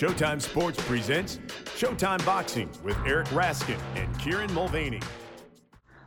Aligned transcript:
Showtime 0.00 0.40
Sports 0.40 0.82
presents 0.84 1.36
Showtime 1.76 2.24
Boxing 2.24 2.70
with 2.82 2.96
Eric 3.04 3.26
Raskin 3.26 3.78
and 3.96 4.18
Kieran 4.18 4.50
Mulvaney. 4.54 5.02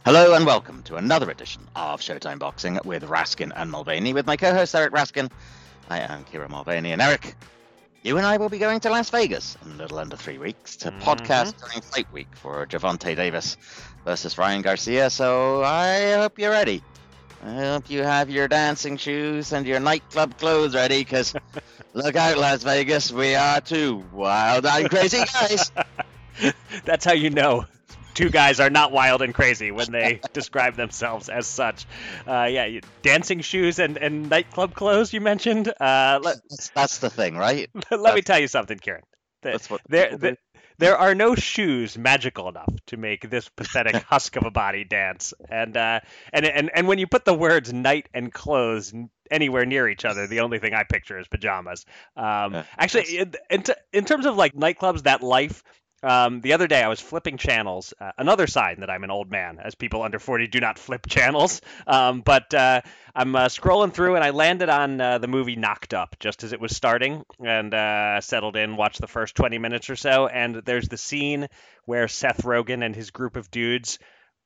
Hello 0.03 0.33
and 0.33 0.47
welcome 0.47 0.81
to 0.85 0.95
another 0.95 1.29
edition 1.29 1.61
of 1.75 2.01
Showtime 2.01 2.39
Boxing 2.39 2.79
with 2.85 3.03
Raskin 3.03 3.51
and 3.55 3.69
Mulvaney 3.69 4.15
with 4.15 4.25
my 4.25 4.35
co-host 4.35 4.73
Eric 4.73 4.93
Raskin. 4.93 5.29
I 5.91 5.99
am 5.99 6.23
Kieran 6.23 6.49
Mulvaney 6.49 6.91
and 6.91 7.03
Eric. 7.03 7.35
You 8.01 8.17
and 8.17 8.25
I 8.25 8.37
will 8.37 8.49
be 8.49 8.57
going 8.57 8.79
to 8.79 8.89
Las 8.89 9.11
Vegas 9.11 9.59
in 9.63 9.73
a 9.73 9.75
little 9.75 9.99
under 9.99 10.17
three 10.17 10.39
weeks 10.39 10.75
to 10.77 10.89
mm-hmm. 10.89 10.99
podcast 10.99 11.59
during 11.59 11.81
fight 11.81 12.11
week 12.11 12.35
for 12.35 12.65
Gervonta 12.65 13.15
Davis 13.15 13.57
versus 14.05 14.39
Ryan 14.39 14.63
Garcia. 14.63 15.11
So 15.11 15.63
I 15.63 16.13
hope 16.13 16.39
you're 16.39 16.49
ready. 16.49 16.81
I 17.45 17.59
hope 17.59 17.91
you 17.91 18.01
have 18.01 18.31
your 18.31 18.47
dancing 18.47 18.97
shoes 18.97 19.53
and 19.53 19.67
your 19.67 19.79
nightclub 19.79 20.35
clothes 20.39 20.73
ready 20.73 20.99
because 21.01 21.35
look 21.93 22.15
out, 22.15 22.37
Las 22.37 22.63
Vegas. 22.63 23.11
We 23.11 23.35
are 23.35 23.61
two 23.61 24.03
wild 24.11 24.65
and 24.65 24.89
crazy 24.89 25.23
guys. 25.33 25.71
That's 26.85 27.05
how 27.05 27.13
you 27.13 27.29
know 27.29 27.65
two 28.13 28.29
guys 28.29 28.59
are 28.59 28.69
not 28.69 28.91
wild 28.91 29.21
and 29.21 29.33
crazy 29.33 29.71
when 29.71 29.91
they 29.91 30.21
describe 30.33 30.75
themselves 30.75 31.29
as 31.29 31.47
such. 31.47 31.85
Uh, 32.27 32.47
yeah, 32.49 32.79
dancing 33.01 33.41
shoes 33.41 33.79
and, 33.79 33.97
and 33.97 34.29
nightclub 34.29 34.73
clothes 34.73 35.13
you 35.13 35.21
mentioned. 35.21 35.67
Uh, 35.67 36.19
let, 36.21 36.37
that's, 36.49 36.69
that's, 36.69 36.97
the 36.99 37.09
thing, 37.09 37.35
right? 37.35 37.69
let 37.75 38.03
that's, 38.03 38.15
me 38.15 38.21
tell 38.21 38.39
you 38.39 38.47
something, 38.47 38.77
Kieran. 38.77 39.03
That's 39.41 39.69
what 39.69 39.81
there, 39.89 40.17
there, 40.17 40.37
there 40.77 40.97
are 40.97 41.15
no 41.15 41.35
shoes 41.35 41.97
magical 41.97 42.49
enough 42.49 42.73
to 42.87 42.97
make 42.97 43.29
this 43.29 43.49
pathetic 43.49 43.95
husk 44.09 44.35
of 44.35 44.45
a 44.45 44.51
body 44.51 44.83
dance. 44.83 45.33
And 45.49 45.75
uh, 45.77 45.99
and 46.31 46.45
and 46.45 46.71
and 46.73 46.87
when 46.87 46.99
you 46.99 47.07
put 47.07 47.25
the 47.25 47.33
words 47.33 47.71
night 47.71 48.09
and 48.13 48.31
clothes 48.31 48.93
anywhere 49.31 49.65
near 49.65 49.87
each 49.87 50.05
other, 50.05 50.27
the 50.27 50.41
only 50.41 50.59
thing 50.59 50.73
I 50.73 50.83
picture 50.83 51.17
is 51.17 51.27
pajamas. 51.27 51.85
Um, 52.15 52.53
yeah, 52.53 52.63
actually, 52.77 53.17
in, 53.17 53.33
in, 53.49 53.63
t- 53.63 53.73
in 53.91 54.05
terms 54.05 54.25
of 54.25 54.35
like 54.35 54.53
nightclubs, 54.53 55.03
that 55.03 55.23
life 55.23 55.63
um, 56.03 56.41
the 56.41 56.53
other 56.53 56.67
day, 56.67 56.83
I 56.83 56.89
was 56.89 56.99
flipping 56.99 57.37
channels. 57.37 57.93
Uh, 57.99 58.11
another 58.17 58.45
sign 58.45 58.81
that 58.81 58.89
I'm 58.89 59.03
an 59.03 59.11
old 59.11 59.31
man, 59.31 59.59
as 59.63 59.75
people 59.75 60.03
under 60.03 60.19
40 60.19 60.47
do 60.47 60.59
not 60.59 60.77
flip 60.77 61.05
channels. 61.09 61.61
Um, 61.87 62.21
but 62.21 62.53
uh, 62.53 62.81
I'm 63.15 63.35
uh, 63.35 63.45
scrolling 63.47 63.93
through, 63.93 64.15
and 64.15 64.23
I 64.23 64.31
landed 64.31 64.69
on 64.69 64.99
uh, 64.99 65.17
the 65.17 65.27
movie 65.27 65.55
Knocked 65.55 65.93
Up 65.93 66.17
just 66.19 66.43
as 66.43 66.53
it 66.53 66.59
was 66.59 66.75
starting, 66.75 67.23
and 67.43 67.73
uh, 67.73 68.21
settled 68.21 68.57
in, 68.57 68.75
watched 68.75 69.01
the 69.01 69.07
first 69.07 69.35
20 69.35 69.57
minutes 69.57 69.89
or 69.89 69.95
so. 69.95 70.27
And 70.27 70.57
there's 70.65 70.89
the 70.89 70.97
scene 70.97 71.47
where 71.85 72.07
Seth 72.07 72.43
Rogen 72.43 72.85
and 72.85 72.95
his 72.95 73.11
group 73.11 73.35
of 73.37 73.49
dudes 73.49 73.97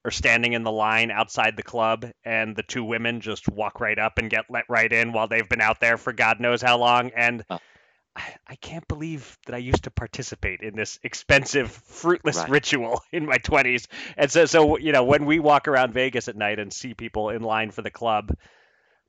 are 0.05 0.11
standing 0.11 0.53
in 0.53 0.63
the 0.63 0.71
line 0.71 1.11
outside 1.11 1.57
the 1.57 1.63
club, 1.63 2.05
and 2.23 2.55
the 2.55 2.63
two 2.63 2.83
women 2.83 3.19
just 3.19 3.49
walk 3.49 3.81
right 3.81 3.97
up 3.97 4.17
and 4.17 4.29
get 4.29 4.45
let 4.49 4.63
right 4.69 4.91
in 4.93 5.11
while 5.11 5.27
they've 5.27 5.49
been 5.49 5.59
out 5.59 5.79
there 5.81 5.97
for 5.97 6.13
God 6.13 6.39
knows 6.39 6.61
how 6.61 6.77
long. 6.77 7.11
And 7.15 7.43
oh. 7.49 7.59
I 8.47 8.55
can't 8.55 8.87
believe 8.87 9.37
that 9.45 9.55
I 9.55 9.59
used 9.59 9.83
to 9.83 9.91
participate 9.91 10.61
in 10.61 10.75
this 10.75 10.99
expensive, 11.03 11.71
fruitless 11.71 12.37
right. 12.37 12.49
ritual 12.49 13.01
in 13.11 13.25
my 13.25 13.37
20s. 13.37 13.87
And 14.15 14.31
so, 14.31 14.45
so 14.45 14.77
you 14.77 14.91
know, 14.91 15.03
when 15.03 15.25
we 15.25 15.39
walk 15.39 15.67
around 15.67 15.93
Vegas 15.93 16.27
at 16.27 16.35
night 16.35 16.59
and 16.59 16.71
see 16.71 16.93
people 16.93 17.29
in 17.29 17.41
line 17.41 17.71
for 17.71 17.81
the 17.81 17.91
club, 17.91 18.31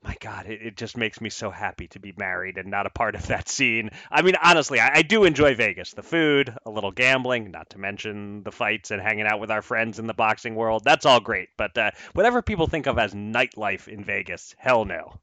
my 0.01 0.15
God, 0.21 0.47
it, 0.47 0.61
it 0.61 0.77
just 0.77 0.95
makes 0.95 1.19
me 1.19 1.29
so 1.29 1.49
happy 1.49 1.87
to 1.89 1.99
be 1.99 2.13
married 2.17 2.57
and 2.57 2.69
not 2.69 2.85
a 2.85 2.89
part 2.89 3.15
of 3.15 3.27
that 3.27 3.49
scene. 3.49 3.89
I 4.09 4.21
mean, 4.21 4.35
honestly, 4.41 4.79
I, 4.79 4.97
I 4.97 5.01
do 5.01 5.25
enjoy 5.25 5.55
Vegas. 5.55 5.93
The 5.93 6.03
food, 6.03 6.55
a 6.65 6.69
little 6.69 6.91
gambling, 6.91 7.51
not 7.51 7.71
to 7.71 7.79
mention 7.79 8.43
the 8.43 8.51
fights 8.51 8.91
and 8.91 9.01
hanging 9.01 9.25
out 9.25 9.39
with 9.39 9.51
our 9.51 9.61
friends 9.61 9.99
in 9.99 10.07
the 10.07 10.13
boxing 10.13 10.55
world. 10.55 10.83
That's 10.85 11.05
all 11.05 11.19
great. 11.19 11.49
But 11.57 11.77
uh, 11.77 11.91
whatever 12.13 12.41
people 12.41 12.67
think 12.67 12.87
of 12.87 12.97
as 12.97 13.13
nightlife 13.13 13.87
in 13.87 14.03
Vegas, 14.03 14.55
hell 14.57 14.85
no. 14.85 15.13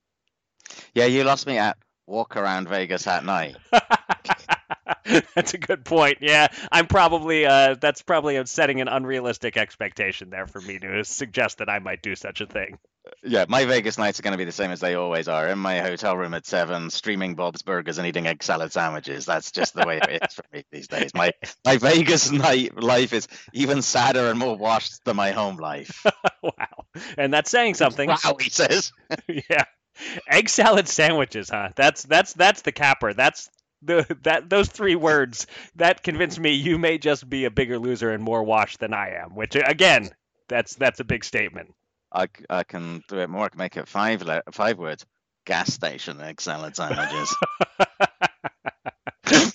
Yeah, 0.95 1.07
you 1.07 1.25
lost 1.25 1.47
me 1.47 1.59
at 1.59 1.79
walk 2.07 2.37
around 2.37 2.69
Vegas 2.69 3.07
at 3.07 3.25
night. 3.25 3.57
that's 5.35 5.55
a 5.55 5.59
good 5.59 5.85
point. 5.85 6.19
Yeah, 6.21 6.49
I'm 6.71 6.87
probably 6.87 7.47
uh, 7.47 7.77
that's 7.81 8.03
probably 8.03 8.45
setting 8.47 8.81
an 8.81 8.89
unrealistic 8.89 9.57
expectation 9.57 10.31
there 10.31 10.47
for 10.47 10.61
me 10.61 10.79
to 10.79 11.05
suggest 11.05 11.59
that 11.59 11.69
I 11.69 11.79
might 11.79 12.03
do 12.03 12.15
such 12.15 12.41
a 12.41 12.47
thing. 12.47 12.79
Yeah, 13.23 13.45
my 13.49 13.65
Vegas 13.67 13.99
nights 13.99 14.19
are 14.19 14.23
going 14.23 14.33
to 14.33 14.39
be 14.39 14.45
the 14.45 14.53
same 14.53 14.73
as 14.73 14.81
they 14.81 14.95
always 14.95 15.29
are. 15.29 15.47
In 15.47 15.61
my 15.61 15.79
hotel 15.79 16.17
room 16.17 16.35
at 16.35 16.45
seven, 16.45 16.91
streaming 16.91 17.37
Bob's 17.37 17.63
Burgers 17.63 17.99
and 17.99 18.07
eating 18.07 18.27
egg 18.27 18.43
salad 18.43 18.73
sandwiches. 18.73 19.27
That's 19.27 19.53
just 19.53 19.75
the 19.75 19.87
way 19.87 19.99
it 19.99 20.23
is 20.25 20.35
for 20.35 20.45
me 20.53 20.65
these 20.73 20.89
days. 20.89 21.15
My 21.15 21.33
my 21.65 21.77
Vegas 21.77 22.31
night 22.33 22.81
life 22.81 23.13
is 23.13 23.29
even 23.53 23.83
sadder 23.83 24.29
and 24.29 24.39
more 24.39 24.57
washed 24.57 25.05
than 25.05 25.17
my 25.17 25.31
home 25.31 25.57
life. 25.57 26.05
wow, 26.43 26.85
and 27.17 27.33
that's 27.33 27.51
saying 27.51 27.75
something. 27.75 28.09
Wow, 28.09 28.37
he 28.41 28.51
says. 28.51 28.93
yeah. 29.29 29.65
Egg 30.29 30.49
salad 30.49 30.89
sandwiches, 30.89 31.51
huh? 31.51 31.71
That's 31.77 32.03
that's 32.03 32.33
that's 32.35 32.63
the 32.63 32.73
capper. 32.73 33.15
That's 33.15 33.51
the 33.83 34.17
that 34.23 34.49
those 34.49 34.69
three 34.69 34.97
words 34.97 35.47
that 35.77 36.03
convince 36.03 36.39
me 36.39 36.53
you 36.53 36.79
may 36.79 36.99
just 36.99 37.29
be 37.29 37.45
a 37.45 37.51
bigger 37.51 37.79
loser 37.79 38.11
and 38.11 38.23
more 38.23 38.43
washed 38.43 38.81
than 38.81 38.93
I 38.95 39.17
am. 39.23 39.35
Which 39.35 39.57
again, 39.57 40.11
that's 40.49 40.75
that's 40.75 41.01
a 41.01 41.05
big 41.05 41.25
statement. 41.25 41.75
I, 42.13 42.29
I 42.49 42.65
can 42.65 43.03
do 43.09 43.19
it 43.19 43.29
more. 43.29 43.45
I 43.45 43.49
can 43.49 43.59
make 43.59 43.77
it 43.77 43.89
five 43.89 44.23
le- 44.23 44.43
five 44.53 44.79
words. 44.79 45.05
Gas 45.45 45.73
station 45.73 46.21
egg 46.21 46.41
salad 46.41 46.75
sandwiches. 46.75 47.37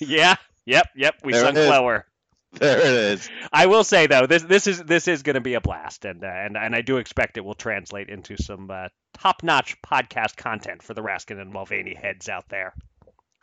yeah. 0.00 0.36
Yep. 0.64 0.88
Yep. 0.96 1.14
We 1.24 1.32
there 1.32 1.42
sunk 1.42 1.56
lower. 1.56 2.06
There 2.58 2.78
it 2.78 2.84
is. 2.84 3.30
I 3.50 3.64
will 3.64 3.82
say 3.82 4.06
though, 4.06 4.26
this 4.26 4.42
this 4.42 4.66
is 4.66 4.82
this 4.82 5.08
is 5.08 5.22
going 5.22 5.34
to 5.34 5.40
be 5.40 5.54
a 5.54 5.60
blast, 5.60 6.04
and 6.04 6.22
uh, 6.22 6.26
and 6.26 6.56
and 6.56 6.76
I 6.76 6.82
do 6.82 6.98
expect 6.98 7.38
it 7.38 7.44
will 7.44 7.54
translate 7.54 8.10
into 8.10 8.36
some 8.36 8.70
uh, 8.70 8.88
top-notch 9.14 9.80
podcast 9.80 10.36
content 10.36 10.82
for 10.82 10.92
the 10.92 11.00
Raskin 11.00 11.40
and 11.40 11.50
Mulvaney 11.50 11.94
heads 11.94 12.28
out 12.28 12.44
there. 12.50 12.74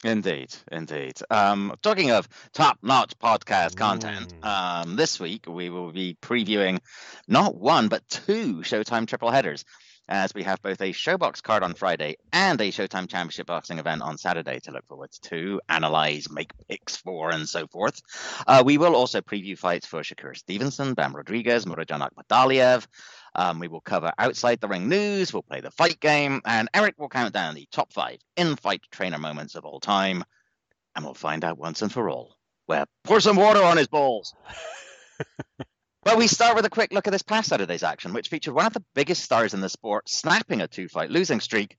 Indeed, 0.03 0.55
indeed. 0.71 1.17
Um, 1.29 1.75
talking 1.81 2.11
of 2.11 2.29
top-notch 2.53 3.17
podcast 3.17 3.75
content, 3.75 4.33
mm. 4.39 4.45
um, 4.45 4.95
this 4.95 5.19
week 5.19 5.45
we 5.47 5.69
will 5.69 5.91
be 5.91 6.15
previewing 6.21 6.79
not 7.27 7.55
one 7.55 7.87
but 7.87 8.07
two 8.07 8.57
Showtime 8.57 9.07
triple 9.07 9.31
headers 9.31 9.65
as 10.09 10.33
we 10.33 10.43
have 10.43 10.61
both 10.61 10.81
a 10.81 10.91
ShoBox 10.91 11.41
card 11.41 11.63
on 11.63 11.75
Friday 11.75 12.17
and 12.33 12.59
a 12.59 12.71
Showtime 12.71 13.07
Championship 13.07 13.47
Boxing 13.47 13.77
event 13.77 14.01
on 14.01 14.17
Saturday 14.17 14.59
to 14.61 14.71
look 14.71 14.85
forward 14.87 15.11
to, 15.21 15.61
analyze, 15.69 16.29
make 16.29 16.51
picks 16.67 16.97
for, 16.97 17.29
and 17.29 17.47
so 17.47 17.67
forth. 17.67 18.01
Uh, 18.47 18.63
we 18.65 18.77
will 18.77 18.95
also 18.95 19.21
preview 19.21 19.57
fights 19.57 19.85
for 19.85 20.01
Shakur 20.01 20.35
Stevenson, 20.35 20.95
Bam 20.95 21.15
Rodriguez, 21.15 21.65
Murodjon 21.65 22.07
Akhmadaliev. 22.09 22.87
Um, 23.35 23.59
we 23.59 23.67
will 23.67 23.81
cover 23.81 24.11
outside 24.17 24.59
the 24.59 24.67
ring 24.67 24.89
news, 24.89 25.31
we'll 25.31 25.43
play 25.43 25.61
the 25.61 25.71
fight 25.71 25.99
game, 25.99 26.41
and 26.43 26.67
Eric 26.73 26.95
will 26.97 27.09
count 27.09 27.33
down 27.33 27.53
the 27.53 27.67
top 27.71 27.93
five 27.93 28.17
in 28.35 28.55
fight 28.55 28.81
trainer 28.91 29.19
moments 29.19 29.55
of 29.55 29.63
all 29.63 29.79
time. 29.79 30.23
And 30.95 31.05
we'll 31.05 31.13
find 31.13 31.45
out 31.45 31.59
once 31.59 31.83
and 31.83 31.91
for 31.93 32.09
all 32.09 32.35
where 32.65 32.85
pour 33.03 33.19
some 33.19 33.35
water 33.35 33.63
on 33.63 33.77
his 33.77 33.87
balls. 33.87 34.33
Well, 36.05 36.17
we 36.17 36.27
start 36.27 36.55
with 36.55 36.65
a 36.65 36.69
quick 36.69 36.93
look 36.93 37.07
at 37.07 37.11
this 37.11 37.23
past 37.23 37.49
Saturday's 37.49 37.83
action, 37.83 38.13
which 38.13 38.29
featured 38.29 38.53
one 38.53 38.65
of 38.65 38.73
the 38.73 38.83
biggest 38.95 39.21
stars 39.21 39.53
in 39.53 39.59
the 39.59 39.67
sport 39.67 40.07
snapping 40.07 40.61
a 40.61 40.67
two 40.67 40.87
fight 40.87 41.11
losing 41.11 41.41
streak, 41.41 41.77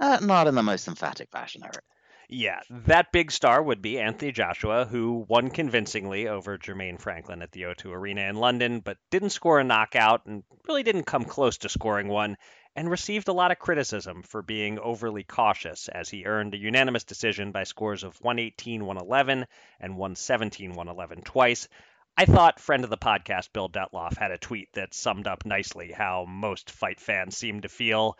uh, 0.00 0.18
not 0.22 0.46
in 0.46 0.54
the 0.54 0.62
most 0.62 0.88
emphatic 0.88 1.30
fashion, 1.30 1.62
Eric. 1.62 1.84
Yeah, 2.30 2.60
that 2.86 3.12
big 3.12 3.30
star 3.30 3.62
would 3.62 3.82
be 3.82 4.00
Anthony 4.00 4.32
Joshua, 4.32 4.86
who 4.86 5.26
won 5.28 5.50
convincingly 5.50 6.28
over 6.28 6.56
Jermaine 6.56 6.98
Franklin 6.98 7.42
at 7.42 7.52
the 7.52 7.64
O2 7.64 7.92
Arena 7.92 8.22
in 8.22 8.36
London, 8.36 8.80
but 8.80 8.96
didn't 9.10 9.30
score 9.30 9.60
a 9.60 9.64
knockout 9.64 10.24
and 10.24 10.44
really 10.66 10.82
didn't 10.82 11.04
come 11.04 11.26
close 11.26 11.58
to 11.58 11.68
scoring 11.68 12.08
one, 12.08 12.38
and 12.74 12.90
received 12.90 13.28
a 13.28 13.34
lot 13.34 13.50
of 13.50 13.58
criticism 13.58 14.22
for 14.22 14.40
being 14.40 14.78
overly 14.78 15.24
cautious 15.24 15.88
as 15.88 16.08
he 16.08 16.24
earned 16.24 16.54
a 16.54 16.58
unanimous 16.58 17.04
decision 17.04 17.52
by 17.52 17.64
scores 17.64 18.02
of 18.02 18.18
118 18.22 18.86
111 18.86 19.46
and 19.78 19.96
117 19.98 20.70
111 20.70 21.22
twice, 21.22 21.68
I 22.14 22.26
thought 22.26 22.60
friend 22.60 22.84
of 22.84 22.90
the 22.90 22.98
podcast 22.98 23.54
Bill 23.54 23.70
Dettloff 23.70 24.18
had 24.18 24.32
a 24.32 24.38
tweet 24.38 24.68
that 24.74 24.92
summed 24.92 25.26
up 25.26 25.46
nicely 25.46 25.92
how 25.92 26.26
most 26.28 26.70
fight 26.70 27.00
fans 27.00 27.36
seem 27.36 27.62
to 27.62 27.70
feel. 27.70 28.18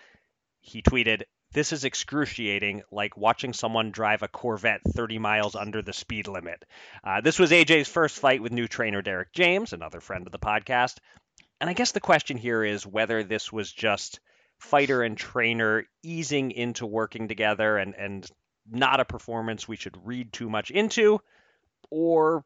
He 0.60 0.80
tweeted, 0.80 1.24
This 1.52 1.72
is 1.72 1.84
excruciating, 1.84 2.84
like 2.90 3.18
watching 3.18 3.52
someone 3.52 3.90
drive 3.90 4.22
a 4.22 4.28
Corvette 4.28 4.80
30 4.88 5.18
miles 5.18 5.54
under 5.54 5.82
the 5.82 5.92
speed 5.92 6.26
limit. 6.26 6.64
Uh, 7.04 7.20
this 7.20 7.38
was 7.38 7.50
AJ's 7.50 7.86
first 7.86 8.18
fight 8.18 8.40
with 8.40 8.50
new 8.50 8.66
trainer 8.66 9.02
Derrick 9.02 9.32
James, 9.34 9.74
another 9.74 10.00
friend 10.00 10.26
of 10.26 10.32
the 10.32 10.38
podcast. 10.38 10.96
And 11.60 11.68
I 11.68 11.74
guess 11.74 11.92
the 11.92 12.00
question 12.00 12.38
here 12.38 12.64
is 12.64 12.86
whether 12.86 13.22
this 13.22 13.52
was 13.52 13.70
just 13.70 14.20
fighter 14.58 15.02
and 15.02 15.18
trainer 15.18 15.84
easing 16.02 16.50
into 16.50 16.86
working 16.86 17.28
together 17.28 17.76
and, 17.76 17.94
and 17.94 18.28
not 18.70 19.00
a 19.00 19.04
performance 19.04 19.68
we 19.68 19.76
should 19.76 20.06
read 20.06 20.32
too 20.32 20.48
much 20.48 20.70
into, 20.70 21.20
or 21.90 22.42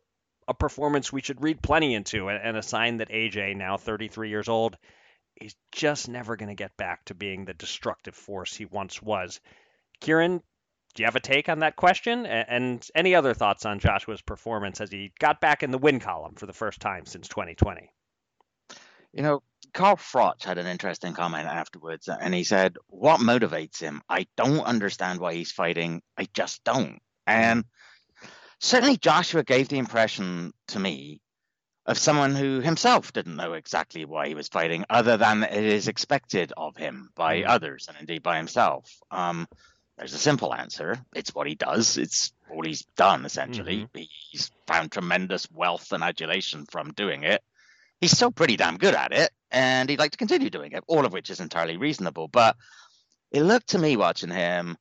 a 0.49 0.55
performance 0.55 1.13
we 1.13 1.23
should 1.23 1.43
read 1.43 1.63
plenty 1.63 1.95
into, 1.95 2.29
and 2.29 2.57
a 2.57 2.63
sign 2.63 2.99
that 2.99 3.11
AJ, 3.11 3.57
now 3.57 3.77
33 3.77 4.29
years 4.29 4.49
old, 4.49 4.77
is 5.41 5.55
just 5.73 6.09
never 6.09 6.37
going 6.37 6.49
to 6.49 6.55
get 6.55 6.77
back 6.77 7.05
to 7.07 7.15
being 7.15 7.45
the 7.45 7.55
destructive 7.55 8.15
force 8.15 8.55
he 8.55 8.65
once 8.65 9.03
was. 9.03 9.41
Kieran, 10.01 10.43
do 10.95 11.03
you 11.03 11.05
have 11.07 11.17
a 11.17 11.21
take 11.21 11.49
on 11.49 11.59
that 11.59 11.77
question? 11.77 12.25
And 12.25 12.87
any 12.95 13.15
other 13.15 13.35
thoughts 13.35 13.67
on 13.67 13.81
Joshua's 13.81 14.23
performance 14.23 14.81
as 14.81 14.91
he 14.91 15.13
got 15.19 15.41
back 15.41 15.63
in 15.63 15.71
the 15.71 15.79
win 15.79 16.01
column 16.01 16.35
for 16.37 16.47
the 16.47 16.55
first 16.55 16.81
time 16.81 17.05
since 17.05 17.29
2020? 17.29 17.91
You 19.13 19.23
know, 19.23 19.43
Carl 19.75 19.97
Froch 19.97 20.43
had 20.43 20.59
an 20.59 20.67
interesting 20.67 21.13
comment 21.13 21.47
afterwards, 21.47 22.09
and 22.09 22.35
he 22.35 22.45
said, 22.45 22.77
What 22.89 23.21
motivates 23.21 23.79
him? 23.79 24.01
I 24.09 24.27
don't 24.37 24.61
understand 24.61 25.21
why 25.21 25.35
he's 25.35 25.53
fighting. 25.53 26.03
I 26.17 26.29
just 26.33 26.65
don't. 26.65 27.01
And 27.27 27.65
certainly 28.61 28.97
Joshua 28.97 29.43
gave 29.43 29.69
the 29.69 29.79
impression 29.79 30.53
to 30.69 30.79
me 30.79 31.21
of 31.87 31.99
someone 31.99 32.35
who 32.35 32.61
himself 32.61 33.13
didn't 33.13 33.37
know 33.37 33.53
exactly 33.53 34.05
why 34.05 34.27
he 34.29 34.35
was 34.35 34.49
fighting, 34.49 34.85
other 34.91 35.17
than 35.17 35.45
it 35.45 35.65
is 35.65 35.89
expected 35.89 36.53
of 36.57 36.77
him 36.77 37.11
by 37.15 37.43
mm. 37.43 37.47
others 37.47 37.87
and 37.89 37.97
indeed 38.01 38.23
by 38.23 38.37
himself. 38.37 38.93
Um, 39.11 39.47
there's 39.97 40.13
a 40.13 40.19
simple 40.19 40.53
answer. 40.53 40.99
It's 41.15 41.35
what 41.35 41.47
he 41.47 41.55
does. 41.55 41.97
It's 41.97 42.33
all 42.53 42.65
he's 42.65 42.85
done, 42.97 43.25
essentially. 43.25 43.89
Mm-hmm. 43.95 44.03
He's 44.31 44.51
found 44.67 44.93
tremendous 44.93 45.51
wealth 45.51 45.93
and 45.93 46.03
adulation 46.03 46.67
from 46.67 46.93
doing 46.93 47.23
it. 47.23 47.43
He's 48.01 48.13
still 48.13 48.33
pretty 48.33 48.57
damn 48.57 48.77
good 48.77 48.95
at 48.95 49.13
it, 49.13 49.31
and 49.51 49.89
he'd 49.89 49.99
like 49.99 50.11
to 50.11 50.19
continue 50.19 50.51
doing 50.51 50.73
it, 50.73 50.85
all 50.87 51.07
of 51.07 51.13
which 51.13 51.31
is 51.31 51.41
entirely 51.41 51.79
reasonable. 51.79 52.29
But 52.29 52.57
it 53.31 53.43
looked 53.43 53.69
to 53.69 53.79
me 53.79 53.97
watching 53.97 54.31
him 54.31 54.77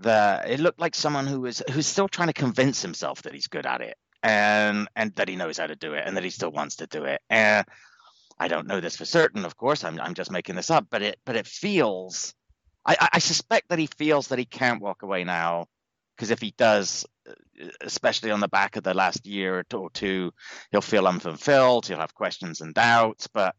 that 0.00 0.50
it 0.50 0.60
looked 0.60 0.80
like 0.80 0.94
someone 0.94 1.26
who 1.26 1.40
was 1.40 1.62
who's 1.70 1.86
still 1.86 2.08
trying 2.08 2.28
to 2.28 2.34
convince 2.34 2.82
himself 2.82 3.22
that 3.22 3.34
he's 3.34 3.46
good 3.46 3.66
at 3.66 3.80
it 3.80 3.96
and 4.22 4.88
and 4.96 5.14
that 5.16 5.28
he 5.28 5.36
knows 5.36 5.58
how 5.58 5.66
to 5.66 5.76
do 5.76 5.94
it 5.94 6.04
and 6.06 6.16
that 6.16 6.24
he 6.24 6.30
still 6.30 6.50
wants 6.50 6.76
to 6.76 6.86
do 6.86 7.04
it. 7.04 7.20
And 7.30 7.66
I 8.38 8.48
don't 8.48 8.66
know 8.66 8.80
this 8.80 8.96
for 8.96 9.04
certain, 9.04 9.44
of 9.44 9.56
course. 9.56 9.84
I'm 9.84 10.00
I'm 10.00 10.14
just 10.14 10.30
making 10.30 10.56
this 10.56 10.70
up, 10.70 10.86
but 10.90 11.02
it 11.02 11.18
but 11.24 11.36
it 11.36 11.46
feels. 11.46 12.34
I, 12.84 13.10
I 13.12 13.18
suspect 13.20 13.68
that 13.68 13.78
he 13.78 13.86
feels 13.86 14.28
that 14.28 14.40
he 14.40 14.44
can't 14.44 14.82
walk 14.82 15.04
away 15.04 15.22
now 15.22 15.66
because 16.16 16.30
if 16.30 16.40
he 16.40 16.52
does, 16.56 17.06
especially 17.80 18.32
on 18.32 18.40
the 18.40 18.48
back 18.48 18.76
of 18.76 18.82
the 18.82 18.94
last 18.94 19.26
year 19.26 19.64
or 19.72 19.90
two, 19.90 20.32
he'll 20.70 20.80
feel 20.80 21.06
unfulfilled. 21.06 21.86
He'll 21.86 21.98
have 21.98 22.14
questions 22.14 22.60
and 22.60 22.74
doubts. 22.74 23.28
But 23.28 23.54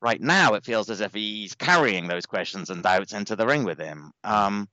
right 0.00 0.20
now, 0.20 0.54
it 0.54 0.64
feels 0.64 0.90
as 0.90 1.00
if 1.00 1.12
he's 1.14 1.54
carrying 1.54 2.08
those 2.08 2.26
questions 2.26 2.70
and 2.70 2.82
doubts 2.82 3.12
into 3.12 3.36
the 3.36 3.46
ring 3.46 3.64
with 3.64 3.78
him. 3.78 4.12
Um, 4.24 4.68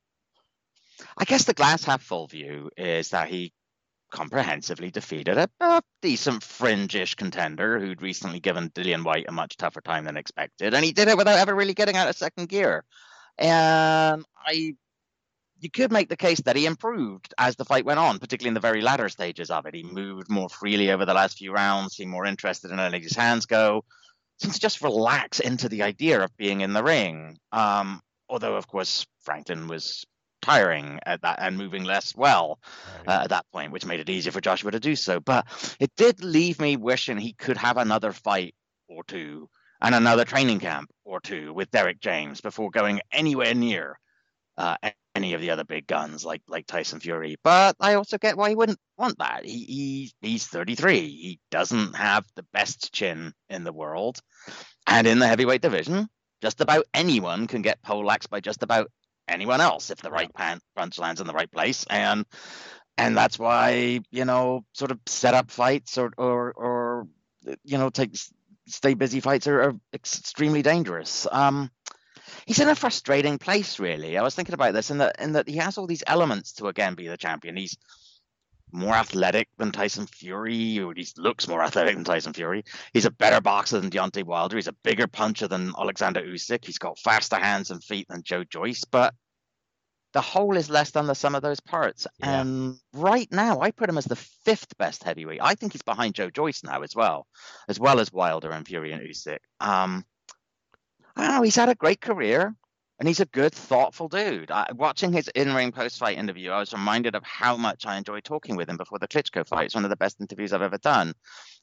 I 1.18 1.25
guess 1.25 1.46
the 1.46 1.54
glass 1.54 1.84
half 1.84 2.01
full 2.01 2.28
view 2.28 2.69
is 2.78 3.10
that 3.10 3.30
he 3.30 3.54
comprehensively 4.12 4.90
defeated 4.92 5.38
a, 5.38 5.48
a 5.60 5.81
decent 6.01 6.44
fringe-ish 6.44 7.16
contender 7.16 7.80
who'd 7.80 8.01
recently 8.01 8.40
given 8.40 8.69
Dillian 8.72 9.04
Whyte 9.04 9.25
a 9.28 9.31
much 9.31 9.57
tougher 9.57 9.81
time 9.81 10.06
than 10.06 10.18
expected, 10.18 10.74
and 10.74 10.84
he 10.84 10.92
did 10.92 11.07
it 11.07 11.18
without 11.18 11.38
ever 11.40 11.54
really 11.54 11.74
getting 11.74 11.96
out 11.96 12.10
of 12.10 12.16
second 12.16 12.50
gear. 12.50 12.84
And 13.38 14.25
I, 14.46 14.75
you 15.60 15.69
could 15.69 15.92
make 15.92 16.10
the 16.10 16.18
case 16.18 16.42
that 16.42 16.56
he 16.56 16.66
improved 16.66 17.34
as 17.38 17.56
the 17.56 17.66
fight 17.66 17.86
went 17.86 18.00
on, 18.00 18.19
particularly 18.19 18.50
in 18.50 18.54
the 18.56 18.60
very 18.60 18.81
latter 18.81 19.10
stages 19.10 19.50
of 19.51 19.66
it. 19.66 19.75
He 19.75 19.84
moved 19.84 20.30
more 20.30 20.50
freely 20.50 20.92
over 20.92 21.06
the 21.06 21.13
last 21.13 21.38
few 21.38 21.54
rounds, 21.54 21.96
seemed 21.96 22.12
more 22.12 22.25
interested 22.25 22.72
in 22.72 22.78
letting 22.78 23.01
his 23.01 23.16
hands 23.16 23.46
go, 23.46 23.86
seemed 24.42 24.56
to 24.56 24.60
just 24.60 24.81
relax 24.81 25.40
into 25.40 25.69
the 25.69 25.84
idea 25.84 26.22
of 26.22 26.36
being 26.38 26.62
in 26.62 26.74
the 26.74 26.84
ring. 26.84 27.38
Um, 27.51 28.01
although, 28.28 28.56
of 28.56 28.68
course, 28.68 29.06
Franklin 29.22 29.68
was 29.68 30.06
tiring 30.41 31.00
at 31.06 31.21
that 31.21 31.39
and 31.41 31.57
moving 31.57 31.83
less 31.83 32.15
well 32.15 32.59
right. 33.07 33.19
uh, 33.19 33.24
at 33.24 33.30
that 33.30 33.45
point, 33.51 33.71
which 33.71 33.86
made 33.86 34.00
it 34.00 34.09
easier 34.09 34.31
for 34.31 34.41
Joshua 34.41 34.71
to 34.71 34.80
do 34.80 34.95
so. 34.95 35.19
But 35.19 35.47
it 35.80 35.91
did 35.95 36.24
leave 36.24 36.59
me 36.59 36.77
wishing 36.77 37.18
he 37.18 37.33
could 37.33 37.57
have 37.57 37.77
another 37.77 38.12
fight 38.12 38.56
or 38.88 39.03
two 39.03 39.50
and 39.81 39.95
another 39.95 40.25
training 40.25 40.59
camp 40.59 40.91
or 41.06 41.19
two 41.19 41.53
with 41.53 41.71
Derrick 41.71 42.00
James 42.00 42.41
before 42.41 42.69
going 42.69 43.01
anywhere 43.12 43.53
near 43.53 44.00
uh, 44.57 44.75
any 45.15 45.33
of 45.33 45.41
the 45.41 45.50
other 45.50 45.63
big 45.63 45.88
guns 45.88 46.25
like 46.25 46.41
like 46.47 46.68
Tyson 46.68 47.00
Fury. 47.00 47.38
But 47.44 47.75
I 47.80 47.95
also 47.95 48.18
get 48.18 48.38
why 48.38 48.50
he 48.50 48.56
wouldn't 48.56 48.80
want 48.97 49.18
that. 49.19 49.45
He, 49.45 50.12
he 50.21 50.27
he's 50.27 50.47
33. 50.47 51.00
He 51.00 51.39
doesn't 51.50 51.95
have 51.95 52.25
the 52.36 52.45
best 52.53 52.94
chin 52.94 53.33
in 53.50 53.63
the 53.63 53.74
world, 53.74 54.19
and 54.86 55.07
in 55.07 55.19
the 55.19 55.27
heavyweight 55.27 55.62
division, 55.62 56.09
just 56.41 56.62
about 56.62 56.86
anyone 56.94 57.47
can 57.47 57.62
get 57.62 57.81
poleaxed 57.81 58.30
by 58.30 58.39
just 58.39 58.63
about 58.63 58.91
anyone 59.29 59.61
else 59.61 59.89
if 59.89 59.99
the 60.01 60.11
right 60.11 60.33
pan- 60.33 60.61
punch 60.75 60.99
lands 60.99 61.21
in 61.21 61.27
the 61.27 61.33
right 61.33 61.51
place. 61.51 61.85
And 61.89 62.25
and 62.97 63.15
that's 63.15 63.39
why 63.39 64.01
you 64.11 64.25
know 64.25 64.65
sort 64.73 64.91
of 64.91 64.99
set 65.05 65.33
up 65.33 65.51
fights 65.51 65.97
or 65.97 66.11
or 66.17 66.51
or 66.51 67.07
you 67.63 67.77
know 67.77 67.89
take 67.89 68.17
stay 68.67 68.93
busy 68.93 69.19
fights 69.19 69.47
are, 69.47 69.61
are 69.61 69.75
extremely 69.93 70.61
dangerous. 70.61 71.27
Um, 71.31 71.71
he's 72.45 72.59
in 72.59 72.69
a 72.69 72.75
frustrating 72.75 73.37
place, 73.37 73.79
really. 73.79 74.17
I 74.17 74.23
was 74.23 74.35
thinking 74.35 74.53
about 74.53 74.73
this, 74.73 74.91
in 74.91 74.99
that 74.99 75.15
in 75.19 75.33
that 75.33 75.47
he 75.47 75.57
has 75.57 75.77
all 75.77 75.87
these 75.87 76.03
elements 76.05 76.53
to 76.53 76.67
again 76.67 76.95
be 76.95 77.07
the 77.07 77.17
champion. 77.17 77.57
He's 77.57 77.77
more 78.71 78.94
athletic 78.94 79.50
than 79.57 79.71
Tyson 79.71 80.07
Fury, 80.07 80.80
or 80.80 80.94
he 80.94 81.07
looks 81.18 81.48
more 81.48 81.63
athletic 81.63 81.95
than 81.95 82.04
Tyson 82.04 82.33
Fury. 82.33 82.63
He's 82.94 83.06
a 83.06 83.12
better 83.12 83.42
boxer 83.42 83.80
than 83.80 83.89
Deontay 83.89 84.24
Wilder. 84.24 84.57
He's 84.57 84.68
a 84.68 84.74
bigger 84.83 85.07
puncher 85.07 85.48
than 85.48 85.74
Alexander 85.77 86.21
Usyk. 86.21 86.66
He's 86.66 86.77
got 86.77 87.00
faster 87.00 87.38
hands 87.38 87.71
and 87.71 87.83
feet 87.83 88.07
than 88.10 88.24
Joe 88.24 88.44
Joyce, 88.44 88.86
but 88.86 89.13
the 90.13 90.21
whole 90.21 90.57
is 90.57 90.69
less 90.69 90.92
than 90.92 91.06
the 91.06 91.13
sum 91.13 91.36
of 91.36 91.42
those 91.42 91.60
parts. 91.60 92.07
Yeah. 92.19 92.42
And 92.42 92.80
right 92.94 93.27
now, 93.31 93.62
I 93.62 93.71
put 93.71 93.89
him 93.89 93.98
as 93.98 94.06
the 94.06 94.16
fifth 94.16 94.77
best 94.77 95.04
heavyweight. 95.04 95.39
I 95.42 95.56
think 95.56 95.74
he's 95.74 95.81
behind 95.81 96.15
Joe 96.15 96.30
Joyce 96.30 96.63
now 96.63 96.81
as 96.81 96.95
well, 96.95 97.27
as 97.68 97.80
well 97.80 98.00
as 98.00 98.12
Wilder 98.12 98.51
and 98.51 98.68
Fury 98.68 98.92
and 98.92 99.01
Usyk. 99.01 99.39
Um, 99.60 100.06
I 101.15 101.27
don't 101.27 101.36
know. 101.36 101.42
He's 101.44 101.56
had 101.56 101.69
a 101.69 101.75
great 101.75 102.01
career 102.01 102.56
and 103.00 103.07
he's 103.07 103.22
a 103.22 103.25
good, 103.25 103.54
thoughtful 103.54 104.10
dude. 104.10 104.51
I, 104.51 104.68
watching 104.75 105.13
his 105.13 105.30
in-ring 105.30 105.72
post-fight 105.72 106.18
interview, 106.18 106.51
I 106.51 106.60
was 106.60 106.74
reminded 106.74 107.16
of 107.16 107.24
how 107.24 107.57
much 107.57 107.86
I 107.86 107.98
enjoyed 107.98 108.24
talking 108.24 108.57
with 108.57 108.69
him 108.69 108.78
before 108.78 109.00
the 109.00 109.07
Klitschko 109.07 109.48
fight. 109.48 109.66
It's 109.66 109.75
one 109.75 109.86
of 109.86 109.90
the 109.90 109.96
best 109.96 110.19
interviews 110.19 110.51
I've 110.51 110.62
ever 110.62 110.78
done. 110.78 111.13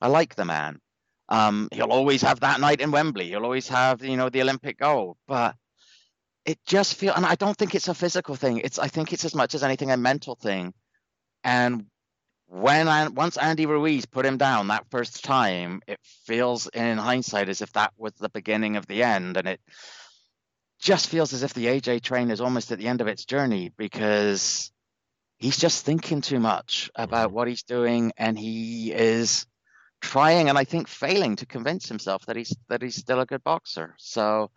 I 0.01 0.09
like 0.09 0.35
the 0.35 0.47
man. 0.47 0.81
Um, 1.29 1.69
he'll 1.73 1.93
always 1.93 2.23
have 2.23 2.41
that 2.41 2.61
night 2.61 2.81
in 2.81 2.91
Wembley. 2.91 3.29
He'll 3.29 3.45
always 3.45 3.69
have, 3.69 4.03
you 4.03 4.17
know, 4.17 4.31
the 4.31 4.43
Olympic 4.43 4.79
gold. 4.79 5.17
But 5.27 5.57
it 6.45 6.59
just 6.67 6.95
feels, 6.95 7.17
and 7.17 7.27
I 7.27 7.35
don't 7.35 7.57
think 7.57 7.75
it's 7.75 7.89
a 7.89 7.95
physical 7.95 8.37
thing. 8.37 8.59
It's, 8.59 8.79
I 8.79 8.89
think 8.89 9.13
it's 9.13 9.25
as 9.25 9.35
much 9.35 9.55
as 9.55 9.63
anything 9.63 9.91
a 9.91 9.97
mental 9.97 10.37
thing. 10.37 10.73
And 11.45 11.87
when 12.49 12.87
I, 12.87 13.09
once 13.09 13.37
Andy 13.37 13.67
Ruiz 13.67 14.07
put 14.07 14.25
him 14.25 14.37
down 14.37 14.69
that 14.69 14.87
first 14.91 15.25
time, 15.25 15.83
it 15.89 15.99
feels 16.25 16.69
in 16.69 16.97
hindsight 16.97 17.49
as 17.49 17.61
if 17.61 17.73
that 17.73 17.93
was 17.99 18.13
the 18.15 18.29
beginning 18.29 18.77
of 18.77 18.87
the 18.87 19.03
end, 19.03 19.37
and 19.37 19.49
it 19.49 19.61
just 20.79 21.09
feels 21.09 21.33
as 21.33 21.43
if 21.43 21.55
the 21.55 21.67
AJ 21.67 22.03
train 22.03 22.31
is 22.31 22.41
almost 22.41 22.73
at 22.73 22.79
the 22.79 22.89
end 22.89 23.01
of 23.01 23.09
its 23.09 23.25
journey 23.25 23.73
because 23.77 24.71
he's 25.39 25.57
just 25.57 25.85
thinking 25.85 26.21
too 26.21 26.41
much 26.41 26.91
about 26.95 27.33
what 27.33 27.49
he's 27.49 27.63
doing 27.63 28.13
and 28.17 28.39
he 28.39 28.93
is 28.93 29.47
trying 30.01 30.49
and 30.49 30.59
I 30.59 30.65
think 30.65 30.89
failing 30.89 31.37
to 31.37 31.47
convince 31.47 31.89
himself 31.89 32.27
that 32.27 32.37
he's 32.37 32.55
that 32.69 32.83
he's 32.83 32.97
still 32.97 33.21
a 33.21 33.27
good 33.27 33.43
boxer. 33.43 33.95
So 33.99 34.51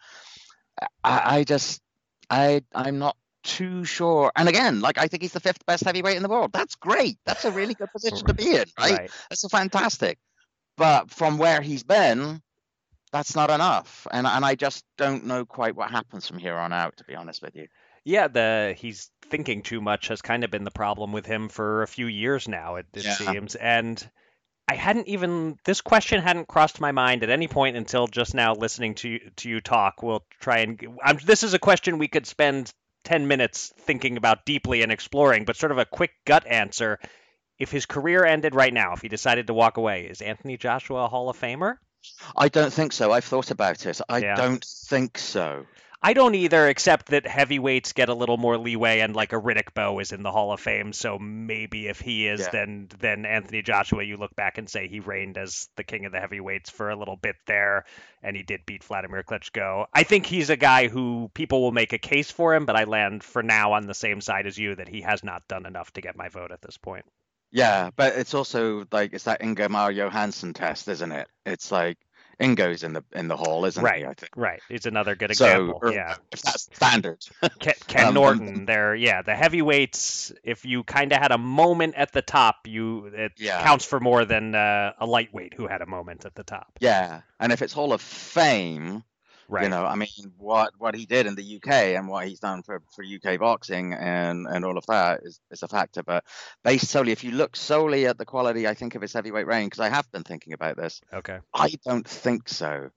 I, 1.03 1.37
I 1.37 1.43
just 1.43 1.81
I 2.29 2.63
I'm 2.73 2.99
not 2.99 3.15
too 3.43 3.85
sure. 3.85 4.31
And 4.35 4.49
again, 4.49 4.81
like 4.81 4.97
I 4.97 5.07
think 5.07 5.23
he's 5.23 5.33
the 5.33 5.39
fifth 5.39 5.65
best 5.65 5.83
heavyweight 5.83 6.17
in 6.17 6.23
the 6.23 6.29
world. 6.29 6.51
That's 6.53 6.75
great. 6.75 7.17
That's 7.25 7.45
a 7.45 7.51
really 7.51 7.73
good 7.73 7.89
position 7.93 8.27
to 8.27 8.33
be 8.33 8.51
in, 8.51 8.65
right? 8.77 8.99
right. 8.99 9.11
That's 9.29 9.47
fantastic. 9.49 10.17
But 10.77 11.11
from 11.11 11.37
where 11.37 11.61
he's 11.61 11.83
been, 11.83 12.41
that's 13.11 13.35
not 13.35 13.49
enough. 13.49 14.07
And 14.11 14.27
and 14.27 14.45
I 14.45 14.55
just 14.55 14.83
don't 14.97 15.25
know 15.25 15.45
quite 15.45 15.75
what 15.75 15.91
happens 15.91 16.27
from 16.27 16.37
here 16.37 16.55
on 16.55 16.73
out, 16.73 16.97
to 16.97 17.03
be 17.03 17.15
honest 17.15 17.41
with 17.41 17.55
you. 17.55 17.67
Yeah, 18.03 18.27
the 18.27 18.75
he's 18.77 19.09
thinking 19.23 19.61
too 19.61 19.81
much 19.81 20.07
has 20.07 20.21
kind 20.21 20.43
of 20.43 20.51
been 20.51 20.63
the 20.63 20.71
problem 20.71 21.11
with 21.11 21.25
him 21.25 21.49
for 21.49 21.83
a 21.83 21.87
few 21.87 22.07
years 22.07 22.47
now. 22.47 22.75
It, 22.75 22.87
it 22.93 23.05
yeah. 23.05 23.13
seems, 23.13 23.55
and 23.55 24.09
I 24.67 24.75
hadn't 24.75 25.07
even 25.07 25.57
this 25.65 25.81
question 25.81 26.21
hadn't 26.21 26.47
crossed 26.47 26.79
my 26.79 26.91
mind 26.91 27.23
at 27.23 27.29
any 27.29 27.47
point 27.47 27.75
until 27.75 28.07
just 28.07 28.33
now 28.33 28.53
listening 28.53 28.95
to 28.95 29.19
to 29.37 29.49
you 29.49 29.61
talk. 29.61 30.01
We'll 30.03 30.23
try 30.39 30.59
and 30.59 30.79
I'm, 31.03 31.17
this 31.23 31.43
is 31.43 31.53
a 31.53 31.59
question 31.59 31.97
we 31.97 32.07
could 32.07 32.27
spend 32.27 32.71
ten 33.03 33.27
minutes 33.27 33.73
thinking 33.79 34.17
about 34.17 34.45
deeply 34.45 34.81
and 34.81 34.91
exploring, 34.91 35.45
but 35.45 35.55
sort 35.55 35.71
of 35.71 35.77
a 35.77 35.85
quick 35.85 36.11
gut 36.25 36.45
answer. 36.47 36.99
If 37.57 37.71
his 37.71 37.85
career 37.85 38.23
ended 38.23 38.55
right 38.55 38.73
now, 38.73 38.93
if 38.93 39.01
he 39.01 39.09
decided 39.09 39.47
to 39.47 39.53
walk 39.53 39.75
away, 39.75 40.05
is 40.05 40.21
Anthony 40.21 40.55
Joshua 40.55 41.05
a 41.05 41.07
Hall 41.09 41.29
of 41.29 41.37
Famer? 41.37 41.75
I 42.35 42.49
don't 42.49 42.73
think 42.73 42.93
so. 42.93 43.11
I've 43.11 43.25
thought 43.25 43.51
about 43.51 43.85
it. 43.85 44.01
I 44.07 44.19
yeah. 44.19 44.35
don't 44.35 44.63
think 44.63 45.17
so. 45.17 45.65
I 46.01 46.13
don't 46.13 46.35
either, 46.35 46.69
except 46.69 47.07
that 47.07 47.27
heavyweights 47.27 47.91
get 47.91 48.07
a 48.07 48.13
little 48.13 48.37
more 48.37 48.57
leeway, 48.57 49.01
and 49.01 49.13
like 49.13 49.33
a 49.33 49.35
Riddick 49.35 49.73
Bowe 49.73 49.99
is 49.99 50.13
in 50.13 50.23
the 50.23 50.31
Hall 50.31 50.53
of 50.53 50.61
Fame, 50.61 50.93
so 50.93 51.19
maybe 51.19 51.89
if 51.89 51.99
he 51.99 52.25
is, 52.25 52.39
yeah. 52.39 52.49
then 52.51 52.87
then 52.99 53.25
Anthony 53.25 53.61
Joshua, 53.61 54.03
you 54.03 54.15
look 54.15 54.33
back 54.33 54.57
and 54.57 54.69
say 54.69 54.87
he 54.87 55.01
reigned 55.01 55.37
as 55.37 55.67
the 55.75 55.83
king 55.83 56.05
of 56.05 56.13
the 56.13 56.21
heavyweights 56.21 56.69
for 56.69 56.89
a 56.89 56.95
little 56.95 57.17
bit 57.17 57.35
there, 57.47 57.83
and 58.23 58.33
he 58.37 58.43
did 58.43 58.65
beat 58.65 58.85
Vladimir 58.85 59.23
Klitschko. 59.23 59.87
I 59.93 60.03
think 60.03 60.25
he's 60.25 60.49
a 60.49 60.55
guy 60.55 60.87
who 60.87 61.29
people 61.33 61.61
will 61.61 61.73
make 61.73 61.91
a 61.91 61.97
case 61.97 62.31
for 62.31 62.55
him, 62.55 62.65
but 62.65 62.77
I 62.77 62.85
land 62.85 63.21
for 63.21 63.43
now 63.43 63.73
on 63.73 63.85
the 63.85 63.93
same 63.93 64.21
side 64.21 64.47
as 64.47 64.57
you 64.57 64.75
that 64.75 64.87
he 64.87 65.01
has 65.01 65.21
not 65.21 65.49
done 65.49 65.65
enough 65.65 65.91
to 65.93 66.01
get 66.01 66.15
my 66.15 66.29
vote 66.29 66.53
at 66.53 66.61
this 66.61 66.77
point. 66.77 67.03
Yeah, 67.51 67.89
but 67.95 68.15
it's 68.15 68.33
also 68.33 68.85
like 68.91 69.13
it's 69.13 69.23
that 69.23 69.41
Ingemar 69.41 69.91
Johansson 69.91 70.53
test, 70.53 70.87
isn't 70.87 71.11
it? 71.11 71.27
It's 71.45 71.71
like 71.71 71.97
Ingo's 72.39 72.83
in 72.83 72.93
the 72.93 73.03
in 73.13 73.27
the 73.27 73.35
hall, 73.35 73.65
isn't 73.65 73.83
right, 73.83 73.99
he? 73.99 74.05
I 74.05 74.13
think. 74.13 74.31
Right. 74.35 74.61
He's 74.69 74.85
another 74.85 75.15
good 75.15 75.31
example. 75.31 75.79
So, 75.83 75.91
yeah. 75.91 76.15
If 76.31 76.41
that's 76.41 76.63
standard. 76.73 77.25
Ken, 77.59 77.73
Ken 77.87 78.07
um, 78.07 78.13
Norton, 78.13 78.65
there. 78.65 78.95
Yeah, 78.95 79.21
the 79.21 79.35
heavyweights. 79.35 80.31
If 80.43 80.63
you 80.63 80.83
kind 80.83 81.11
of 81.11 81.19
had 81.19 81.31
a 81.31 81.37
moment 81.37 81.95
at 81.95 82.13
the 82.13 82.21
top, 82.21 82.55
you 82.65 83.07
it 83.07 83.33
yeah. 83.37 83.61
counts 83.61 83.83
for 83.83 83.99
more 83.99 84.23
than 84.23 84.55
uh, 84.55 84.93
a 84.99 85.05
lightweight 85.05 85.53
who 85.53 85.67
had 85.67 85.81
a 85.81 85.85
moment 85.85 86.25
at 86.25 86.35
the 86.35 86.43
top. 86.43 86.77
Yeah, 86.79 87.21
and 87.39 87.51
if 87.51 87.61
it's 87.61 87.73
Hall 87.73 87.91
of 87.91 88.01
Fame, 88.01 89.03
Right. 89.49 89.63
You 89.63 89.69
know, 89.69 89.83
I 89.83 89.95
mean, 89.95 90.31
what 90.37 90.73
what 90.77 90.93
he 90.93 91.07
did 91.07 91.25
in 91.25 91.33
the 91.33 91.55
UK 91.55 91.71
and 91.97 92.07
what 92.07 92.27
he's 92.27 92.39
done 92.39 92.61
for, 92.61 92.83
for 92.95 93.03
UK 93.03 93.39
boxing 93.39 93.93
and, 93.93 94.45
and 94.47 94.63
all 94.63 94.77
of 94.77 94.85
that 94.85 95.21
is, 95.23 95.39
is 95.49 95.63
a 95.63 95.67
factor. 95.67 96.03
But 96.03 96.23
based 96.63 96.87
solely, 96.87 97.11
if 97.11 97.23
you 97.23 97.31
look 97.31 97.55
solely 97.55 98.05
at 98.05 98.19
the 98.19 98.25
quality, 98.25 98.67
I 98.67 98.75
think 98.75 98.93
of 98.93 99.01
his 99.01 99.11
heavyweight 99.11 99.47
reign, 99.47 99.65
because 99.65 99.79
I 99.79 99.89
have 99.89 100.09
been 100.11 100.21
thinking 100.21 100.53
about 100.53 100.77
this. 100.77 101.01
Okay. 101.11 101.39
I 101.51 101.73
don't 101.83 102.07
think 102.07 102.47
so. 102.47 102.91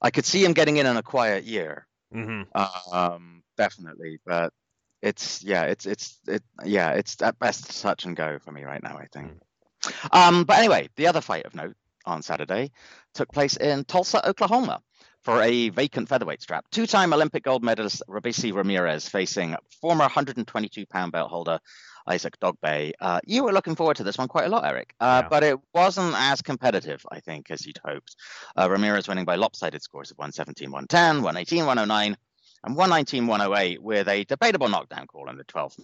I 0.00 0.10
could 0.10 0.24
see 0.24 0.44
him 0.44 0.52
getting 0.52 0.76
in 0.76 0.86
on 0.86 0.96
a 0.96 1.02
quiet 1.02 1.42
year. 1.42 1.88
Mm-hmm. 2.14 2.94
Um, 2.94 3.42
definitely, 3.56 4.20
but 4.24 4.52
it's 5.02 5.42
yeah, 5.42 5.64
it's 5.64 5.86
it's 5.86 6.20
it 6.28 6.42
yeah, 6.64 6.92
it's 6.92 7.20
at 7.20 7.36
best 7.40 7.82
touch 7.82 8.04
and 8.04 8.14
go 8.14 8.38
for 8.44 8.52
me 8.52 8.62
right 8.62 8.82
now. 8.82 8.96
I 8.96 9.06
think. 9.12 9.32
Mm. 9.82 10.12
Um, 10.12 10.44
but 10.44 10.58
anyway, 10.58 10.88
the 10.94 11.08
other 11.08 11.20
fight 11.20 11.46
of 11.46 11.54
note 11.56 11.74
on 12.04 12.22
Saturday 12.22 12.70
took 13.14 13.32
place 13.32 13.56
in 13.56 13.84
Tulsa, 13.84 14.26
Oklahoma 14.28 14.80
for 15.26 15.42
a 15.42 15.70
vacant 15.70 16.08
featherweight 16.08 16.40
strap. 16.40 16.64
Two 16.70 16.86
time 16.86 17.12
Olympic 17.12 17.42
gold 17.42 17.64
medalist 17.64 18.00
Robeisy 18.08 18.54
Ramirez 18.54 19.08
facing 19.08 19.56
former 19.80 20.04
122 20.04 20.86
pound 20.86 21.10
belt 21.10 21.28
holder 21.28 21.58
Isaac 22.06 22.38
Dogboe. 22.38 22.92
Uh, 23.00 23.18
you 23.26 23.42
were 23.42 23.52
looking 23.52 23.74
forward 23.74 23.96
to 23.96 24.04
this 24.04 24.16
one 24.16 24.28
quite 24.28 24.44
a 24.44 24.48
lot, 24.48 24.64
Eric, 24.64 24.94
uh, 25.00 25.22
yeah. 25.24 25.28
but 25.28 25.42
it 25.42 25.58
wasn't 25.74 26.14
as 26.16 26.42
competitive, 26.42 27.04
I 27.10 27.18
think, 27.18 27.50
as 27.50 27.66
you'd 27.66 27.80
hoped. 27.84 28.14
Uh, 28.56 28.70
Ramirez 28.70 29.08
winning 29.08 29.24
by 29.24 29.34
lopsided 29.34 29.82
scores 29.82 30.12
of 30.12 30.18
117 30.18 30.70
110, 30.70 31.24
118 31.24 31.66
109, 31.66 32.16
and 32.62 32.76
119 32.76 33.26
108, 33.26 33.82
with 33.82 34.06
a 34.06 34.22
debatable 34.22 34.68
knockdown 34.68 35.08
call 35.08 35.28
in 35.28 35.36
the 35.36 35.44
12th, 35.44 35.80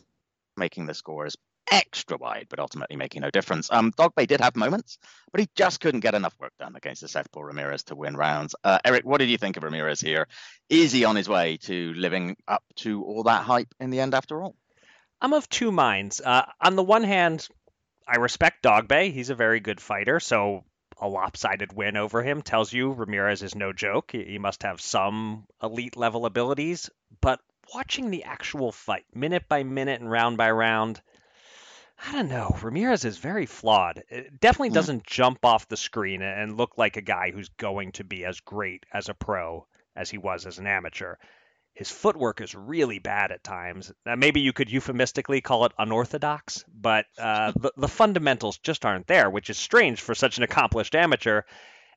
making 0.57 0.87
the 0.87 0.95
scores 0.95 1.37
extra 1.71 2.17
wide, 2.17 2.47
but 2.49 2.59
ultimately 2.59 2.97
making 2.97 3.23
no 3.23 3.31
difference. 3.31 3.71
Um, 3.71 3.93
Dogboe 3.93 4.27
did 4.27 4.41
have 4.41 4.57
moments, 4.57 4.99
but 5.31 5.41
he 5.41 5.49
just 5.55 5.81
couldn't 5.81 6.01
get 6.01 6.15
enough 6.15 6.35
work 6.41 6.53
done 6.59 6.77
against 6.77 7.03
the 7.03 7.09
Southpaw 7.09 7.41
Ramirez 7.41 7.85
to 7.85 7.95
win 7.95 8.17
rounds. 8.17 8.55
Uh, 8.63 8.79
Eric, 8.85 9.05
what 9.05 9.19
did 9.19 9.31
you 9.31 9.39
think 9.39 9.57
of 9.57 9.63
Ramirez 9.63 10.01
here? 10.01 10.27
Is 10.69 10.93
he 10.93 11.05
on 11.05 11.17
his 11.17 11.29
way 11.29 11.59
to 11.63 11.93
living 11.95 12.37
up 12.49 12.63
to 12.77 13.03
all 13.05 13.25
that 13.25 13.45
hype 13.45 13.75
in 13.81 13.91
the 13.91 14.01
end 14.01 14.15
after 14.15 14.43
all? 14.43 14.57
I'm 15.21 15.33
of 15.33 15.49
two 15.49 15.71
minds. 15.71 16.21
Uh, 16.21 16.45
on 16.61 16.75
the 16.75 16.83
one 16.83 17.05
hand, 17.05 17.47
I 18.09 18.17
respect 18.17 18.63
Dogboe. 18.63 19.13
He's 19.13 19.31
a 19.31 19.35
very 19.37 19.61
good 19.61 19.81
fighter, 19.81 20.19
so 20.19 20.65
a 21.01 21.09
lopsided 21.09 21.73
win 21.73 21.97
over 21.97 22.23
him 22.23 22.43
tells 22.43 22.73
you 22.73 22.93
Ramirez 22.93 23.43
is 23.43 23.55
no 23.55 23.73
joke. 23.73 24.13
He 24.13 24.39
must 24.39 24.65
have 24.65 24.81
some 24.81 25.47
elite 25.63 25.97
level 25.97 26.27
abilities. 26.27 26.91
But 27.21 27.41
watching 27.75 28.11
the 28.11 28.25
actual 28.25 28.73
fight, 28.73 29.05
minute 29.15 29.49
by 29.49 29.63
minute 29.63 30.01
and 30.01 30.11
round 30.11 30.37
by 30.37 30.51
round, 30.51 31.01
I 32.05 32.13
don't 32.13 32.29
know. 32.29 32.57
Ramirez 32.61 33.05
is 33.05 33.19
very 33.19 33.47
flawed. 33.47 34.03
It 34.09 34.41
definitely 34.41 34.71
mm. 34.71 34.75
doesn't 34.75 35.07
jump 35.07 35.45
off 35.45 35.69
the 35.69 35.77
screen 35.77 36.23
and 36.23 36.57
look 36.57 36.77
like 36.77 36.97
a 36.97 37.03
guy 37.03 37.31
who's 37.31 37.49
going 37.51 37.93
to 37.93 38.05
be 38.05 38.25
as 38.25 38.41
great 38.41 38.85
as 38.93 39.09
a 39.09 39.15
pro 39.15 39.67
as 39.95 40.11
he 40.11 40.19
was 40.19 40.47
as 40.47 40.59
an 40.59 40.67
amateur. 40.67 41.17
His 41.75 41.91
footwork 41.91 42.41
is 42.41 42.55
really 42.55 42.99
bad 42.99 43.31
at 43.31 43.45
times. 43.45 43.93
Now, 44.05 44.17
maybe 44.17 44.41
you 44.41 44.53
could 44.53 44.71
euphemistically 44.71 45.41
call 45.41 45.65
it 45.65 45.73
unorthodox, 45.79 46.65
but 46.69 47.07
uh, 47.19 47.53
the, 47.57 47.73
the 47.77 47.89
fundamentals 47.89 48.59
just 48.59 48.85
aren't 48.85 49.07
there, 49.07 49.31
which 49.31 49.49
is 49.49 49.59
strange 49.59 50.01
for 50.01 50.15
such 50.15 50.39
an 50.39 50.43
accomplished 50.43 50.95
amateur. 50.95 51.43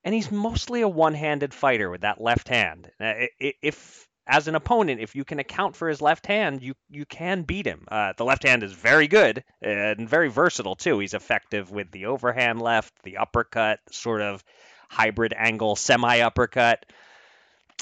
And 0.03 0.13
he's 0.13 0.31
mostly 0.31 0.81
a 0.81 0.87
one 0.87 1.15
handed 1.15 1.53
fighter 1.53 1.89
with 1.89 2.01
that 2.01 2.21
left 2.21 2.47
hand. 2.47 2.91
If 2.99 4.07
as 4.27 4.47
an 4.47 4.55
opponent, 4.55 5.01
if 5.01 5.15
you 5.15 5.23
can 5.23 5.39
account 5.39 5.75
for 5.75 5.87
his 5.87 6.01
left 6.01 6.25
hand, 6.25 6.63
you 6.63 6.73
you 6.89 7.05
can 7.05 7.43
beat 7.43 7.65
him. 7.65 7.85
Uh, 7.87 8.13
the 8.17 8.25
left 8.25 8.43
hand 8.43 8.63
is 8.63 8.73
very 8.73 9.07
good 9.07 9.43
and 9.61 10.09
very 10.09 10.29
versatile 10.29 10.75
too. 10.75 10.99
He's 10.99 11.13
effective 11.13 11.71
with 11.71 11.91
the 11.91 12.07
overhand 12.07 12.61
left, 12.61 12.93
the 13.03 13.17
uppercut, 13.17 13.79
sort 13.91 14.21
of 14.21 14.43
hybrid 14.89 15.33
angle 15.37 15.75
semi 15.75 16.21
uppercut. 16.21 16.85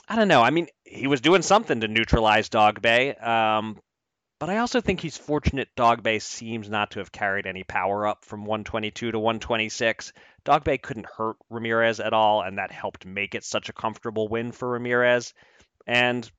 I 0.07 0.15
don't 0.15 0.27
know. 0.27 0.41
I 0.41 0.49
mean, 0.49 0.67
he 0.83 1.07
was 1.07 1.21
doing 1.21 1.43
something 1.43 1.79
to 1.79 1.87
neutralize 1.87 2.49
Dogboe, 2.49 3.25
um, 3.25 3.79
but 4.39 4.49
I 4.49 4.57
also 4.57 4.81
think 4.81 4.99
he's 4.99 5.17
fortunate 5.17 5.69
Dogboe 5.77 6.21
seems 6.21 6.69
not 6.69 6.91
to 6.91 6.99
have 6.99 7.13
carried 7.13 7.47
any 7.47 7.63
power 7.63 8.05
up 8.05 8.25
from 8.25 8.41
122 8.41 9.11
to 9.11 9.19
126. 9.19 10.11
Dogboe 10.43 10.81
couldn't 10.81 11.05
hurt 11.05 11.37
Ramirez 11.49 12.01
at 12.01 12.11
all, 12.11 12.41
and 12.41 12.57
that 12.57 12.71
helped 12.71 13.05
make 13.05 13.35
it 13.35 13.45
such 13.45 13.69
a 13.69 13.73
comfortable 13.73 14.27
win 14.27 14.51
for 14.51 14.71
Ramirez. 14.71 15.33
And 15.85 16.29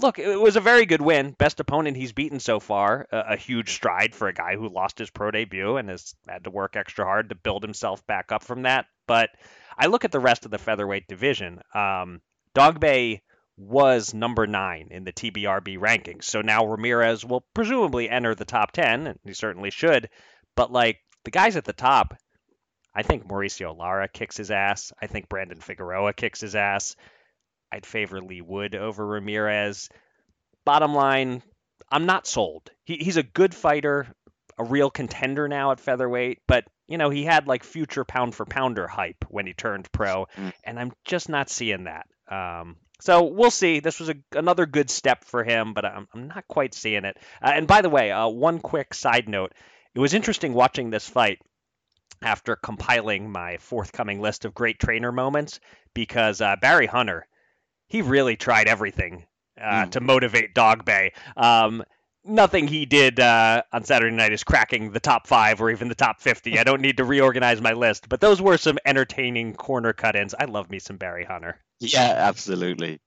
look, 0.00 0.18
it 0.18 0.40
was 0.40 0.56
a 0.56 0.60
very 0.60 0.86
good 0.86 1.00
win. 1.00 1.32
Best 1.32 1.60
opponent 1.60 1.96
he's 1.96 2.12
beaten 2.12 2.40
so 2.40 2.60
far. 2.60 3.06
A, 3.10 3.18
a, 3.30 3.36
huge 3.36 3.72
stride 3.72 4.14
for 4.14 4.28
a 4.28 4.34
guy 4.34 4.56
who 4.56 4.68
lost 4.68 4.98
his 4.98 5.10
pro 5.10 5.30
debut 5.30 5.76
and 5.76 5.88
has 5.88 6.14
had 6.28 6.44
to 6.44 6.50
work 6.50 6.76
extra 6.76 7.04
hard 7.04 7.30
to 7.30 7.34
build 7.34 7.62
himself 7.62 8.06
back 8.06 8.32
up 8.32 8.44
from 8.44 8.62
that. 8.62 8.86
But 9.06 9.30
I 9.78 9.86
look 9.86 10.04
at 10.04 10.12
the 10.12 10.20
rest 10.20 10.44
of 10.44 10.50
the 10.50 10.58
featherweight 10.58 11.08
division. 11.08 11.60
Um, 11.74 12.20
Dogboe 12.54 13.20
was 13.58 14.12
number 14.12 14.46
nine 14.46 14.88
in 14.90 15.04
the 15.04 15.12
TBRB 15.12 15.78
rankings. 15.78 16.24
So 16.24 16.42
now 16.42 16.66
Ramirez 16.66 17.24
will 17.24 17.46
presumably 17.54 18.08
enter 18.08 18.34
the 18.34 18.44
top 18.44 18.72
10, 18.72 19.06
and 19.06 19.18
he 19.24 19.32
certainly 19.32 19.70
should. 19.70 20.10
But 20.54 20.70
like 20.70 20.98
the 21.24 21.30
guys 21.30 21.56
at 21.56 21.64
the 21.64 21.72
top, 21.72 22.14
I 22.94 23.02
think 23.02 23.26
Mauricio 23.26 23.76
Lara 23.76 24.08
kicks 24.08 24.36
his 24.36 24.50
ass. 24.50 24.92
I 25.00 25.06
think 25.06 25.28
Brandon 25.28 25.60
Figueroa 25.60 26.12
kicks 26.14 26.40
his 26.40 26.54
ass. 26.54 26.96
I'd 27.72 27.86
favor 27.86 28.20
Leigh 28.20 28.42
Wood 28.42 28.74
over 28.74 29.06
Ramirez. 29.06 29.88
Bottom 30.64 30.94
line, 30.94 31.42
I'm 31.90 32.06
not 32.06 32.26
sold. 32.26 32.70
He, 32.84 32.96
he's 32.96 33.16
a 33.16 33.22
good 33.22 33.54
fighter, 33.54 34.06
a 34.58 34.64
real 34.64 34.90
contender 34.90 35.48
now 35.48 35.72
at 35.72 35.80
featherweight, 35.80 36.40
but 36.46 36.64
you 36.88 36.98
know 36.98 37.10
he 37.10 37.24
had 37.24 37.46
like 37.46 37.64
future 37.64 38.04
pound 38.04 38.34
for 38.34 38.44
pounder 38.44 38.86
hype 38.86 39.24
when 39.28 39.46
he 39.46 39.52
turned 39.52 39.90
pro, 39.92 40.26
mm. 40.36 40.52
and 40.64 40.78
I'm 40.78 40.92
just 41.04 41.28
not 41.28 41.50
seeing 41.50 41.84
that. 41.84 42.06
Um, 42.28 42.76
so 43.00 43.24
we'll 43.24 43.50
see. 43.50 43.80
This 43.80 44.00
was 44.00 44.08
a, 44.08 44.14
another 44.32 44.66
good 44.66 44.90
step 44.90 45.24
for 45.24 45.44
him, 45.44 45.74
but 45.74 45.84
I'm, 45.84 46.08
I'm 46.14 46.28
not 46.28 46.48
quite 46.48 46.74
seeing 46.74 47.04
it. 47.04 47.18
Uh, 47.42 47.52
and 47.54 47.66
by 47.66 47.82
the 47.82 47.90
way, 47.90 48.10
uh, 48.10 48.28
one 48.28 48.58
quick 48.58 48.94
side 48.94 49.28
note: 49.28 49.52
it 49.94 50.00
was 50.00 50.14
interesting 50.14 50.54
watching 50.54 50.90
this 50.90 51.08
fight 51.08 51.40
after 52.22 52.56
compiling 52.56 53.30
my 53.30 53.58
forthcoming 53.58 54.20
list 54.20 54.44
of 54.44 54.54
great 54.54 54.78
trainer 54.78 55.12
moments 55.12 55.60
because 55.92 56.40
uh, 56.40 56.56
Barry 56.60 56.86
Hunter 56.86 57.26
he 57.88 58.02
really 58.02 58.36
tried 58.36 58.68
everything 58.68 59.24
uh, 59.60 59.84
mm. 59.84 59.90
to 59.92 60.00
motivate 60.00 60.54
Dogboe. 60.54 61.12
Um, 61.36 61.84
nothing 62.24 62.66
he 62.66 62.86
did 62.86 63.20
uh, 63.20 63.62
on 63.72 63.84
Saturday 63.84 64.14
night 64.14 64.32
is 64.32 64.44
cracking 64.44 64.90
the 64.90 65.00
top 65.00 65.26
five 65.26 65.60
or 65.60 65.70
even 65.70 65.88
the 65.88 65.94
top 65.94 66.20
50. 66.20 66.58
I 66.58 66.64
don't 66.64 66.80
need 66.80 66.96
to 66.98 67.04
reorganize 67.04 67.60
my 67.60 67.72
list, 67.72 68.08
but 68.08 68.20
those 68.20 68.42
were 68.42 68.58
some 68.58 68.78
entertaining 68.84 69.54
corner 69.54 69.92
cut 69.92 70.16
ins. 70.16 70.34
I 70.38 70.44
love 70.44 70.70
me 70.70 70.78
some 70.78 70.96
Barry 70.96 71.24
Hunter. 71.24 71.58
Yeah, 71.80 72.14
absolutely. 72.16 73.00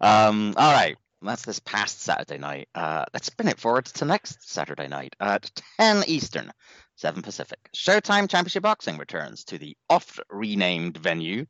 Um, 0.00 0.54
all 0.56 0.72
right. 0.72 0.96
That's 1.22 1.44
this 1.44 1.60
past 1.60 2.00
Saturday 2.00 2.38
night. 2.38 2.68
Uh, 2.74 3.04
let's 3.12 3.26
spin 3.26 3.48
it 3.48 3.58
forward 3.58 3.84
to 3.86 4.04
next 4.06 4.50
Saturday 4.50 4.88
night 4.88 5.14
at 5.20 5.50
10 5.78 6.04
Eastern, 6.06 6.50
7 7.00 7.22
Pacific. 7.22 7.58
Showtime 7.74 8.28
Championship 8.28 8.62
Boxing 8.62 8.98
returns 8.98 9.44
to 9.44 9.56
the 9.56 9.74
oft 9.88 10.20
renamed 10.28 10.98
venue 10.98 11.46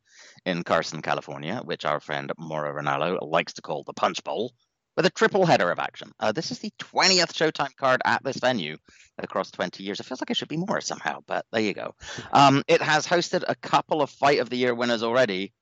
in 0.46 0.62
Carson, 0.62 1.02
California, 1.02 1.60
which 1.64 1.84
our 1.84 1.98
friend 1.98 2.30
Mauro 2.38 2.72
Ranallo 2.80 3.18
likes 3.20 3.54
to 3.54 3.62
call 3.62 3.82
the 3.82 3.92
Punch 3.92 4.22
Bowl, 4.22 4.52
with 4.96 5.06
a 5.06 5.10
triple 5.10 5.44
header 5.44 5.72
of 5.72 5.80
action. 5.80 6.12
Uh, 6.20 6.30
this 6.30 6.52
is 6.52 6.60
the 6.60 6.70
20th 6.78 7.32
Showtime 7.32 7.74
card 7.74 8.00
at 8.04 8.22
this 8.22 8.36
venue 8.36 8.76
across 9.18 9.50
20 9.50 9.82
years. 9.82 9.98
It 9.98 10.06
feels 10.06 10.20
like 10.20 10.30
it 10.30 10.36
should 10.36 10.46
be 10.46 10.56
more 10.56 10.80
somehow, 10.80 11.18
but 11.26 11.44
there 11.50 11.62
you 11.62 11.74
go. 11.74 11.96
Um, 12.32 12.62
it 12.68 12.80
has 12.80 13.04
hosted 13.04 13.42
a 13.48 13.56
couple 13.56 14.02
of 14.02 14.10
Fight 14.10 14.38
of 14.38 14.50
the 14.50 14.56
Year 14.56 14.74
winners 14.74 15.02
already. 15.02 15.52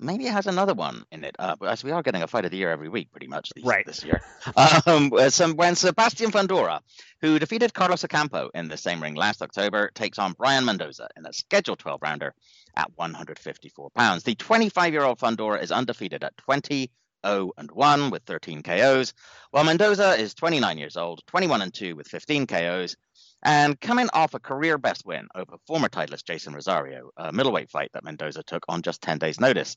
Maybe 0.00 0.26
it 0.26 0.32
has 0.32 0.46
another 0.46 0.74
one 0.74 1.04
in 1.12 1.24
it, 1.24 1.36
uh, 1.38 1.56
as 1.62 1.84
we 1.84 1.92
are 1.92 2.02
getting 2.02 2.22
a 2.22 2.26
Fight 2.26 2.44
of 2.44 2.50
the 2.50 2.56
Year 2.56 2.70
every 2.70 2.88
week, 2.88 3.10
pretty 3.12 3.28
much 3.28 3.50
these, 3.54 3.64
right. 3.64 3.86
this 3.86 4.04
year. 4.04 4.20
um, 4.86 5.12
some, 5.30 5.56
when 5.56 5.76
Sebastian 5.76 6.32
Fundora, 6.32 6.80
who 7.20 7.38
defeated 7.38 7.72
Carlos 7.72 8.04
Ocampo 8.04 8.50
in 8.54 8.68
the 8.68 8.76
same 8.76 9.02
ring 9.02 9.14
last 9.14 9.40
October, 9.40 9.90
takes 9.94 10.18
on 10.18 10.32
Brian 10.32 10.64
Mendoza 10.64 11.08
in 11.16 11.24
a 11.26 11.32
scheduled 11.32 11.78
12 11.78 12.02
rounder 12.02 12.34
at 12.76 12.90
154 12.96 13.90
pounds. 13.90 14.24
The 14.24 14.34
25 14.34 14.92
year 14.92 15.04
old 15.04 15.18
Fundora 15.18 15.62
is 15.62 15.70
undefeated 15.70 16.24
at 16.24 16.36
20 16.38 16.90
0 17.24 17.52
and 17.56 17.70
1 17.70 18.10
with 18.10 18.22
13 18.24 18.62
KOs, 18.62 19.14
while 19.50 19.64
Mendoza 19.64 20.14
is 20.14 20.34
29 20.34 20.78
years 20.78 20.96
old, 20.96 21.22
21 21.26 21.62
and 21.62 21.72
2 21.72 21.96
with 21.96 22.08
15 22.08 22.46
KOs, 22.46 22.96
and 23.44 23.78
coming 23.80 24.08
off 24.12 24.34
a 24.34 24.40
career 24.40 24.78
best 24.78 25.04
win 25.04 25.28
over 25.34 25.56
former 25.66 25.88
titleist 25.88 26.24
Jason 26.24 26.54
Rosario, 26.54 27.10
a 27.16 27.32
middleweight 27.32 27.70
fight 27.70 27.90
that 27.92 28.04
Mendoza 28.04 28.42
took 28.42 28.64
on 28.68 28.82
just 28.82 29.02
10 29.02 29.18
days' 29.18 29.40
notice. 29.40 29.76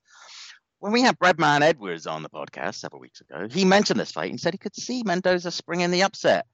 When 0.79 0.93
we 0.93 1.01
had 1.01 1.19
Breadman 1.19 1.61
Edwards 1.61 2.07
on 2.07 2.23
the 2.23 2.29
podcast 2.29 2.75
several 2.75 3.01
weeks 3.01 3.21
ago, 3.21 3.47
he 3.49 3.65
mentioned 3.65 3.99
this 3.99 4.11
fight 4.11 4.29
and 4.29 4.39
said 4.39 4.53
he 4.53 4.59
could 4.59 4.75
see 4.75 5.03
Mendoza 5.03 5.51
springing 5.51 5.91
the 5.91 6.03
upset. 6.03 6.45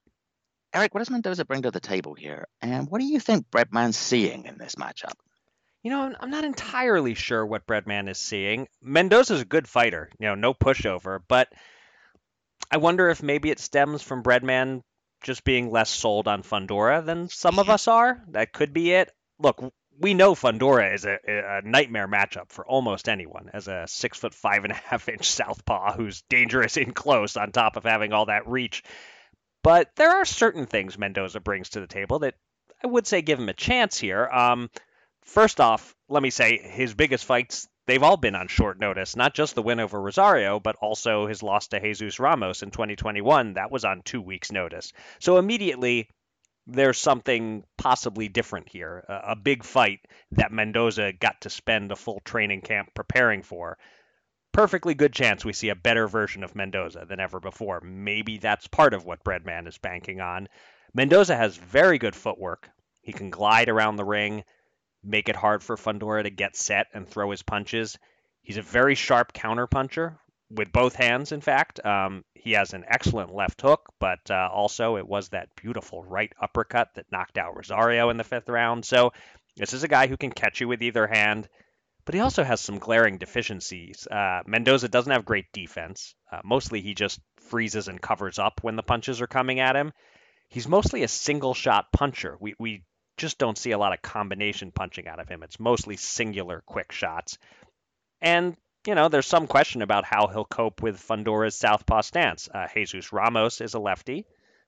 Eric, 0.74 0.94
what 0.94 1.00
does 1.00 1.12
Mendoza 1.12 1.46
bring 1.46 1.62
to 1.64 1.72
the 1.72 1.80
table 1.80 2.16
here? 2.16 2.48
And 2.62 2.90
what 2.90 3.00
do 3.00 3.06
you 3.06 3.20
think 3.20 3.46
Breadman's 3.52 3.98
seeing 3.98 4.46
in 4.46 4.58
this 4.58 4.76
matchup? 4.76 5.14
You 5.84 5.92
know, 5.92 6.16
I'm 6.20 6.32
not 6.32 6.46
entirely 6.46 7.14
sure 7.14 7.46
what 7.46 7.68
Breadman 7.68 8.10
is 8.10 8.18
seeing. 8.18 8.68
Mendoza's 8.82 9.42
a 9.42 9.46
good 9.46 9.68
fighter, 9.68 10.10
you 10.18 10.28
know, 10.28 10.36
no 10.36 10.54
pushover, 10.54 11.20
but 11.28 11.50
I 12.72 12.78
wonder 12.78 13.10
if 13.10 13.22
maybe 13.22 13.52
it 13.52 13.60
stems 13.60 14.02
from 14.02 14.24
Breadman 14.24 14.82
just 15.24 15.44
being 15.44 15.72
less 15.72 15.90
sold 15.90 16.28
on 16.28 16.44
Fundora 16.44 17.04
than 17.04 17.30
some 17.30 17.58
of 17.60 17.70
us 17.72 17.88
are. 17.88 18.22
That 18.30 18.54
could 18.54 18.74
be 18.74 18.92
it. 18.92 19.12
Look, 19.40 19.74
we 20.00 20.14
know 20.14 20.36
Fundora 20.36 20.94
is 20.94 21.06
a, 21.06 21.18
a, 21.28 21.62
nightmare 21.64 22.08
matchup 22.08 22.50
for 22.50 22.66
almost 22.66 23.10
anyone 23.10 23.50
as 23.54 23.68
a 23.68 23.86
six 23.88 24.18
foot 24.18 24.34
five 24.34 24.64
and 24.64 24.72
a 24.72 24.76
half 24.76 25.10
inch 25.10 25.26
southpaw 25.26 25.96
who's 25.96 26.24
dangerous 26.30 26.78
in 26.78 26.94
close 26.94 27.38
on 27.38 27.52
top 27.52 27.76
of 27.76 27.84
having 27.84 28.14
all 28.14 28.28
that 28.28 28.48
reach. 28.48 28.84
But 29.64 29.90
there 29.96 30.12
are 30.12 30.26
certain 30.26 30.66
things 30.66 30.98
Mendoza 30.98 31.40
brings 31.40 31.70
to 31.70 31.80
the 31.80 31.88
table 31.88 32.20
that 32.20 32.36
I 32.84 32.88
would 32.88 33.08
say 33.08 33.22
give 33.22 33.40
him 33.40 33.50
a 33.50 33.54
chance 33.54 33.98
here. 33.98 34.28
Um, 34.28 34.70
first 35.24 35.62
off, 35.62 35.96
let 36.10 36.22
me 36.22 36.32
say 36.32 36.58
his 36.58 36.94
biggest 36.94 37.26
fights 37.26 37.68
they've 37.86 38.04
all 38.04 38.18
been 38.18 38.36
on 38.36 38.48
short 38.48 38.80
notice. 38.80 39.16
Not 39.16 39.34
just 39.34 39.56
the 39.56 39.62
win 39.62 39.80
over 39.80 40.02
Rosario, 40.02 40.60
but 40.60 40.76
also 40.78 41.28
his 41.28 41.44
loss 41.44 41.68
to 41.70 41.80
Jesus 41.80 42.20
Ramos 42.20 42.64
in 42.64 42.72
2021. 42.72 43.54
That 43.54 43.72
was 43.72 43.86
on 43.86 44.02
two 44.04 44.22
weeks' 44.22 44.52
notice. 44.52 44.94
So 45.20 45.38
immediately 45.38 46.10
there's 46.66 46.98
something 46.98 47.64
possibly 47.78 48.30
different 48.30 48.70
here, 48.70 49.04
a, 49.08 49.36
big 49.36 49.64
fight 49.64 50.00
that 50.32 50.52
Mendoza 50.52 51.12
got 51.12 51.42
to 51.42 51.50
spend 51.50 51.92
a 51.92 51.96
full 51.96 52.22
training 52.22 52.62
camp 52.62 52.94
preparing 52.94 53.44
for. 53.44 53.78
Perfectly 54.54 54.94
good 54.94 55.12
chance 55.12 55.44
we 55.44 55.52
see 55.52 55.70
a 55.70 55.76
better 55.76 56.08
version 56.08 56.44
of 56.44 56.56
Mendoza 56.56 57.06
than 57.08 57.20
ever 57.20 57.40
before. 57.40 57.82
Maybe 57.82 58.38
that's 58.38 58.68
part 58.68 58.94
of 58.94 59.04
what 59.04 59.24
Breadman 59.24 59.68
is 59.68 59.78
banking 59.78 60.22
on. 60.22 60.48
Mendoza 60.94 61.36
has 61.36 61.58
very 61.58 61.98
good 61.98 62.16
footwork. 62.16 62.70
He 63.02 63.12
can 63.12 63.30
glide 63.30 63.68
around 63.68 63.98
the 63.98 64.06
ring, 64.06 64.44
make 65.04 65.30
it 65.30 65.36
hard 65.36 65.64
for 65.64 65.76
Fundora 65.76 66.24
to 66.24 66.30
get 66.30 66.56
set 66.56 66.88
and 66.94 67.08
throw 67.08 67.32
his 67.32 67.44
punches. 67.44 67.98
He's 68.42 68.58
a 68.58 68.62
very 68.62 68.96
sharp 68.96 69.34
counter 69.34 69.68
puncher 69.68 70.20
with 70.50 70.72
both 70.72 70.96
hands, 70.96 71.32
in 71.32 71.42
fact. 71.42 71.84
Um, 71.86 72.24
he 72.34 72.52
has 72.52 72.74
an 72.74 72.86
excellent 72.88 73.34
left 73.34 73.62
hook, 73.62 73.92
but 74.00 74.30
uh, 74.30 74.50
also 74.52 74.98
it 74.98 75.08
was 75.08 75.30
that 75.30 75.56
beautiful 75.56 76.04
right 76.04 76.32
uppercut 76.42 76.90
that 76.96 77.12
knocked 77.12 77.38
out 77.38 77.56
Rosario 77.56 78.10
in 78.10 78.18
the 78.18 78.24
fifth 78.24 78.50
round. 78.50 78.86
So 78.86 79.14
this 79.56 79.74
is 79.74 79.84
a 79.84 79.88
guy 79.88 80.08
who 80.08 80.18
can 80.18 80.32
catch 80.32 80.62
you 80.62 80.68
with 80.68 80.82
either 80.82 81.08
hand, 81.08 81.48
but 82.06 82.16
he 82.16 82.22
also 82.22 82.44
has 82.44 82.60
some 82.60 82.80
glaring 82.80 83.18
deficiencies. 83.18 84.08
Uh, 84.08 84.42
Mendoza 84.46 84.90
doesn't 84.90 85.12
have 85.12 85.26
great 85.26 85.46
defense. 85.54 86.16
Uh, 86.32 86.42
mostly 86.44 86.82
he 86.82 86.94
just 86.94 87.20
freezes 87.50 87.88
and 87.88 88.02
covers 88.02 88.40
up 88.40 88.60
when 88.62 88.76
the 88.76 88.84
punches 88.84 89.22
are 89.22 89.28
coming 89.28 89.60
at 89.60 89.76
him. 89.76 89.94
He's 90.50 90.68
mostly 90.68 91.04
a 91.04 91.08
single 91.08 91.54
shot 91.54 91.92
puncher. 91.92 92.38
We, 92.40 92.56
we 92.60 92.84
just 93.18 93.38
don't 93.38 93.58
see 93.58 93.72
a 93.72 93.78
lot 93.78 93.94
of 93.94 94.02
combination 94.02 94.72
punching 94.72 95.08
out 95.08 95.20
of 95.20 95.30
him. 95.30 95.44
It's 95.44 95.60
mostly 95.60 95.98
singular 95.98 96.64
quick 96.66 96.92
shots. 96.92 97.38
And 98.22 98.56
you 98.86 98.96
know, 98.96 99.08
there's 99.08 99.28
some 99.28 99.48
question 99.48 99.82
about 99.82 100.04
how 100.04 100.28
he'll 100.28 100.46
cope 100.46 100.82
with 100.82 101.00
Fundora's 101.00 101.56
southpaw 101.56 102.02
stance. 102.02 102.50
Uh, 102.54 102.68
Jesus 102.74 103.14
Ramos 103.14 103.62
is 103.62 103.76
a 103.76 103.80
lefty. 103.80 104.26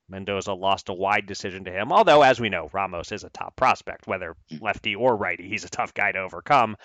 Mendoza 0.08 0.52
lost 0.52 0.88
a 0.88 0.94
wide 0.94 1.26
decision 1.26 1.64
to 1.64 1.72
him, 1.72 1.92
although, 1.92 2.22
as 2.22 2.40
we 2.40 2.48
know, 2.48 2.70
Ramos 2.72 3.10
is 3.10 3.24
a 3.24 3.30
top 3.30 3.56
prospect, 3.56 4.06
whether 4.06 4.36
lefty 4.60 4.94
or 4.94 5.16
righty. 5.16 5.48
He's 5.48 5.64
a 5.64 5.68
tough 5.68 5.92
guy 5.94 6.12
to 6.12 6.20
overcome. 6.20 6.76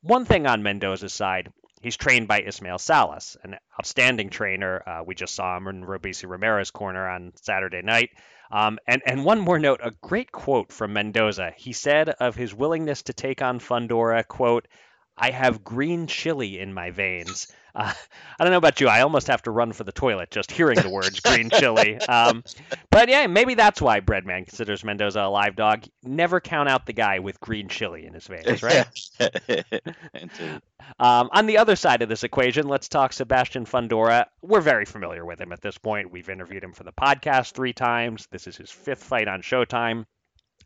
One 0.00 0.24
thing 0.24 0.46
on 0.46 0.62
Mendoza's 0.62 1.12
side, 1.12 1.52
he's 1.82 1.96
trained 1.96 2.26
by 2.26 2.40
Ismael 2.40 2.78
Salas, 2.78 3.36
an 3.42 3.56
outstanding 3.78 4.30
trainer. 4.30 4.82
Uh, 4.86 5.02
we 5.04 5.14
just 5.14 5.34
saw 5.34 5.56
him 5.56 5.68
in 5.68 5.84
Robeisy 5.84 6.28
Ramirez 6.28 6.70
corner 6.70 7.06
on 7.06 7.32
Saturday 7.36 7.82
night. 7.82 8.10
Um, 8.50 8.78
and, 8.86 9.02
and 9.06 9.24
one 9.24 9.40
more 9.40 9.58
note, 9.58 9.80
a 9.82 9.92
great 10.02 10.30
quote 10.30 10.72
from 10.72 10.92
Mendoza. 10.92 11.52
He 11.56 11.72
said 11.72 12.08
of 12.08 12.36
his 12.36 12.54
willingness 12.54 13.02
to 13.04 13.12
take 13.12 13.42
on 13.42 13.58
Fundora, 13.58 14.26
quote, 14.26 14.68
I 15.16 15.30
have 15.30 15.64
green 15.64 16.06
chili 16.06 16.58
in 16.58 16.74
my 16.74 16.90
veins. 16.90 17.52
Uh, 17.74 17.92
I 18.38 18.44
don't 18.44 18.52
know 18.52 18.58
about 18.58 18.80
you. 18.80 18.88
I 18.88 19.00
almost 19.00 19.26
have 19.26 19.42
to 19.42 19.50
run 19.50 19.72
for 19.72 19.84
the 19.84 19.92
toilet 19.92 20.30
just 20.30 20.50
hearing 20.50 20.80
the 20.80 20.88
words 20.88 21.20
green 21.20 21.50
chili. 21.50 21.98
Um, 22.14 22.44
but 22.90 23.08
yeah, 23.08 23.26
maybe 23.26 23.54
that's 23.54 23.82
why 23.82 24.00
Breadman 24.00 24.46
considers 24.46 24.84
Mendoza 24.84 25.20
a 25.20 25.30
live 25.30 25.56
dog. 25.56 25.84
Never 26.02 26.40
count 26.40 26.68
out 26.68 26.86
the 26.86 26.92
guy 26.92 27.18
with 27.18 27.40
green 27.40 27.68
chili 27.68 28.06
in 28.06 28.14
his 28.14 28.26
veins, 28.26 28.62
right? 28.62 28.86
um, 30.98 31.30
on 31.32 31.46
the 31.46 31.58
other 31.58 31.76
side 31.76 32.02
of 32.02 32.08
this 32.08 32.24
equation, 32.24 32.68
let's 32.68 32.88
talk 32.88 33.12
Sebastian 33.12 33.64
Fundora. 33.64 34.26
We're 34.42 34.60
very 34.60 34.84
familiar 34.84 35.24
with 35.24 35.40
him 35.40 35.52
at 35.52 35.60
this 35.60 35.78
point. 35.78 36.10
We've 36.10 36.28
interviewed 36.28 36.62
him 36.62 36.72
for 36.72 36.84
the 36.84 36.92
podcast 36.92 37.52
three 37.52 37.72
times. 37.72 38.28
This 38.30 38.46
is 38.46 38.56
his 38.56 38.70
fifth 38.70 39.02
fight 39.02 39.28
on 39.28 39.42
Showtime 39.42 40.04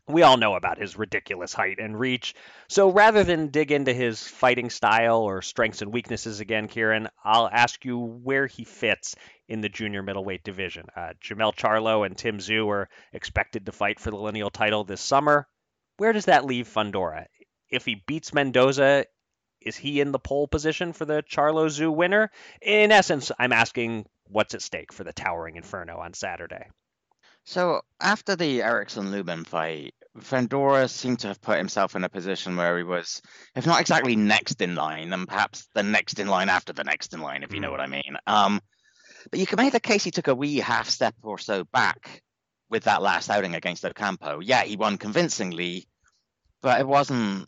we 0.09 0.23
all 0.23 0.37
know 0.37 0.55
about 0.55 0.79
his 0.79 0.97
ridiculous 0.97 1.53
height 1.53 1.77
and 1.79 1.97
reach. 1.97 2.33
So 2.67 2.91
rather 2.91 3.23
than 3.23 3.49
dig 3.49 3.71
into 3.71 3.93
his 3.93 4.27
fighting 4.27 4.71
style 4.71 5.19
or 5.19 5.43
strengths 5.43 5.83
and 5.83 5.93
weaknesses 5.93 6.39
again, 6.39 6.67
Kieran, 6.67 7.09
I'll 7.23 7.47
ask 7.47 7.85
you 7.85 7.99
where 7.99 8.47
he 8.47 8.63
fits 8.63 9.15
in 9.47 9.61
the 9.61 9.69
junior 9.69 10.01
middleweight 10.01 10.43
division. 10.43 10.87
Uh, 10.95 11.13
Jermell 11.23 11.55
Charlo 11.55 12.05
and 12.05 12.17
Tim 12.17 12.39
Tszyu 12.39 12.67
are 12.67 12.89
expected 13.13 13.67
to 13.67 13.71
fight 13.71 13.99
for 13.99 14.09
the 14.09 14.17
lineal 14.17 14.49
title 14.49 14.83
this 14.83 15.01
summer. 15.01 15.47
Where 15.97 16.13
does 16.13 16.25
that 16.25 16.45
leave 16.45 16.67
Fundora? 16.67 17.25
If 17.69 17.85
he 17.85 18.03
beats 18.07 18.33
Mendoza, 18.33 19.05
is 19.61 19.75
he 19.75 20.01
in 20.01 20.11
the 20.11 20.19
pole 20.19 20.47
position 20.47 20.91
for 20.91 21.05
the 21.05 21.21
Charlo 21.21 21.67
Tszyu 21.67 21.93
winner? 21.93 22.31
In 22.63 22.91
essence, 22.91 23.31
I'm 23.37 23.53
asking 23.53 24.07
what's 24.25 24.55
at 24.55 24.63
stake 24.63 24.91
for 24.91 25.03
the 25.03 25.13
Towering 25.13 25.55
Inferno 25.55 25.97
on 25.97 26.13
Saturday. 26.13 26.65
So 27.45 27.81
after 27.99 28.35
the 28.35 28.61
Erickson 28.61 29.11
Lubin 29.11 29.43
fight, 29.43 29.93
Fundora 30.17 30.89
seemed 30.89 31.19
to 31.19 31.27
have 31.27 31.41
put 31.41 31.57
himself 31.57 31.95
in 31.95 32.03
a 32.03 32.09
position 32.09 32.55
where 32.55 32.77
he 32.77 32.83
was, 32.83 33.21
if 33.55 33.65
not 33.65 33.79
exactly 33.79 34.15
next 34.15 34.61
in 34.61 34.75
line, 34.75 35.11
then 35.11 35.25
perhaps 35.25 35.67
the 35.75 35.83
next 35.83 36.19
in 36.19 36.27
line 36.27 36.49
after 36.49 36.73
the 36.73 36.83
next 36.83 37.13
in 37.13 37.21
line, 37.21 37.43
if 37.43 37.53
you 37.53 37.59
know 37.59 37.69
mm. 37.69 37.71
what 37.71 37.79
I 37.79 37.87
mean. 37.87 38.17
Um, 38.25 38.59
but 39.29 39.39
you 39.39 39.45
can 39.45 39.57
make 39.57 39.73
the 39.73 39.79
case 39.79 40.03
he 40.03 40.11
took 40.11 40.27
a 40.27 40.35
wee 40.35 40.57
half 40.57 40.89
step 40.89 41.15
or 41.21 41.37
so 41.37 41.63
back 41.65 42.21
with 42.69 42.83
that 42.83 43.01
last 43.01 43.29
outing 43.29 43.55
against 43.55 43.85
Ocampo. 43.85 44.39
Yeah, 44.39 44.63
he 44.63 44.75
won 44.75 44.97
convincingly, 44.97 45.87
but 46.61 46.79
it 46.79 46.87
wasn't, 46.87 47.47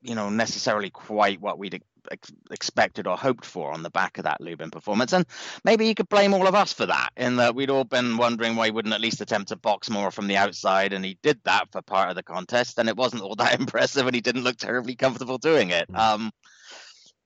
you 0.00 0.14
know, 0.14 0.30
necessarily 0.30 0.90
quite 0.90 1.40
what 1.40 1.58
we'd 1.58 1.82
ex- 2.10 2.32
expected 2.50 3.06
or 3.06 3.16
hoped 3.16 3.44
for 3.44 3.72
on 3.72 3.82
the 3.82 3.90
back 3.90 4.18
of 4.18 4.24
that 4.24 4.40
Lubin 4.40 4.70
performance. 4.70 5.12
And 5.12 5.26
maybe 5.64 5.86
you 5.86 5.94
could 5.94 6.08
blame 6.08 6.34
all 6.34 6.46
of 6.46 6.54
us 6.54 6.72
for 6.72 6.86
that, 6.86 7.10
in 7.16 7.36
that 7.36 7.54
we'd 7.54 7.70
all 7.70 7.84
been 7.84 8.16
wondering 8.16 8.56
why 8.56 8.66
he 8.66 8.70
wouldn't 8.70 8.94
at 8.94 9.00
least 9.00 9.20
attempt 9.20 9.48
to 9.48 9.56
box 9.56 9.90
more 9.90 10.10
from 10.10 10.26
the 10.26 10.36
outside. 10.36 10.92
And 10.92 11.04
he 11.04 11.18
did 11.22 11.40
that 11.44 11.70
for 11.72 11.82
part 11.82 12.10
of 12.10 12.16
the 12.16 12.22
contest, 12.22 12.78
and 12.78 12.88
it 12.88 12.96
wasn't 12.96 13.22
all 13.22 13.36
that 13.36 13.58
impressive, 13.60 14.06
and 14.06 14.14
he 14.14 14.20
didn't 14.20 14.44
look 14.44 14.56
terribly 14.56 14.96
comfortable 14.96 15.38
doing 15.38 15.70
it. 15.70 15.90
Mm. 15.90 15.98
Um, 15.98 16.32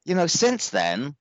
you 0.05 0.15
know, 0.15 0.27
since 0.27 0.71
then, 0.71 1.17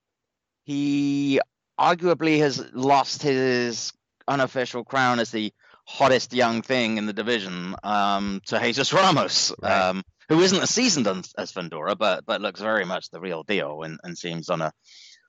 he 0.63 1.39
arguably 1.79 2.39
has 2.39 2.63
lost 2.73 3.21
his 3.21 3.91
unofficial 4.27 4.83
crown 4.83 5.19
as 5.19 5.31
the 5.31 5.53
hottest 5.85 6.33
young 6.33 6.61
thing 6.61 6.97
in 6.97 7.05
the 7.05 7.13
division 7.13 7.75
um, 7.83 8.41
to 8.47 8.59
Jesus 8.59 8.91
Ramos. 8.91 9.53
Right. 9.61 9.71
Um, 9.71 10.03
who 10.29 10.41
isn't 10.41 10.61
as 10.61 10.69
seasoned 10.69 11.07
as 11.37 11.51
Fundora, 11.51 11.97
but 11.97 12.25
but 12.25 12.41
looks 12.41 12.61
very 12.61 12.85
much 12.85 13.09
the 13.09 13.19
real 13.19 13.43
deal 13.43 13.83
and, 13.83 13.99
and 14.03 14.17
seems 14.17 14.49
on 14.49 14.61
a 14.61 14.71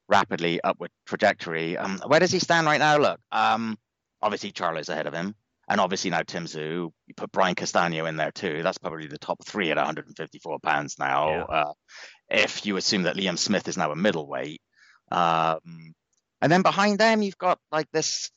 rapidly 0.08 0.60
upward 0.62 0.90
trajectory. 1.06 1.76
Um, 1.76 2.00
where 2.06 2.20
does 2.20 2.32
he 2.32 2.38
stand 2.38 2.66
right 2.66 2.78
now? 2.78 2.98
Look, 2.98 3.20
um, 3.32 3.76
obviously 4.22 4.52
Charlo's 4.52 4.88
ahead 4.88 5.06
of 5.06 5.14
him, 5.14 5.34
and 5.68 5.80
obviously 5.80 6.10
now 6.10 6.22
Tim 6.22 6.46
Tszyu. 6.46 6.90
You 7.06 7.14
put 7.16 7.32
Brian 7.32 7.54
Castaño 7.54 8.08
in 8.08 8.16
there 8.16 8.32
too. 8.32 8.62
That's 8.62 8.78
probably 8.78 9.06
the 9.06 9.18
top 9.18 9.44
three 9.44 9.70
at 9.70 9.76
154 9.76 10.58
pounds 10.60 10.96
now. 10.98 11.28
Yeah. 11.30 11.42
Uh, 11.44 11.72
if 12.28 12.66
you 12.66 12.76
assume 12.76 13.04
that 13.04 13.16
Liam 13.16 13.38
Smith 13.38 13.68
is 13.68 13.76
now 13.76 13.92
a 13.92 13.96
middleweight, 13.96 14.60
um, 15.12 15.94
and 16.40 16.52
then 16.52 16.62
behind 16.62 16.98
them 16.98 17.22
you've 17.22 17.38
got 17.38 17.58
like 17.70 17.90
this 17.92 18.30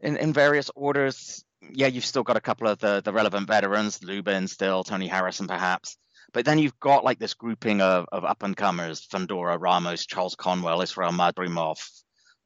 in, 0.00 0.16
in 0.16 0.32
various 0.32 0.70
orders 0.74 1.44
yeah, 1.72 1.86
you've 1.86 2.04
still 2.04 2.22
got 2.22 2.36
a 2.36 2.40
couple 2.40 2.68
of 2.68 2.78
the, 2.78 3.00
the 3.02 3.12
relevant 3.12 3.46
veterans, 3.46 4.02
Lubin 4.02 4.48
still, 4.48 4.84
Tony 4.84 5.06
Harrison 5.06 5.46
perhaps. 5.46 5.96
But 6.32 6.44
then 6.44 6.58
you've 6.58 6.78
got 6.80 7.04
like 7.04 7.18
this 7.18 7.34
grouping 7.34 7.80
of, 7.80 8.06
of 8.12 8.24
up 8.24 8.42
and 8.42 8.56
comers, 8.56 9.06
Fundora, 9.06 9.60
Ramos, 9.60 10.06
Charles 10.06 10.34
Conwell, 10.34 10.82
Israel 10.82 11.12
Madrimov. 11.12 11.78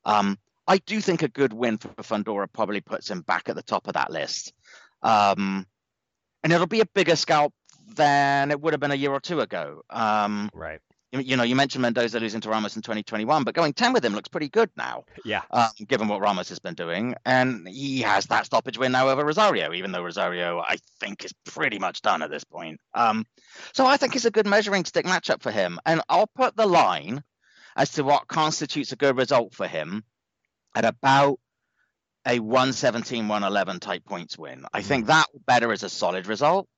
Um, 0.05 0.39
I 0.67 0.79
do 0.79 1.01
think 1.01 1.23
a 1.23 1.29
good 1.29 1.53
win 1.53 1.79
for 1.79 1.89
Fundora 1.89 2.47
probably 2.53 2.81
puts 2.81 3.11
him 3.11 3.23
back 3.23 3.49
at 3.49 3.57
the 3.57 3.63
top 3.63 3.89
of 3.89 3.95
that 3.95 4.13
list. 4.13 4.53
Um, 5.03 5.67
and 6.43 6.53
it'll 6.53 6.67
be 6.67 6.81
a 6.81 6.87
bigger 6.87 7.17
scalp 7.17 7.53
than 7.97 8.51
it 8.51 8.61
would 8.61 8.73
have 8.73 8.81
been 8.81 8.93
a 8.93 8.97
year 8.97 9.11
or 9.11 9.21
two 9.21 9.41
ago. 9.41 9.83
Um, 9.91 10.51
right 10.55 10.81
you 11.13 11.37
know, 11.37 11.43
you 11.43 11.57
mentioned 11.57 11.83
Mendoza 11.83 12.21
losing 12.21 12.41
to 12.43 12.49
Ramos 12.49 12.77
in 12.77 12.83
2021, 12.83 13.43
but 13.43 13.55
going 13.55 13.73
10 13.73 13.93
with 13.93 14.05
him 14.05 14.15
looks 14.15 14.29
pretty 14.29 14.49
good 14.49 14.71
now. 14.77 15.05
Yeah. 15.25 15.43
Um, 15.51 15.69
given 15.89 16.07
what 16.07 16.21
Ramos 16.21 16.49
has 16.51 16.61
been 16.61 16.75
doing. 16.75 17.17
And 17.25 17.69
he 17.69 18.03
has 18.03 18.27
that 18.27 18.47
stoppage 18.47 18.79
win 18.79 18.93
now 18.93 19.09
over 19.09 19.25
Rosario, 19.25 19.73
even 19.73 19.91
though 19.91 20.05
Rosario, 20.05 20.61
I 20.61 20.77
think, 21.01 21.25
is 21.25 21.33
pretty 21.45 21.79
much 21.79 22.03
done 22.03 22.23
at 22.23 22.31
this 22.31 22.45
point. 22.45 22.81
Um, 22.95 23.27
so 23.73 23.87
I 23.87 23.97
think 23.97 24.15
it's 24.15 24.25
a 24.25 24.31
good 24.31 24.47
measuring 24.47 24.85
stick 24.85 25.05
matchup 25.05 25.43
for 25.43 25.51
him. 25.51 25.81
And 25.85 26.01
I'll 26.09 26.29
put 26.29 26.57
the 26.57 26.67
line 26.67 27.25
as 27.77 27.93
to 27.93 28.05
what 28.05 28.29
constitutes 28.29 28.93
a 28.93 28.97
good 28.97 29.17
result 29.17 29.55
for 29.55 29.67
him 29.67 30.05
at 30.77 30.85
about 30.85 31.41
a 32.27 32.39
117, 32.39 33.27
111 33.27 33.81
type 33.81 34.05
points 34.05 34.39
win. 34.39 34.65
I 34.73 34.83
think 34.83 35.05
mm. 35.05 35.09
that 35.09 35.27
better 35.47 35.73
is 35.73 35.83
a 35.83 35.89
solid 35.89 36.27
result. 36.27 36.69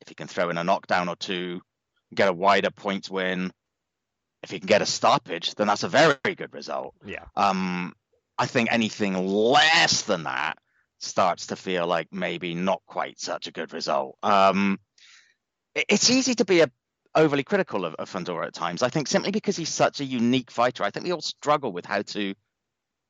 If 0.00 0.08
he 0.08 0.14
can 0.14 0.26
throw 0.26 0.50
in 0.50 0.58
a 0.58 0.64
knockdown 0.64 1.08
or 1.08 1.14
two, 1.14 1.60
get 2.14 2.28
a 2.28 2.32
wider 2.32 2.70
points 2.70 3.10
win. 3.10 3.52
If 4.42 4.50
he 4.50 4.58
can 4.58 4.66
get 4.66 4.82
a 4.82 4.86
stoppage, 4.86 5.54
then 5.54 5.68
that's 5.68 5.84
a 5.84 5.88
very 5.88 6.16
good 6.24 6.52
result. 6.52 6.94
Yeah. 7.04 7.24
Um, 7.36 7.94
I 8.38 8.46
think 8.46 8.72
anything 8.72 9.14
less 9.26 10.02
than 10.02 10.24
that 10.24 10.58
starts 10.98 11.48
to 11.48 11.56
feel 11.56 11.86
like 11.86 12.08
maybe 12.12 12.54
not 12.54 12.82
quite 12.86 13.20
such 13.20 13.46
a 13.46 13.52
good 13.52 13.72
result. 13.72 14.16
Um, 14.22 14.78
it's 15.74 16.10
easy 16.10 16.34
to 16.34 16.44
be 16.44 16.60
a 16.60 16.70
overly 17.14 17.44
critical 17.44 17.84
of, 17.84 17.94
of 17.96 18.10
Fundora 18.10 18.46
at 18.46 18.54
times. 18.54 18.82
I 18.82 18.88
think 18.88 19.06
simply 19.06 19.30
because 19.30 19.56
he's 19.56 19.68
such 19.68 20.00
a 20.00 20.04
unique 20.04 20.50
fighter. 20.50 20.82
I 20.82 20.90
think 20.90 21.04
we 21.04 21.12
all 21.12 21.20
struggle 21.20 21.72
with 21.72 21.86
how 21.86 22.02
to 22.02 22.34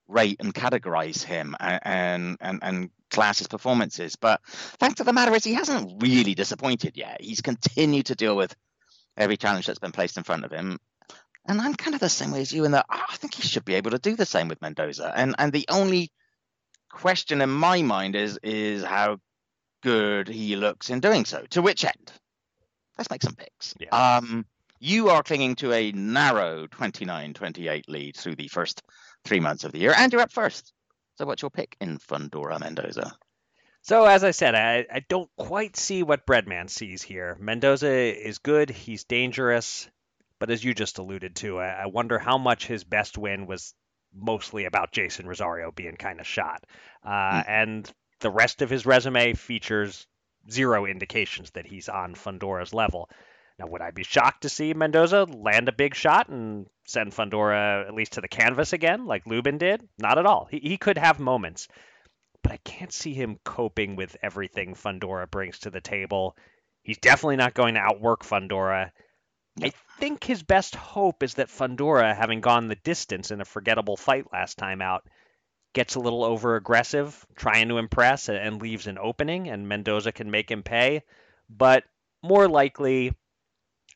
rate 0.09 0.37
and 0.41 0.55
categorize 0.55 1.23
him 1.23 1.57
and 1.61 2.37
and 2.41 2.59
and, 2.63 2.91
class 3.11 3.39
his 3.39 3.47
performances. 3.47 4.17
But 4.17 4.41
fact 4.47 5.01
of 5.01 5.05
the 5.05 5.13
matter 5.13 5.35
is, 5.35 5.45
he 5.45 5.53
hasn't 5.53 6.03
really 6.03 6.35
disappointed 6.35 6.97
yet. 6.97 7.21
He's 7.21 7.43
continued 7.43 8.07
to 8.07 8.15
deal 8.15 8.35
with 8.35 8.57
every 9.17 9.37
challenge 9.37 9.67
that's 9.67 9.79
been 9.79 9.93
placed 9.93 10.17
in 10.17 10.25
front 10.25 10.45
of 10.45 10.53
him. 10.53 10.79
And 11.47 11.61
I'm 11.61 11.75
kind 11.75 11.95
of 11.95 12.01
the 12.01 12.09
same 12.09 12.31
way 12.31 12.41
as 12.41 12.53
you 12.53 12.65
in 12.65 12.73
that 12.73 12.87
I 12.89 13.17
think 13.17 13.35
he 13.35 13.43
should 13.43 13.65
be 13.65 13.75
able 13.75 13.91
to 13.91 13.99
do 13.99 14.15
the 14.15 14.27
same 14.27 14.49
with 14.49 14.63
Mendoza. 14.63 15.13
And 15.15 15.35
and 15.39 15.53
the 15.53 15.67
only 15.69 16.13
question 16.91 17.41
in 17.41 17.51
my 17.51 17.83
mind 17.83 18.15
is 18.15 18.39
is 18.43 18.85
how 18.85 19.19
good 19.83 20.29
he 20.29 20.57
looks 20.57 20.91
in 20.91 21.01
doing 21.01 21.25
so. 21.25 21.45
To 21.51 21.63
which 21.63 21.85
end? 21.85 22.13
Let's 22.97 23.11
make 23.11 23.23
some 23.23 23.35
picks. 23.35 23.75
Yeah. 23.81 23.89
Um, 23.89 24.47
you 24.79 25.11
are 25.11 25.23
clinging 25.23 25.57
to 25.57 25.73
a 25.73 25.93
narrow 25.93 26.67
29-28 26.67 27.85
lead 27.89 28.17
through 28.17 28.37
the 28.37 28.49
first 28.49 28.83
three 29.25 29.41
months 29.41 29.65
of 29.65 29.73
the 29.73 29.79
year, 29.79 29.95
and 29.97 30.13
you're 30.13 30.23
up 30.23 30.33
first. 30.33 30.73
So, 31.17 31.27
what's 31.27 31.43
your 31.43 31.51
pick 31.51 31.77
in 31.81 31.99
Fundora 31.99 32.59
Mendoza? 32.59 33.13
So, 33.83 34.05
as 34.07 34.23
I 34.23 34.31
said, 34.31 34.55
I, 34.55 34.87
I 34.93 35.01
don't 35.09 35.31
quite 35.37 35.77
see 35.77 36.05
what 36.05 36.25
Breadman 36.25 36.71
sees 36.71 37.03
here. 37.03 37.37
Mendoza 37.41 37.91
is 37.91 38.39
good, 38.39 38.71
he's 38.71 39.05
dangerous, 39.05 39.89
but 40.39 40.51
as 40.51 40.65
you 40.65 40.73
just 40.73 40.99
alluded 40.99 41.35
to, 41.37 41.59
I, 41.59 41.83
I 41.83 41.87
wonder 41.87 42.19
how 42.19 42.39
much 42.39 42.67
his 42.67 42.85
best 42.85 43.19
win 43.19 43.47
was 43.47 43.75
mostly 44.15 44.67
about 44.67 44.93
Jason 44.93 45.27
Rosario 45.27 45.73
being 45.73 45.97
kind 45.97 46.21
of 46.21 46.27
shot. 46.27 46.65
Uh, 47.05 47.11
mm. 47.11 47.45
And 47.49 47.93
the 48.21 48.31
rest 48.31 48.63
of 48.63 48.71
his 48.71 48.87
resume 48.87 49.35
features 49.35 50.07
zero 50.51 50.87
indications 50.87 51.51
that 51.53 51.67
he's 51.67 51.89
on 51.89 52.15
Fundora's 52.15 52.73
level. 52.73 53.11
Now, 53.59 53.67
would 53.67 53.83
I 53.83 53.91
be 53.91 54.05
shocked 54.05 54.43
to 54.43 54.49
see 54.49 54.75
Mendoza 54.75 55.25
land 55.25 55.69
a 55.69 55.73
big 55.73 55.95
shot 55.95 56.29
and 56.29 56.67
send 56.85 57.13
Fundora 57.13 57.87
at 57.87 57.95
least 57.95 58.13
to 58.13 58.21
the 58.21 58.29
canvas 58.29 58.73
again, 58.73 59.07
like 59.07 59.27
Lubin 59.27 59.59
did? 59.59 59.87
Not 59.99 60.19
at 60.19 60.27
all. 60.27 60.49
He, 60.51 60.59
he 60.59 60.77
could 60.77 60.99
have 60.99 61.19
moments, 61.21 61.69
but 62.43 62.53
I 62.53 62.59
can't 62.59 62.93
see 62.93 63.15
him 63.15 63.39
coping 63.45 63.97
with 63.97 64.17
everything 64.23 64.75
Fundora 64.75 65.31
brings 65.31 65.61
to 65.61 65.71
the 65.71 65.81
table. 65.81 66.37
He's 66.83 66.99
definitely 66.99 67.37
not 67.37 67.55
going 67.55 67.75
to 67.75 67.81
outwork 67.81 68.25
Fundora. 68.25 68.91
I 69.63 69.73
think 69.99 70.25
his 70.25 70.43
best 70.43 70.75
hope 70.75 71.23
is 71.23 71.35
that 71.35 71.49
Fundora, 71.49 72.17
having 72.17 72.41
gone 72.41 72.69
the 72.69 72.75
distance 72.77 73.31
in 73.31 73.41
a 73.41 73.45
forgettable 73.45 73.97
fight 73.97 74.33
last 74.33 74.57
time 74.57 74.81
out, 74.81 75.07
gets 75.75 75.95
a 75.95 76.01
little 76.01 76.25
over 76.25 76.57
aggressive, 76.57 77.27
trying 77.37 77.69
to 77.69 77.79
impress, 77.79 78.29
and 78.29 78.61
leaves 78.61 78.87
an 78.87 78.99
opening, 78.99 79.49
and 79.49 79.69
Mendoza 79.69 80.13
can 80.13 80.31
make 80.31 80.51
him 80.51 80.63
pay. 80.63 81.03
But 81.49 81.85
more 82.23 82.49
likely, 82.49 83.15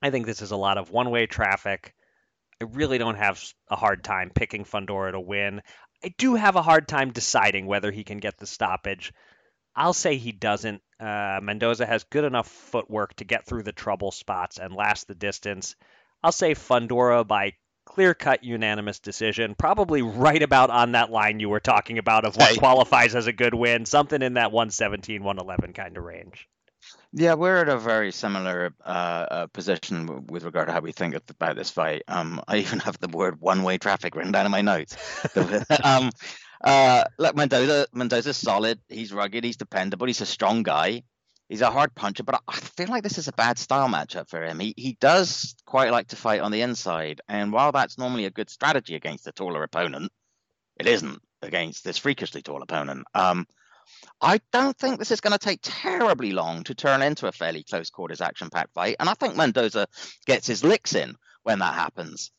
I 0.03 0.11
think 0.11 0.27
this 0.27 0.43
is 0.43 0.51
a 0.51 0.57
lot 0.57 0.79
of 0.79 0.91
one 0.91 1.11
way 1.11 1.27
traffic. 1.27 1.95
I 2.61 2.65
really 2.65 2.99
don't 2.99 3.17
have 3.17 3.43
a 3.69 3.77
hard 3.77 4.05
time 4.05 4.31
picking 4.35 4.65
Fundora 4.65 5.13
to 5.13 5.21
win. 5.21 5.63
I 6.05 6.15
do 6.19 6.35
have 6.35 6.57
a 6.57 6.63
hard 6.63 6.89
time 6.89 7.13
deciding 7.13 7.67
whether 7.67 7.91
he 7.91 8.05
can 8.05 8.19
get 8.19 8.39
the 8.39 8.47
stoppage. 8.47 9.13
I'll 9.75 9.93
say 9.93 10.17
he 10.17 10.33
doesn't. 10.33 10.83
Uh, 10.99 11.41
Mendoza 11.43 11.85
has 11.85 12.05
good 12.05 12.25
enough 12.25 12.49
footwork 12.49 13.15
to 13.17 13.25
get 13.25 13.45
through 13.45 13.63
the 13.65 13.73
trouble 13.73 14.11
spots 14.11 14.59
and 14.59 14.75
last 14.75 15.07
the 15.07 15.15
distance. 15.15 15.77
I'll 16.23 16.33
say 16.33 16.55
Fundora 16.55 17.27
by 17.27 17.53
clear 17.85 18.15
cut 18.15 18.43
unanimous 18.43 18.99
decision, 18.99 19.55
probably 19.55 20.03
right 20.03 20.43
about 20.43 20.71
on 20.71 20.93
that 20.93 21.11
line 21.11 21.41
you 21.41 21.49
were 21.49 21.61
talking 21.61 21.99
about 21.99 22.25
of 22.25 22.37
what 22.37 22.59
qualifies 22.59 23.15
as 23.15 23.27
a 23.27 23.33
good 23.33 23.55
win, 23.55 23.87
something 23.87 24.23
in 24.23 24.35
that 24.35 24.53
117, 24.53 25.23
111 25.23 25.73
kind 25.73 25.97
of 25.97 26.05
range. 26.05 26.49
Yeah, 27.13 27.35
we're 27.35 27.57
at 27.57 27.69
a 27.69 27.79
very 27.79 28.13
similar 28.13 28.75
uh, 28.85 29.27
uh, 29.31 29.47
position 29.47 30.27
with 30.27 30.45
regard 30.45 30.67
to 30.67 30.73
how 30.73 30.81
we 30.81 30.93
think 30.93 31.15
about 31.15 31.57
this 31.57 31.71
fight. 31.71 32.03
Um, 32.09 32.43
I 32.49 32.59
even 32.59 32.79
have 32.81 32.99
the 32.99 33.09
word 33.09 33.41
one-way 33.41 33.79
traffic 33.79 34.15
written 34.15 34.33
down 34.33 34.47
in 34.47 34.53
my 34.53 34.63
notes. 34.63 34.97
um, 35.85 36.11
uh, 36.63 37.05
look, 37.19 37.37
Mendoza, 37.37 37.87
Mendoza's 37.93 38.37
solid. 38.37 38.81
He's 38.89 39.13
rugged. 39.13 39.45
He's 39.45 39.57
dependable. 39.57 40.07
He's 40.07 40.21
a 40.21 40.27
strong 40.27 40.63
guy. 40.63 41.03
He's 41.49 41.61
a 41.61 41.71
hard 41.71 41.95
puncher, 41.95 42.25
but 42.25 42.43
I 42.49 42.57
feel 42.57 42.89
like 42.89 43.05
this 43.05 43.19
is 43.19 43.29
a 43.29 43.33
bad 43.33 43.57
style 43.57 43.89
matchup 43.89 44.29
for 44.29 44.43
him. 44.43 44.59
He 44.59 44.75
he 44.77 44.97
does 45.01 45.55
quite 45.65 45.93
like 45.93 46.09
to 46.09 46.17
fight 46.17 46.41
on 46.41 46.51
the 46.51 46.63
inside, 46.63 47.21
and 47.29 47.53
while 47.53 47.71
that's 47.71 47.99
normally 47.99 48.25
a 48.25 48.31
good 48.31 48.51
strategy 48.51 48.97
against 48.97 49.29
a 49.29 49.33
taller 49.33 49.63
opponent, 49.63 50.11
it 50.81 50.89
isn't 50.89 51.23
against 51.43 51.85
this 51.85 51.99
freakishly 51.99 52.43
tall 52.43 52.63
opponent. 52.63 53.07
Um, 53.15 53.47
I 54.21 54.41
don't 54.53 54.77
think 54.77 54.99
this 54.99 55.11
is 55.11 55.21
going 55.21 55.33
to 55.33 55.39
take 55.39 55.61
terribly 55.63 56.33
long 56.33 56.65
to 56.65 56.75
turn 56.75 57.03
into 57.03 57.27
a 57.27 57.33
fairly 57.33 57.65
close 57.65 57.91
quarters 57.91 58.21
action 58.21 58.51
packed 58.51 58.73
fight. 58.75 58.97
And 58.99 59.09
I 59.09 59.15
think 59.15 59.37
Mendoza 59.37 59.87
gets 60.27 60.47
his 60.47 60.65
licks 60.65 60.95
in 60.95 61.17
when 61.43 61.59
that 61.59 61.75
happens. 61.75 62.31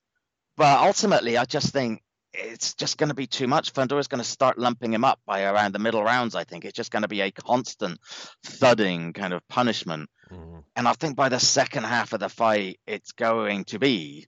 But 0.55 0.79
ultimately, 0.79 1.37
I 1.37 1.45
just 1.45 1.71
think 1.71 2.01
it's 2.33 2.73
just 2.73 2.97
going 2.97 3.09
to 3.09 3.15
be 3.15 3.27
too 3.27 3.47
much. 3.47 3.69
is 3.69 4.07
going 4.07 4.23
to 4.23 4.23
start 4.23 4.57
lumping 4.57 4.93
him 4.93 5.03
up 5.03 5.19
by 5.25 5.43
around 5.43 5.73
the 5.73 5.79
middle 5.79 6.03
rounds. 6.03 6.35
I 6.35 6.43
think 6.43 6.65
it's 6.65 6.75
just 6.75 6.91
going 6.91 7.03
to 7.03 7.07
be 7.07 7.21
a 7.21 7.31
constant 7.31 7.99
thudding 8.43 9.13
kind 9.13 9.33
of 9.33 9.47
punishment. 9.47 10.09
Mm. 10.31 10.63
And 10.75 10.87
I 10.87 10.93
think 10.93 11.15
by 11.15 11.29
the 11.29 11.39
second 11.39 11.85
half 11.85 12.13
of 12.13 12.19
the 12.19 12.29
fight, 12.29 12.79
it's 12.85 13.11
going 13.11 13.65
to 13.65 13.79
be 13.79 14.27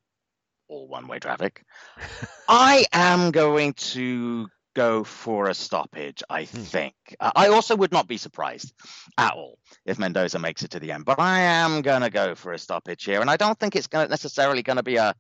all 0.67 0.87
one 0.87 1.07
way 1.07 1.19
traffic. 1.19 1.63
I 2.47 2.85
am 2.93 3.31
going 3.31 3.73
to 3.73 4.47
go 4.79 5.03
for 5.03 5.49
a 5.49 5.53
stoppage, 5.53 6.23
I 6.29 6.45
hmm. 6.45 6.61
think. 6.61 6.95
I 7.19 7.47
also 7.49 7.75
would 7.75 7.91
not 7.91 8.07
be 8.07 8.15
surprised 8.15 8.73
at 9.17 9.33
all 9.33 9.59
if 9.85 9.99
Mendoza 9.99 10.39
makes 10.39 10.63
it 10.63 10.71
to 10.71 10.79
the 10.79 10.93
end, 10.93 11.03
but 11.03 11.19
I 11.19 11.41
am 11.41 11.81
going 11.81 12.01
to 12.01 12.09
go 12.09 12.33
for 12.33 12.53
a 12.53 12.57
stoppage 12.57 13.03
here. 13.03 13.19
And 13.19 13.29
I 13.29 13.35
don't 13.35 13.59
think 13.59 13.75
it's 13.75 13.87
gonna, 13.87 14.07
necessarily 14.07 14.63
going 14.63 14.77
to 14.77 14.83
be 14.83 14.95
a, 14.95 15.13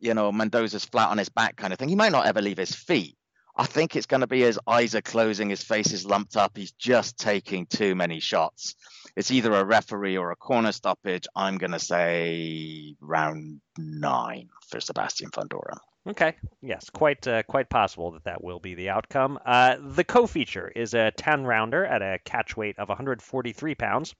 you 0.00 0.14
know, 0.14 0.32
Mendoza's 0.32 0.84
flat 0.84 1.10
on 1.10 1.18
his 1.18 1.28
back 1.28 1.54
kind 1.56 1.72
of 1.72 1.78
thing. 1.78 1.88
He 1.88 1.94
might 1.94 2.10
not 2.10 2.26
ever 2.26 2.42
leave 2.42 2.58
his 2.58 2.74
feet. 2.74 3.16
I 3.56 3.66
think 3.66 3.94
it's 3.94 4.06
going 4.06 4.22
to 4.22 4.26
be 4.26 4.40
his 4.40 4.58
eyes 4.66 4.96
are 4.96 5.02
closing, 5.02 5.50
his 5.50 5.62
face 5.62 5.92
is 5.92 6.04
lumped 6.04 6.36
up. 6.36 6.56
He's 6.56 6.72
just 6.72 7.16
taking 7.16 7.66
too 7.66 7.94
many 7.94 8.18
shots. 8.18 8.74
It's 9.14 9.30
either 9.30 9.52
a 9.52 9.64
referee 9.64 10.18
or 10.18 10.32
a 10.32 10.36
corner 10.36 10.72
stoppage. 10.72 11.28
I'm 11.36 11.58
going 11.58 11.70
to 11.70 11.78
say 11.78 12.96
round 13.00 13.60
nine 13.78 14.48
for 14.68 14.80
Sebastian 14.80 15.30
Fundora. 15.30 15.78
Okay. 16.06 16.34
Yes, 16.60 16.90
quite 16.90 17.26
uh, 17.26 17.42
quite 17.44 17.70
possible 17.70 18.10
that 18.12 18.24
that 18.24 18.44
will 18.44 18.60
be 18.60 18.74
the 18.74 18.90
outcome. 18.90 19.38
Uh, 19.44 19.76
the 19.80 20.04
co-feature 20.04 20.70
is 20.74 20.92
a 20.92 21.12
10 21.12 21.44
rounder 21.44 21.84
at 21.84 22.02
a 22.02 22.18
catch 22.24 22.56
weight 22.56 22.78
of 22.78 22.88
143 22.88 23.74
pounds, 23.74 24.14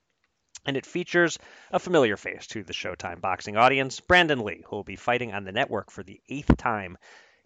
and 0.65 0.79
it 0.79 0.87
features 0.87 1.39
a 1.71 1.79
familiar 1.79 2.17
face 2.17 2.47
to 2.49 2.63
the 2.63 2.73
Showtime 2.73 3.21
boxing 3.21 3.59
audience, 3.59 4.01
Brandun 4.01 4.43
Lee, 4.45 4.65
who 4.67 4.77
will 4.77 4.85
be 4.85 4.97
fighting 4.97 5.35
on 5.35 5.45
the 5.45 5.53
network 5.53 5.91
for 5.91 6.03
the 6.03 6.21
eighth 6.29 6.57
time. 6.57 6.97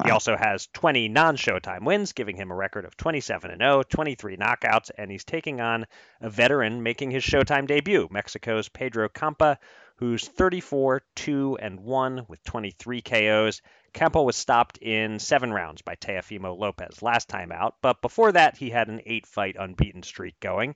He 0.05 0.13
also 0.13 0.37
has 0.37 0.69
20 0.69 1.09
non-Showtime 1.09 1.83
wins, 1.83 2.13
giving 2.13 2.37
him 2.37 2.53
a 2.53 2.55
record 2.55 2.85
of 2.85 2.97
27 2.97 3.51
and 3.51 3.61
0, 3.61 3.83
23 3.83 4.37
knockouts, 4.37 4.93
and 4.97 5.11
he's 5.11 5.25
taking 5.25 5.61
on 5.61 5.87
a 6.21 6.31
veteran 6.31 6.85
making 6.85 7.11
his 7.11 7.25
Showtime 7.25 7.67
debut, 7.67 8.07
Mexico's 8.09 8.69
Pedro 8.69 9.09
Campa, 9.09 9.57
who's 9.97 10.29
34 10.29 11.03
2 11.17 11.59
and 11.61 11.81
1 11.81 12.27
with 12.29 12.45
23 12.45 13.03
KOs. 13.03 13.61
Campa 13.95 14.25
was 14.25 14.37
stopped 14.37 14.79
in 14.79 15.19
seven 15.19 15.53
rounds 15.53 15.83
by 15.83 15.95
Teofimo 15.97 16.57
Lopez 16.57 17.03
last 17.03 17.29
time 17.29 17.53
out, 17.53 17.77
but 17.83 18.03
before 18.03 18.33
that, 18.33 18.57
he 18.57 18.71
had 18.71 18.89
an 18.89 19.03
eight 19.07 19.27
fight 19.27 19.57
unbeaten 19.59 20.03
streak 20.03 20.39
going. 20.41 20.75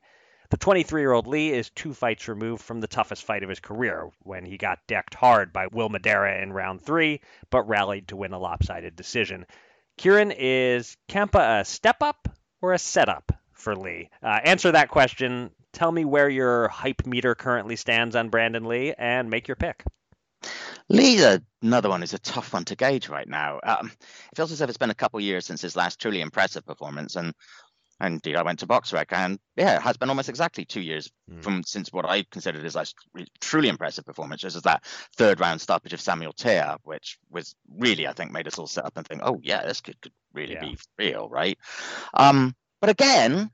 The 0.51 0.59
23 0.59 1.01
year 1.01 1.13
old 1.13 1.27
Lee 1.27 1.51
is 1.51 1.71
two 1.71 1.95
fights 1.95 2.29
removed 2.29 2.63
from 2.63 2.81
the 2.81 2.87
toughest 2.87 3.25
fight 3.25 3.43
of 3.43 3.49
his 3.49 3.61
career 3.61 4.11
when 4.23 4.45
he 4.45 4.59
got 4.59 4.87
decked 4.87 5.15
hard 5.15 5.51
by 5.53 5.69
Will 5.69 5.89
Madera 5.89 6.43
in 6.43 6.53
round 6.53 6.83
three, 6.83 7.23
but 7.49 7.69
rallied 7.69 8.09
to 8.09 8.17
win 8.17 8.35
a 8.35 8.39
lopsided 8.39 8.95
decision. 8.95 9.47
Kieran, 9.97 10.31
is 10.31 10.97
Campa 11.09 11.61
a 11.61 11.65
step 11.65 12.03
up 12.03 12.29
or 12.61 12.73
a 12.73 12.79
setup 12.79 13.33
for 13.53 13.75
Lee? 13.75 14.11
Uh, 14.23 14.41
answer 14.45 14.73
that 14.73 14.91
question. 14.91 15.51
Tell 15.73 15.91
me 15.91 16.05
where 16.05 16.29
your 16.29 16.69
hype 16.69 17.07
meter 17.07 17.35
currently 17.35 17.77
stands 17.77 18.15
on 18.15 18.31
Brandun 18.31 18.67
Lee 18.67 18.93
and 18.93 19.31
make 19.31 19.49
your 19.49 19.57
pick. 19.57 19.83
Lee, 20.89 21.39
another 21.63 21.89
one, 21.89 22.03
is 22.03 22.15
a 22.15 22.19
tough 22.19 22.53
one 22.53 22.65
to 22.67 22.77
gauge 22.77 23.09
right 23.09 23.29
now. 23.29 23.61
Um, 23.63 23.91
it 24.01 24.37
feels 24.37 24.53
as 24.53 24.61
if 24.61 24.69
it's 24.69 24.79
been 24.79 24.91
a 24.91 24.95
couple 24.95 25.19
of 25.19 25.25
years 25.25 25.47
since 25.47 25.63
his 25.63 25.77
last 25.77 26.01
truly 26.01 26.21
impressive 26.21 26.65
performance, 26.67 27.17
and 27.17 27.35
and 28.03 28.15
indeed 28.15 28.37
I 28.37 28.43
went 28.43 28.59
to 28.59 28.67
BoxRec, 28.67 29.13
and 29.13 29.39
yeah, 29.57 29.77
it 29.77 29.83
has 29.83 29.97
been 29.97 30.09
almost 30.09 30.29
exactly 30.29 30.65
two 30.65 30.81
years 30.81 31.11
mm. 31.31 31.41
from 31.41 31.63
since 31.63 31.93
what 31.93 32.05
I 32.05 32.25
considered 32.31 32.65
his 32.65 32.75
last 32.75 32.97
truly 33.41 33.69
impressive 33.69 34.05
performance, 34.05 34.43
which 34.43 34.57
is 34.57 34.63
that 34.63 34.85
third 35.17 35.39
round 35.39 35.61
stoppage 35.61 35.93
of 35.93 36.01
Samuel 36.01 36.33
Teah, 36.33 36.79
which 36.83 37.19
was 37.31 37.55
really, 37.79 38.09
I 38.09 38.13
think, 38.13 38.33
made 38.33 38.49
us 38.49 38.59
all 38.59 38.67
sit 38.67 38.85
up 38.85 38.97
and 38.97 39.07
think, 39.07 39.23
oh 39.25 39.41
yeah, 39.43 39.65
this 39.65 39.81
could, 39.81 40.01
could 40.01 40.13
really 40.35 40.55
yeah. 40.55 40.65
be 40.65 40.79
real, 40.99 41.29
right? 41.29 41.57
Um, 42.13 42.57
but 42.81 42.91
again, 42.91 43.51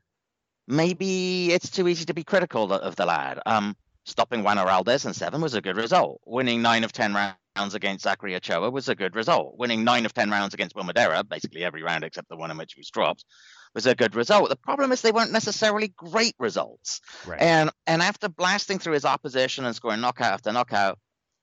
maybe 0.67 1.51
it's 1.53 1.69
too 1.69 1.87
easy 1.87 2.05
to 2.05 2.13
be 2.15 2.23
critical 2.23 2.73
of 2.73 2.95
the 2.95 3.05
lad. 3.05 3.39
Um, 3.45 3.77
stopping 4.09 4.43
Juan 4.43 4.57
Heraldez 4.57 5.05
in 5.05 5.13
seven 5.13 5.41
was 5.41 5.53
a 5.53 5.61
good 5.61 5.77
result. 5.77 6.21
Winning 6.25 6.61
nine 6.61 6.83
of 6.83 6.91
10 6.91 7.13
rounds 7.13 7.75
against 7.75 8.03
Zachary 8.03 8.35
Ochoa 8.35 8.69
was 8.69 8.89
a 8.89 8.95
good 8.95 9.15
result. 9.15 9.57
Winning 9.57 9.83
nine 9.83 10.05
of 10.05 10.13
10 10.13 10.29
rounds 10.29 10.53
against 10.53 10.75
Will 10.75 10.83
Madera, 10.83 11.23
basically 11.23 11.63
every 11.63 11.83
round 11.83 12.03
except 12.03 12.29
the 12.29 12.37
one 12.37 12.51
in 12.51 12.57
which 12.57 12.73
he 12.73 12.79
was 12.79 12.89
dropped, 12.89 13.25
was 13.73 13.85
a 13.85 13.95
good 13.95 14.15
result. 14.15 14.49
The 14.49 14.55
problem 14.55 14.91
is 14.91 15.01
they 15.01 15.11
weren't 15.11 15.31
necessarily 15.31 15.89
great 15.89 16.35
results. 16.39 17.01
Right. 17.25 17.41
And 17.41 17.69
and 17.85 18.01
after 18.01 18.29
blasting 18.29 18.79
through 18.79 18.93
his 18.93 19.05
opposition 19.05 19.65
and 19.65 19.75
scoring 19.75 20.01
knockout 20.01 20.33
after 20.33 20.51
knockout, 20.51 20.97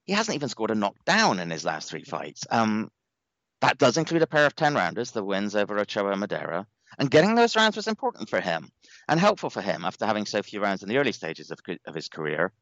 he 0.04 0.12
hasn't 0.12 0.34
even 0.34 0.48
scored 0.48 0.70
a 0.70 0.74
knockdown 0.74 1.38
in 1.38 1.50
his 1.50 1.64
last 1.64 1.90
three 1.90 2.04
fights. 2.04 2.46
Um, 2.50 2.90
that 3.60 3.78
does 3.78 3.96
include 3.96 4.22
a 4.22 4.26
pair 4.26 4.46
of 4.46 4.54
10 4.54 4.74
rounders, 4.74 5.12
the 5.12 5.24
wins 5.24 5.56
over 5.56 5.78
Ochoa 5.78 6.10
and 6.10 6.20
Madera. 6.20 6.66
And 6.98 7.10
getting 7.10 7.34
those 7.34 7.56
rounds 7.56 7.76
was 7.76 7.88
important 7.88 8.28
for 8.28 8.40
him 8.40 8.70
and 9.08 9.20
helpful 9.20 9.50
for 9.50 9.60
him 9.60 9.84
after 9.84 10.06
having 10.06 10.26
so 10.26 10.42
few 10.42 10.60
rounds 10.60 10.82
in 10.82 10.88
the 10.88 10.98
early 10.98 11.12
stages 11.12 11.50
of, 11.50 11.58
of 11.86 11.94
his 11.94 12.08
career. 12.08 12.52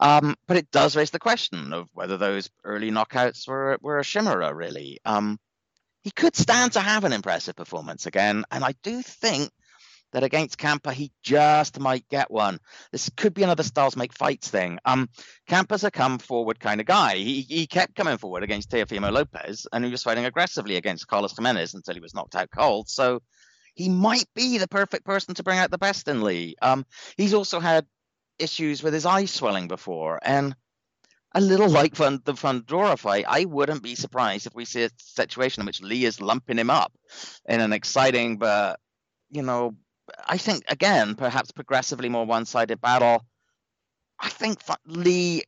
Um, 0.00 0.34
but 0.46 0.56
it 0.56 0.70
does 0.70 0.96
raise 0.96 1.10
the 1.10 1.18
question 1.18 1.72
of 1.72 1.88
whether 1.92 2.16
those 2.16 2.50
early 2.64 2.90
knockouts 2.90 3.46
were, 3.46 3.78
were 3.80 3.98
a 3.98 4.04
chimera, 4.04 4.54
really. 4.54 5.00
Um, 5.04 5.38
he 6.02 6.10
could 6.10 6.36
stand 6.36 6.72
to 6.72 6.80
have 6.80 7.04
an 7.04 7.12
impressive 7.12 7.56
performance 7.56 8.06
again. 8.06 8.44
And 8.50 8.64
I 8.64 8.74
do 8.82 9.02
think 9.02 9.50
that 10.12 10.22
against 10.22 10.58
Campa, 10.58 10.92
he 10.92 11.10
just 11.22 11.80
might 11.80 12.08
get 12.08 12.30
one. 12.30 12.58
This 12.92 13.10
could 13.16 13.34
be 13.34 13.42
another 13.42 13.62
styles 13.62 13.96
make 13.96 14.12
fights 14.12 14.48
thing. 14.48 14.78
Um, 14.84 15.08
Campa's 15.48 15.84
a 15.84 15.90
come 15.90 16.18
forward 16.18 16.60
kind 16.60 16.80
of 16.80 16.86
guy. 16.86 17.16
He, 17.16 17.40
he 17.42 17.66
kept 17.66 17.94
coming 17.94 18.16
forward 18.16 18.42
against 18.42 18.70
Teofimo 18.70 19.12
Lopez, 19.12 19.66
and 19.72 19.84
he 19.84 19.90
was 19.90 20.02
fighting 20.02 20.24
aggressively 20.24 20.76
against 20.76 21.08
Carlos 21.08 21.36
Jimenez 21.36 21.74
until 21.74 21.94
he 21.94 22.00
was 22.00 22.14
knocked 22.14 22.36
out 22.36 22.50
cold. 22.50 22.88
So 22.88 23.20
he 23.76 23.88
might 23.88 24.26
be 24.34 24.58
the 24.58 24.66
perfect 24.66 25.04
person 25.04 25.34
to 25.34 25.42
bring 25.42 25.58
out 25.58 25.70
the 25.70 25.78
best 25.78 26.08
in 26.08 26.22
Lee. 26.22 26.56
Um, 26.60 26.84
he's 27.16 27.34
also 27.34 27.60
had 27.60 27.86
issues 28.38 28.82
with 28.82 28.94
his 28.94 29.06
eye 29.06 29.26
swelling 29.26 29.68
before, 29.68 30.18
and 30.22 30.56
a 31.34 31.40
little 31.40 31.68
like 31.68 31.94
Fun, 31.94 32.20
the 32.24 32.32
Fundora 32.32 32.98
fight, 32.98 33.26
I 33.28 33.44
wouldn't 33.44 33.82
be 33.82 33.94
surprised 33.94 34.46
if 34.46 34.54
we 34.54 34.64
see 34.64 34.84
a 34.84 34.90
situation 34.96 35.60
in 35.60 35.66
which 35.66 35.82
Lee 35.82 36.06
is 36.06 36.20
lumping 36.20 36.56
him 36.56 36.70
up 36.70 36.92
in 37.46 37.60
an 37.60 37.74
exciting 37.74 38.38
but, 38.38 38.80
you 39.30 39.42
know, 39.42 39.76
I 40.26 40.38
think 40.38 40.64
again 40.68 41.14
perhaps 41.14 41.50
progressively 41.50 42.08
more 42.08 42.24
one-sided 42.24 42.80
battle. 42.80 43.26
I 44.18 44.30
think 44.30 44.60
Lee 44.86 45.42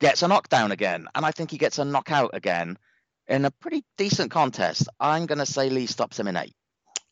gets 0.00 0.22
a 0.22 0.28
knockdown 0.28 0.70
again, 0.70 1.08
and 1.14 1.26
I 1.26 1.32
think 1.32 1.50
he 1.50 1.58
gets 1.58 1.78
a 1.78 1.84
knockout 1.84 2.30
again 2.34 2.78
in 3.26 3.44
a 3.44 3.50
pretty 3.50 3.82
decent 3.98 4.30
contest. 4.30 4.88
I'm 5.00 5.26
going 5.26 5.38
to 5.38 5.46
say 5.46 5.68
Lee 5.68 5.86
stops 5.86 6.20
him 6.20 6.28
in 6.28 6.36
eight. 6.36 6.54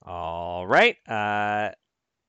All 0.05 0.67
right. 0.67 0.97
Uh, 1.09 1.71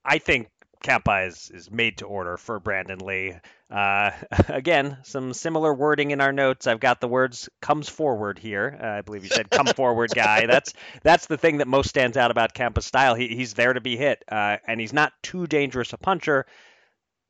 I 0.05 0.17
think 0.19 0.49
Campa 0.83 1.27
is, 1.27 1.49
is 1.53 1.71
made 1.71 1.97
to 1.99 2.05
order 2.05 2.37
for 2.37 2.59
Brandun 2.59 3.01
Lee. 3.01 3.35
Uh, 3.71 4.11
again, 4.49 4.97
some 5.03 5.33
similar 5.33 5.73
wording 5.73 6.11
in 6.11 6.21
our 6.21 6.31
notes. 6.33 6.67
I've 6.67 6.79
got 6.79 7.01
the 7.01 7.07
words 7.07 7.49
"comes 7.61 7.89
forward" 7.89 8.37
here. 8.37 8.77
Uh, 8.81 8.87
I 8.87 9.01
believe 9.01 9.23
you 9.23 9.29
said 9.29 9.49
"come 9.49 9.65
forward" 9.75 10.11
guy. 10.13 10.45
That's 10.45 10.73
that's 11.01 11.25
the 11.27 11.37
thing 11.37 11.57
that 11.57 11.67
most 11.67 11.89
stands 11.89 12.17
out 12.17 12.31
about 12.31 12.53
Campa's 12.53 12.85
style. 12.85 13.15
He, 13.15 13.29
he's 13.29 13.53
there 13.53 13.73
to 13.73 13.81
be 13.81 13.97
hit, 13.97 14.23
uh, 14.29 14.57
and 14.67 14.79
he's 14.79 14.93
not 14.93 15.13
too 15.23 15.47
dangerous 15.47 15.93
a 15.93 15.97
puncher, 15.97 16.45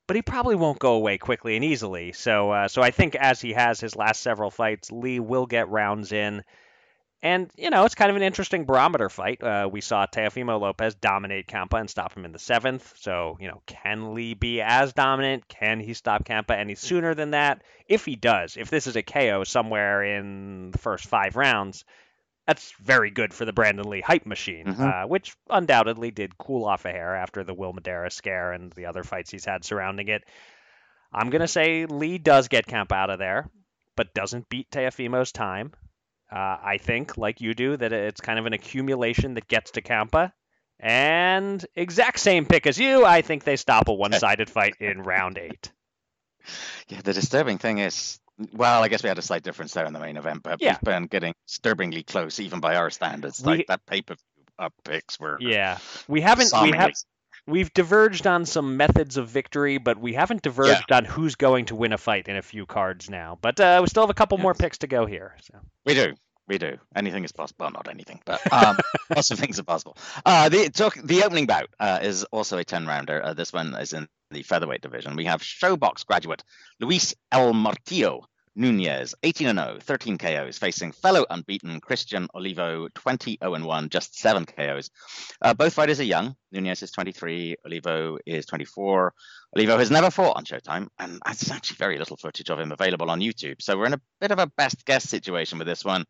but 0.08 0.16
he 0.16 0.22
probably 0.22 0.56
won't 0.56 0.80
go 0.80 0.94
away 0.94 1.18
quickly 1.18 1.56
and 1.56 1.64
easily. 1.64 2.12
So, 2.12 2.52
uh, 2.52 2.68
so 2.68 2.82
I 2.82 2.92
think 2.92 3.16
as 3.16 3.40
he 3.40 3.54
has 3.54 3.80
his 3.80 3.96
last 3.96 4.22
several 4.22 4.52
fights, 4.52 4.92
Lee 4.92 5.20
will 5.20 5.46
get 5.46 5.70
rounds 5.70 6.12
in. 6.12 6.44
And, 7.24 7.50
you 7.56 7.70
know, 7.70 7.86
it's 7.86 7.96
kind 7.96 8.12
of 8.12 8.18
an 8.18 8.22
interesting 8.22 8.66
barometer 8.66 9.08
fight. 9.08 9.42
Uh, 9.42 9.70
we 9.72 9.80
saw 9.80 10.06
Teofimo 10.06 10.60
Lopez 10.60 10.94
dominate 10.96 11.48
Campa 11.48 11.80
and 11.80 11.90
stop 11.90 12.18
him 12.18 12.26
in 12.26 12.34
the 12.34 12.38
seventh. 12.38 12.96
So, 13.00 13.38
you 13.40 13.48
know, 13.48 13.62
can 13.66 14.14
Lee 14.14 14.34
be 14.34 14.62
as 14.62 14.92
dominant? 14.92 15.48
Can 15.48 15.80
he 15.80 15.94
stop 15.94 16.26
Campa 16.26 16.52
any 16.52 16.76
sooner 16.76 17.16
than 17.16 17.32
that? 17.32 17.64
If 17.88 18.04
he 18.04 18.18
does, 18.18 18.58
if 18.58 18.70
this 18.70 18.88
is 18.88 18.98
a 18.98 19.04
KO 19.04 19.46
somewhere 19.46 20.04
in 20.04 20.72
the 20.72 20.78
first 20.78 21.06
five 21.06 21.38
rounds, 21.38 21.86
that's 22.46 22.74
very 22.74 23.10
good 23.10 23.34
for 23.34 23.46
the 23.46 23.54
Brandun 23.54 23.86
Lee 23.86 24.02
hype 24.02 24.26
machine, 24.26 24.66
mm-hmm. 24.66 24.84
uh, 24.84 25.08
which 25.08 25.34
undoubtedly 25.50 26.12
did 26.12 26.38
cool 26.38 26.66
off 26.66 26.84
a 26.84 26.92
hair 26.92 27.16
after 27.16 27.46
the 27.46 27.54
Will 27.54 27.72
Madera 27.72 28.12
scare 28.12 28.52
and 28.52 28.74
the 28.74 28.88
other 28.88 29.06
fights 29.06 29.32
he's 29.32 29.46
had 29.46 29.64
surrounding 29.64 30.10
it. 30.10 30.26
I'm 31.14 31.30
going 31.30 31.40
to 31.40 31.48
say 31.48 31.86
Lee 31.86 32.18
does 32.18 32.50
get 32.50 32.68
Campa 32.68 32.92
out 32.92 33.12
of 33.12 33.20
there, 33.20 33.50
but 33.96 34.14
doesn't 34.14 34.50
beat 34.50 34.70
Teofimo's 34.72 35.32
time. 35.32 35.72
Uh, 36.34 36.58
I 36.64 36.78
think, 36.80 37.18
like 37.18 37.42
you 37.42 37.54
do, 37.54 37.78
that 37.78 37.94
it's 37.94 38.20
kind 38.20 38.40
of 38.40 38.48
an 38.48 38.54
accumulation 38.54 39.36
that 39.36 39.48
gets 39.48 39.72
to 39.72 39.82
Campa. 39.82 40.32
And 40.80 41.64
exact 41.76 42.20
same 42.20 42.46
pick 42.46 42.66
as 42.66 42.80
you. 42.80 43.06
I 43.06 43.22
think 43.22 43.44
they 43.44 43.56
stop 43.56 43.88
a 43.88 43.94
one-sided 43.94 44.50
fight 44.50 44.76
in 44.80 45.04
round 45.04 45.38
eight. 45.38 45.72
Yeah, 46.88 47.02
the 47.02 47.14
disturbing 47.14 47.60
thing 47.60 47.78
is, 47.78 48.20
well, 48.52 48.82
I 48.82 48.88
guess 48.88 49.04
we 49.04 49.10
had 49.10 49.20
a 49.20 49.22
slight 49.22 49.44
difference 49.44 49.74
there 49.74 49.86
in 49.86 49.94
the 49.94 50.00
main 50.00 50.18
event, 50.18 50.42
but 50.44 50.60
yeah. 50.60 50.72
we've 50.72 50.82
been 50.82 51.06
getting 51.06 51.34
disturbingly 51.48 52.04
close, 52.04 52.40
even 52.40 52.60
by 52.60 52.76
our 52.78 52.90
standards. 52.90 53.42
We, 53.42 53.58
like 53.58 53.68
that 53.68 53.86
pay-per-view 53.86 54.24
uh, 54.58 54.70
picks 54.84 55.20
were. 55.20 55.38
Yeah, 55.40 55.78
we 56.08 56.22
haven't. 56.22 56.52
We 56.62 56.72
have. 56.72 56.94
We've 57.46 57.74
diverged 57.74 58.26
on 58.26 58.46
some 58.46 58.78
methods 58.78 59.18
of 59.18 59.28
victory, 59.28 59.78
but 59.78 59.98
we 59.98 60.14
haven't 60.14 60.44
diverged 60.44 60.86
yeah. 60.90 60.98
on 60.98 61.06
who's 61.06 61.36
going 61.36 61.66
to 61.66 61.76
win 61.76 61.92
a 61.92 61.98
fight 61.98 62.30
in 62.30 62.38
a 62.38 62.42
few 62.42 62.66
cards 62.66 63.10
now. 63.10 63.38
But 63.42 63.60
uh, 63.60 63.80
we 63.82 63.88
still 63.88 64.04
have 64.04 64.10
a 64.10 64.14
couple 64.14 64.38
yes. 64.38 64.44
more 64.44 64.54
picks 64.54 64.78
to 64.80 64.88
go 64.88 65.06
here. 65.06 65.36
So. 65.42 65.60
We 65.86 65.94
do. 65.94 66.14
We 66.48 66.58
do. 66.58 66.78
Anything 66.96 67.24
is 67.24 67.32
possible. 67.32 67.66
Well, 67.66 67.72
not 67.72 67.90
anything, 67.90 68.22
but 68.26 68.42
um, 68.52 68.78
lots 69.10 69.32
of 69.32 69.40
things 69.40 69.60
are 69.60 69.64
possible. 69.64 69.98
Uh, 70.26 70.50
the 70.50 70.70
talk, 70.70 70.96
the 71.02 71.24
opening 71.24 71.46
bout 71.46 71.70
uh, 71.80 72.00
is 72.02 72.24
also 72.26 72.58
a 72.58 72.64
10 72.64 72.86
rounder. 72.86 73.24
Uh, 73.24 73.34
this 73.34 73.54
one 73.54 73.74
is 73.76 73.94
in 73.94 74.08
the 74.32 74.44
featherweight 74.44 74.82
division. 74.82 75.16
We 75.16 75.26
have 75.26 75.42
ShoBox 75.42 76.06
graduate 76.06 76.44
Luis 76.80 77.16
El 77.32 77.54
Martillo 77.54 78.24
Nunez, 78.56 79.16
18 79.24 79.56
0, 79.56 79.78
13 79.82 80.18
KOs, 80.18 80.58
facing 80.58 80.92
fellow 80.92 81.26
unbeaten 81.30 81.80
Christian 81.80 82.28
Olivo, 82.36 82.88
20 82.94 83.38
0 83.44 83.66
1, 83.66 83.90
just 83.90 84.18
7 84.18 84.46
KOs. 84.46 84.90
Uh, 85.42 85.54
both 85.54 85.74
fighters 85.74 86.00
are 86.00 86.04
young. 86.04 86.36
Nunez 86.52 86.84
is 86.84 86.92
23, 86.92 87.56
Olivo 87.66 88.18
is 88.26 88.46
24. 88.46 89.14
Olivo 89.56 89.78
has 89.78 89.92
never 89.92 90.12
fought 90.12 90.38
on 90.38 90.46
Showtime, 90.46 90.88
and 91.00 91.20
there's 91.26 91.52
actually 91.52 91.78
very 91.78 91.98
little 91.98 92.18
footage 92.18 92.50
of 92.50 92.60
him 92.60 92.72
available 92.72 93.10
on 93.10 93.20
YouTube. 93.20 93.62
So 93.62 93.78
we're 93.78 93.88
in 93.88 93.94
a 93.94 94.02
bit 94.22 94.32
of 94.32 94.40
a 94.40 94.48
best 94.48 94.86
guess 94.86 95.04
situation 95.04 95.58
with 95.58 95.68
this 95.68 95.84
one. 95.84 96.06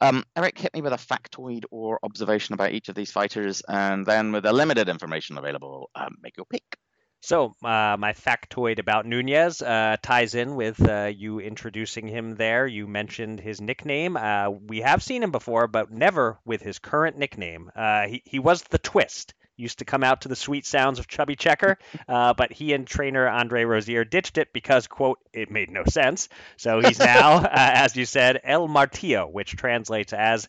Um, 0.00 0.24
Eric, 0.36 0.58
hit 0.58 0.74
me 0.74 0.82
with 0.82 0.92
a 0.92 0.96
factoid 0.96 1.64
or 1.70 1.98
observation 2.02 2.52
about 2.54 2.72
each 2.72 2.88
of 2.88 2.94
these 2.94 3.10
fighters, 3.10 3.62
and 3.66 4.06
then 4.06 4.30
with 4.32 4.44
the 4.44 4.52
limited 4.52 4.88
information 4.88 5.38
available, 5.38 5.90
um, 5.94 6.16
make 6.22 6.36
your 6.36 6.46
pick. 6.46 6.78
So, 7.20 7.56
uh, 7.64 7.96
my 7.98 8.12
factoid 8.12 8.78
about 8.78 9.04
Nunez 9.04 9.60
uh, 9.60 9.96
ties 10.00 10.34
in 10.34 10.54
with 10.54 10.86
uh, 10.88 11.10
you 11.14 11.40
introducing 11.40 12.06
him 12.06 12.36
there. 12.36 12.66
You 12.66 12.86
mentioned 12.86 13.40
his 13.40 13.60
nickname. 13.60 14.16
Uh, 14.16 14.50
we 14.50 14.80
have 14.80 15.02
seen 15.02 15.22
him 15.22 15.32
before, 15.32 15.66
but 15.66 15.90
never 15.90 16.38
with 16.44 16.62
his 16.62 16.78
current 16.78 17.18
nickname. 17.18 17.70
Uh, 17.74 18.06
he, 18.06 18.22
he 18.24 18.38
was 18.38 18.62
the 18.62 18.78
Twist. 18.78 19.34
Used 19.56 19.80
to 19.80 19.84
come 19.84 20.04
out 20.04 20.20
to 20.20 20.28
the 20.28 20.36
sweet 20.36 20.64
sounds 20.64 21.00
of 21.00 21.08
Chubby 21.08 21.34
Checker, 21.34 21.78
uh, 22.08 22.32
but 22.34 22.52
he 22.52 22.72
and 22.74 22.86
trainer 22.86 23.26
Andre 23.26 23.64
Rozier 23.64 24.04
ditched 24.04 24.38
it 24.38 24.52
because, 24.52 24.86
quote, 24.86 25.18
it 25.32 25.50
made 25.50 25.68
no 25.68 25.82
sense. 25.84 26.28
So 26.56 26.80
he's 26.80 27.00
now, 27.00 27.44
as 27.50 27.96
you 27.96 28.04
said, 28.06 28.40
El 28.44 28.68
Martillo, 28.68 29.28
which 29.28 29.56
translates 29.56 30.12
as 30.12 30.48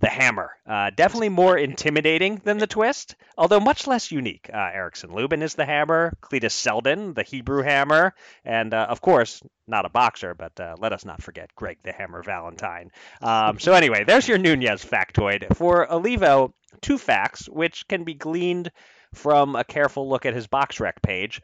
the 0.00 0.08
hammer. 0.08 0.50
Uh, 0.66 0.90
definitely 0.94 1.28
more 1.28 1.56
intimidating 1.56 2.40
than 2.44 2.58
the 2.58 2.66
twist, 2.66 3.16
although 3.36 3.60
much 3.60 3.86
less 3.86 4.10
unique. 4.10 4.48
Uh, 4.52 4.56
Erickson 4.56 5.14
Lubin 5.14 5.42
is 5.42 5.54
the 5.54 5.66
hammer, 5.66 6.16
Cletus 6.22 6.52
Seldin, 6.52 7.14
the 7.14 7.22
Hebrew 7.22 7.62
hammer, 7.62 8.14
and 8.44 8.72
uh, 8.72 8.86
of 8.88 9.00
course, 9.00 9.42
not 9.66 9.84
a 9.84 9.90
boxer, 9.90 10.34
but 10.34 10.58
uh, 10.58 10.76
let 10.78 10.92
us 10.92 11.04
not 11.04 11.22
forget 11.22 11.54
Greg 11.54 11.78
the 11.82 11.92
Hammer 11.92 12.22
Valentine. 12.22 12.90
Um, 13.20 13.58
so, 13.58 13.74
anyway, 13.74 14.04
there's 14.04 14.26
your 14.26 14.38
Nunez 14.38 14.84
factoid. 14.84 15.54
For 15.54 15.90
Olivo, 15.92 16.54
two 16.80 16.98
facts, 16.98 17.48
which 17.48 17.86
can 17.86 18.04
be 18.04 18.14
gleaned 18.14 18.72
from 19.14 19.54
a 19.54 19.64
careful 19.64 20.08
look 20.08 20.24
at 20.24 20.34
his 20.34 20.46
BoxRec 20.46 21.02
page. 21.02 21.42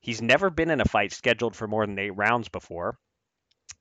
He's 0.00 0.20
never 0.22 0.50
been 0.50 0.70
in 0.70 0.80
a 0.80 0.84
fight 0.84 1.12
scheduled 1.12 1.56
for 1.56 1.66
more 1.66 1.86
than 1.86 1.98
eight 1.98 2.16
rounds 2.16 2.48
before. 2.48 2.98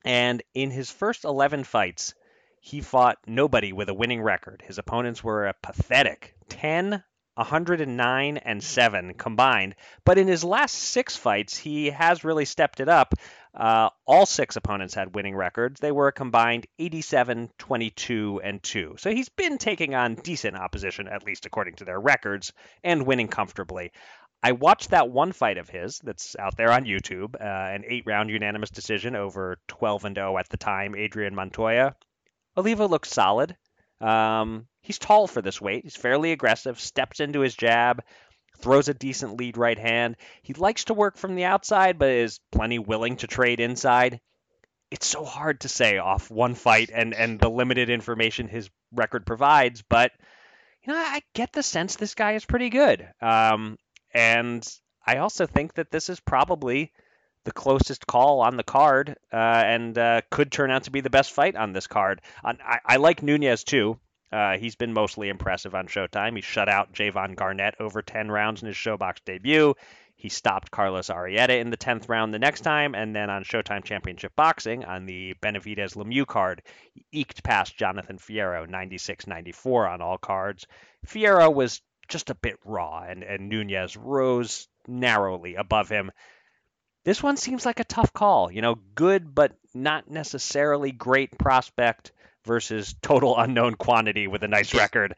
And 0.04 0.42
in 0.54 0.72
his 0.72 0.90
first 0.90 1.26
11 1.26 1.64
fights, 1.64 2.14
he 2.66 2.82
fought 2.82 3.20
nobody 3.28 3.72
with 3.74 3.90
a 3.90 3.94
winning 3.94 4.24
record. 4.24 4.64
His 4.66 4.80
opponents 4.80 5.24
were 5.24 5.46
a 5.46 5.54
pathetic 5.62 6.34
10, 6.50 7.04
109, 7.36 8.38
and 8.38 8.64
7 8.64 9.14
combined. 9.14 9.76
But 10.04 10.18
in 10.18 10.28
his 10.28 10.44
last 10.44 10.74
six 10.74 11.16
fights, 11.16 11.56
he 11.56 11.92
has 11.92 12.24
really 12.24 12.46
stepped 12.46 12.80
it 12.80 12.90
up. 12.90 13.14
Uh, 13.54 13.90
all 14.08 14.26
six 14.26 14.56
opponents 14.56 14.96
had 14.96 15.14
winning 15.14 15.36
records. 15.36 15.80
They 15.80 15.92
were 15.92 16.08
a 16.08 16.12
combined 16.12 16.66
87, 16.80 17.52
22, 17.60 18.42
and 18.44 18.64
2. 18.64 18.96
So 18.98 19.12
he's 19.12 19.30
been 19.30 19.60
taking 19.60 19.94
on 19.94 20.16
decent 20.16 20.58
opposition, 20.58 21.08
at 21.08 21.24
least 21.24 21.46
according 21.46 21.76
to 21.76 21.86
their 21.86 22.00
records, 22.00 22.52
and 22.84 23.06
winning 23.06 23.28
comfortably. 23.28 23.92
I 24.42 24.54
watched 24.54 24.90
that 24.90 25.12
one 25.12 25.34
fight 25.34 25.60
of 25.60 25.70
his 25.70 26.00
that's 26.00 26.36
out 26.40 26.58
there 26.58 26.72
on 26.72 26.86
YouTube, 26.86 27.36
uh, 27.36 27.44
an 27.44 27.84
eight 27.88 28.06
round 28.08 28.32
unanimous 28.32 28.72
decision 28.72 29.16
over 29.16 29.60
12 29.68 30.06
and 30.06 30.16
0 30.16 30.40
at 30.40 30.50
the 30.50 30.58
time, 30.58 30.96
Adrian 30.96 31.36
Montoya. 31.36 31.96
Olivo 32.58 32.88
looks 32.88 33.10
solid. 33.10 33.56
Um, 34.02 34.68
he's 34.82 35.00
tall 35.00 35.28
for 35.28 35.42
this 35.42 35.62
weight. 35.62 35.84
He's 35.84 35.96
fairly 35.96 36.32
aggressive, 36.32 36.80
steps 36.80 37.20
into 37.20 37.40
his 37.40 37.56
jab, 37.56 38.04
throws 38.60 38.88
a 38.88 38.94
decent 38.94 39.38
lead 39.38 39.58
right 39.58 39.78
hand. 39.78 40.16
He 40.42 40.54
likes 40.54 40.86
to 40.86 40.94
work 40.94 41.18
from 41.18 41.36
the 41.36 41.46
outside, 41.46 41.98
but 41.98 42.10
is 42.10 42.40
plenty 42.52 42.80
willing 42.80 43.18
to 43.18 43.28
trade 43.28 43.60
inside. 43.60 44.20
It's 44.92 45.08
so 45.08 45.26
hard 45.26 45.62
to 45.62 45.70
say 45.70 45.98
off 45.98 46.30
one 46.30 46.56
fight 46.56 46.92
and, 46.94 47.14
and 47.14 47.40
the 47.40 47.50
limited 47.50 47.90
information 47.90 48.48
his 48.48 48.70
record 48.92 49.26
provides, 49.26 49.84
but 49.90 50.12
you 50.84 50.94
know, 50.94 51.00
I 51.00 51.22
get 51.34 51.52
the 51.52 51.64
sense 51.64 51.96
this 51.96 52.14
guy 52.14 52.34
is 52.34 52.46
pretty 52.46 52.70
good. 52.70 53.08
Um, 53.22 53.78
and 54.14 54.66
I 55.06 55.18
also 55.18 55.48
think 55.48 55.74
that 55.74 55.90
this 55.92 56.10
is 56.10 56.20
probably 56.20 56.92
the 57.46 57.52
closest 57.52 58.06
call 58.06 58.42
on 58.42 58.58
the 58.58 58.64
card 58.64 59.16
uh, 59.32 59.36
and 59.36 59.98
uh, 59.98 60.22
could 60.30 60.52
turn 60.52 60.72
out 60.72 60.84
to 60.84 60.92
be 60.92 61.02
the 61.02 61.10
best 61.10 61.32
fight 61.32 61.56
on 61.56 61.72
this 61.74 61.88
card. 61.88 62.22
I, 62.44 62.80
I 62.86 62.96
like 62.98 63.24
Nunez 63.24 63.64
too. 63.64 64.00
Uh, 64.32 64.58
he's 64.58 64.76
been 64.76 64.94
mostly 64.94 65.30
impressive 65.30 65.76
on 65.76 65.88
Showtime. 65.88 66.36
He 66.36 66.42
shut 66.42 66.68
out 66.68 66.94
Javon 66.94 67.36
Garnett 67.36 67.76
over 67.80 68.02
10 68.02 68.30
rounds 68.30 68.62
in 68.62 68.68
his 68.68 68.76
ShoBox 68.76 69.18
debut. 69.24 69.76
He 70.18 70.30
stopped 70.30 70.72
Carlos 70.72 71.10
Arrieta 71.10 71.60
in 71.60 71.70
the 71.70 71.78
10th 71.78 72.10
round 72.10 72.34
the 72.34 72.40
next 72.40 72.62
time, 72.62 72.96
and 72.96 73.16
then 73.16 73.30
on 73.30 73.44
Showtime 73.44 73.84
Championship 73.84 74.36
Boxing 74.36 74.84
on 74.84 75.06
the 75.06 75.36
Benavidez 75.42 75.96
Lemieux 75.96 76.26
card, 76.26 76.64
he 76.94 77.06
eked 77.12 77.44
past 77.44 77.78
Jonathan 77.78 78.18
Fierro 78.18 78.68
96 78.68 79.28
94 79.28 79.88
on 79.88 80.02
all 80.02 80.18
cards. 80.18 80.66
Fierro 81.06 81.54
was 81.54 81.82
just 82.08 82.30
a 82.30 82.36
bit 82.36 82.58
raw, 82.64 83.04
and, 83.08 83.24
and 83.24 83.50
Nunez 83.50 83.96
rose 83.98 84.68
narrowly 84.88 85.56
above 85.56 85.90
him. 85.90 86.12
This 87.06 87.22
one 87.22 87.38
seems 87.38 87.66
like 87.66 87.80
a 87.80 87.86
tough 87.86 88.12
call. 88.12 88.52
You 88.52 88.62
know, 88.62 88.80
good 88.96 89.34
but 89.34 89.54
not 89.74 90.10
necessarily 90.10 90.92
great 90.92 91.38
prospect 91.38 92.12
versus 92.46 92.96
total 93.02 93.38
unknown 93.38 93.76
quantity 93.76 94.28
with 94.28 94.44
a 94.44 94.48
nice 94.48 94.74
record. 94.74 95.16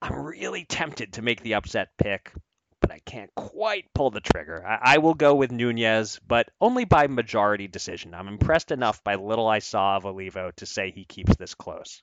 I'm 0.00 0.14
really 0.14 0.64
tempted 0.64 1.14
to 1.14 1.22
make 1.22 1.42
the 1.42 1.54
upset 1.54 1.88
pick, 1.98 2.32
but 2.80 2.90
I 2.90 3.00
can't 3.00 3.30
quite 3.34 3.92
pull 3.94 4.10
the 4.10 4.20
trigger. 4.20 4.64
I, 4.66 4.94
I, 4.94 4.98
will 4.98 5.14
go 5.14 5.34
with 5.34 5.52
Nunez, 5.52 6.18
but 6.26 6.50
only 6.60 6.84
by 6.86 7.06
majority 7.06 7.68
decision. 7.68 8.14
I'm 8.14 8.28
impressed 8.28 8.70
enough 8.70 9.04
by 9.04 9.16
little 9.16 9.46
I 9.46 9.58
saw 9.58 9.96
of 9.96 10.06
Olivo 10.06 10.52
to 10.56 10.66
say 10.66 10.90
he 10.90 11.04
keeps 11.04 11.36
this 11.36 11.54
close. 11.54 12.02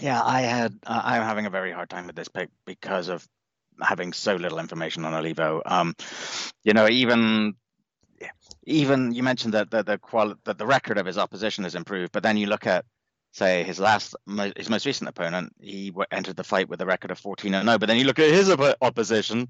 Yeah, 0.00 0.20
I 0.20 0.40
had. 0.40 0.78
Uh, 0.84 1.00
I'm 1.04 1.22
having 1.22 1.46
a 1.46 1.50
very 1.50 1.70
hard 1.70 1.90
time 1.90 2.06
with 2.06 2.16
this 2.16 2.28
pick 2.28 2.48
because 2.64 3.08
of 3.08 3.26
having 3.80 4.12
so 4.12 4.34
little 4.34 4.58
information 4.58 5.04
on 5.04 5.14
Olivo. 5.14 5.62
Um, 5.64 5.94
you 6.64 6.72
know, 6.72 6.88
even 6.88 7.54
even 8.70 9.12
you 9.12 9.22
mentioned 9.22 9.54
that 9.54 9.70
the 9.70 9.82
the 9.82 9.98
quali- 9.98 10.36
that 10.44 10.58
the 10.58 10.66
record 10.66 10.98
of 10.98 11.06
his 11.06 11.18
opposition 11.18 11.64
has 11.64 11.74
improved, 11.74 12.12
but 12.12 12.22
then 12.22 12.36
you 12.36 12.46
look 12.46 12.66
at 12.66 12.84
say 13.32 13.62
his 13.62 13.78
last 13.78 14.14
his 14.56 14.70
most 14.70 14.86
recent 14.86 15.08
opponent, 15.08 15.54
he 15.60 15.92
entered 16.10 16.36
the 16.36 16.44
fight 16.44 16.68
with 16.68 16.80
a 16.80 16.86
record 16.86 17.10
of 17.10 17.18
14 17.18 17.54
and 17.54 17.66
0, 17.66 17.78
but 17.78 17.86
then 17.86 17.98
you 17.98 18.04
look 18.04 18.18
at 18.18 18.30
his 18.30 18.50
op- 18.50 18.76
opposition, 18.80 19.48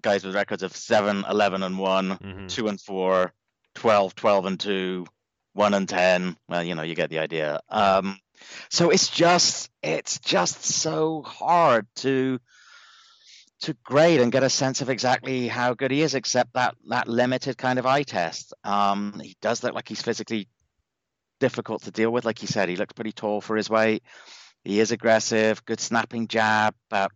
guys 0.00 0.24
with 0.24 0.34
records 0.34 0.62
of 0.62 0.74
7, 0.74 1.24
11 1.28 1.62
and 1.62 1.78
one 1.78 2.10
mm-hmm. 2.10 2.46
2 2.46 2.68
and 2.68 2.80
4, 2.80 3.32
12, 3.74 4.14
12 4.14 4.46
and 4.46 4.60
2, 4.60 5.06
1 5.54 5.74
and 5.74 5.88
10. 5.88 6.36
Well, 6.48 6.62
you 6.62 6.74
know, 6.74 6.82
you 6.82 6.94
get 6.94 7.10
the 7.10 7.18
idea. 7.18 7.60
Um, 7.68 8.18
so 8.70 8.90
it's 8.90 9.08
just 9.08 9.70
it's 9.82 10.18
just 10.18 10.64
so 10.64 11.22
hard 11.22 11.86
to 11.96 12.40
to 13.62 13.76
grade 13.84 14.20
and 14.20 14.32
get 14.32 14.42
a 14.42 14.50
sense 14.50 14.80
of 14.80 14.90
exactly 14.90 15.48
how 15.48 15.74
good 15.74 15.90
he 15.90 16.02
is, 16.02 16.14
except 16.14 16.54
that 16.54 16.74
that 16.88 17.08
limited 17.08 17.56
kind 17.56 17.78
of 17.78 17.86
eye 17.86 18.02
test. 18.02 18.52
Um, 18.64 19.20
he 19.22 19.36
does 19.40 19.62
look 19.62 19.74
like 19.74 19.88
he's 19.88 20.02
physically 20.02 20.48
difficult 21.40 21.82
to 21.82 21.90
deal 21.90 22.10
with. 22.10 22.24
Like 22.24 22.42
you 22.42 22.48
said, 22.48 22.68
he 22.68 22.76
looks 22.76 22.92
pretty 22.92 23.12
tall 23.12 23.40
for 23.40 23.56
his 23.56 23.70
weight. 23.70 24.02
He 24.64 24.78
is 24.78 24.92
aggressive, 24.92 25.64
good 25.64 25.80
snapping 25.80 26.28
jab, 26.28 26.74
but 26.88 27.10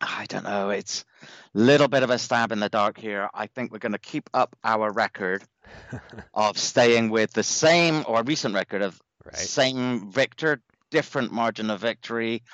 I 0.00 0.26
don't 0.28 0.44
know. 0.44 0.70
It's 0.70 1.04
a 1.22 1.58
little 1.58 1.88
bit 1.88 2.02
of 2.02 2.10
a 2.10 2.18
stab 2.18 2.52
in 2.52 2.60
the 2.60 2.68
dark 2.68 2.98
here. 2.98 3.28
I 3.32 3.46
think 3.46 3.72
we're 3.72 3.78
going 3.78 3.92
to 3.92 3.98
keep 3.98 4.28
up 4.34 4.54
our 4.62 4.92
record 4.92 5.44
of 6.34 6.58
staying 6.58 7.10
with 7.10 7.32
the 7.32 7.42
same 7.42 8.04
or 8.06 8.22
recent 8.22 8.54
record 8.54 8.82
of 8.82 9.00
right. 9.24 9.34
same 9.36 10.10
victor, 10.10 10.60
different 10.94 11.32
margin 11.32 11.70
of 11.70 11.80
victory. 11.80 12.44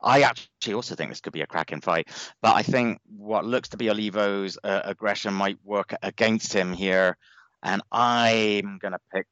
I 0.00 0.22
actually 0.22 0.74
also 0.74 0.94
think 0.94 1.10
this 1.10 1.20
could 1.20 1.32
be 1.32 1.40
a 1.40 1.48
cracking 1.48 1.80
fight, 1.80 2.06
but 2.40 2.54
I 2.54 2.62
think 2.62 3.00
what 3.08 3.44
looks 3.44 3.70
to 3.70 3.76
be 3.76 3.90
Olivo's 3.90 4.56
uh, 4.62 4.82
aggression 4.84 5.34
might 5.34 5.58
work 5.64 5.94
against 6.00 6.52
him 6.52 6.72
here, 6.72 7.16
and 7.60 7.82
I'm 7.90 8.78
going 8.78 8.92
to 8.92 9.00
pick 9.12 9.26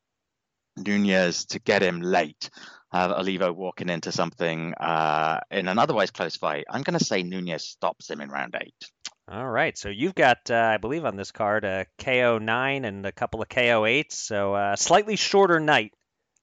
Nunez 0.76 1.44
to 1.46 1.60
get 1.60 1.80
him 1.80 2.00
late. 2.00 2.50
Uh, 2.92 3.14
Olivo 3.18 3.52
walking 3.52 3.88
into 3.88 4.10
something 4.10 4.74
uh, 4.74 5.38
in 5.52 5.68
an 5.68 5.78
otherwise 5.78 6.10
close 6.10 6.36
fight. 6.36 6.64
I'm 6.68 6.82
going 6.82 6.98
to 6.98 7.04
say 7.04 7.22
Nunez 7.22 7.62
stops 7.62 8.10
him 8.10 8.20
in 8.20 8.30
round 8.30 8.56
eight. 8.60 8.90
All 9.30 9.48
right, 9.48 9.78
so 9.78 9.90
you've 9.90 10.16
got, 10.16 10.50
uh, 10.50 10.72
I 10.74 10.78
believe, 10.78 11.04
on 11.04 11.14
this 11.14 11.30
card 11.30 11.64
a 11.64 11.86
KO 11.98 12.38
nine 12.38 12.84
and 12.84 13.06
a 13.06 13.12
couple 13.12 13.42
of 13.42 13.48
KO 13.48 13.84
eights, 13.84 14.18
so 14.18 14.56
a 14.56 14.72
uh, 14.72 14.76
slightly 14.76 15.14
shorter 15.14 15.60
night. 15.60 15.92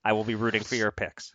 I 0.05 0.13
will 0.13 0.23
be 0.23 0.35
rooting 0.35 0.63
for 0.63 0.75
your 0.75 0.91
picks. 0.91 1.33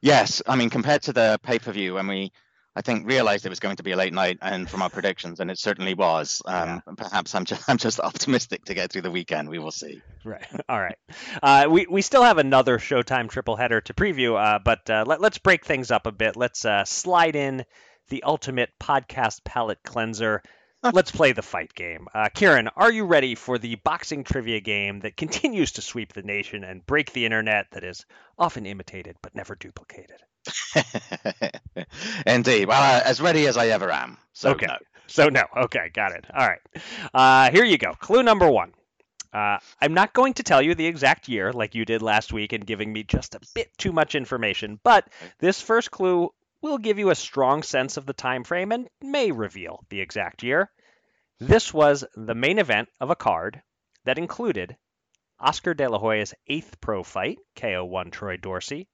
Yes, 0.00 0.42
I 0.46 0.56
mean 0.56 0.70
compared 0.70 1.02
to 1.02 1.12
the 1.12 1.38
pay 1.42 1.58
per 1.58 1.72
view 1.72 1.94
when 1.94 2.06
we, 2.06 2.32
I 2.74 2.82
think, 2.82 3.06
realized 3.06 3.46
it 3.46 3.48
was 3.48 3.60
going 3.60 3.76
to 3.76 3.82
be 3.82 3.92
a 3.92 3.96
late 3.96 4.12
night, 4.12 4.38
and 4.42 4.68
from 4.68 4.82
our 4.82 4.90
predictions, 4.90 5.40
and 5.40 5.50
it 5.50 5.58
certainly 5.58 5.94
was. 5.94 6.42
Um, 6.44 6.82
yeah. 6.86 6.94
Perhaps 6.96 7.34
I'm 7.34 7.44
just 7.44 7.62
I'm 7.68 7.78
just 7.78 8.00
optimistic 8.00 8.64
to 8.66 8.74
get 8.74 8.90
through 8.90 9.02
the 9.02 9.10
weekend. 9.10 9.48
We 9.48 9.58
will 9.58 9.70
see. 9.70 10.02
Right. 10.24 10.46
All 10.68 10.80
right. 10.80 10.98
Uh, 11.42 11.66
we 11.70 11.86
we 11.88 12.02
still 12.02 12.22
have 12.22 12.38
another 12.38 12.78
Showtime 12.78 13.28
triple 13.28 13.56
header 13.56 13.80
to 13.82 13.94
preview, 13.94 14.36
uh, 14.40 14.58
but 14.58 14.88
uh, 14.90 15.04
let, 15.06 15.20
let's 15.20 15.38
break 15.38 15.64
things 15.64 15.90
up 15.90 16.06
a 16.06 16.12
bit. 16.12 16.36
Let's 16.36 16.64
uh, 16.64 16.84
slide 16.84 17.36
in 17.36 17.64
the 18.08 18.22
ultimate 18.22 18.70
podcast 18.80 19.44
palate 19.44 19.82
cleanser. 19.84 20.42
Let's 20.92 21.10
play 21.10 21.32
the 21.32 21.42
fight 21.42 21.74
game. 21.74 22.08
Uh, 22.14 22.28
Kieran, 22.34 22.68
are 22.76 22.90
you 22.90 23.04
ready 23.04 23.34
for 23.34 23.58
the 23.58 23.76
boxing 23.76 24.24
trivia 24.24 24.60
game 24.60 25.00
that 25.00 25.16
continues 25.16 25.72
to 25.72 25.82
sweep 25.82 26.12
the 26.12 26.22
nation 26.22 26.64
and 26.64 26.84
break 26.86 27.12
the 27.12 27.24
internet 27.24 27.66
that 27.72 27.84
is 27.84 28.04
often 28.38 28.66
imitated 28.66 29.16
but 29.22 29.34
never 29.34 29.54
duplicated? 29.54 30.22
Indeed. 32.26 32.68
Well, 32.68 32.82
uh, 32.82 33.02
as 33.04 33.20
ready 33.20 33.46
as 33.46 33.56
I 33.56 33.68
ever 33.68 33.90
am. 33.90 34.18
So 34.32 34.50
okay. 34.50 34.66
No. 34.66 34.76
So 35.06 35.28
no. 35.28 35.44
Okay, 35.56 35.90
got 35.92 36.12
it. 36.12 36.24
All 36.32 36.46
right. 36.46 36.60
Uh, 37.14 37.50
here 37.50 37.64
you 37.64 37.78
go. 37.78 37.92
Clue 37.94 38.22
number 38.22 38.48
one. 38.50 38.72
Uh, 39.32 39.58
I'm 39.80 39.94
not 39.94 40.12
going 40.12 40.34
to 40.34 40.42
tell 40.42 40.62
you 40.62 40.74
the 40.74 40.86
exact 40.86 41.28
year 41.28 41.52
like 41.52 41.74
you 41.74 41.84
did 41.84 42.00
last 42.00 42.32
week 42.32 42.52
and 42.52 42.66
giving 42.66 42.92
me 42.92 43.02
just 43.02 43.34
a 43.34 43.40
bit 43.54 43.70
too 43.76 43.92
much 43.92 44.14
information, 44.14 44.80
but 44.82 45.06
this 45.38 45.60
first 45.60 45.90
clue 45.90 46.30
will 46.62 46.78
give 46.78 46.98
you 46.98 47.10
a 47.10 47.14
strong 47.14 47.62
sense 47.62 47.96
of 47.96 48.06
the 48.06 48.12
time 48.12 48.44
frame 48.44 48.72
and 48.72 48.88
may 49.02 49.30
reveal 49.30 49.84
the 49.90 50.00
exact 50.00 50.42
year. 50.42 50.70
This 51.38 51.72
was 51.72 52.04
the 52.14 52.34
main 52.34 52.58
event 52.58 52.88
of 52.98 53.10
a 53.10 53.16
card 53.16 53.62
that 54.04 54.16
included 54.16 54.76
Oscar 55.38 55.74
De 55.74 55.86
La 55.86 55.98
Hoya's 55.98 56.32
eighth 56.46 56.80
pro 56.80 57.02
fight, 57.02 57.38
KO1 57.56 58.10
Troy 58.10 58.38
Dorsey, 58.38 58.88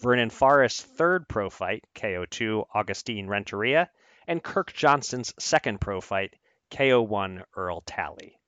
Vernon 0.00 0.28
Forrest's 0.28 0.82
third 0.82 1.26
pro 1.26 1.48
fight, 1.48 1.84
KO2 1.94 2.66
Augustine 2.74 3.28
Renteria, 3.28 3.90
and 4.26 4.42
Kirk 4.42 4.74
Johnson's 4.74 5.32
second 5.38 5.80
pro 5.80 6.02
fight, 6.02 6.34
KO1 6.70 7.44
Earl 7.56 7.80
Tally. 7.86 8.38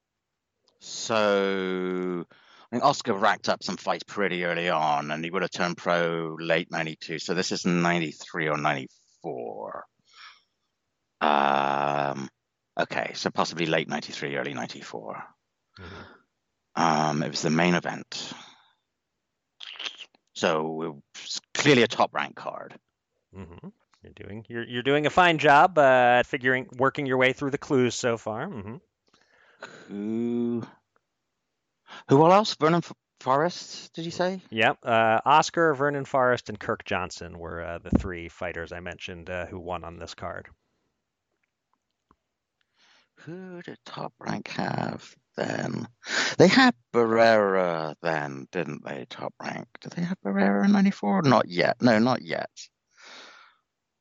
So 0.81 2.27
I 2.31 2.71
think 2.71 2.85
Oscar 2.85 3.15
racked 3.15 3.49
up 3.49 3.63
some 3.63 3.79
fights 3.79 4.05
pretty 4.05 4.45
early 4.45 4.69
on, 4.69 5.11
and 5.11 5.25
he 5.25 5.31
would 5.31 5.41
have 5.43 5.51
turned 5.51 5.79
pro 5.79 6.37
late 6.39 6.71
'92. 6.71 7.19
So 7.19 7.33
this 7.33 7.51
is 7.51 7.65
'93 7.65 8.49
or 8.49 8.59
'94. 8.59 9.87
Um, 11.23 12.29
okay, 12.79 13.13
so 13.15 13.31
possibly 13.31 13.67
late 13.67 13.89
'93, 13.89 14.37
early 14.37 14.55
'94. 14.55 15.23
Mm-hmm. 15.81 16.83
Um, 16.83 17.23
it 17.23 17.31
was 17.31 17.43
the 17.43 17.51
main 17.51 17.75
event, 17.75 18.33
so 20.35 20.83
it 20.83 20.93
was 20.93 21.41
clearly 21.55 21.83
a 21.83 21.89
top 21.89 22.15
rank 22.15 22.37
card. 22.37 22.79
Mm-hmm. 23.37 23.69
You're 24.03 24.13
doing 24.15 24.45
you're 24.49 24.65
you're 24.65 24.83
doing 24.83 25.07
a 25.07 25.11
fine 25.11 25.39
job 25.39 25.77
uh, 25.77 26.23
figuring 26.23 26.69
working 26.77 27.07
your 27.07 27.17
way 27.17 27.33
through 27.33 27.51
the 27.51 27.59
clues 27.59 27.95
so 27.95 28.17
far. 28.17 28.47
Mm-hmm. 28.47 28.77
Who 29.89 30.63
who 32.09 32.31
else? 32.31 32.55
Vernon 32.55 32.83
Forrest, 33.21 33.93
did 33.95 34.05
you 34.05 34.11
say? 34.13 34.41
Yep. 34.51 34.79
Uh, 34.85 35.21
Oscar, 35.25 35.75
Vernon 35.75 36.05
Forrest, 36.05 36.49
and 36.49 36.59
Kirk 36.59 36.85
Johnson 36.85 37.39
were 37.39 37.63
uh, 37.63 37.79
the 37.79 37.91
three 37.91 38.29
fighters 38.29 38.73
I 38.73 38.81
mentioned 38.81 39.29
uh, 39.29 39.47
who 39.47 39.59
won 39.59 39.83
on 39.85 39.99
this 39.99 40.15
card. 40.15 40.47
Who 43.25 43.63
did 43.63 43.79
Top 43.85 44.13
Rank 44.19 44.49
have 44.49 45.15
then? 45.37 45.89
They 46.39 46.49
had 46.49 46.75
Barrera 46.95 47.95
then, 48.03 48.47
didn't 48.53 48.85
they? 48.85 49.07
Top 49.11 49.35
Rank. 49.43 49.67
Did 49.81 49.93
they 49.93 50.03
have 50.03 50.19
Barrera 50.25 50.65
in 50.65 50.73
'94? 50.73 51.23
Not 51.23 51.49
yet. 51.49 51.83
No, 51.83 51.99
not 51.99 52.23
yet. 52.23 52.51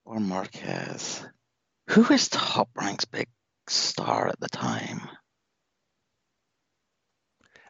Or 0.06 0.20
Marquez. 0.20 1.26
Who 1.90 2.06
is 2.14 2.30
Top 2.30 2.70
Rank's 2.76 3.06
big 3.06 3.28
star 3.68 4.28
at 4.28 4.40
the 4.40 4.50
time? 4.50 5.02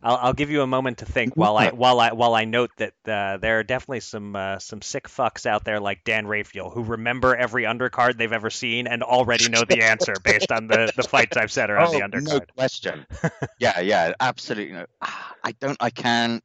I'll, 0.01 0.17
I'll, 0.17 0.33
give 0.33 0.49
you 0.49 0.61
a 0.61 0.67
moment 0.67 0.99
to 0.99 1.05
think 1.05 1.35
while 1.35 1.57
I 1.57 1.69
while 1.71 1.99
I 1.99 2.11
while 2.11 2.35
I 2.35 2.45
note 2.45 2.71
that 2.77 2.93
uh, 3.07 3.37
there 3.37 3.59
are 3.59 3.63
definitely 3.63 4.01
some 4.01 4.35
uh, 4.35 4.59
some 4.59 4.81
sick 4.81 5.07
fucks 5.07 5.45
out 5.45 5.63
there 5.63 5.79
like 5.79 6.03
Dan 6.03 6.27
Rafael 6.27 6.69
who 6.69 6.83
remember 6.83 7.35
every 7.35 7.63
undercard 7.63 8.17
they've 8.17 8.31
ever 8.31 8.49
seen 8.49 8.87
and 8.87 9.03
already 9.03 9.49
know 9.49 9.63
the 9.67 9.83
answer 9.83 10.13
based 10.23 10.51
on 10.51 10.67
the, 10.67 10.91
the 10.95 11.03
fights 11.03 11.37
I've 11.37 11.51
said 11.51 11.69
are 11.69 11.77
on 11.77 11.87
oh, 11.87 11.91
the 11.91 11.99
undercard. 11.99 12.27
No 12.27 12.39
question. 12.55 13.05
yeah, 13.59 13.79
yeah, 13.79 14.13
absolutely. 14.19 14.73
No. 14.73 14.85
I 15.01 15.51
don't. 15.59 15.77
I 15.79 15.89
can. 15.89 16.41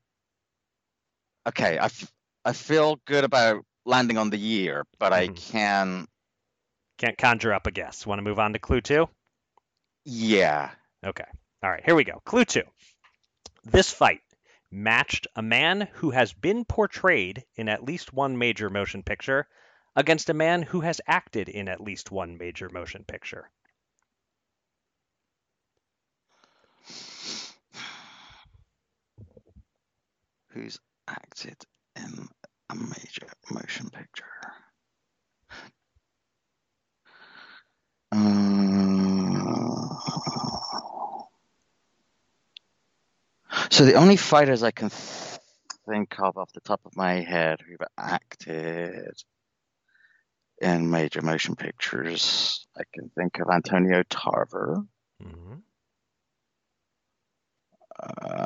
Okay, 1.47 1.77
I, 1.77 1.87
f- 1.87 2.13
I 2.45 2.53
feel 2.53 3.01
good 3.07 3.25
about 3.25 3.65
landing 3.85 4.17
on 4.17 4.31
the 4.31 4.39
year, 4.39 4.85
but 4.99 5.13
mm-hmm. 5.13 5.33
I 5.33 5.35
can 5.35 6.07
Can't 6.99 7.19
conjure 7.19 7.53
up 7.53 7.67
a 7.67 7.71
guess. 7.71 8.07
Want 8.07 8.19
to 8.19 8.23
move 8.23 8.39
on 8.39 8.53
to 8.53 8.59
clue 8.59 8.81
two? 8.81 9.09
Yeah. 10.05 10.71
Okay. 11.05 11.25
All 11.63 11.71
right. 11.71 11.83
Here 11.85 11.95
we 11.95 12.05
go. 12.05 12.21
Clue 12.25 12.45
two. 12.45 12.63
This 13.65 13.93
fight 13.93 14.23
matched 14.71 15.29
a 15.37 15.43
man 15.43 15.83
who 15.95 16.11
has 16.11 16.33
been 16.33 16.65
portrayed 16.65 17.45
in 17.55 17.69
at 17.69 17.85
least 17.85 18.13
one 18.13 18.37
major 18.37 18.69
motion 18.69 19.03
picture 19.03 19.47
against 19.95 20.31
a 20.31 20.35
man 20.35 20.63
who 20.63 20.81
has 20.81 21.01
acted 21.07 21.49
in 21.49 21.69
at 21.69 21.81
least 21.81 22.11
one 22.11 22.39
major 22.39 22.69
motion 22.69 23.05
picture. 23.05 23.51
Who's 30.49 30.81
acted 31.07 31.57
in 31.95 32.29
a 32.69 32.75
major 32.75 33.29
motion 33.51 33.91
picture? 33.91 34.25
Uh, 38.11 38.52
so 43.73 43.85
the 43.87 43.95
only 43.95 44.17
fighters 44.17 44.63
I 44.63 44.71
can 44.71 44.91
think 44.91 46.21
of 46.21 46.37
off 46.37 46.53
the 46.53 46.61
top 46.61 46.83
of 46.85 46.95
my 46.95 47.15
head 47.15 47.61
who've 47.67 47.81
acted 47.97 49.15
in 50.61 50.91
major 50.91 51.23
motion 51.23 51.57
pictures, 51.57 52.67
I 52.77 52.83
can 52.93 53.11
think 53.17 53.41
of 53.41 53.49
Antonio 53.51 54.03
Tarver. 54.11 54.85
Mm-hmm. 55.25 55.55
Uh, 58.03 58.43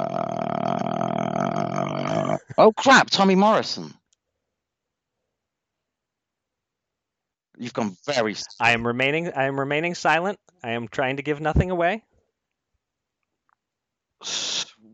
oh 2.56 2.72
crap, 2.72 3.10
Tommy 3.10 3.34
Morrison. 3.34 3.92
You've 7.58 7.72
gone 7.72 7.96
very. 8.06 8.36
I 8.60 8.70
am 8.72 8.86
remaining. 8.86 9.32
I 9.32 9.46
am 9.46 9.58
remaining 9.58 9.96
silent. 9.96 10.38
I 10.62 10.70
am 10.72 10.86
trying 10.86 11.16
to 11.16 11.22
give 11.22 11.40
nothing 11.40 11.72
away. 11.72 12.04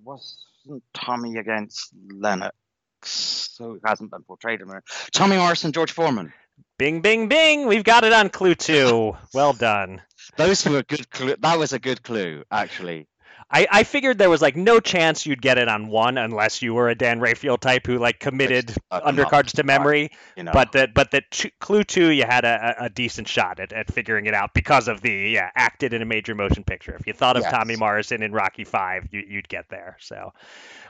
Wasn't 0.05 0.83
Tommy 0.95 1.39
against 1.39 1.91
Lennox? 2.11 2.57
So 3.05 3.75
it 3.75 3.83
hasn't 3.85 4.11
been 4.11 4.23
portrayed 4.23 4.61
in 4.61 4.69
there. 4.69 4.83
Tommy 5.13 5.37
Morrison, 5.37 5.73
George 5.73 5.93
Foreman. 5.93 6.33
Bing, 6.79 7.01
bing, 7.01 7.29
bing! 7.29 7.67
We've 7.67 7.85
got 7.85 8.05
it 8.05 8.13
on 8.13 8.29
clue 8.29 8.55
two. 8.55 9.17
Well 9.35 9.53
done. 9.53 10.03
Those 10.37 10.67
were 10.67 10.83
good. 10.83 11.11
Clue. 11.11 11.37
That 11.41 11.59
was 11.59 11.73
a 11.73 11.79
good 11.79 12.03
clue, 12.03 12.45
actually. 12.51 13.07
I, 13.53 13.67
I 13.71 13.83
figured 13.85 14.17
there 14.17 14.31
was 14.31 14.41
like 14.41 14.57
no 14.57 14.81
chance 14.81 15.27
you'd 15.27 15.43
get 15.43 15.59
it 15.59 15.69
on 15.69 15.89
one 15.89 16.17
unless 16.17 16.63
you 16.63 16.73
were 16.73 16.89
a 16.89 16.95
Dan 16.95 17.21
Rafael 17.21 17.59
type 17.59 17.87
who 17.87 17.99
like 17.99 18.19
committed 18.19 18.75
uh, 18.91 19.03
undercards 19.03 19.53
to 19.53 19.63
memory. 19.63 20.11
You 20.37 20.45
know. 20.45 20.53
But 20.53 20.73
that 20.73 20.95
but 20.95 21.11
that 21.11 21.45
clue 21.61 21.85
two 21.85 22.11
you 22.11 22.25
had 22.25 22.47
a, 22.47 22.75
a 22.85 22.89
decent 22.89 23.29
shot 23.29 23.61
at, 23.61 23.73
at 23.73 23.93
figuring 23.93 24.25
it 24.25 24.33
out 24.33 24.55
because 24.55 24.89
of 24.89 25.03
the 25.03 25.13
yeah 25.13 25.51
acted 25.55 25.93
in 25.93 26.01
a 26.01 26.07
major 26.07 26.35
motion 26.35 26.65
picture. 26.65 26.97
If 26.99 27.07
you 27.07 27.13
thought 27.13 27.37
of 27.37 27.43
yes. 27.43 27.53
Tommy 27.53 27.77
Morrison 27.77 28.23
in 28.23 28.33
Rocky 28.33 28.65
Five, 28.65 29.09
you, 29.11 29.23
would 29.35 29.49
get 29.49 29.69
there. 29.69 29.99
So 30.01 30.33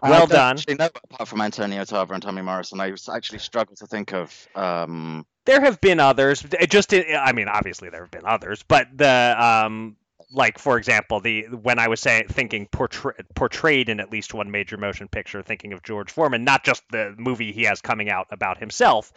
well 0.01 0.29
done. 0.29 0.59
Actually, 0.59 0.77
no, 0.77 0.87
apart 0.87 1.29
from 1.29 1.41
Antonio 1.41 1.85
Tarver 1.85 2.15
and 2.15 2.23
Tommy 2.23 2.43
Morrison, 2.43 2.81
I 2.81 2.93
actually 3.13 3.41
struggled 3.41 3.79
to 3.79 3.87
think 3.87 4.13
of. 4.13 4.49
Um... 4.55 5.27
There 5.45 5.61
have 5.61 5.81
been 5.81 5.99
others. 5.99 6.45
It 6.61 6.71
just, 6.71 6.95
I 6.95 7.33
mean, 7.33 7.49
obviously 7.49 7.91
there 7.91 8.03
have 8.03 8.13
been 8.13 8.25
others, 8.25 8.63
but 8.63 8.87
the 8.97 9.35
um, 9.37 9.97
like 10.33 10.59
for 10.59 10.77
example 10.79 11.21
the 11.21 11.43
when 11.45 11.79
i 11.79 11.89
was 11.89 12.01
saying 12.01 12.27
thinking 12.29 12.67
portray, 12.67 13.13
portrayed 13.35 13.89
in 13.89 14.01
at 14.01 14.11
least 14.11 14.35
one 14.35 14.51
major 14.51 14.77
motion 14.77 15.09
picture 15.09 15.43
thinking 15.43 15.73
of 15.73 15.83
george 15.83 16.11
foreman 16.11 16.45
not 16.45 16.65
just 16.65 16.83
the 16.91 17.15
movie 17.19 17.53
he 17.53 17.65
has 17.65 17.81
coming 17.81 18.11
out 18.11 18.27
about 18.31 18.59
himself 18.59 19.13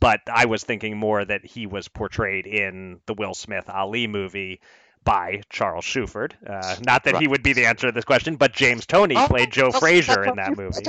but 0.00 0.20
i 0.32 0.44
was 0.44 0.64
thinking 0.64 0.96
more 0.96 1.24
that 1.24 1.44
he 1.44 1.66
was 1.66 1.88
portrayed 1.88 2.46
in 2.46 3.00
the 3.06 3.14
will 3.14 3.34
smith 3.34 3.68
ali 3.68 4.06
movie 4.06 4.60
by 5.04 5.40
Charles 5.48 5.84
Shufford. 5.86 6.36
Uh, 6.46 6.76
not 6.84 7.04
that 7.04 7.14
right. 7.14 7.22
he 7.22 7.28
would 7.28 7.42
be 7.42 7.54
the 7.54 7.64
answer 7.64 7.86
to 7.86 7.92
this 7.92 8.04
question, 8.04 8.36
but 8.36 8.52
James 8.52 8.84
Toney 8.84 9.16
oh, 9.16 9.26
played 9.26 9.50
Joe 9.50 9.70
Frazier 9.70 10.24
in 10.24 10.36
that 10.36 10.54
movie. 10.54 10.82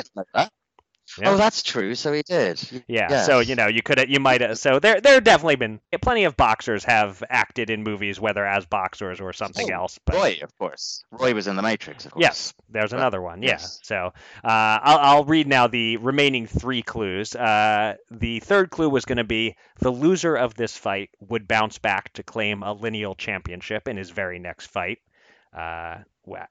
Yeah. 1.18 1.32
Oh, 1.32 1.38
that's 1.38 1.64
true. 1.64 1.96
So 1.96 2.14
he 2.14 2.22
did. 2.22 2.62
Yeah. 2.88 3.08
Yes. 3.10 3.26
So 3.26 3.40
you 3.40 3.56
know, 3.56 3.68
you 3.68 3.82
could 3.82 4.00
have, 4.00 4.10
you 4.10 4.20
might 4.20 4.42
have. 4.42 4.60
so 4.60 4.80
there 4.80 5.02
there 5.02 5.20
definitely 5.22 5.56
been 5.56 5.80
plenty 6.02 6.26
of 6.26 6.38
boxers 6.38 6.84
have 6.84 7.24
acted 7.30 7.70
in 7.70 7.84
movies, 7.84 8.20
whether 8.20 8.46
as 8.46 8.66
boxers 8.66 9.20
or 9.20 9.34
something 9.34 9.72
oh, 9.72 9.76
else. 9.76 10.00
But... 10.06 10.16
Roy, 10.16 10.40
of 10.42 10.58
course. 10.58 11.04
Roy 11.12 11.34
was 11.34 11.48
in 11.48 11.56
The 11.56 11.62
Matrix, 11.62 12.06
of 12.06 12.12
course. 12.12 12.22
Yes. 12.22 12.54
There's 12.70 12.94
another 12.94 13.22
one. 13.22 13.42
Yeah. 13.42 13.52
Yes. 13.52 13.80
So 13.84 13.96
uh, 13.96 14.12
I'll 14.44 15.00
I'll 15.00 15.26
read 15.26 15.48
now 15.48 15.68
the 15.68 15.98
remaining 15.98 16.46
three 16.48 16.82
clues. 16.82 17.36
Uh, 17.36 17.96
the 18.12 18.40
third 18.40 18.70
clue 18.70 18.90
was 18.90 19.06
going 19.06 19.18
to 19.18 19.24
be 19.24 19.56
the 19.80 19.92
loser 19.92 20.36
of 20.36 20.54
this 20.54 20.78
fight 20.78 21.10
would 21.20 21.48
bounce 21.48 21.78
back 21.78 22.14
to 22.14 22.24
claim 22.24 22.64
a 22.64 22.74
lineal 22.74 23.16
championship 23.16 23.88
in 23.88 23.98
his 23.98 24.10
very 24.10 24.40
next 24.40 24.68
fight. 24.68 25.00
Uh, 25.58 25.98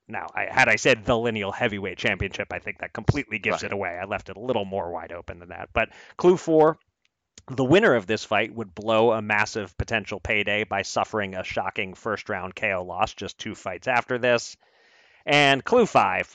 now, 0.08 0.26
I, 0.34 0.46
had 0.50 0.68
I 0.68 0.76
said 0.76 1.04
the 1.04 1.16
lineal 1.16 1.52
heavyweight 1.52 1.98
championship, 1.98 2.52
I 2.52 2.58
think 2.58 2.78
that 2.78 2.92
completely 2.92 3.38
gives 3.38 3.62
right. 3.62 3.70
it 3.70 3.72
away. 3.72 3.98
I 4.00 4.04
left 4.04 4.28
it 4.28 4.36
a 4.36 4.40
little 4.40 4.64
more 4.64 4.90
wide 4.90 5.12
open 5.12 5.38
than 5.38 5.50
that. 5.50 5.70
But 5.72 5.90
clue 6.16 6.36
four 6.36 6.78
the 7.50 7.64
winner 7.64 7.94
of 7.94 8.06
this 8.06 8.24
fight 8.24 8.54
would 8.54 8.74
blow 8.74 9.12
a 9.12 9.22
massive 9.22 9.76
potential 9.78 10.20
payday 10.20 10.64
by 10.64 10.82
suffering 10.82 11.34
a 11.34 11.44
shocking 11.44 11.94
first 11.94 12.28
round 12.28 12.54
KO 12.54 12.84
loss 12.86 13.14
just 13.14 13.38
two 13.38 13.54
fights 13.54 13.88
after 13.88 14.18
this. 14.18 14.56
And 15.24 15.64
clue 15.64 15.86
five. 15.86 16.32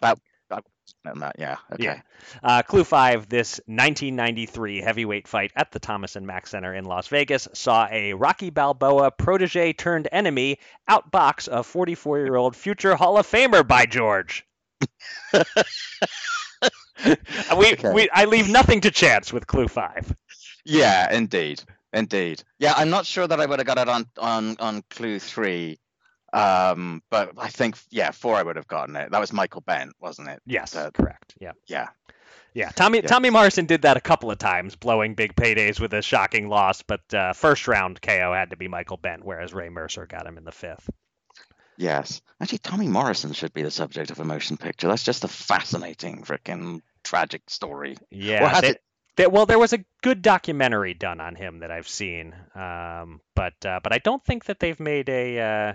That, 1.03 1.35
yeah. 1.37 1.57
Okay. 1.73 1.83
Yeah. 1.83 2.01
Uh, 2.41 2.61
clue 2.61 2.83
five: 2.83 3.27
This 3.27 3.59
1993 3.65 4.81
heavyweight 4.81 5.27
fight 5.27 5.51
at 5.55 5.71
the 5.71 5.79
Thomas 5.79 6.15
and 6.15 6.25
Mack 6.25 6.47
Center 6.47 6.73
in 6.73 6.85
Las 6.85 7.07
Vegas 7.07 7.47
saw 7.53 7.87
a 7.91 8.13
Rocky 8.13 8.49
Balboa 8.49 9.11
protege 9.11 9.73
turned 9.73 10.07
enemy 10.11 10.59
outbox 10.89 11.47
a 11.47 11.61
44-year-old 11.61 12.55
future 12.55 12.95
Hall 12.95 13.17
of 13.17 13.27
Famer 13.27 13.67
by 13.67 13.85
George. 13.85 14.45
we, 15.33 15.41
okay. 17.73 17.93
we, 17.93 18.09
I 18.13 18.25
leave 18.25 18.49
nothing 18.49 18.81
to 18.81 18.91
chance 18.91 19.33
with 19.33 19.45
clue 19.45 19.67
five. 19.67 20.15
Yeah, 20.65 21.13
indeed, 21.13 21.61
indeed. 21.91 22.43
Yeah, 22.59 22.73
I'm 22.77 22.89
not 22.89 23.05
sure 23.05 23.27
that 23.27 23.41
I 23.41 23.45
would 23.45 23.59
have 23.59 23.67
got 23.67 23.77
it 23.77 23.89
on 23.89 24.05
on 24.17 24.55
on 24.59 24.83
clue 24.89 25.19
three. 25.19 25.79
Um, 26.33 27.03
but 27.09 27.33
I 27.37 27.49
think 27.49 27.77
yeah, 27.91 28.11
four 28.11 28.35
I 28.35 28.43
would 28.43 28.55
have 28.55 28.67
gotten 28.67 28.95
it. 28.95 29.11
That 29.11 29.19
was 29.19 29.31
Michael 29.31 29.61
Bent, 29.61 29.93
wasn't 29.99 30.29
it? 30.29 30.41
Yes, 30.45 30.75
uh, 30.75 30.89
correct. 30.91 31.35
Yeah. 31.39 31.51
Yeah. 31.67 31.89
Yeah, 32.55 32.69
Tommy 32.69 32.99
yeah. 32.99 33.07
Tommy 33.07 33.31
Morrison 33.31 33.65
did 33.65 33.81
that 33.81 33.97
a 33.97 34.01
couple 34.01 34.29
of 34.29 34.37
times, 34.37 34.75
blowing 34.75 35.15
big 35.15 35.35
paydays 35.35 35.79
with 35.79 35.93
a 35.93 36.01
shocking 36.03 36.49
loss. 36.49 36.83
But 36.83 37.01
uh, 37.13 37.33
first 37.33 37.67
round 37.67 38.01
KO 38.01 38.31
had 38.33 38.51
to 38.51 38.57
be 38.57 38.67
Michael 38.67 38.97
Bent, 38.97 39.25
whereas 39.25 39.53
Ray 39.53 39.69
Mercer 39.69 40.05
got 40.05 40.27
him 40.27 40.37
in 40.37 40.43
the 40.43 40.51
fifth. 40.51 40.87
Yes, 41.77 42.21
actually, 42.39 42.59
Tommy 42.59 42.87
Morrison 42.87 43.33
should 43.33 43.53
be 43.53 43.63
the 43.63 43.71
subject 43.71 44.11
of 44.11 44.19
a 44.19 44.23
motion 44.23 44.57
picture. 44.57 44.87
That's 44.87 45.03
just 45.03 45.23
a 45.23 45.27
fascinating, 45.27 46.21
freaking 46.23 46.81
tragic 47.03 47.49
story. 47.49 47.97
Yeah, 48.11 48.61
they, 48.61 48.75
they, 49.15 49.27
well, 49.27 49.47
there 49.47 49.57
was 49.57 49.73
a 49.73 49.83
good 50.03 50.21
documentary 50.21 50.93
done 50.93 51.19
on 51.19 51.35
him 51.35 51.59
that 51.59 51.71
I've 51.71 51.87
seen, 51.87 52.35
um, 52.53 53.21
but 53.35 53.65
uh, 53.65 53.79
but 53.81 53.91
I 53.91 53.97
don't 53.97 54.23
think 54.23 54.45
that 54.45 54.59
they've 54.59 54.79
made 54.79 55.09
a 55.09 55.39
uh, 55.39 55.73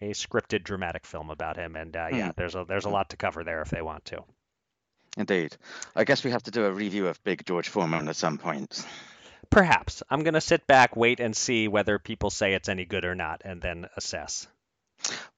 a 0.00 0.10
scripted 0.10 0.64
dramatic 0.64 1.06
film 1.06 1.30
about 1.30 1.56
him. 1.56 1.76
And 1.76 1.96
uh, 1.96 2.08
yeah, 2.12 2.26
hmm. 2.26 2.32
there's 2.36 2.54
a 2.54 2.64
there's 2.66 2.84
a 2.84 2.90
lot 2.90 3.10
to 3.10 3.16
cover 3.16 3.44
there 3.44 3.62
if 3.62 3.70
they 3.70 3.82
want 3.82 4.04
to. 4.06 4.24
Indeed, 5.16 5.56
I 5.96 6.04
guess 6.04 6.22
we 6.22 6.30
have 6.30 6.44
to 6.44 6.50
do 6.50 6.64
a 6.64 6.72
review 6.72 7.08
of 7.08 7.22
Big 7.24 7.44
George 7.44 7.68
Foreman 7.68 8.08
at 8.08 8.16
some 8.16 8.38
point. 8.38 8.84
Perhaps 9.50 10.02
I'm 10.10 10.22
going 10.22 10.34
to 10.34 10.40
sit 10.40 10.66
back, 10.66 10.94
wait, 10.94 11.20
and 11.20 11.34
see 11.34 11.66
whether 11.68 11.98
people 11.98 12.30
say 12.30 12.54
it's 12.54 12.68
any 12.68 12.84
good 12.84 13.04
or 13.04 13.14
not, 13.14 13.42
and 13.44 13.60
then 13.60 13.86
assess. 13.96 14.46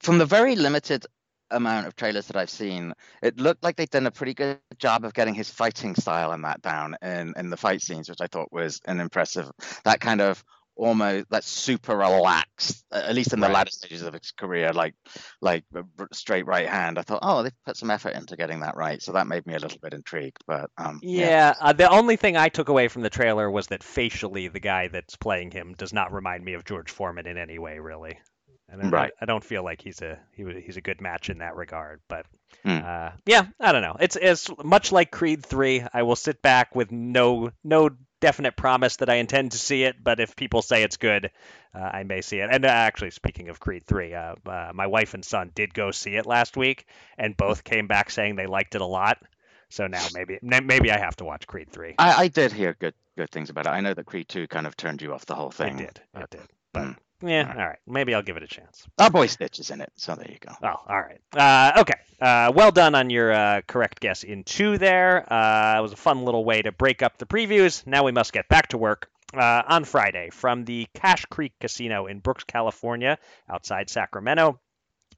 From 0.01 0.19
the 0.19 0.27
very 0.27 0.57
limited 0.57 1.07
amount 1.51 1.87
of 1.87 1.97
trailers 1.97 2.27
that 2.27 2.37
I've 2.37 2.51
seen, 2.51 2.93
it 3.23 3.39
looked 3.39 3.63
like 3.63 3.77
they'd 3.77 3.91
done 3.91 4.07
a 4.07 4.11
pretty 4.11 4.35
good 4.35 4.59
job 4.79 5.05
of 5.05 5.15
getting 5.15 5.35
his 5.35 5.51
fighting 5.51 5.95
style 5.95 6.33
and 6.33 6.45
that 6.45 6.63
down 6.63 6.97
in, 7.03 7.35
in 7.37 7.51
the 7.51 7.57
fight 7.57 7.83
scenes, 7.83 8.09
which 8.09 8.21
I 8.21 8.27
thought 8.27 8.53
was 8.53 8.81
an 8.85 9.01
impressive. 9.01 9.51
That 9.85 10.01
kind 10.01 10.21
of 10.21 10.45
almost 10.81 11.27
like 11.31 11.43
super 11.43 11.97
relaxed, 11.97 12.85
at 12.91 13.15
least 13.15 13.33
in 13.33 13.41
the 13.41 13.47
right. 13.47 13.55
latter 13.55 13.71
stages 13.71 14.03
of 14.03 14.15
his 14.15 14.33
career, 14.33 14.73
like 14.73 14.95
like 15.41 15.65
straight 16.13 16.47
right 16.47 16.69
hand. 16.69 16.99
I 16.99 17.03
thought, 17.03 17.21
oh, 17.23 17.43
they've 17.43 17.65
put 17.65 17.77
some 17.77 17.91
effort 17.91 18.15
into 18.15 18.37
getting 18.37 18.61
that 18.61 18.77
right, 18.77 19.01
so 19.03 19.13
that 19.13 19.27
made 19.27 19.47
me 19.47 19.55
a 19.55 19.59
little 19.59 19.79
bit 19.81 19.95
intrigued. 19.95 20.43
But 20.47 20.71
um, 20.77 21.01
yeah, 21.03 21.29
yeah. 21.29 21.55
Uh, 21.61 21.73
the 21.73 21.89
only 21.89 22.17
thing 22.17 22.37
I 22.37 22.49
took 22.49 22.69
away 22.69 22.89
from 22.89 23.03
the 23.03 23.11
trailer 23.11 23.51
was 23.51 23.69
that 23.69 23.83
facially, 23.83 24.49
the 24.49 24.61
guy 24.61 24.89
that's 24.89 25.17
playing 25.17 25.51
him 25.51 25.75
does 25.77 25.93
not 25.93 26.13
remind 26.13 26.45
me 26.45 26.55
of 26.55 26.65
George 26.65 26.91
Foreman 26.91 27.27
in 27.27 27.37
any 27.37 27.59
way, 27.59 27.79
really. 27.79 28.19
And 28.73 28.83
I, 28.83 28.89
right. 28.89 29.13
I, 29.21 29.25
don't 29.25 29.43
feel 29.43 29.65
like 29.65 29.83
he's 29.83 30.01
a 30.01 30.19
he, 30.33 30.45
he's 30.65 30.77
a 30.77 30.81
good 30.81 31.01
match 31.01 31.29
in 31.29 31.39
that 31.39 31.57
regard. 31.57 32.01
But 32.09 32.27
mm. 32.65 32.85
uh, 32.85 33.13
yeah, 33.27 33.47
I 33.59 33.73
don't 33.73 33.83
know. 33.83 33.97
It's 33.99 34.17
it's 34.17 34.49
much 34.63 34.93
like 34.93 35.11
Creed 35.11 35.45
three. 35.45 35.83
I 35.93 36.05
will 36.05 36.17
sit 36.17 36.41
back 36.41 36.75
with 36.77 36.93
no 36.93 37.51
no 37.65 37.91
definite 38.21 38.57
promise 38.57 38.97
that 38.97 39.09
I 39.09 39.17
intend 39.17 39.53
to 39.53 39.59
see 39.59 39.83
it, 39.85 39.97
but 40.03 40.21
if 40.21 40.37
people 40.37 40.63
say 40.63 40.83
it's 40.83 40.97
good, 40.97 41.31
uh, 41.75 41.79
I 41.79 42.05
may 42.05 42.21
see 42.21 42.39
it. 42.39 42.49
And 42.51 42.65
uh, 42.65 42.69
actually, 42.69 43.11
speaking 43.11 43.49
of 43.49 43.61
Creed 43.61 43.85
3, 43.87 44.15
uh, 44.15 44.35
uh, 44.47 44.71
my 44.75 44.87
wife 44.87 45.15
and 45.15 45.25
son 45.25 45.51
did 45.55 45.75
go 45.75 45.91
see 45.91 46.15
it 46.17 46.27
last 46.27 46.57
week, 46.57 46.87
and 47.19 47.37
both 47.37 47.65
came 47.65 47.87
back 47.87 48.11
saying 48.11 48.37
they 48.37 48.47
liked 48.47 48.75
it 48.75 48.81
a 48.81 48.87
lot. 48.87 49.19
So 49.71 49.87
now 49.87 50.05
maybe 50.13 50.39
maybe 50.43 50.91
I 50.91 50.99
have 50.99 51.17
to 51.17 51.25
watch 51.25 51.47
Creed 51.47 51.71
3. 51.71 51.95
I, 51.99 52.25
I 52.25 52.29
did 52.29 52.53
hear 52.53 52.75
good 52.79 52.95
good 53.17 53.31
things 53.31 53.51
about 53.51 53.67
it. 53.67 53.71
I 53.71 53.81
know 53.81 53.95
that 53.95 54.05
Creed 54.05 54.29
2 54.29 54.49
kind 54.49 54.67
of 54.67 54.77
turned 54.77 55.01
you 55.01 55.15
off 55.15 55.27
the 55.27 55.37
whole 55.37 55.51
thing. 55.51 55.75
I 55.75 55.79
did. 55.79 56.01
I 56.15 56.25
did. 56.29 56.41
But 56.73 56.83
mm. 56.83 56.97
Yeah, 57.23 57.53
all 57.55 57.67
right. 57.67 57.79
Maybe 57.87 58.15
I'll 58.15 58.23
give 58.23 58.37
it 58.37 58.43
a 58.43 58.47
chance. 58.47 58.87
Our 58.99 59.11
boy 59.11 59.27
Stitch 59.27 59.59
is 59.59 59.71
in 59.71 59.81
it, 59.81 59.93
so 59.97 60.15
there 60.15 60.31
you 60.31 60.39
go. 60.39 60.53
Oh, 60.63 60.75
all 60.89 61.01
right. 61.01 61.21
Uh, 61.37 61.81
okay. 61.81 61.95
Uh, 62.21 62.53
well 62.55 62.71
done 62.71 62.95
on 62.95 63.11
your 63.11 63.33
uh, 63.33 63.61
correct 63.67 64.01
guess 64.01 64.23
in 64.23 64.45
two 64.45 64.79
there. 64.79 65.31
Uh, 65.31 65.79
it 65.79 65.83
was 65.83 65.93
a 65.93 65.97
fun 65.97 66.25
little 66.25 66.45
way 66.45 66.63
to 66.63 66.73
break 66.73 67.03
up 67.03 67.19
the 67.19 67.27
previews. 67.27 67.87
Now 67.87 68.05
we 68.05 68.13
must 68.13 68.33
get 68.33 68.49
back 68.49 68.69
to 68.69 68.79
work. 68.79 69.11
Uh, 69.33 69.63
on 69.69 69.85
Friday, 69.85 70.29
from 70.31 70.65
the 70.65 70.89
Cache 70.93 71.25
Creek 71.27 71.53
Casino 71.61 72.07
in 72.07 72.19
Brooks, 72.19 72.43
California, 72.43 73.17
outside 73.49 73.89
Sacramento, 73.89 74.59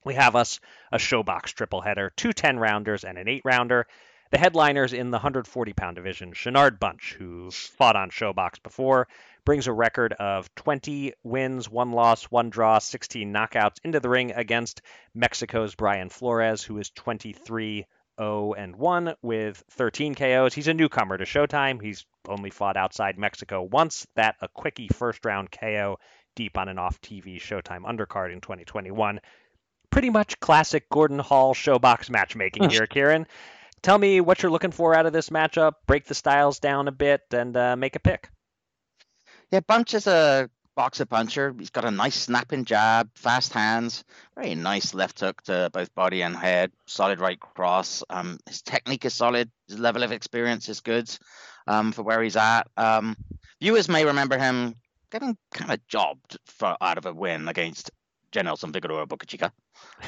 we 0.05 0.13
have 0.15 0.37
us 0.37 0.61
a 0.91 0.99
ShoBox 0.99 1.55
triple 1.55 1.81
header, 1.81 2.13
two 2.15 2.35
10 2.35 2.59
rounders 2.59 3.05
and 3.05 3.17
an 3.17 3.27
8 3.27 3.41
rounder. 3.47 3.87
The 4.31 4.39
headliners 4.39 4.93
in 4.93 5.11
the 5.11 5.17
140 5.17 5.73
pound 5.75 5.97
division, 5.97 6.33
Shinard 6.33 6.79
Bunch, 6.79 7.15
who 7.19 7.51
fought 7.51 7.97
on 7.97 8.11
ShoBox 8.11 8.63
before, 8.63 9.09
brings 9.45 9.67
a 9.67 9.73
record 9.73 10.13
of 10.15 10.55
20 10.55 11.15
wins, 11.23 11.69
one 11.69 11.93
loss, 11.93 12.25
one 12.25 12.51
draw, 12.51 12.79
16 12.79 13.33
knockouts 13.33 13.79
into 13.85 14.01
the 14.01 14.09
ring 14.09 14.33
against 14.33 14.83
Mexico's 15.15 15.75
Brian 15.75 16.09
Flores, 16.09 16.63
who 16.63 16.79
is 16.79 16.91
23 16.91 17.87
0 18.21 18.53
and 18.55 18.77
1 18.77 19.15
with 19.23 19.63
13 19.71 20.15
KOs. 20.15 20.55
He's 20.55 20.69
a 20.69 20.75
newcomer 20.75 21.19
to 21.19 21.25
Showtime. 21.25 21.83
He's 21.83 22.05
only 22.29 22.51
fought 22.51 22.77
outside 22.77 23.19
Mexico 23.19 23.63
once. 23.63 24.07
That 24.17 24.37
a 24.41 24.49
quickie 24.49 24.89
first 24.89 25.25
round 25.25 25.51
KO 25.51 25.99
deep 26.35 26.57
on 26.57 26.69
an 26.69 26.79
off 26.79 27.01
TV 27.01 27.37
Showtime 27.37 27.83
undercard 27.83 28.33
in 28.33 28.41
2021. 28.41 29.21
Pretty 29.91 30.11
much 30.11 30.41
classic 30.41 30.89
Gordon 30.89 31.19
Hall 31.19 31.55
ShoBox 31.55 32.11
matchmaking 32.11 32.71
here, 32.71 32.87
Kieran. 32.91 33.27
Tell 33.83 33.99
me 33.99 34.21
what 34.21 34.43
you're 34.43 34.53
looking 34.53 34.71
for 34.71 34.95
out 34.95 35.07
of 35.07 35.13
this 35.13 35.31
matchup. 35.31 35.73
Break 35.87 36.07
the 36.07 36.15
styles 36.15 36.61
down 36.61 36.89
a 36.89 36.93
bit 36.93 37.23
and 37.33 37.57
uh, 37.57 37.77
make 37.77 37.97
a 37.97 38.01
pick. 38.01 38.29
Yeah, 39.53 39.61
Bunch 39.61 39.93
is 39.93 40.07
a 40.07 40.49
boxer 40.75 41.05
puncher. 41.05 41.55
He's 41.59 41.69
got 41.69 41.85
a 41.85 41.91
nice 41.91 42.17
snapping 42.17 42.65
jab, 42.65 43.11
fast 43.15 43.53
hands, 43.53 44.03
very 44.35 44.55
nice 44.55 44.95
left 44.95 45.21
hook 45.21 45.43
to 45.43 45.69
both 45.75 45.95
body 45.95 46.23
and 46.23 46.35
head, 46.35 46.73
solid 46.87 47.21
right 47.21 47.39
cross. 47.39 48.03
Um, 48.09 48.39
his 48.49 48.63
technique 48.63 49.05
is 49.05 49.13
solid. 49.13 49.51
His 49.69 49.79
level 49.79 50.05
of 50.05 50.11
experience 50.11 50.71
is 50.71 50.81
good 50.81 51.11
um, 51.67 51.93
for 51.93 52.03
where 52.03 52.23
he's 52.23 52.37
at. 52.37 52.63
Um, 52.79 53.15
viewers 53.61 53.91
may 53.91 54.07
remember 54.07 54.39
him 54.39 54.75
getting 55.11 55.37
kind 55.53 55.71
of 55.71 55.87
jobbed 55.87 56.39
for, 56.47 56.75
out 56.81 56.97
of 56.97 57.05
a 57.05 57.13
win 57.13 57.47
against 57.47 57.91
Janelson 58.33 58.73
Figueroa 58.73 59.07
Bocachica, 59.07 59.51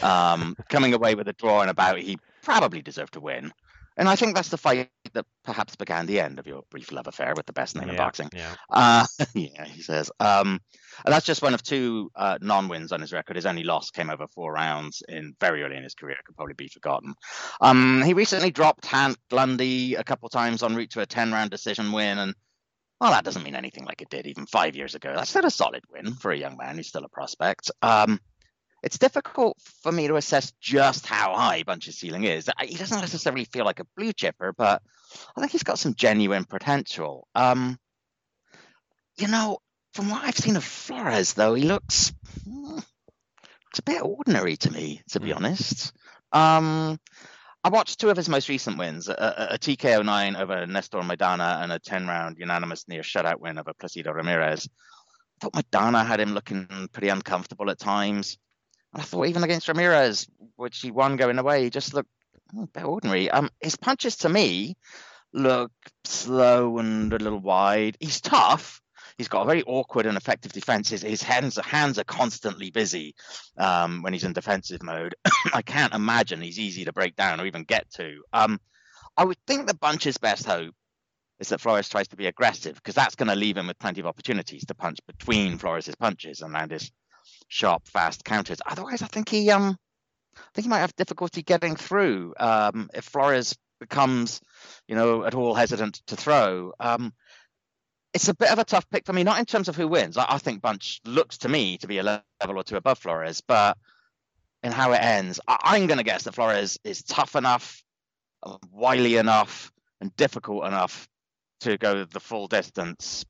um, 0.02 0.56
coming 0.70 0.94
away 0.94 1.14
with 1.14 1.28
a 1.28 1.34
draw 1.34 1.60
and 1.60 1.68
about 1.68 1.98
he 1.98 2.18
probably 2.42 2.80
deserved 2.80 3.12
to 3.12 3.20
win. 3.20 3.52
And 3.98 4.08
I 4.08 4.16
think 4.16 4.34
that's 4.34 4.48
the 4.48 4.56
fight 4.56 4.90
that 5.14 5.26
perhaps 5.44 5.76
began 5.76 6.06
the 6.06 6.20
end 6.20 6.38
of 6.38 6.46
your 6.46 6.62
brief 6.70 6.92
love 6.92 7.06
affair 7.06 7.34
with 7.36 7.46
the 7.46 7.52
best 7.52 7.76
name 7.76 7.86
yeah, 7.86 7.92
in 7.92 7.96
boxing. 7.96 8.30
Yeah. 8.32 8.54
Uh, 8.70 9.06
yeah, 9.34 9.64
he 9.64 9.82
says. 9.82 10.10
Um, 10.20 10.60
and 11.04 11.12
that's 11.12 11.26
just 11.26 11.42
one 11.42 11.54
of 11.54 11.62
two 11.62 12.10
uh, 12.14 12.38
non-wins 12.40 12.92
on 12.92 13.00
his 13.00 13.12
record. 13.12 13.36
His 13.36 13.46
only 13.46 13.64
loss 13.64 13.90
came 13.90 14.10
over 14.10 14.26
four 14.28 14.52
rounds 14.52 15.02
in 15.08 15.34
very 15.40 15.62
early 15.62 15.76
in 15.76 15.82
his 15.82 15.94
career. 15.94 16.16
It 16.16 16.24
could 16.24 16.36
probably 16.36 16.54
be 16.54 16.68
forgotten. 16.68 17.14
Um, 17.60 18.02
he 18.02 18.14
recently 18.14 18.50
dropped 18.50 18.86
Hank 18.86 19.16
Lundy 19.30 19.94
a 19.94 20.04
couple 20.04 20.28
times 20.28 20.62
en 20.62 20.76
route 20.76 20.90
to 20.90 21.00
a 21.00 21.06
ten-round 21.06 21.50
decision 21.50 21.92
win, 21.92 22.18
and 22.18 22.34
well, 23.00 23.10
that 23.10 23.24
doesn't 23.24 23.42
mean 23.42 23.56
anything 23.56 23.84
like 23.84 24.02
it 24.02 24.10
did 24.10 24.26
even 24.26 24.46
five 24.46 24.76
years 24.76 24.94
ago. 24.94 25.12
That's 25.14 25.30
still 25.30 25.44
a 25.44 25.50
solid 25.50 25.82
win 25.90 26.14
for 26.14 26.30
a 26.30 26.38
young 26.38 26.56
man. 26.56 26.76
He's 26.76 26.88
still 26.88 27.04
a 27.04 27.08
prospect. 27.08 27.70
Um, 27.82 28.20
it's 28.84 28.98
difficult 28.98 29.56
for 29.82 29.90
me 29.90 30.08
to 30.08 30.16
assess 30.16 30.52
just 30.60 31.06
how 31.06 31.34
high 31.34 31.62
Bunch's 31.62 31.96
ceiling 31.96 32.24
is. 32.24 32.50
He 32.62 32.76
doesn't 32.76 33.00
necessarily 33.00 33.46
feel 33.46 33.64
like 33.64 33.80
a 33.80 33.86
blue 33.96 34.12
chipper, 34.12 34.52
but 34.52 34.82
I 35.36 35.40
think 35.40 35.52
he's 35.52 35.62
got 35.62 35.78
some 35.78 35.94
genuine 35.94 36.44
potential. 36.44 37.26
Um, 37.34 37.78
you 39.16 39.28
know, 39.28 39.58
from 39.92 40.10
what 40.10 40.24
I've 40.24 40.36
seen 40.36 40.56
of 40.56 40.64
Flores, 40.64 41.34
though, 41.34 41.54
he 41.54 41.64
looks 41.64 42.12
hmm, 42.44 42.76
looks 42.76 43.78
a 43.78 43.82
bit 43.82 44.02
ordinary 44.02 44.56
to 44.58 44.70
me, 44.72 45.02
to 45.10 45.20
be 45.20 45.30
mm. 45.30 45.36
honest. 45.36 45.92
Um, 46.32 46.98
I 47.62 47.68
watched 47.70 48.00
two 48.00 48.10
of 48.10 48.16
his 48.16 48.28
most 48.28 48.48
recent 48.48 48.76
wins: 48.76 49.08
a, 49.08 49.48
a, 49.52 49.58
TKO 49.58 50.04
nine 50.04 50.36
over 50.36 50.66
Nestor 50.66 50.98
Maidana 50.98 51.62
and 51.62 51.72
a 51.72 51.78
ten 51.78 52.06
round 52.06 52.38
unanimous 52.38 52.86
near 52.88 53.02
shutout 53.02 53.40
win 53.40 53.58
over 53.58 53.72
Placido 53.72 54.12
Ramirez. 54.12 54.68
I 54.68 55.40
thought 55.40 55.54
Maidana 55.54 56.06
had 56.06 56.20
him 56.20 56.34
looking 56.34 56.88
pretty 56.92 57.08
uncomfortable 57.08 57.70
at 57.70 57.78
times. 57.78 58.36
And 58.92 59.02
I 59.02 59.04
thought 59.04 59.26
even 59.26 59.44
against 59.44 59.68
Ramirez, 59.68 60.28
which 60.56 60.80
he 60.80 60.90
won 60.90 61.16
going 61.16 61.38
away, 61.38 61.64
he 61.64 61.70
just 61.70 61.94
looked 61.94 62.10
a 62.56 62.66
bit 62.66 62.84
ordinary. 62.84 63.30
Um, 63.30 63.50
his 63.60 63.76
punches 63.76 64.16
to 64.18 64.28
me 64.28 64.76
look 65.32 65.72
slow 66.04 66.78
and 66.78 67.12
a 67.12 67.18
little 67.18 67.40
wide. 67.40 67.96
He's 68.00 68.20
tough. 68.20 68.80
He's 69.18 69.28
got 69.28 69.42
a 69.42 69.46
very 69.46 69.62
awkward 69.64 70.06
and 70.06 70.16
effective 70.16 70.52
defense. 70.52 70.88
His, 70.88 71.02
his 71.02 71.22
hands, 71.22 71.56
hands 71.56 71.98
are 71.98 72.04
constantly 72.04 72.70
busy 72.70 73.14
um, 73.56 74.02
when 74.02 74.12
he's 74.12 74.24
in 74.24 74.32
defensive 74.32 74.82
mode. 74.82 75.14
I 75.54 75.62
can't 75.62 75.94
imagine 75.94 76.40
he's 76.40 76.58
easy 76.58 76.84
to 76.86 76.92
break 76.92 77.14
down 77.14 77.40
or 77.40 77.46
even 77.46 77.64
get 77.64 77.90
to. 77.92 78.22
Um, 78.32 78.60
I 79.16 79.24
would 79.24 79.38
think 79.46 79.66
the 79.66 79.74
bunch's 79.74 80.18
best 80.18 80.46
hope 80.46 80.74
is 81.38 81.48
that 81.48 81.60
Flores 81.60 81.88
tries 81.88 82.08
to 82.08 82.16
be 82.16 82.26
aggressive 82.26 82.74
because 82.74 82.94
that's 82.94 83.14
going 83.14 83.28
to 83.28 83.36
leave 83.36 83.56
him 83.56 83.68
with 83.68 83.78
plenty 83.78 84.00
of 84.00 84.06
opportunities 84.06 84.64
to 84.66 84.74
punch 84.74 84.98
between 85.06 85.58
Flores's 85.58 85.94
punches 85.94 86.40
and 86.40 86.52
land 86.52 86.72
his 86.72 86.90
sharp, 87.48 87.86
fast 87.86 88.24
counters. 88.24 88.60
Otherwise, 88.66 89.02
I 89.02 89.06
think 89.06 89.28
he 89.28 89.50
um, 89.50 89.76
I 90.36 90.50
think 90.54 90.64
he 90.64 90.68
might 90.68 90.80
have 90.80 90.96
difficulty 90.96 91.42
getting 91.42 91.76
through 91.76 92.34
um, 92.38 92.90
if 92.94 93.04
Flores 93.04 93.56
becomes, 93.80 94.40
you 94.88 94.94
know, 94.94 95.24
at 95.24 95.34
all 95.34 95.54
hesitant 95.54 96.02
to 96.06 96.16
throw. 96.16 96.72
Um, 96.80 97.12
it's 98.12 98.28
a 98.28 98.34
bit 98.34 98.50
of 98.50 98.58
a 98.58 98.64
tough 98.64 98.88
pick 98.90 99.06
for 99.06 99.12
me, 99.12 99.24
not 99.24 99.38
in 99.38 99.44
terms 99.44 99.68
of 99.68 99.76
who 99.76 99.88
wins. 99.88 100.16
I, 100.16 100.38
think 100.38 100.62
Bunch 100.62 101.00
looks 101.04 101.38
to 101.38 101.48
me 101.48 101.78
to 101.78 101.88
be 101.88 101.98
a 101.98 102.02
level 102.02 102.58
or 102.58 102.62
two 102.62 102.76
above 102.76 102.98
Flores, 102.98 103.40
but 103.40 103.76
in 104.62 104.72
how 104.72 104.92
it 104.92 105.02
ends, 105.02 105.40
I, 105.48 105.76
am 105.76 105.86
going 105.86 105.98
to 105.98 106.04
guess 106.04 106.22
that 106.24 106.34
Flores 106.34 106.78
is 106.84 107.02
tough 107.02 107.34
enough, 107.34 107.82
wily 108.70 109.16
enough, 109.16 109.72
and 110.00 110.14
difficult 110.16 110.64
enough 110.66 111.08
to 111.60 111.76
go 111.76 112.04
the 112.04 112.20
full 112.20 112.46
distance 112.46 113.24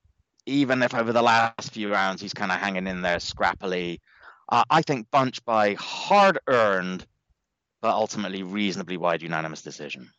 even 0.47 0.83
if 0.83 0.95
over 0.95 1.13
the 1.13 1.23
last 1.23 1.73
few 1.73 1.91
rounds 1.91 2.21
he's 2.21 2.35
kind 2.35 2.53
of 2.53 2.59
hanging 2.59 2.87
in 2.87 3.03
there 3.03 3.17
scrappily. 3.17 4.01
Uh, 4.49 4.65
I 4.69 4.83
think 4.83 5.11
Bunch 5.11 5.45
by 5.45 5.75
hard 5.75 6.39
earned, 6.47 7.07
but 7.81 7.95
ultimately 7.95 8.43
reasonably 8.43 8.97
wide 8.97 9.23
unanimous 9.23 9.63
decision. 9.63 10.11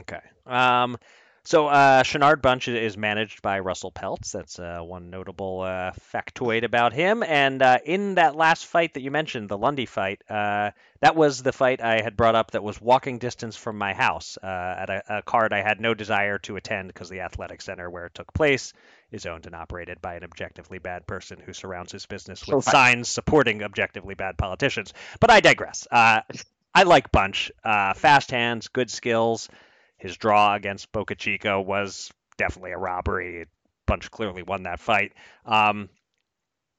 Okay. 0.00 0.20
Um, 0.46 0.98
so 1.46 1.66
uh, 1.66 2.02
Shinard 2.02 2.40
Bunch 2.40 2.68
is 2.68 2.96
managed 2.96 3.42
by 3.42 3.58
Russell 3.58 3.92
Peltz. 3.92 4.32
That's 4.32 4.58
uh, 4.58 4.80
one 4.80 5.10
notable 5.10 5.60
uh, 5.60 5.92
factoid 6.14 6.64
about 6.64 6.94
him. 6.94 7.22
And 7.22 7.60
uh, 7.60 7.80
in 7.84 8.14
that 8.14 8.34
last 8.34 8.64
fight 8.64 8.94
that 8.94 9.02
you 9.02 9.10
mentioned, 9.10 9.50
the 9.50 9.58
Lundy 9.58 9.84
fight, 9.84 10.22
uh, 10.30 10.70
that 11.00 11.16
was 11.16 11.42
the 11.42 11.52
fight 11.52 11.82
I 11.82 12.00
had 12.00 12.16
brought 12.16 12.34
up 12.34 12.52
that 12.52 12.64
was 12.64 12.80
walking 12.80 13.18
distance 13.18 13.56
from 13.56 13.76
my 13.76 13.92
house 13.92 14.38
uh, 14.42 14.46
at 14.46 14.88
a, 14.88 15.18
a, 15.18 15.22
card 15.22 15.52
I 15.52 15.60
had 15.60 15.82
no 15.82 15.92
desire 15.92 16.38
to 16.38 16.56
attend 16.56 16.88
because 16.88 17.10
the 17.10 17.20
athletic 17.20 17.60
center 17.60 17.90
where 17.90 18.06
it 18.06 18.14
took 18.14 18.32
place 18.32 18.72
is 19.14 19.26
owned 19.26 19.46
and 19.46 19.54
operated 19.54 20.02
by 20.02 20.16
an 20.16 20.24
objectively 20.24 20.78
bad 20.78 21.06
person 21.06 21.38
who 21.38 21.52
surrounds 21.52 21.92
his 21.92 22.04
business 22.04 22.46
with 22.46 22.64
signs 22.64 23.08
supporting 23.08 23.62
objectively 23.62 24.14
bad 24.14 24.36
politicians. 24.36 24.92
But 25.20 25.30
I 25.30 25.40
digress. 25.40 25.86
I 25.90 26.22
like 26.84 27.12
Bunch. 27.12 27.52
fast 27.62 28.30
hands, 28.32 28.68
good 28.68 28.90
skills. 28.90 29.48
His 29.96 30.16
draw 30.16 30.54
against 30.54 30.90
Bocachica 30.92 31.64
was 31.64 32.12
definitely 32.36 32.72
a 32.72 32.78
robbery. 32.78 33.46
Bunch 33.86 34.10
clearly 34.10 34.42
won 34.42 34.64
that 34.64 34.80
fight. 34.80 35.12
Um, 35.46 35.88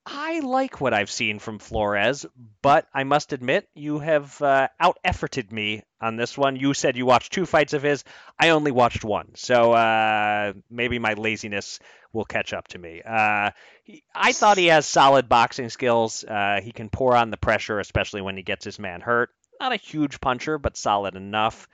I 0.05 0.39
like 0.39 0.79
what 0.79 0.93
I've 0.93 1.09
seen 1.09 1.39
from 1.39 1.57
Flores, 1.57 2.25
but 2.61 2.87
I 2.93 3.03
must 3.03 3.33
admit 3.33 3.67
you 3.73 3.99
have 3.99 4.39
uh, 4.41 4.67
out 4.79 4.97
efforted 5.03 5.51
me 5.51 5.83
on 5.99 6.15
this 6.15 6.37
one. 6.37 6.55
You 6.57 6.73
said 6.73 6.95
you 6.95 7.05
watched 7.05 7.33
two 7.33 7.45
fights 7.45 7.73
of 7.73 7.81
his. 7.81 8.03
I 8.39 8.49
only 8.49 8.71
watched 8.71 9.03
one, 9.03 9.31
so 9.35 9.73
uh, 9.73 10.53
maybe 10.69 10.99
my 10.99 11.13
laziness 11.13 11.79
will 12.13 12.25
catch 12.25 12.53
up 12.53 12.67
to 12.69 12.77
me. 12.77 13.01
Uh, 13.01 13.51
he, 13.83 14.03
I 14.13 14.31
thought 14.31 14.57
he 14.57 14.67
has 14.67 14.85
solid 14.85 15.27
boxing 15.27 15.69
skills. 15.69 16.23
Uh, 16.23 16.59
he 16.63 16.71
can 16.71 16.89
pour 16.89 17.15
on 17.15 17.31
the 17.31 17.37
pressure, 17.37 17.79
especially 17.79 18.21
when 18.21 18.37
he 18.37 18.43
gets 18.43 18.63
his 18.63 18.77
man 18.77 19.01
hurt. 19.01 19.31
Not 19.59 19.73
a 19.73 19.77
huge 19.77 20.21
puncher, 20.21 20.59
but 20.59 20.77
solid 20.77 21.15
enough 21.15 21.67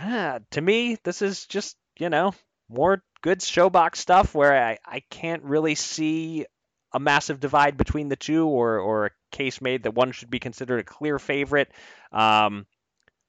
ah, 0.00 0.38
to 0.50 0.60
me, 0.60 0.98
this 1.04 1.22
is 1.22 1.46
just, 1.46 1.76
you 1.98 2.08
know, 2.08 2.34
more 2.68 3.02
good 3.22 3.40
ShoBox 3.40 3.96
stuff 3.96 4.34
where 4.34 4.64
I, 4.64 4.78
I 4.84 5.00
can't 5.10 5.42
really 5.42 5.74
see 5.74 6.46
a 6.92 7.00
massive 7.00 7.40
divide 7.40 7.76
between 7.76 8.08
the 8.08 8.16
two 8.16 8.46
or, 8.46 8.78
or 8.78 9.06
a 9.06 9.10
case 9.30 9.60
made 9.60 9.84
that 9.84 9.94
one 9.94 10.12
should 10.12 10.30
be 10.30 10.38
considered 10.38 10.80
a 10.80 10.84
clear 10.84 11.18
favorite. 11.18 11.70
Um, 12.12 12.66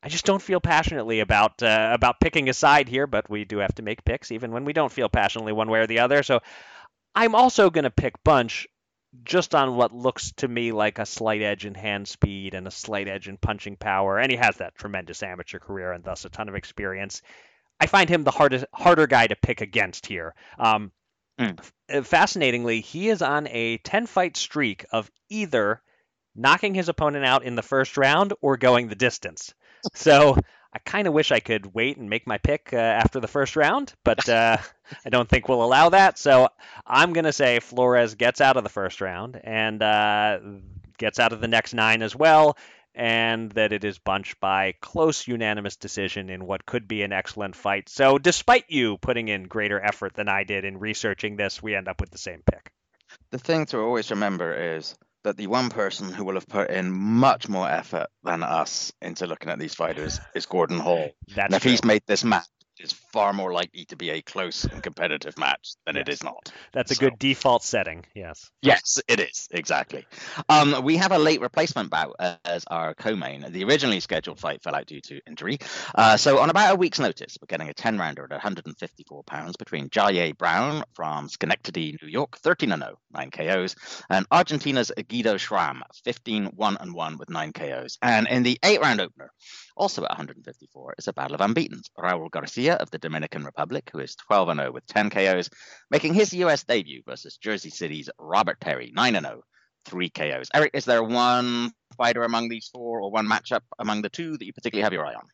I 0.04 0.10
just 0.10 0.26
don't 0.26 0.42
feel 0.42 0.60
passionately 0.60 1.20
about 1.20 1.62
uh, 1.62 1.92
about 1.94 2.20
picking 2.20 2.50
a 2.50 2.54
side 2.54 2.90
here, 2.90 3.06
but 3.06 3.30
we 3.30 3.46
do 3.46 3.60
have 3.60 3.76
to 3.76 3.84
make 3.84 4.04
picks 4.04 4.32
even 4.32 4.52
when 4.52 4.66
we 4.66 4.74
don't 4.74 4.92
feel 4.92 5.10
passionately 5.10 5.54
one 5.54 5.70
way 5.70 5.80
or 5.80 5.88
the 5.88 6.00
other. 6.00 6.24
So 6.24 6.40
I'm 7.14 7.36
also 7.36 7.70
going 7.70 7.84
to 7.84 7.92
pick 7.92 8.24
Bunch 8.24 8.68
just 9.24 9.54
on 9.54 9.76
what 9.76 9.94
looks 9.94 10.32
to 10.38 10.48
me 10.48 10.72
like 10.72 10.98
a 10.98 11.06
slight 11.06 11.42
edge 11.42 11.66
in 11.66 11.76
hand 11.76 12.08
speed 12.08 12.54
and 12.54 12.66
a 12.66 12.72
slight 12.72 13.08
edge 13.08 13.28
in 13.28 13.38
punching 13.38 13.76
power, 13.76 14.18
and 14.18 14.32
he 14.32 14.38
has 14.38 14.58
that 14.58 14.76
tremendous 14.76 15.22
amateur 15.22 15.60
career 15.60 15.92
and 15.92 16.04
thus 16.04 16.26
a 16.26 16.30
ton 16.30 16.50
of 16.50 16.56
experience. 16.56 17.22
I 17.80 17.88
find 17.88 18.10
him 18.10 18.24
the 18.24 18.32
hardest, 18.32 18.66
harder 18.74 19.08
guy 19.08 19.28
to 19.28 19.36
pick 19.36 19.62
against 19.62 20.06
here. 20.06 20.34
Um, 20.58 20.92
mm. 21.42 22.06
fascinatingly, 22.06 22.82
he 22.82 23.10
is 23.10 23.22
on 23.22 23.48
a 23.48 23.78
10 23.78 24.06
fight 24.06 24.38
streak 24.38 24.86
of 24.92 25.10
either 25.30 25.82
knocking 26.36 26.74
his 26.74 26.90
opponent 26.90 27.26
out 27.26 27.44
in 27.44 27.56
the 27.56 27.62
first 27.62 27.98
round 27.98 28.34
or 28.42 28.58
going 28.58 28.88
the 28.88 28.96
distance. 28.96 29.54
So 29.96 30.38
I 30.74 30.80
kind 30.80 31.08
of 31.08 31.14
wish 31.16 31.32
I 31.32 31.40
could 31.40 31.74
wait 31.74 31.98
and 31.98 32.08
make 32.08 32.28
my 32.28 32.38
pick 32.38 32.70
uh, 32.72 32.78
after 32.78 33.20
the 33.20 33.28
first 33.28 33.56
round, 33.56 33.94
but 34.04 34.30
uh, 34.30 34.58
I 35.06 35.10
don't 35.10 35.28
think 35.28 35.50
we'll 35.50 35.64
allow 35.64 35.90
that. 35.90 36.20
So 36.20 36.50
I'm 36.86 37.14
going 37.14 37.26
to 37.26 37.34
say 37.34 37.60
Flores 37.60 38.14
gets 38.14 38.42
out 38.42 38.58
of 38.58 38.64
the 38.64 38.70
first 38.70 39.02
round 39.02 39.42
and 39.44 39.82
uh, 39.82 40.38
gets 41.00 41.20
out 41.20 41.34
of 41.34 41.42
the 41.42 41.48
next 41.48 41.74
nine 41.74 42.04
as 42.04 42.16
well, 42.16 42.58
and 42.94 43.52
that 43.52 43.72
it 43.72 43.84
is 43.84 43.98
bunched 43.98 44.40
by 44.40 44.74
close 44.82 45.28
unanimous 45.28 45.78
decision 45.78 46.30
in 46.30 46.46
what 46.46 46.66
could 46.66 46.88
be 46.88 47.04
an 47.04 47.14
excellent 47.14 47.56
fight. 47.56 47.90
So 47.90 48.18
despite 48.18 48.66
you 48.70 48.98
putting 48.98 49.28
in 49.28 49.44
greater 49.44 49.80
effort 49.80 50.14
than 50.14 50.28
I 50.28 50.44
did 50.44 50.66
in 50.66 50.80
researching 50.80 51.36
this, 51.38 51.64
we 51.64 51.76
end 51.76 51.88
up 51.88 52.02
with 52.02 52.12
the 52.12 52.18
same 52.18 52.42
pick. 52.46 52.72
The 53.32 53.40
thing 53.40 53.66
to 53.68 53.80
always 53.80 54.12
remember 54.12 54.54
is 54.76 54.96
that 55.24 55.38
the 55.38 55.48
one 55.48 55.70
person 55.70 56.12
who 56.12 56.26
will 56.26 56.34
have 56.36 56.48
put 56.48 56.70
in 56.70 56.92
much 56.92 57.48
more 57.48 57.70
effort 57.70 58.08
than 58.24 58.44
us 58.44 58.92
into 59.02 59.28
looking 59.28 59.50
at 59.50 59.60
these 59.60 59.76
fighters 59.76 60.20
is 60.34 60.46
Gordon 60.46 60.80
Hall. 60.80 61.12
That's 61.28 61.46
and 61.46 61.54
if 61.56 61.62
true. 61.62 61.72
he's 61.72 61.84
made 61.84 62.04
this 62.08 62.24
match, 62.24 62.48
is 62.82 62.92
far 62.92 63.34
more 63.34 63.54
likely 63.54 63.86
to 63.86 63.96
be 63.96 64.10
a 64.10 64.22
close 64.22 64.64
and 64.66 64.82
competitive 64.82 65.38
match 65.38 65.76
than 65.86 65.96
yes. 65.96 66.04
it 66.08 66.10
is 66.10 66.24
not. 66.24 66.52
That's 66.74 66.92
a 66.92 66.96
so. 66.96 67.02
good 67.02 67.20
default 67.20 67.64
setting. 67.64 68.06
Yes. 68.16 68.50
Yes, 68.62 69.00
it 69.08 69.20
is 69.20 69.48
exactly. 69.52 70.06
Um, 70.50 70.84
we 70.84 70.98
have 70.98 71.12
a 71.12 71.18
late 71.18 71.42
replacement 71.42 71.90
bout 71.90 72.16
as 72.46 72.64
our 72.68 72.94
co-main. 72.94 73.46
The 73.50 73.64
originally 73.64 74.00
scheduled 74.00 74.40
fight 74.40 74.64
fell 74.64 74.76
out 74.76 74.86
due 74.86 75.02
to 75.02 75.22
injury. 75.28 75.60
Uh, 75.94 76.18
so 76.18 76.40
on 76.40 76.50
about 76.50 76.74
a 76.74 76.76
week's 76.76 77.00
notice, 77.00 77.38
we're 77.42 77.48
getting 77.48 77.70
a 77.70 77.74
10-rounder 77.74 78.24
at 78.24 78.32
154 78.32 79.24
pounds 79.24 79.58
between 79.58 79.90
Jaye 79.90 80.38
Brown 80.38 80.84
from 80.94 81.30
Schenectady, 81.30 81.98
New 82.02 82.10
York, 82.10 82.38
13 82.40 82.72
and 82.72 82.84
0, 82.84 82.98
9 83.14 83.32
KOs, 83.32 83.76
and 84.10 84.26
Argentina's 84.32 84.92
Guido 85.08 85.38
Schramm, 85.38 85.84
15 86.04 86.46
1 86.46 86.78
and 86.80 86.94
1 86.94 87.18
with 87.18 87.30
9 87.30 87.54
KOs. 87.54 87.98
And 88.02 88.28
in 88.28 88.44
the 88.44 88.60
eight-round 88.64 89.02
opener, 89.02 89.32
also 89.82 90.04
at 90.04 90.12
154 90.12 90.94
is 91.00 91.08
a 91.08 91.14
battle 91.14 91.34
of 91.34 91.42
unbeatens. 91.42 91.90
Raul 91.98 92.30
Garcia 92.30 92.76
of 92.76 92.92
the 92.92 93.00
Dominican 93.00 93.44
Republic, 93.44 93.90
who 93.92 93.98
is 93.98 94.16
12 94.16 94.56
0 94.56 94.72
with 94.72 94.86
10 94.86 95.10
KOs, 95.10 95.50
making 95.90 96.14
his 96.14 96.34
US 96.34 96.64
debut 96.64 97.02
versus 97.04 97.38
Jersey 97.38 97.72
City's 97.72 98.08
Robert 98.20 98.62
Terry, 98.62 98.92
9 98.96 99.14
0, 99.14 99.42
3 99.86 100.10
KOs. 100.12 100.50
Eric, 100.54 100.72
is 100.76 100.86
there 100.86 101.04
one 101.04 101.72
fighter 101.98 102.22
among 102.22 102.48
these 102.48 102.70
four 102.72 103.02
or 103.02 103.10
one 103.10 103.28
matchup 103.28 103.62
among 103.80 104.04
the 104.04 104.10
two 104.10 104.38
that 104.38 104.46
you 104.46 104.54
particularly 104.54 104.84
have 104.84 104.94
your 104.94 105.06
eye 105.06 105.16
on? 105.16 105.28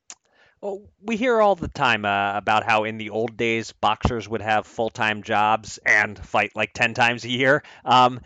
Well, 0.61 0.81
we 1.03 1.17
hear 1.17 1.41
all 1.41 1.55
the 1.55 1.67
time 1.67 2.05
uh, 2.05 2.37
about 2.37 2.63
how 2.63 2.85
in 2.85 2.97
the 2.97 3.09
old 3.09 3.35
days 3.35 3.73
boxers 3.73 4.29
would 4.29 4.41
have 4.41 4.65
full 4.65 4.89
time 4.89 5.23
jobs 5.23 5.77
and 5.85 6.17
fight 6.17 6.51
like 6.55 6.71
10 6.73 6.93
times 6.93 7.25
a 7.25 7.29
year. 7.29 7.63
Um, 7.83 8.21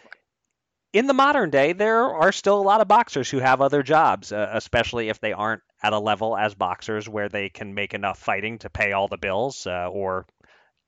in 0.94 1.08
the 1.08 1.14
modern 1.14 1.50
day, 1.50 1.74
there 1.74 2.04
are 2.14 2.32
still 2.32 2.60
a 2.60 2.62
lot 2.62 2.82
of 2.82 2.88
boxers 2.88 3.30
who 3.30 3.40
have 3.40 3.60
other 3.60 3.82
jobs, 3.82 4.32
uh, 4.32 4.50
especially 4.54 5.10
if 5.10 5.20
they 5.20 5.34
aren't 5.34 5.62
at 5.84 5.94
a 5.94 6.00
level 6.00 6.38
as 6.38 6.56
boxers 6.56 7.10
where 7.10 7.30
they 7.30 7.50
can 7.50 7.74
make 7.74 7.94
enough 7.94 8.20
fighting 8.20 8.60
to 8.60 8.70
pay 8.70 8.92
all 8.92 9.08
the 9.08 9.18
bills 9.18 9.66
uh, 9.66 9.88
or 9.90 10.26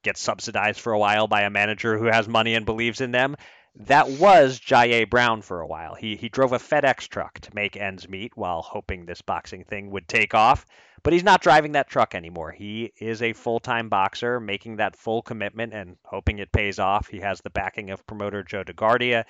get 0.04 0.18
subsidized 0.18 0.80
for 0.80 0.94
a 0.94 1.00
while 1.00 1.28
by 1.28 1.42
a 1.42 1.50
manager 1.50 1.98
who 1.98 2.06
has 2.06 2.28
money 2.28 2.56
and 2.56 2.66
believes 2.66 3.02
in 3.02 3.12
them. 3.12 3.36
That 3.76 4.08
was 4.08 4.60
Jaye 4.60 5.10
Brown 5.10 5.42
for 5.42 5.62
a 5.62 5.68
while. 5.68 5.96
He 5.96 6.16
he 6.16 6.30
drove 6.30 6.54
a 6.54 6.60
FedEx 6.60 7.08
truck 7.08 7.40
to 7.40 7.56
make 7.56 7.76
ends 7.76 8.08
meet 8.08 8.38
while 8.38 8.62
hoping 8.62 9.06
this 9.06 9.24
boxing 9.24 9.64
thing 9.64 9.90
would 9.90 10.08
take 10.08 10.36
off. 10.36 10.66
But 11.02 11.14
he's 11.14 11.24
not 11.24 11.42
driving 11.42 11.72
that 11.74 11.90
truck 11.90 12.16
anymore. 12.16 12.52
He 12.52 12.94
is 12.98 13.22
a 13.22 13.34
full-time 13.34 13.90
boxer, 13.90 14.40
making 14.40 14.78
that 14.78 14.96
full 14.96 15.22
commitment 15.22 15.74
and 15.74 15.98
hoping 16.04 16.40
it 16.40 16.52
pays 16.52 16.80
off. 16.80 17.08
He 17.08 17.20
has 17.20 17.42
the 17.42 17.50
backing 17.50 17.90
of 17.90 18.08
promoter 18.08 18.42
Joe 18.42 18.64
DeGuardia 18.64 19.26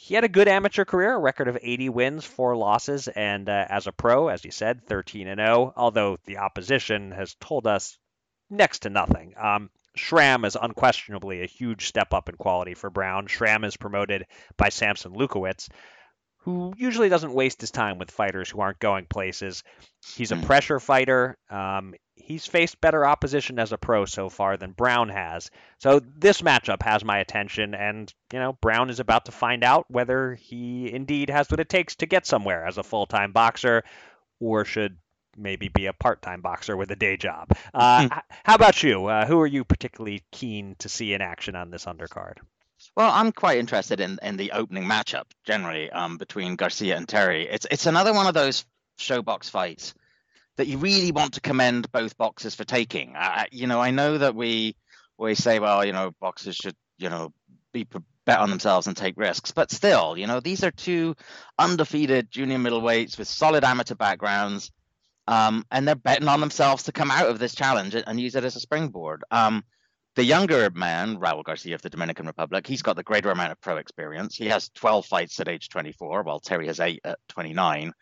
he 0.00 0.14
had 0.14 0.22
a 0.22 0.28
good 0.28 0.46
amateur 0.46 0.84
career, 0.84 1.16
a 1.16 1.18
record 1.18 1.48
of 1.48 1.58
80 1.60 1.88
wins, 1.88 2.24
four 2.24 2.56
losses, 2.56 3.08
and 3.08 3.48
uh, 3.48 3.66
as 3.68 3.88
a 3.88 3.92
pro, 3.92 4.28
as 4.28 4.44
you 4.44 4.52
said, 4.52 4.86
13 4.86 5.26
and 5.26 5.40
0. 5.40 5.72
Although 5.76 6.18
the 6.24 6.38
opposition 6.38 7.10
has 7.10 7.34
told 7.40 7.66
us 7.66 7.98
next 8.48 8.80
to 8.80 8.90
nothing. 8.90 9.34
Um, 9.36 9.70
is 9.96 10.56
unquestionably 10.60 11.42
a 11.42 11.46
huge 11.46 11.88
step 11.88 12.14
up 12.14 12.28
in 12.28 12.36
quality 12.36 12.74
for 12.74 12.90
Brown. 12.90 13.26
Schramm 13.26 13.64
is 13.64 13.76
promoted 13.76 14.26
by 14.56 14.68
Sampson 14.68 15.14
Lewkowicz, 15.14 15.68
who 16.48 16.72
usually 16.78 17.10
doesn't 17.10 17.34
waste 17.34 17.60
his 17.60 17.70
time 17.70 17.98
with 17.98 18.10
fighters 18.10 18.48
who 18.48 18.60
aren't 18.60 18.78
going 18.78 19.04
places. 19.04 19.62
He's 20.16 20.32
a 20.32 20.36
hmm. 20.36 20.44
pressure 20.44 20.80
fighter. 20.80 21.36
Um, 21.50 21.94
he's 22.14 22.46
faced 22.46 22.80
better 22.80 23.06
opposition 23.06 23.58
as 23.58 23.72
a 23.72 23.76
pro 23.76 24.06
so 24.06 24.30
far 24.30 24.56
than 24.56 24.72
Brown 24.72 25.10
has. 25.10 25.50
So 25.78 26.00
this 26.00 26.40
matchup 26.40 26.82
has 26.82 27.04
my 27.04 27.18
attention, 27.18 27.74
and 27.74 28.10
you 28.32 28.38
know 28.38 28.54
Brown 28.54 28.88
is 28.88 28.98
about 28.98 29.26
to 29.26 29.32
find 29.32 29.62
out 29.62 29.84
whether 29.90 30.36
he 30.36 30.90
indeed 30.90 31.28
has 31.28 31.50
what 31.50 31.60
it 31.60 31.68
takes 31.68 31.96
to 31.96 32.06
get 32.06 32.24
somewhere 32.24 32.66
as 32.66 32.78
a 32.78 32.82
full-time 32.82 33.32
boxer, 33.32 33.84
or 34.40 34.64
should 34.64 34.96
maybe 35.36 35.68
be 35.68 35.84
a 35.84 35.92
part-time 35.92 36.40
boxer 36.40 36.78
with 36.78 36.90
a 36.90 36.96
day 36.96 37.18
job. 37.18 37.52
Uh, 37.74 38.08
hmm. 38.08 38.18
how 38.42 38.54
about 38.54 38.82
you? 38.82 39.04
Uh, 39.04 39.26
who 39.26 39.38
are 39.38 39.46
you 39.46 39.64
particularly 39.64 40.24
keen 40.32 40.76
to 40.78 40.88
see 40.88 41.12
in 41.12 41.20
action 41.20 41.56
on 41.56 41.70
this 41.70 41.84
undercard? 41.84 42.38
Well, 42.96 43.10
I'm 43.12 43.32
quite 43.32 43.58
interested 43.58 44.00
in, 44.00 44.18
in 44.22 44.36
the 44.36 44.52
opening 44.52 44.84
matchup 44.84 45.24
generally 45.44 45.90
um, 45.90 46.16
between 46.16 46.56
Garcia 46.56 46.96
and 46.96 47.08
Terry. 47.08 47.48
It's 47.48 47.66
it's 47.70 47.86
another 47.86 48.12
one 48.12 48.26
of 48.26 48.34
those 48.34 48.64
ShoBox 48.98 49.50
fights 49.50 49.94
that 50.56 50.66
you 50.66 50.78
really 50.78 51.12
want 51.12 51.34
to 51.34 51.40
commend 51.40 51.90
both 51.92 52.16
boxers 52.16 52.54
for 52.54 52.64
taking. 52.64 53.14
You 53.52 53.66
know, 53.66 53.80
I 53.80 53.90
know 53.90 54.18
that 54.18 54.34
we 54.34 54.76
we 55.16 55.34
say, 55.34 55.58
well, 55.58 55.84
you 55.84 55.92
know, 55.92 56.12
boxers 56.20 56.56
should 56.56 56.76
you 56.98 57.08
know 57.08 57.32
be 57.72 57.86
bet 58.24 58.40
on 58.40 58.50
themselves 58.50 58.86
and 58.86 58.96
take 58.96 59.16
risks, 59.16 59.52
but 59.52 59.70
still, 59.70 60.16
you 60.18 60.26
know, 60.26 60.38
these 60.38 60.62
are 60.62 60.70
two 60.70 61.16
undefeated 61.58 62.30
junior 62.30 62.58
middleweights 62.58 63.18
with 63.18 63.26
solid 63.26 63.64
amateur 63.64 63.94
backgrounds. 63.94 64.70
Um, 65.26 65.64
and 65.70 65.86
they're 65.86 65.94
betting 65.94 66.28
on 66.28 66.40
themselves 66.40 66.84
to 66.84 66.92
come 66.92 67.10
out 67.10 67.28
of 67.28 67.38
this 67.38 67.54
challenge 67.54 67.94
and 67.94 68.20
use 68.20 68.34
it 68.34 68.44
as 68.44 68.56
a 68.56 68.60
springboard. 68.60 69.24
Um, 69.30 69.62
the 70.16 70.24
younger 70.24 70.70
man, 70.70 71.18
Raul 71.18 71.44
Garcia 71.44 71.74
of 71.74 71.82
the 71.82 71.90
Dominican 71.90 72.26
Republic, 72.26 72.66
he's 72.66 72.82
got 72.82 72.96
the 72.96 73.02
greater 73.02 73.30
amount 73.30 73.52
of 73.52 73.60
pro 73.60 73.76
experience. 73.76 74.36
He 74.36 74.46
has 74.46 74.68
12 74.70 75.06
fights 75.06 75.38
at 75.40 75.48
age 75.48 75.68
24, 75.68 76.22
while 76.22 76.40
Terry 76.40 76.66
has 76.66 76.80
eight 76.80 77.00
at 77.04 77.18
29. 77.28 77.92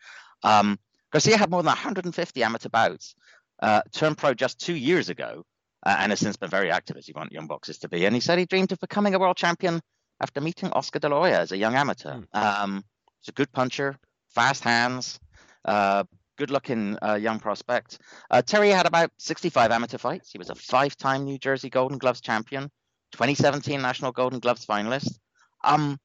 Um, 0.43 0.79
Garcia 1.11 1.37
had 1.37 1.49
more 1.49 1.61
than 1.61 1.67
150 1.67 2.43
amateur 2.43 2.69
bouts, 2.69 3.15
uh, 3.61 3.81
turned 3.93 4.17
pro 4.17 4.33
just 4.33 4.59
two 4.59 4.75
years 4.75 5.09
ago, 5.09 5.43
uh, 5.85 5.95
and 5.99 6.11
has 6.11 6.19
since 6.19 6.37
been 6.37 6.49
very 6.49 6.71
active 6.71 6.97
as 6.97 7.07
you 7.07 7.13
want 7.15 7.31
young 7.31 7.47
boxers 7.47 7.79
to 7.79 7.89
be. 7.89 8.05
And 8.05 8.15
he 8.15 8.21
said 8.21 8.39
he 8.39 8.45
dreamed 8.45 8.71
of 8.71 8.79
becoming 8.79 9.13
a 9.13 9.19
world 9.19 9.37
champion 9.37 9.79
after 10.19 10.41
meeting 10.41 10.71
Oscar 10.71 10.99
De 10.99 11.09
La 11.09 11.19
Hoya 11.19 11.39
as 11.39 11.51
a 11.51 11.57
young 11.57 11.75
amateur. 11.75 12.13
Mm. 12.13 12.25
Um, 12.33 12.83
he's 13.21 13.29
a 13.29 13.33
good 13.33 13.51
puncher, 13.51 13.95
fast 14.29 14.63
hands, 14.63 15.19
uh, 15.65 16.03
good 16.37 16.51
looking 16.51 16.97
uh, 17.01 17.15
young 17.15 17.39
prospect. 17.39 17.99
Uh, 18.29 18.41
Terry 18.41 18.69
had 18.69 18.85
about 18.85 19.11
65 19.17 19.71
amateur 19.71 19.97
fights. 19.97 20.31
He 20.31 20.37
was 20.37 20.49
a 20.49 20.55
five 20.55 20.95
time 20.95 21.25
New 21.25 21.37
Jersey 21.37 21.69
Golden 21.69 21.97
Gloves 21.97 22.21
champion, 22.21 22.63
2017 23.11 23.81
National 23.81 24.11
Golden 24.11 24.39
Gloves 24.39 24.65
finalist. 24.65 25.17
Um, 25.63 25.99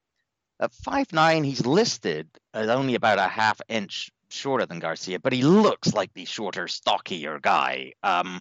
at 0.61 0.73
5'9, 0.73 1.45
he's 1.45 1.67
listed 1.67 2.29
as 2.55 2.69
only 2.69 2.95
about 2.95 3.19
a 3.19 3.29
half 3.29 3.61
inch 3.69 4.11
shorter 4.31 4.65
than 4.65 4.79
Garcia, 4.79 5.19
but 5.19 5.33
he 5.33 5.43
looks 5.43 5.93
like 5.93 6.13
the 6.15 6.25
shorter, 6.25 6.69
stockier 6.69 7.39
guy. 7.41 7.93
Um, 8.03 8.41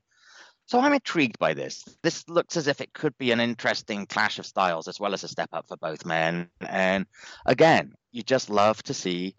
so 0.68 0.80
I'm 0.80 0.94
intrigued 0.94 1.38
by 1.40 1.54
this. 1.54 1.84
This 2.02 2.24
looks 2.30 2.56
as 2.56 2.68
if 2.68 2.80
it 2.80 2.94
could 2.94 3.18
be 3.18 3.32
an 3.32 3.40
interesting 3.40 4.06
clash 4.06 4.40
of 4.40 4.46
styles 4.46 4.88
as 4.88 5.00
well 5.00 5.14
as 5.14 5.24
a 5.24 5.28
step 5.28 5.50
up 5.52 5.68
for 5.68 5.78
both 5.78 6.06
men. 6.06 6.50
And 6.62 7.08
again, 7.46 7.94
you 8.12 8.24
just 8.24 8.50
love 8.50 8.82
to 8.84 8.94
see 8.94 9.36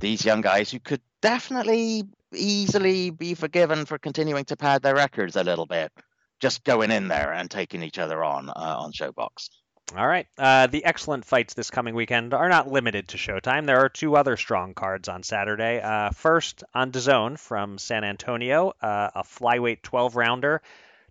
these 0.00 0.24
young 0.24 0.40
guys 0.40 0.70
who 0.70 0.80
could 0.80 1.00
definitely 1.20 2.04
easily 2.34 3.10
be 3.10 3.34
forgiven 3.34 3.84
for 3.86 3.98
continuing 3.98 4.44
to 4.46 4.56
pad 4.56 4.82
their 4.82 4.94
records 4.94 5.36
a 5.36 5.44
little 5.44 5.66
bit, 5.66 5.92
just 6.40 6.64
going 6.64 6.90
in 6.90 7.08
there 7.08 7.32
and 7.32 7.50
taking 7.50 7.82
each 7.82 7.98
other 7.98 8.24
on 8.24 8.48
uh, 8.48 8.52
on 8.56 8.92
ShoBox. 8.92 9.50
All 9.96 10.06
right. 10.06 10.26
Uh, 10.38 10.68
the 10.68 10.84
excellent 10.84 11.24
fights 11.24 11.54
this 11.54 11.70
coming 11.70 11.96
weekend 11.96 12.32
are 12.32 12.48
not 12.48 12.70
limited 12.70 13.08
to 13.08 13.16
Showtime. 13.16 13.66
There 13.66 13.80
are 13.80 13.88
two 13.88 14.16
other 14.16 14.36
strong 14.36 14.72
cards 14.72 15.08
on 15.08 15.24
Saturday. 15.24 15.80
Uh, 15.80 16.10
first, 16.10 16.62
on 16.72 16.92
DAZN 16.92 17.36
from 17.36 17.76
San 17.76 18.04
Antonio, 18.04 18.72
uh, 18.80 19.10
a 19.16 19.24
flyweight 19.24 19.82
12 19.82 20.14
rounder. 20.14 20.62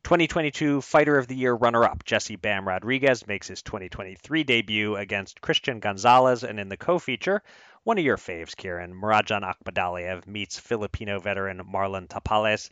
2022 0.04 0.80
Fighter 0.80 1.18
of 1.18 1.28
the 1.28 1.36
Year 1.36 1.54
runner 1.54 1.84
up 1.84 2.06
Jesse 2.06 2.38
Bam 2.38 2.66
Rodriguez 2.66 3.28
makes 3.28 3.50
his 3.50 3.62
2023 3.64 4.46
debut 4.46 4.96
against 4.96 5.42
Christian 5.42 5.82
Gonzalez, 5.82 6.46
and 6.46 6.58
in 6.58 6.70
the 6.70 6.78
co 6.78 7.00
feature, 7.00 7.44
one 7.84 7.98
of 7.98 8.04
your 8.04 8.18
faves, 8.18 8.56
Kieran. 8.56 8.94
Murodjon 8.94 9.42
Akhmadaliev 9.42 10.28
meets 10.28 10.60
Filipino 10.60 11.20
veteran 11.20 11.62
Marlon 11.74 12.08
Tapales. 12.08 12.70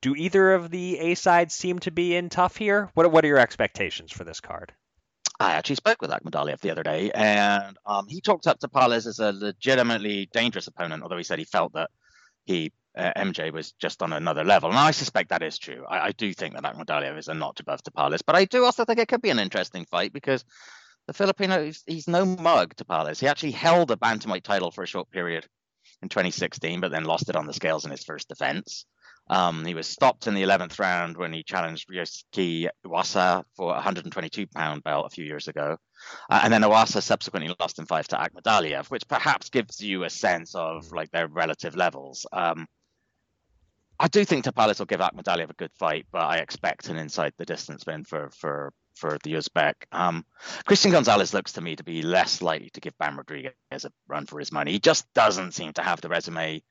Do 0.00 0.14
either 0.14 0.54
of 0.54 0.70
the 0.70 0.98
A 0.98 1.14
sides 1.14 1.54
seem 1.54 1.78
to 1.80 1.90
be 1.90 2.14
in 2.14 2.28
tough 2.28 2.56
here? 2.56 2.90
What, 2.94 3.10
what 3.10 3.24
are 3.24 3.28
your 3.28 3.38
expectations 3.38 4.12
for 4.12 4.24
this 4.24 4.40
card? 4.40 4.72
I 5.38 5.52
actually 5.52 5.76
spoke 5.76 6.00
with 6.00 6.10
Akhmadaliev 6.10 6.60
the 6.60 6.70
other 6.70 6.82
day, 6.82 7.10
and 7.12 7.76
um, 7.84 8.06
he 8.08 8.20
talked 8.20 8.46
up 8.46 8.58
Tapales 8.58 9.06
as 9.06 9.18
a 9.18 9.32
legitimately 9.32 10.28
dangerous 10.32 10.66
opponent, 10.66 11.02
although 11.02 11.18
he 11.18 11.24
said 11.24 11.38
he 11.38 11.44
felt 11.44 11.74
that 11.74 11.90
he 12.44 12.72
uh, 12.96 13.12
MJ 13.16 13.52
was 13.52 13.72
just 13.72 14.02
on 14.02 14.12
another 14.12 14.44
level. 14.44 14.70
And 14.70 14.78
I 14.78 14.92
suspect 14.92 15.28
that 15.28 15.42
is 15.42 15.58
true. 15.58 15.84
I, 15.86 16.08
I 16.08 16.12
do 16.12 16.32
think 16.32 16.54
that 16.54 16.62
Akhmadaliev 16.62 17.18
is 17.18 17.28
a 17.28 17.34
notch 17.34 17.60
above 17.60 17.82
Tapales, 17.82 18.20
but 18.24 18.36
I 18.36 18.46
do 18.46 18.64
also 18.64 18.84
think 18.84 18.98
it 18.98 19.08
could 19.08 19.22
be 19.22 19.30
an 19.30 19.38
interesting 19.38 19.84
fight 19.84 20.12
because 20.12 20.44
the 21.06 21.12
Filipino, 21.12 21.64
he's, 21.64 21.82
he's 21.86 22.08
no 22.08 22.24
mug, 22.24 22.74
Tapales. 22.74 23.20
He 23.20 23.28
actually 23.28 23.52
held 23.52 23.90
a 23.90 23.96
bantamweight 23.96 24.42
title 24.42 24.70
for 24.70 24.82
a 24.82 24.86
short 24.86 25.10
period 25.10 25.46
in 26.02 26.08
2016, 26.08 26.80
but 26.80 26.90
then 26.90 27.04
lost 27.04 27.28
it 27.28 27.36
on 27.36 27.46
the 27.46 27.52
scales 27.52 27.84
in 27.84 27.90
his 27.90 28.04
first 28.04 28.28
defense. 28.28 28.86
Um, 29.28 29.64
he 29.64 29.74
was 29.74 29.88
stopped 29.88 30.28
in 30.28 30.34
the 30.34 30.42
11th 30.42 30.78
round 30.78 31.16
when 31.16 31.32
he 31.32 31.42
challenged 31.42 31.88
Ryosuke 31.88 32.68
Iwasa 32.84 33.44
for 33.56 33.70
a 33.70 33.74
122 33.74 34.46
pound 34.46 34.84
belt 34.84 35.06
a 35.06 35.10
few 35.10 35.24
years 35.24 35.48
ago. 35.48 35.78
Uh, 36.30 36.40
and 36.44 36.52
then 36.52 36.62
Iwasa 36.62 37.02
subsequently 37.02 37.52
lost 37.58 37.78
in 37.78 37.86
five 37.86 38.06
to 38.08 38.16
Akhmadaliev, 38.16 38.88
which 38.88 39.08
perhaps 39.08 39.50
gives 39.50 39.80
you 39.80 40.04
a 40.04 40.10
sense 40.10 40.54
of 40.54 40.92
like 40.92 41.10
their 41.10 41.26
relative 41.26 41.74
levels. 41.74 42.26
Um, 42.32 42.66
I 43.98 44.08
do 44.08 44.24
think 44.24 44.44
Tapales 44.44 44.78
will 44.78 44.86
give 44.86 45.00
Akhmadaliev 45.00 45.50
a 45.50 45.54
good 45.54 45.72
fight, 45.72 46.06
but 46.12 46.22
I 46.22 46.38
expect 46.38 46.88
an 46.88 46.96
inside 46.96 47.32
the 47.36 47.46
distance 47.46 47.84
win 47.84 48.04
for 48.04 48.30
for 48.30 48.72
for 48.96 49.18
the 49.22 49.34
Uzbek. 49.34 49.74
Um, 49.92 50.24
Christian 50.66 50.90
Gonzalez 50.90 51.34
looks 51.34 51.52
to 51.52 51.60
me 51.60 51.76
to 51.76 51.84
be 51.84 52.02
less 52.02 52.42
likely 52.42 52.70
to 52.70 52.80
give 52.80 52.98
Bam 52.98 53.16
Rodriguez 53.16 53.52
a 53.72 53.92
run 54.08 54.26
for 54.26 54.38
his 54.38 54.52
money. 54.52 54.72
He 54.72 54.78
just 54.78 55.06
doesn't 55.14 55.52
seem 55.52 55.72
to 55.74 55.82
have 55.82 56.00
the 56.00 56.08
resume 56.08 56.62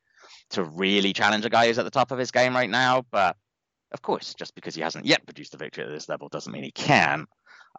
to 0.52 0.64
really 0.64 1.14
challenge 1.14 1.46
a 1.46 1.50
guy 1.50 1.68
who's 1.68 1.80
at 1.80 1.86
the 1.86 1.92
top 1.92 2.12
of 2.12 2.20
his 2.20 2.32
game 2.32 2.56
right 2.56 2.70
now. 2.70 3.06
But 3.12 3.38
of 3.92 4.02
course, 4.02 4.34
just 4.34 4.56
because 4.56 4.76
he 4.76 4.82
hasn't 4.82 5.06
yet 5.06 5.26
produced 5.26 5.54
a 5.54 5.58
victory 5.58 5.86
at 5.86 5.90
this 5.90 6.10
level 6.10 6.28
doesn't 6.30 6.52
mean 6.52 6.64
he 6.64 6.72
can. 6.72 7.26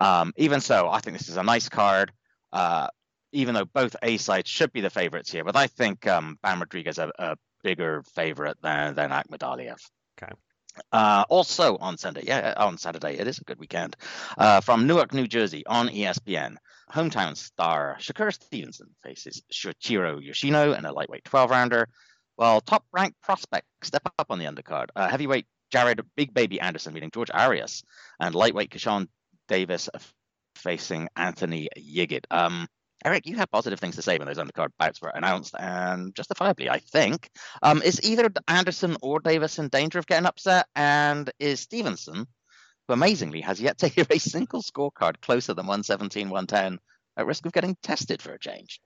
Um, 0.01 0.33
even 0.37 0.61
so, 0.61 0.89
I 0.89 1.01
think 1.01 1.19
this 1.19 1.29
is 1.29 1.37
a 1.37 1.43
nice 1.43 1.69
card. 1.69 2.13
Uh, 2.53 2.89
even 3.33 3.55
though 3.55 3.65
both 3.65 3.97
A 4.03 4.17
sides 4.17 4.49
should 4.49 4.73
be 4.73 4.81
the 4.81 4.91
favorites 4.91 5.31
here, 5.31 5.45
but 5.45 5.57
I 5.57 5.67
think 5.67 6.07
um, 6.07 6.39
Bam 6.43 6.61
Rodriguez 6.61 6.99
a, 6.99 7.11
a 7.19 7.37
bigger 7.63 8.03
favorite 8.15 8.57
than 8.63 8.95
than 8.95 9.11
Akhmadaliev. 9.11 9.79
Okay. 10.23 10.33
Uh, 10.93 11.25
also 11.29 11.77
on 11.79 11.99
Sunday, 11.99 12.23
yeah, 12.27 12.55
on 12.57 12.79
Saturday, 12.79 13.19
it 13.19 13.27
is 13.27 13.39
a 13.39 13.45
good 13.45 13.59
weekend. 13.59 13.97
Uh, 14.37 14.61
from 14.61 14.87
Newark, 14.87 15.13
New 15.13 15.27
Jersey, 15.27 15.65
on 15.67 15.89
ESPN, 15.89 16.57
hometown 16.93 17.37
star 17.37 17.97
Shakur 18.01 18.33
Stevenson 18.33 18.89
faces 19.03 19.43
Shuichiro 19.53 20.23
Yoshino 20.23 20.73
in 20.73 20.85
a 20.85 20.93
lightweight 20.93 21.25
12 21.25 21.51
rounder. 21.51 21.89
while 22.37 22.61
top 22.61 22.85
ranked 22.93 23.21
prospect 23.23 23.67
step 23.83 24.03
up 24.19 24.27
on 24.31 24.39
the 24.39 24.45
undercard. 24.45 24.87
Uh, 24.95 25.09
heavyweight 25.09 25.47
Jared 25.71 26.01
Big 26.17 26.33
Baby 26.33 26.61
Anderson 26.61 26.95
meeting 26.95 27.11
George 27.13 27.31
Arias, 27.33 27.83
and 28.21 28.35
lightweight 28.35 28.71
Keyshawn 28.71 29.09
Davis 29.49 29.89
facing 30.55 31.09
Anthony 31.17 31.69
Yigit. 31.77 32.25
Um, 32.31 32.67
Eric, 33.05 33.27
you 33.27 33.37
have 33.37 33.51
positive 33.51 33.79
things 33.79 33.97
to 33.97 34.03
say 34.03 34.19
when 34.19 34.27
those 34.27 34.39
undercard 34.39 34.71
bouts 34.79 35.01
were 35.01 35.11
announced, 35.11 35.55
and 35.59 36.15
justifiably, 36.15 36.71
I 36.71 36.79
think. 36.79 37.31
Um, 37.63 37.83
is 37.83 38.01
either 38.03 38.31
Anderson 38.49 38.97
or 39.03 39.21
Davis 39.21 39.59
in 39.59 39.69
danger 39.69 39.99
of 39.99 40.07
getting 40.07 40.27
upset? 40.27 40.67
And 40.75 41.31
is 41.39 41.61
Stevenson, 41.61 42.27
who 42.89 42.95
amazingly 42.95 43.43
has 43.43 43.61
yet 43.61 43.79
to 43.79 43.89
hear 43.95 44.07
a 44.11 44.19
single 44.19 44.63
scorecard 44.63 45.21
closer 45.21 45.55
than 45.55 45.67
117, 45.67 46.31
110, 46.31 46.79
at 47.17 47.27
risk 47.27 47.47
of 47.47 47.53
getting 47.53 47.77
tested 47.83 48.23
for 48.23 48.33
a 48.33 48.39
change? 48.39 48.81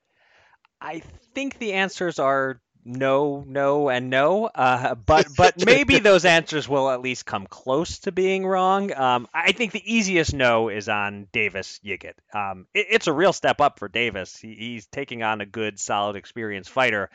I 0.80 1.02
think 1.34 1.58
the 1.58 1.74
answers 1.74 2.18
are 2.18 2.60
no, 2.84 3.44
no, 3.46 3.88
and 3.88 4.10
no. 4.10 4.46
Uh, 4.46 4.94
but 4.94 5.28
but 5.36 5.64
maybe 5.64 5.98
those 6.00 6.24
answers 6.24 6.68
will 6.68 6.90
at 6.90 7.00
least 7.00 7.26
come 7.26 7.46
close 7.46 8.00
to 8.00 8.12
being 8.12 8.46
wrong. 8.46 8.92
Um, 8.92 9.28
I 9.32 9.52
think 9.52 9.72
the 9.72 9.94
easiest 9.94 10.32
no 10.32 10.68
is 10.68 10.88
on 10.88 11.28
Davis 11.32 11.80
Yigit. 11.84 12.14
Um, 12.34 12.66
it, 12.74 12.86
it's 12.90 13.06
a 13.06 13.12
real 13.12 13.32
step 13.32 13.60
up 13.60 13.78
for 13.78 13.88
Davis. 13.88 14.36
He, 14.36 14.54
he's 14.54 14.86
taking 14.86 15.22
on 15.22 15.40
a 15.40 15.46
good, 15.46 15.78
solid, 15.78 16.16
experienced 16.16 16.70
fighter. 16.70 17.10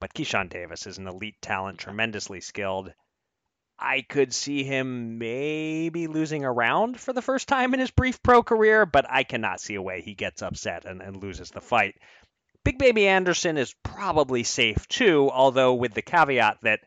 But 0.00 0.12
Keyshawn 0.12 0.50
Davis 0.50 0.86
is 0.86 0.98
an 0.98 1.06
elite 1.06 1.40
talent, 1.40 1.78
tremendously 1.78 2.40
skilled. 2.40 2.92
I 3.78 4.02
could 4.02 4.32
see 4.32 4.62
him 4.62 5.18
maybe 5.18 6.06
losing 6.06 6.44
a 6.44 6.52
round 6.52 7.00
for 7.00 7.12
the 7.12 7.22
first 7.22 7.48
time 7.48 7.74
in 7.74 7.80
his 7.80 7.90
brief 7.90 8.22
pro 8.22 8.42
career, 8.42 8.86
but 8.86 9.04
I 9.08 9.24
cannot 9.24 9.60
see 9.60 9.74
a 9.74 9.82
way 9.82 10.00
he 10.00 10.14
gets 10.14 10.42
upset 10.42 10.84
and, 10.84 11.02
and 11.02 11.16
loses 11.16 11.50
the 11.50 11.60
fight. 11.60 11.96
Big 12.64 12.78
Baby 12.78 13.06
Anderson 13.06 13.58
is 13.58 13.74
probably 13.82 14.42
safe 14.42 14.88
too, 14.88 15.30
although 15.30 15.74
with 15.74 15.92
the 15.92 16.02
caveat 16.02 16.58
that 16.62 16.80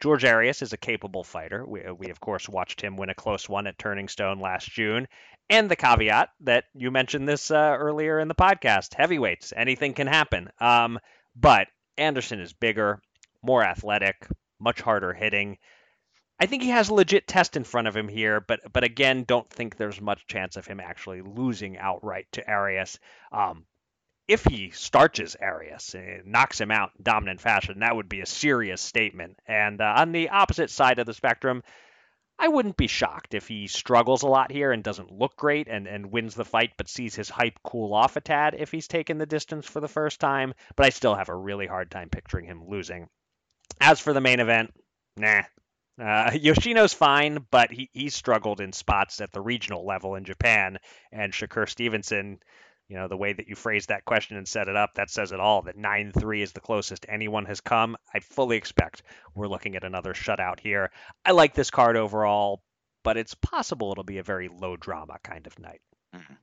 George 0.00 0.24
Arias 0.24 0.60
is 0.60 0.72
a 0.72 0.76
capable 0.76 1.24
fighter. 1.24 1.64
We, 1.64 1.80
we, 1.92 2.10
of 2.10 2.20
course, 2.20 2.48
watched 2.48 2.80
him 2.80 2.96
win 2.96 3.08
a 3.08 3.14
close 3.14 3.48
one 3.48 3.66
at 3.66 3.78
Turning 3.78 4.08
Stone 4.08 4.40
last 4.40 4.70
June. 4.70 5.08
And 5.48 5.70
the 5.70 5.76
caveat 5.76 6.30
that 6.40 6.64
you 6.74 6.90
mentioned 6.90 7.28
this 7.28 7.50
uh, 7.50 7.76
earlier 7.78 8.18
in 8.18 8.28
the 8.28 8.34
podcast 8.34 8.94
heavyweights, 8.94 9.52
anything 9.56 9.94
can 9.94 10.06
happen. 10.06 10.50
Um, 10.60 10.98
but 11.34 11.68
Anderson 11.96 12.40
is 12.40 12.52
bigger, 12.52 13.00
more 13.42 13.62
athletic, 13.62 14.26
much 14.60 14.80
harder 14.80 15.12
hitting. 15.12 15.56
I 16.38 16.46
think 16.46 16.62
he 16.62 16.70
has 16.70 16.88
a 16.88 16.94
legit 16.94 17.26
test 17.26 17.56
in 17.56 17.64
front 17.64 17.88
of 17.88 17.96
him 17.96 18.08
here, 18.08 18.40
but 18.40 18.60
but 18.72 18.84
again, 18.84 19.24
don't 19.24 19.48
think 19.48 19.76
there's 19.76 20.00
much 20.00 20.26
chance 20.26 20.56
of 20.56 20.66
him 20.66 20.80
actually 20.80 21.22
losing 21.22 21.78
outright 21.78 22.26
to 22.32 22.46
Arias. 22.50 22.98
Um, 23.30 23.64
if 24.28 24.44
he 24.44 24.70
starches 24.70 25.36
Arias 25.40 25.94
and 25.94 26.26
knocks 26.26 26.60
him 26.60 26.70
out 26.70 26.92
in 26.96 27.02
dominant 27.02 27.40
fashion, 27.40 27.80
that 27.80 27.96
would 27.96 28.08
be 28.08 28.20
a 28.20 28.26
serious 28.26 28.80
statement. 28.80 29.38
And 29.46 29.80
uh, 29.80 29.94
on 29.96 30.12
the 30.12 30.30
opposite 30.30 30.70
side 30.70 30.98
of 30.98 31.06
the 31.06 31.14
spectrum, 31.14 31.62
I 32.38 32.48
wouldn't 32.48 32.76
be 32.76 32.86
shocked 32.86 33.34
if 33.34 33.46
he 33.46 33.66
struggles 33.66 34.22
a 34.22 34.28
lot 34.28 34.50
here 34.50 34.72
and 34.72 34.82
doesn't 34.82 35.12
look 35.12 35.36
great 35.36 35.68
and, 35.68 35.86
and 35.86 36.10
wins 36.10 36.34
the 36.34 36.44
fight, 36.44 36.72
but 36.76 36.88
sees 36.88 37.14
his 37.14 37.28
hype 37.28 37.58
cool 37.62 37.94
off 37.94 38.16
a 38.16 38.20
tad 38.20 38.56
if 38.58 38.70
he's 38.70 38.88
taken 38.88 39.18
the 39.18 39.26
distance 39.26 39.66
for 39.66 39.80
the 39.80 39.88
first 39.88 40.18
time. 40.18 40.54
But 40.76 40.86
I 40.86 40.90
still 40.90 41.14
have 41.14 41.28
a 41.28 41.36
really 41.36 41.66
hard 41.66 41.90
time 41.90 42.08
picturing 42.08 42.46
him 42.46 42.68
losing. 42.68 43.08
As 43.80 44.00
for 44.00 44.12
the 44.12 44.20
main 44.20 44.40
event, 44.40 44.72
nah. 45.16 45.42
Uh, 46.00 46.30
Yoshino's 46.34 46.94
fine, 46.94 47.46
but 47.50 47.70
he, 47.70 47.90
he's 47.92 48.14
struggled 48.14 48.60
in 48.60 48.72
spots 48.72 49.20
at 49.20 49.32
the 49.32 49.40
regional 49.40 49.86
level 49.86 50.14
in 50.14 50.24
Japan, 50.24 50.78
and 51.12 51.32
Shakur 51.32 51.68
Stevenson 51.68 52.40
you 52.92 52.98
know, 52.98 53.08
the 53.08 53.16
way 53.16 53.32
that 53.32 53.48
you 53.48 53.54
phrased 53.54 53.88
that 53.88 54.04
question 54.04 54.36
and 54.36 54.46
set 54.46 54.68
it 54.68 54.76
up, 54.76 54.96
that 54.96 55.08
says 55.08 55.32
it 55.32 55.40
all. 55.40 55.62
That 55.62 55.78
9 55.78 56.12
3 56.12 56.42
is 56.42 56.52
the 56.52 56.60
closest 56.60 57.06
anyone 57.08 57.46
has 57.46 57.62
come. 57.62 57.96
I 58.12 58.20
fully 58.20 58.58
expect 58.58 59.02
we're 59.34 59.48
looking 59.48 59.76
at 59.76 59.84
another 59.84 60.12
shutout 60.12 60.60
here. 60.60 60.90
I 61.24 61.30
like 61.30 61.54
this 61.54 61.70
card 61.70 61.96
overall, 61.96 62.62
but 63.02 63.16
it's 63.16 63.34
possible 63.34 63.92
it'll 63.92 64.04
be 64.04 64.18
a 64.18 64.22
very 64.22 64.50
low 64.50 64.76
drama 64.76 65.16
kind 65.22 65.46
of 65.46 65.58
night. 65.58 65.80
Mm-hmm. 66.14 66.34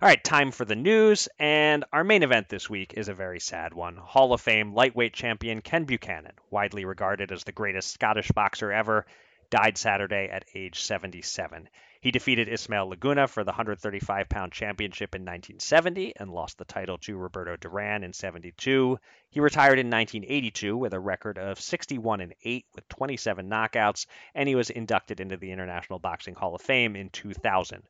All 0.00 0.08
right, 0.08 0.24
time 0.24 0.52
for 0.52 0.64
the 0.64 0.74
news. 0.74 1.28
And 1.38 1.84
our 1.92 2.02
main 2.02 2.22
event 2.22 2.48
this 2.48 2.70
week 2.70 2.94
is 2.96 3.08
a 3.08 3.14
very 3.14 3.38
sad 3.38 3.74
one. 3.74 3.98
Hall 3.98 4.32
of 4.32 4.40
Fame 4.40 4.72
lightweight 4.72 5.12
champion 5.12 5.60
Ken 5.60 5.84
Buchanan, 5.84 6.32
widely 6.50 6.86
regarded 6.86 7.30
as 7.30 7.44
the 7.44 7.52
greatest 7.52 7.92
Scottish 7.92 8.32
boxer 8.32 8.72
ever, 8.72 9.04
died 9.50 9.76
Saturday 9.76 10.30
at 10.32 10.46
age 10.54 10.80
77. 10.80 11.68
He 12.04 12.10
defeated 12.10 12.50
Ismael 12.50 12.90
Laguna 12.90 13.26
for 13.26 13.44
the 13.44 13.52
135 13.52 14.28
pound 14.28 14.52
championship 14.52 15.14
in 15.14 15.22
1970 15.22 16.12
and 16.16 16.30
lost 16.30 16.58
the 16.58 16.66
title 16.66 16.98
to 16.98 17.16
Roberto 17.16 17.56
Duran 17.56 18.04
in 18.04 18.12
72. 18.12 18.98
He 19.30 19.40
retired 19.40 19.78
in 19.78 19.88
1982 19.88 20.76
with 20.76 20.92
a 20.92 21.00
record 21.00 21.38
of 21.38 21.58
61 21.58 22.20
and 22.20 22.34
8 22.44 22.66
with 22.74 22.86
27 22.90 23.48
knockouts, 23.48 24.04
and 24.34 24.46
he 24.46 24.54
was 24.54 24.68
inducted 24.68 25.18
into 25.18 25.38
the 25.38 25.50
International 25.50 25.98
Boxing 25.98 26.34
Hall 26.34 26.54
of 26.54 26.60
Fame 26.60 26.94
in 26.94 27.08
2000. 27.08 27.82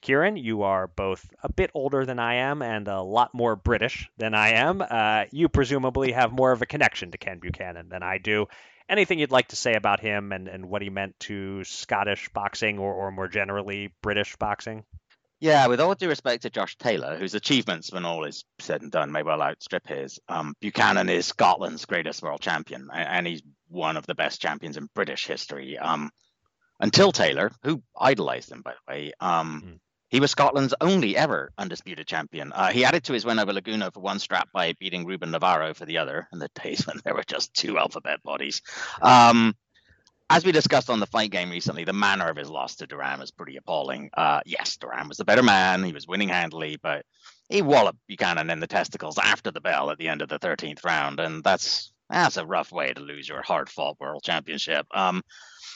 Kieran, 0.00 0.38
you 0.38 0.62
are 0.62 0.86
both 0.86 1.28
a 1.42 1.52
bit 1.52 1.70
older 1.74 2.06
than 2.06 2.18
I 2.18 2.36
am 2.36 2.62
and 2.62 2.88
a 2.88 3.02
lot 3.02 3.34
more 3.34 3.54
British 3.54 4.08
than 4.16 4.32
I 4.32 4.52
am. 4.52 4.80
Uh, 4.80 5.24
you 5.30 5.50
presumably 5.50 6.12
have 6.12 6.32
more 6.32 6.52
of 6.52 6.62
a 6.62 6.66
connection 6.66 7.10
to 7.10 7.18
Ken 7.18 7.38
Buchanan 7.38 7.90
than 7.90 8.02
I 8.02 8.16
do 8.16 8.46
anything 8.88 9.18
you'd 9.18 9.30
like 9.30 9.48
to 9.48 9.56
say 9.56 9.74
about 9.74 10.00
him 10.00 10.32
and, 10.32 10.48
and 10.48 10.66
what 10.68 10.82
he 10.82 10.90
meant 10.90 11.18
to 11.20 11.64
Scottish 11.64 12.28
boxing 12.30 12.78
or, 12.78 12.92
or 12.92 13.10
more 13.10 13.28
generally 13.28 13.92
British 14.02 14.36
boxing? 14.36 14.84
Yeah, 15.40 15.68
with 15.68 15.80
all 15.80 15.94
due 15.94 16.08
respect 16.08 16.42
to 16.42 16.50
Josh 16.50 16.76
Taylor, 16.78 17.16
whose 17.16 17.34
achievements, 17.34 17.92
when 17.92 18.04
all 18.04 18.24
is 18.24 18.44
said 18.58 18.82
and 18.82 18.90
done, 18.90 19.12
may 19.12 19.22
well 19.22 19.40
outstrip 19.40 19.86
his, 19.86 20.18
um, 20.28 20.54
Buchanan 20.60 21.08
is 21.08 21.26
Scotland's 21.26 21.84
greatest 21.84 22.22
world 22.22 22.40
champion, 22.40 22.88
and 22.92 23.24
he's 23.24 23.42
one 23.68 23.96
of 23.96 24.06
the 24.06 24.16
best 24.16 24.40
champions 24.40 24.76
in 24.76 24.88
British 24.94 25.26
history. 25.26 25.78
Um, 25.78 26.10
until 26.80 27.12
Taylor, 27.12 27.52
who 27.62 27.82
idolized 27.96 28.50
him, 28.50 28.62
by 28.62 28.72
the 28.72 28.92
way, 28.92 29.12
um, 29.20 29.62
mm. 29.64 29.80
He 30.08 30.20
was 30.20 30.30
Scotland's 30.30 30.74
only 30.80 31.16
ever 31.16 31.52
undisputed 31.58 32.06
champion. 32.06 32.52
Uh, 32.52 32.68
he 32.68 32.84
added 32.84 33.04
to 33.04 33.12
his 33.12 33.24
win 33.24 33.38
over 33.38 33.52
Laguna 33.52 33.90
for 33.90 34.00
one 34.00 34.18
strap 34.18 34.48
by 34.52 34.72
beating 34.74 35.04
Ruben 35.04 35.30
Navarro 35.30 35.74
for 35.74 35.84
the 35.84 35.98
other 35.98 36.28
in 36.32 36.38
the 36.38 36.48
days 36.62 36.86
when 36.86 37.00
there 37.04 37.14
were 37.14 37.24
just 37.26 37.52
two 37.54 37.78
alphabet 37.78 38.22
bodies. 38.22 38.62
Um, 39.02 39.54
as 40.30 40.44
we 40.44 40.52
discussed 40.52 40.90
on 40.90 41.00
the 41.00 41.06
fight 41.06 41.30
game 41.30 41.50
recently, 41.50 41.84
the 41.84 41.92
manner 41.92 42.28
of 42.28 42.36
his 42.36 42.50
loss 42.50 42.76
to 42.76 42.86
Duran 42.86 43.20
was 43.20 43.30
pretty 43.30 43.56
appalling. 43.56 44.10
Uh, 44.14 44.40
yes, 44.44 44.76
Duran 44.76 45.08
was 45.08 45.16
the 45.16 45.24
better 45.24 45.42
man. 45.42 45.84
He 45.84 45.92
was 45.92 46.06
winning 46.06 46.28
handily, 46.28 46.76
but 46.82 47.06
he 47.48 47.62
walloped 47.62 47.98
Buchanan 48.06 48.50
in 48.50 48.60
the 48.60 48.66
testicles 48.66 49.18
after 49.18 49.50
the 49.50 49.60
bell 49.60 49.90
at 49.90 49.98
the 49.98 50.08
end 50.08 50.20
of 50.20 50.28
the 50.28 50.38
13th 50.38 50.84
round. 50.84 51.18
And 51.18 51.42
that's 51.42 51.92
that's 52.10 52.36
a 52.36 52.46
rough 52.46 52.72
way 52.72 52.92
to 52.92 53.00
lose 53.00 53.28
your 53.28 53.42
hard 53.42 53.68
fought 53.68 53.98
world 54.00 54.22
championship. 54.22 54.86
Um, 54.94 55.22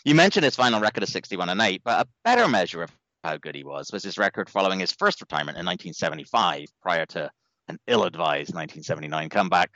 you 0.05 0.15
mentioned 0.15 0.45
his 0.45 0.57
final 0.57 0.81
record 0.81 1.03
of 1.03 1.09
61 1.09 1.49
and 1.49 1.61
8, 1.61 1.83
but 1.85 2.07
a 2.07 2.11
better 2.25 2.49
measure 2.49 2.83
of 2.83 2.91
how 3.23 3.37
good 3.37 3.55
he 3.55 3.65
was 3.65 3.93
was 3.93 4.03
his 4.03 4.19
record 4.19 4.51
following 4.51 4.81
his 4.81 4.93
first 4.93 5.21
retirement 5.21 5.59
in 5.59 5.67
1975 5.67 6.67
prior 6.81 7.07
to 7.07 7.31
an 7.69 7.79
ill-advised 7.87 8.55
1979 8.55 9.29
comeback. 9.29 9.71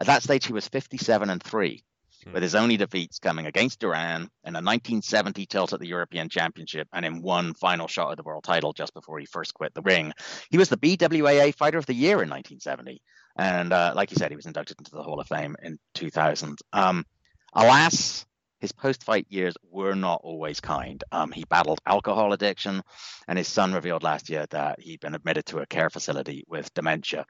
At 0.00 0.06
that 0.06 0.22
stage, 0.22 0.46
he 0.46 0.52
was 0.52 0.68
57 0.68 1.30
and 1.30 1.42
3. 1.42 1.82
mm. 2.26 2.32
with 2.32 2.42
his 2.42 2.54
only 2.54 2.76
defeats 2.76 3.18
coming 3.18 3.46
against 3.46 3.80
Duran 3.80 4.22
in 4.44 4.54
a 4.54 4.60
1970 4.60 5.46
tilt 5.46 5.72
at 5.72 5.80
the 5.80 5.88
European 5.88 6.28
Championship 6.28 6.88
and 6.92 7.04
in 7.04 7.22
one 7.22 7.54
final 7.54 7.88
shot 7.88 8.10
at 8.10 8.16
the 8.16 8.22
world 8.22 8.44
title 8.44 8.72
just 8.72 8.94
before 8.94 9.18
he 9.18 9.26
first 9.26 9.54
quit 9.54 9.74
the 9.74 9.82
ring. 9.82 10.12
He 10.50 10.58
was 10.58 10.68
the 10.68 10.76
BWAA 10.76 11.54
Fighter 11.54 11.78
of 11.78 11.86
the 11.86 11.94
Year 11.94 12.22
in 12.22 12.28
1970. 12.28 13.00
And 13.36 13.72
uh, 13.72 13.92
like 13.96 14.10
you 14.10 14.16
said, 14.16 14.30
he 14.30 14.36
was 14.36 14.46
inducted 14.46 14.78
into 14.78 14.90
the 14.90 15.02
Hall 15.02 15.18
of 15.18 15.26
Fame 15.26 15.56
in 15.62 15.78
2000. 15.94 16.58
Um, 16.74 17.06
alas, 17.54 18.26
his 18.62 18.70
post 18.70 19.02
fight 19.02 19.26
years 19.28 19.54
were 19.72 19.96
not 19.96 20.20
always 20.22 20.60
kind. 20.60 21.02
Um, 21.10 21.32
he 21.32 21.44
battled 21.44 21.80
alcohol 21.84 22.32
addiction, 22.32 22.80
and 23.26 23.36
his 23.36 23.48
son 23.48 23.74
revealed 23.74 24.04
last 24.04 24.30
year 24.30 24.46
that 24.50 24.80
he'd 24.80 25.00
been 25.00 25.16
admitted 25.16 25.46
to 25.46 25.58
a 25.58 25.66
care 25.66 25.90
facility 25.90 26.44
with 26.46 26.72
dementia. 26.72 27.26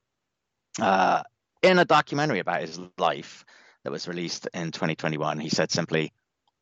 Uh, 0.79 1.23
in 1.63 1.79
a 1.79 1.87
documentary 1.87 2.41
about 2.41 2.61
his 2.61 2.79
life 2.99 3.47
that 3.83 3.91
was 3.91 4.07
released 4.07 4.47
in 4.53 4.73
2021, 4.73 5.41
he 5.41 5.49
said 5.49 5.71
simply, 5.71 6.13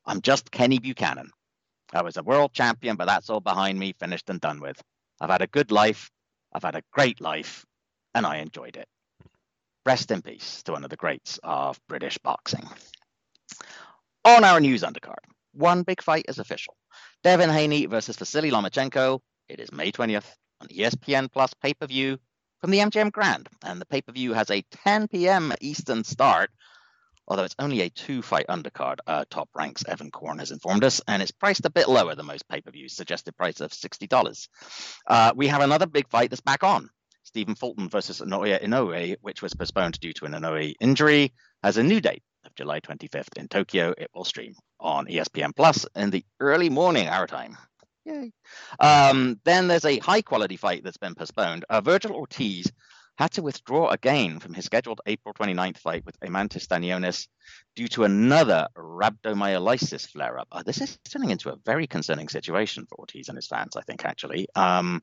I'm 0.07 0.21
just 0.21 0.53
Kenny 0.53 0.79
Buchanan. 0.79 1.31
I 1.93 2.03
was 2.03 2.17
a 2.17 2.23
world 2.23 2.53
champion, 2.53 2.95
but 2.95 3.07
that's 3.07 3.29
all 3.29 3.41
behind 3.41 3.77
me, 3.77 3.93
finished 3.99 4.31
and 4.31 4.41
done 4.41 4.61
with. 4.61 4.81
I've 5.21 5.31
had 5.31 5.43
a 5.43 5.49
good 5.49 5.73
life, 5.73 6.13
I've 6.53 6.63
had 6.63 6.77
a 6.77 6.85
great 6.93 7.21
life, 7.21 7.67
and 8.15 8.25
I 8.25 8.37
enjoyed 8.37 8.77
it. 8.77 8.87
Rest 9.85 10.13
in 10.13 10.23
peace 10.23 10.63
to 10.63 10.73
one 10.73 10.85
of 10.85 10.91
the 10.91 10.97
greats 10.97 11.41
of 11.43 11.81
British 11.89 12.19
boxing. 12.19 12.69
On 14.27 14.45
our 14.45 14.61
news 14.61 14.83
undercard, 14.83 15.25
one 15.55 15.83
big 15.83 16.03
fight 16.03 16.27
is 16.29 16.39
official. 16.39 16.77
Devin 17.25 17.49
Haney 17.49 17.87
versus 17.87 18.19
Vasily 18.19 18.51
Lomachenko. 18.51 19.21
It 19.49 19.61
is 19.61 19.73
May 19.73 19.93
20th 19.93 20.27
on 20.61 20.69
ESPN 20.69 21.33
Plus 21.33 21.55
pay 21.55 21.73
per 21.73 21.87
view 21.87 22.19
from 22.61 22.71
the 22.71 22.81
MGM 22.81 23.13
Grand, 23.13 23.49
and 23.65 23.81
the 23.81 23.87
pay 23.87 24.03
per 24.03 24.13
view 24.13 24.35
has 24.35 24.51
a 24.51 24.63
10 24.85 25.09
p.m. 25.09 25.55
Eastern 25.63 26.05
start. 26.05 26.51
Although 27.29 27.45
it's 27.45 27.55
only 27.59 27.81
a 27.81 27.89
two 27.89 28.21
fight 28.21 28.45
undercard, 28.51 28.99
uh, 29.07 29.25
Top 29.31 29.49
Ranks 29.55 29.87
Evan 29.89 30.11
Korn 30.11 30.39
has 30.39 30.51
informed 30.51 30.85
us, 30.85 31.01
and 31.09 31.23
it's 31.23 31.31
priced 31.31 31.65
a 31.65 31.71
bit 31.71 31.89
lower 31.89 32.15
than 32.15 32.27
most 32.27 32.47
pay 32.47 32.61
per 32.61 32.71
views, 32.71 32.95
suggested 32.95 33.35
price 33.39 33.63
of 33.63 33.71
$60. 33.71 34.49
Uh, 35.07 35.33
we 35.35 35.47
have 35.47 35.63
another 35.63 35.87
big 35.87 36.11
fight 36.11 36.29
that's 36.29 36.43
back 36.43 36.63
on. 36.63 36.91
Stephen 37.23 37.55
Fulton 37.55 37.89
versus 37.89 38.21
Naoya 38.21 38.63
Inoue, 38.63 39.17
which 39.23 39.41
was 39.41 39.55
postponed 39.55 39.99
due 39.99 40.13
to 40.13 40.27
an 40.27 40.33
Inoue 40.33 40.75
injury, 40.79 41.33
has 41.63 41.79
a 41.79 41.83
new 41.83 42.03
date 42.03 42.23
of 42.45 42.55
July 42.55 42.81
25th 42.81 43.37
in 43.37 43.49
Tokyo. 43.49 43.95
It 43.97 44.11
will 44.15 44.25
stream 44.25 44.55
on 44.79 45.07
ESPN 45.07 45.55
Plus 45.55 45.87
in 45.95 46.11
the 46.11 46.25
early 46.41 46.71
morning 46.71 47.09
our 47.09 47.27
time. 47.27 47.57
Yay. 48.05 48.33
Um, 48.79 49.41
then 49.45 49.69
there's 49.69 49.85
a 49.85 49.99
high 49.99 50.23
quality 50.23 50.57
fight 50.57 50.83
that's 50.85 50.97
been 50.97 51.15
postponed. 51.15 51.65
Uh, 51.69 51.81
Vergil 51.81 52.13
Ortiz 52.13 52.71
had 53.19 53.33
to 53.33 53.43
withdraw 53.43 53.89
again 53.89 54.41
from 54.41 54.55
his 54.55 54.65
scheduled 54.65 55.03
April 55.05 55.35
29th 55.35 55.77
fight 55.77 56.07
with 56.07 56.19
Eimantas 56.21 56.67
Stanionis 56.67 57.29
due 57.77 57.89
to 57.89 58.05
another 58.05 58.67
rhabdomyolysis 58.75 60.09
flare 60.09 60.39
up. 60.39 60.49
Uh, 60.51 60.63
this 60.63 60.81
is 60.81 60.99
turning 61.11 61.29
into 61.29 61.51
a 61.51 61.57
very 61.67 61.87
concerning 61.87 62.31
situation 62.31 62.87
for 62.89 62.99
Ortiz 62.99 63.29
and 63.29 63.37
his 63.37 63.47
fans, 63.47 63.77
I 63.77 63.83
think, 63.83 64.07
actually. 64.07 64.49
Um, 64.55 65.03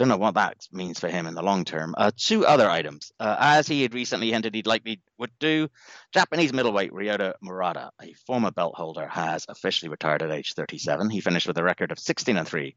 don't 0.00 0.08
know 0.08 0.16
what 0.16 0.32
that 0.32 0.66
means 0.72 0.98
for 0.98 1.08
him 1.08 1.26
in 1.26 1.34
the 1.34 1.42
long 1.42 1.62
term. 1.62 1.94
Uh, 1.96 2.10
two 2.16 2.46
other 2.46 2.70
items. 2.70 3.12
Uh, 3.20 3.36
as 3.38 3.68
he 3.68 3.82
had 3.82 3.92
recently 3.92 4.30
hinted 4.30 4.54
he'd 4.54 4.66
likely 4.66 4.98
would 5.18 5.30
do, 5.38 5.68
Japanese 6.14 6.54
middleweight 6.54 6.90
Ryota 6.90 7.34
Murata, 7.42 7.90
a 8.00 8.14
former 8.26 8.50
belt 8.50 8.74
holder, 8.74 9.06
has 9.06 9.44
officially 9.46 9.90
retired 9.90 10.22
at 10.22 10.30
age 10.30 10.54
37. 10.54 11.10
He 11.10 11.20
finished 11.20 11.46
with 11.46 11.58
a 11.58 11.62
record 11.62 11.92
of 11.92 11.98
16 11.98 12.38
and 12.38 12.48
3 12.48 12.74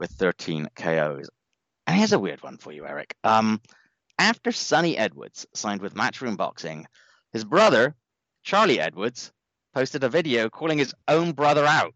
with 0.00 0.10
13 0.10 0.68
KOs. 0.74 1.30
And 1.86 1.96
here's 1.96 2.12
a 2.12 2.18
weird 2.18 2.42
one 2.42 2.58
for 2.58 2.72
you, 2.72 2.84
Eric. 2.84 3.14
Um, 3.22 3.60
after 4.18 4.50
Sunny 4.50 4.98
Edwards 4.98 5.46
signed 5.54 5.80
with 5.80 5.94
Matchroom 5.94 6.36
Boxing, 6.36 6.88
his 7.32 7.44
brother, 7.44 7.94
Charlie 8.42 8.80
Edwards, 8.80 9.30
posted 9.74 10.02
a 10.02 10.08
video 10.08 10.50
calling 10.50 10.78
his 10.78 10.94
own 11.06 11.32
brother 11.34 11.66
out, 11.66 11.94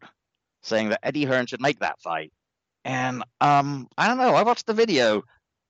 saying 0.63 0.91
that 0.91 1.01
Eddie 1.03 1.25
Hearn 1.25 1.47
should 1.47 1.61
make 1.61 1.81
that 1.81 2.01
fight 2.01 2.33
and 2.89 3.23
um, 3.41 3.87
I 3.99 4.09
don't 4.09 4.17
know. 4.17 4.35
I 4.35 4.43
watched 4.43 4.67
the 4.67 4.73
video. 4.73 5.19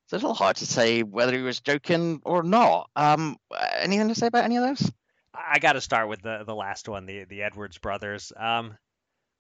It's 0.05 0.13
a 0.13 0.17
little 0.17 0.35
hard 0.35 0.57
to 0.57 0.67
say 0.67 1.03
whether 1.03 1.37
he 1.37 1.43
was 1.43 1.61
joking 1.61 2.23
or 2.25 2.45
not. 2.45 2.89
Um, 2.95 3.37
anything 3.77 4.09
to 4.09 4.15
say 4.15 4.29
about 4.29 4.45
any 4.45 4.57
of 4.57 4.63
those? 4.63 4.91
I 5.35 5.59
got 5.59 5.73
to 5.73 5.81
start 5.81 6.09
with 6.09 6.23
the 6.23 6.45
the 6.47 6.55
last 6.55 6.89
one, 6.89 7.07
the 7.07 7.25
the 7.25 7.43
Edwards 7.43 7.79
brothers. 7.79 8.33
Um, 8.37 8.79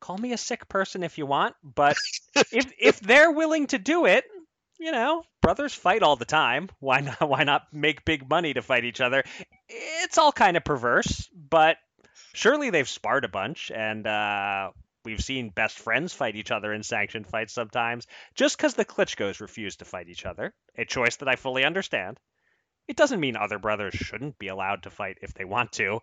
call 0.01 0.19
me 0.19 0.33
a 0.33 0.39
sick 0.39 0.69
person 0.69 1.05
if 1.05 1.19
you 1.19 1.27
want, 1.27 1.55
but 1.63 1.97
if 2.53 2.71
if 2.79 3.01
they're 3.01 3.31
willing 3.31 3.69
to 3.69 3.79
do 3.79 4.07
it, 4.07 4.25
you 4.81 4.91
know, 4.91 5.23
brothers 5.41 5.73
fight 5.73 6.03
all 6.03 6.17
the 6.17 6.25
time. 6.25 6.69
Why 6.81 7.01
not? 7.01 7.29
Why 7.29 7.45
not 7.45 7.73
make 7.73 8.05
big 8.05 8.29
money 8.29 8.55
to 8.55 8.63
fight 8.63 8.85
each 8.85 9.01
other? 9.01 9.23
It's 9.69 10.19
all 10.19 10.33
kind 10.33 10.57
of 10.57 10.65
perverse, 10.65 11.31
but 11.33 11.77
surely 12.35 12.71
they've 12.71 12.89
sparred 12.89 13.25
a 13.25 13.29
bunch, 13.29 13.71
and 13.71 14.07
uh, 14.07 14.71
We've 15.09 15.25
seen 15.25 15.49
best 15.49 15.79
friends 15.79 16.13
fight 16.13 16.37
each 16.37 16.51
other 16.51 16.71
in 16.71 16.83
sanctioned 16.83 17.27
fights 17.27 17.55
sometimes, 17.55 18.07
just 18.35 18.59
because 18.59 18.75
the 18.75 18.85
Klitschko's 18.85 19.41
refuse 19.41 19.77
to 19.77 19.87
fight 19.87 20.11
each 20.11 20.27
other, 20.27 20.53
a 20.77 20.85
choice 20.85 21.17
that 21.17 21.29
I 21.29 21.37
fully 21.37 21.65
understand. 21.65 22.21
It 22.89 22.97
doesn't 22.97 23.21
mean 23.21 23.37
other 23.37 23.59
brothers 23.59 23.95
shouldn't 23.95 24.39
be 24.39 24.49
allowed 24.49 24.85
to 24.85 24.91
fight 24.91 25.19
if 25.21 25.35
they 25.35 25.45
want 25.45 25.73
to. 25.73 26.01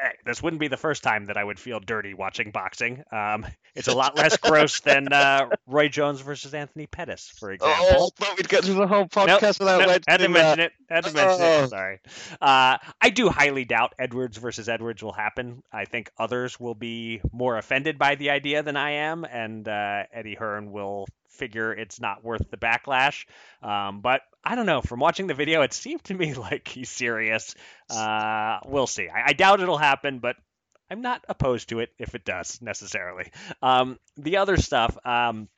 Eh, 0.00 0.10
this 0.24 0.40
wouldn't 0.40 0.60
be 0.60 0.68
the 0.68 0.76
first 0.76 1.02
time 1.02 1.26
that 1.26 1.36
I 1.36 1.42
would 1.42 1.58
feel 1.58 1.80
dirty 1.80 2.14
watching 2.14 2.52
boxing. 2.52 3.02
Um, 3.10 3.44
it's 3.74 3.88
a 3.88 3.94
lot 3.94 4.16
less 4.16 4.36
gross 4.36 4.80
than 4.84 5.12
uh, 5.12 5.48
Roy 5.66 5.88
Jones 5.88 6.20
versus 6.20 6.54
Anthony 6.54 6.86
Pettis, 6.86 7.32
for 7.38 7.50
example. 7.50 7.84
Oh, 7.90 8.10
I 8.16 8.24
thought 8.24 8.36
we'd 8.36 8.48
get 8.48 8.64
through 8.64 8.74
the 8.74 8.86
whole 8.86 9.06
podcast 9.06 9.40
nope, 9.40 9.58
without 9.58 9.88
nope, 9.88 10.02
had 10.06 10.20
to 10.20 10.28
mention 10.28 10.60
it. 10.60 10.72
Had 10.88 11.04
to 11.04 11.12
mention 11.12 11.40
oh. 11.40 11.64
it. 11.64 11.70
Sorry. 11.70 12.00
Uh, 12.40 12.78
I 13.00 13.10
do 13.10 13.28
highly 13.28 13.64
doubt 13.64 13.94
Edwards 13.98 14.36
versus 14.36 14.68
Edwards 14.68 15.02
will 15.02 15.12
happen. 15.12 15.62
I 15.72 15.86
think 15.86 16.10
others 16.18 16.58
will 16.60 16.76
be 16.76 17.20
more 17.32 17.56
offended 17.56 17.98
by 17.98 18.14
the 18.14 18.30
idea 18.30 18.62
than 18.62 18.76
I 18.76 18.90
am, 18.92 19.24
and 19.24 19.66
uh, 19.66 20.04
Eddie 20.12 20.36
Hearn 20.36 20.70
will 20.70 21.06
figure 21.38 21.72
it's 21.72 22.00
not 22.00 22.24
worth 22.24 22.50
the 22.50 22.56
backlash. 22.56 23.24
Um, 23.62 24.00
but 24.00 24.22
I 24.44 24.54
don't 24.54 24.66
know. 24.66 24.82
From 24.82 25.00
watching 25.00 25.26
the 25.26 25.34
video, 25.34 25.62
it 25.62 25.72
seemed 25.72 26.04
to 26.04 26.14
me 26.14 26.34
like 26.48 26.68
he's 26.68 26.90
serious. 26.90 27.54
Uh, 27.88 28.58
we'll 28.66 28.86
see. 28.86 29.08
I, 29.08 29.28
I, 29.28 29.32
doubt 29.32 29.60
it'll 29.60 29.78
happen, 29.78 30.18
but 30.18 30.36
I'm 30.90 31.02
not 31.02 31.24
opposed 31.28 31.70
to 31.70 31.80
it 31.80 31.90
if 31.98 32.14
it 32.14 32.24
does 32.24 32.60
necessarily. 32.60 33.30
Um, 33.62 33.98
the 34.16 34.38
other 34.38 34.56
stuff. 34.56 34.96
Um, 35.06 35.48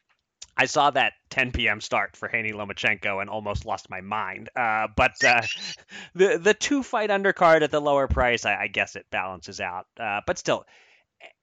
I 0.56 0.66
saw 0.66 0.90
that 0.90 1.14
10 1.30 1.52
p.m. 1.52 1.80
start 1.80 2.16
for 2.16 2.28
Haney 2.28 2.52
Lomachenko 2.52 3.20
and 3.20 3.30
almost 3.30 3.64
lost 3.64 3.88
my 3.88 4.02
mind. 4.02 4.50
Uh, 4.54 4.88
but 4.94 5.12
uh, 5.24 5.40
the 6.14 6.38
the 6.38 6.54
two 6.54 6.82
fight 6.82 7.10
undercard 7.10 7.62
at 7.62 7.70
the 7.70 7.80
lower 7.80 8.08
price, 8.08 8.44
I, 8.44 8.62
I 8.62 8.66
guess 8.66 8.96
it 8.96 9.06
balances 9.10 9.60
out. 9.60 9.86
Uh, 9.98 10.20
but 10.26 10.38
still, 10.38 10.66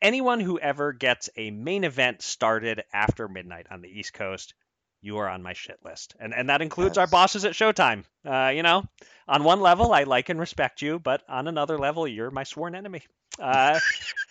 anyone 0.01 0.39
who 0.39 0.59
ever 0.59 0.93
gets 0.93 1.29
a 1.35 1.51
main 1.51 1.83
event 1.83 2.21
started 2.21 2.83
after 2.93 3.27
midnight 3.27 3.67
on 3.71 3.81
the 3.81 3.89
East 3.89 4.13
Coast, 4.13 4.53
you 5.01 5.17
are 5.17 5.29
on 5.29 5.43
my 5.43 5.53
shit 5.53 5.79
list. 5.83 6.15
And 6.19 6.33
and 6.33 6.49
that 6.49 6.61
includes 6.61 6.97
yes. 6.97 6.97
our 6.97 7.07
bosses 7.07 7.45
at 7.45 7.53
Showtime. 7.53 8.03
Uh, 8.25 8.51
you 8.53 8.63
know, 8.63 8.83
on 9.27 9.43
one 9.43 9.61
level, 9.61 9.93
I 9.93 10.03
like 10.03 10.29
and 10.29 10.39
respect 10.39 10.81
you, 10.81 10.99
but 10.99 11.23
on 11.29 11.47
another 11.47 11.77
level, 11.77 12.07
you're 12.07 12.31
my 12.31 12.43
sworn 12.43 12.75
enemy. 12.75 13.03
Uh, 13.39 13.79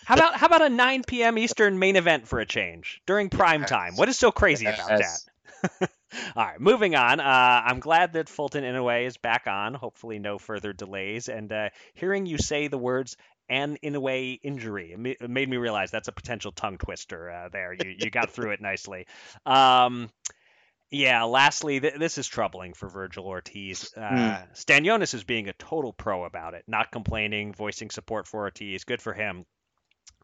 how 0.04 0.14
about 0.14 0.36
how 0.36 0.46
about 0.46 0.62
a 0.62 0.68
9 0.68 1.04
p.m. 1.04 1.38
Eastern 1.38 1.78
main 1.78 1.96
event 1.96 2.26
for 2.26 2.40
a 2.40 2.46
change 2.46 3.00
during 3.06 3.30
prime 3.30 3.64
time? 3.64 3.96
What 3.96 4.08
is 4.08 4.18
so 4.18 4.32
crazy 4.32 4.64
yes. 4.64 4.78
about 4.78 4.98
that? 4.98 5.90
All 6.36 6.44
right, 6.44 6.60
moving 6.60 6.94
on. 6.94 7.20
Uh, 7.20 7.62
I'm 7.64 7.80
glad 7.80 8.14
that 8.14 8.28
Fulton 8.28 8.64
Inoue 8.64 9.06
is 9.06 9.16
back 9.16 9.46
on. 9.46 9.74
Hopefully, 9.74 10.18
no 10.18 10.38
further 10.38 10.72
delays. 10.72 11.28
And 11.28 11.52
uh, 11.52 11.70
hearing 11.94 12.26
you 12.26 12.38
say 12.38 12.68
the 12.68 12.78
words 12.78 13.16
and 13.48 13.80
Inoue 13.80 14.40
injury. 14.42 15.16
It 15.20 15.30
made 15.30 15.48
me 15.48 15.56
realize 15.56 15.90
that's 15.90 16.08
a 16.08 16.12
potential 16.12 16.52
tongue 16.52 16.78
twister 16.78 17.30
uh, 17.30 17.48
there. 17.48 17.72
You, 17.72 17.94
you 17.98 18.10
got 18.10 18.30
through 18.30 18.50
it 18.52 18.60
nicely. 18.60 19.06
Um, 19.44 20.10
yeah, 20.90 21.24
lastly, 21.24 21.80
th- 21.80 21.94
this 21.98 22.16
is 22.18 22.28
troubling 22.28 22.72
for 22.72 22.88
Vergil 22.88 23.24
Ortiz. 23.24 23.92
Uh, 23.96 24.00
mm. 24.00 24.54
Stanionis 24.54 25.14
is 25.14 25.24
being 25.24 25.48
a 25.48 25.52
total 25.54 25.92
pro 25.92 26.24
about 26.24 26.54
it, 26.54 26.64
not 26.68 26.92
complaining, 26.92 27.52
voicing 27.52 27.90
support 27.90 28.28
for 28.28 28.42
Ortiz. 28.42 28.84
Good 28.84 29.02
for 29.02 29.12
him. 29.12 29.44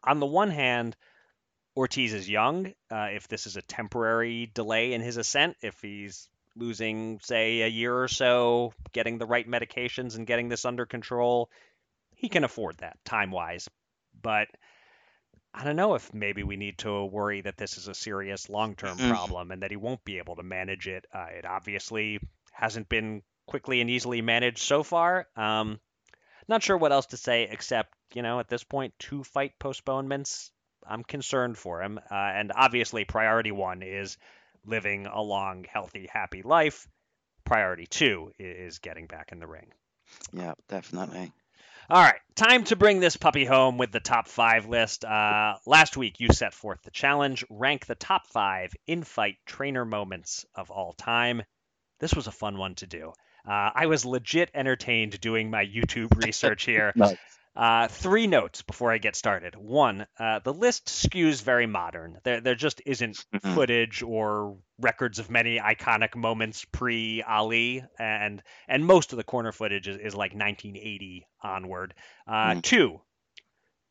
On 0.03 0.19
the 0.19 0.25
one 0.25 0.49
hand, 0.49 0.95
Ortiz 1.75 2.13
is 2.13 2.29
young. 2.29 2.73
Uh, 2.89 3.09
if 3.13 3.27
this 3.27 3.47
is 3.47 3.57
a 3.57 3.61
temporary 3.61 4.49
delay 4.53 4.93
in 4.93 5.01
his 5.01 5.17
ascent, 5.17 5.57
if 5.61 5.79
he's 5.81 6.29
losing, 6.55 7.19
say, 7.23 7.61
a 7.61 7.67
year 7.67 7.97
or 7.97 8.07
so, 8.07 8.73
getting 8.93 9.17
the 9.17 9.25
right 9.25 9.49
medications 9.49 10.15
and 10.15 10.27
getting 10.27 10.49
this 10.49 10.65
under 10.65 10.85
control, 10.85 11.49
he 12.23 12.29
can 12.29 12.45
afford 12.45 12.77
that 12.77 12.97
time 13.03 13.31
wise. 13.31 13.69
But 14.21 14.47
I 15.53 15.65
don't 15.65 15.75
know 15.75 15.95
if 15.95 16.13
maybe 16.13 16.41
we 16.41 16.55
need 16.55 16.77
to 16.79 17.03
worry 17.03 17.41
that 17.41 17.57
this 17.57 17.77
is 17.77 17.89
a 17.89 17.93
serious 17.93 18.49
long 18.49 18.75
term 18.75 18.97
mm-hmm. 18.97 19.09
problem 19.09 19.51
and 19.51 19.61
that 19.61 19.71
he 19.71 19.77
won't 19.77 20.05
be 20.05 20.19
able 20.19 20.37
to 20.37 20.43
manage 20.43 20.87
it. 20.87 21.05
Uh, 21.13 21.27
it 21.37 21.45
obviously 21.45 22.19
hasn't 22.53 22.87
been 22.87 23.23
quickly 23.45 23.81
and 23.81 23.89
easily 23.89 24.21
managed 24.21 24.59
so 24.59 24.83
far. 24.83 25.27
Um, 25.35 25.81
not 26.47 26.63
sure 26.63 26.77
what 26.77 26.93
else 26.93 27.07
to 27.07 27.17
say 27.17 27.49
except, 27.51 27.93
you 28.13 28.21
know, 28.21 28.39
at 28.39 28.47
this 28.47 28.63
point, 28.63 28.93
two 28.99 29.25
fight 29.25 29.51
postponements. 29.59 30.49
I'm 30.87 31.03
concerned 31.03 31.57
for 31.57 31.81
him. 31.83 31.99
Uh, 32.09 32.15
and 32.15 32.53
obviously, 32.55 33.03
priority 33.03 33.51
one 33.51 33.81
is 33.81 34.17
living 34.65 35.07
a 35.07 35.21
long, 35.21 35.65
healthy, 35.69 36.07
happy 36.09 36.41
life. 36.41 36.87
Priority 37.43 37.85
two 37.85 38.31
is 38.39 38.79
getting 38.79 39.07
back 39.07 39.33
in 39.33 39.39
the 39.39 39.47
ring. 39.47 39.73
Yeah, 40.31 40.53
definitely. 40.69 41.33
All 41.89 42.01
right, 42.01 42.19
time 42.35 42.63
to 42.65 42.77
bring 42.77 43.01
this 43.01 43.17
puppy 43.17 43.43
home 43.43 43.77
with 43.77 43.91
the 43.91 43.99
top 43.99 44.29
five 44.29 44.67
list. 44.67 45.03
Uh, 45.03 45.55
last 45.65 45.97
week, 45.97 46.21
you 46.21 46.29
set 46.31 46.53
forth 46.53 46.81
the 46.83 46.91
challenge 46.91 47.43
rank 47.49 47.85
the 47.85 47.95
top 47.95 48.25
five 48.27 48.73
in 48.87 49.03
fight 49.03 49.35
trainer 49.45 49.83
moments 49.83 50.45
of 50.55 50.71
all 50.71 50.93
time. 50.93 51.43
This 51.99 52.13
was 52.13 52.27
a 52.27 52.31
fun 52.31 52.57
one 52.57 52.75
to 52.75 52.87
do. 52.87 53.11
Uh, 53.45 53.69
I 53.75 53.87
was 53.87 54.05
legit 54.05 54.49
entertained 54.53 55.19
doing 55.19 55.49
my 55.49 55.65
YouTube 55.65 56.23
research 56.25 56.63
here. 56.63 56.93
nice. 56.95 57.17
Uh, 57.55 57.87
three 57.87 58.25
notes 58.25 58.63
before 58.63 58.91
I 58.91 58.97
get 58.97 59.15
started. 59.15 59.55
One, 59.55 60.07
uh, 60.17 60.39
the 60.39 60.53
list 60.53 60.87
skews 60.87 61.43
very 61.43 61.67
modern. 61.67 62.17
There, 62.23 62.41
there 62.41 62.55
just 62.55 62.81
isn't 62.83 63.25
mm-hmm. 63.31 63.53
footage 63.53 64.01
or 64.01 64.57
records 64.79 65.19
of 65.19 65.29
many 65.29 65.59
iconic 65.59 66.15
moments 66.15 66.65
pre 66.65 67.21
Ali, 67.21 67.83
and 67.99 68.41
and 68.67 68.85
most 68.85 69.13
of 69.13 69.17
the 69.17 69.23
corner 69.23 69.51
footage 69.51 69.87
is, 69.87 69.97
is 69.97 70.15
like 70.15 70.31
1980 70.33 71.27
onward. 71.43 71.93
Uh, 72.27 72.53
mm. 72.53 72.63
Two, 72.63 73.01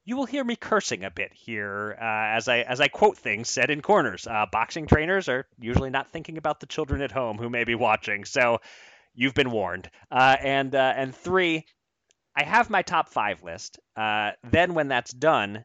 you 0.04 0.16
will 0.16 0.26
hear 0.26 0.42
me 0.42 0.56
cursing 0.56 1.04
a 1.04 1.10
bit 1.10 1.32
here 1.32 1.96
uh, 2.00 2.36
as 2.36 2.48
I 2.48 2.58
as 2.58 2.80
I 2.80 2.88
quote 2.88 3.16
things 3.16 3.48
said 3.48 3.70
in 3.70 3.80
corners. 3.80 4.26
Uh, 4.26 4.46
boxing 4.50 4.86
trainers 4.86 5.28
are 5.28 5.46
usually 5.60 5.90
not 5.90 6.10
thinking 6.10 6.38
about 6.38 6.60
the 6.60 6.66
children 6.66 7.02
at 7.02 7.12
home 7.12 7.38
who 7.38 7.48
may 7.48 7.64
be 7.64 7.74
watching, 7.74 8.24
so 8.24 8.58
you've 9.14 9.34
been 9.34 9.50
warned. 9.50 9.88
Uh, 10.10 10.36
and 10.40 10.74
uh, 10.74 10.92
and 10.96 11.14
three, 11.14 11.66
I 12.34 12.44
have 12.44 12.70
my 12.70 12.82
top 12.82 13.08
five 13.08 13.42
list. 13.42 13.78
Uh, 13.96 14.32
then 14.50 14.74
when 14.74 14.88
that's 14.88 15.12
done, 15.12 15.64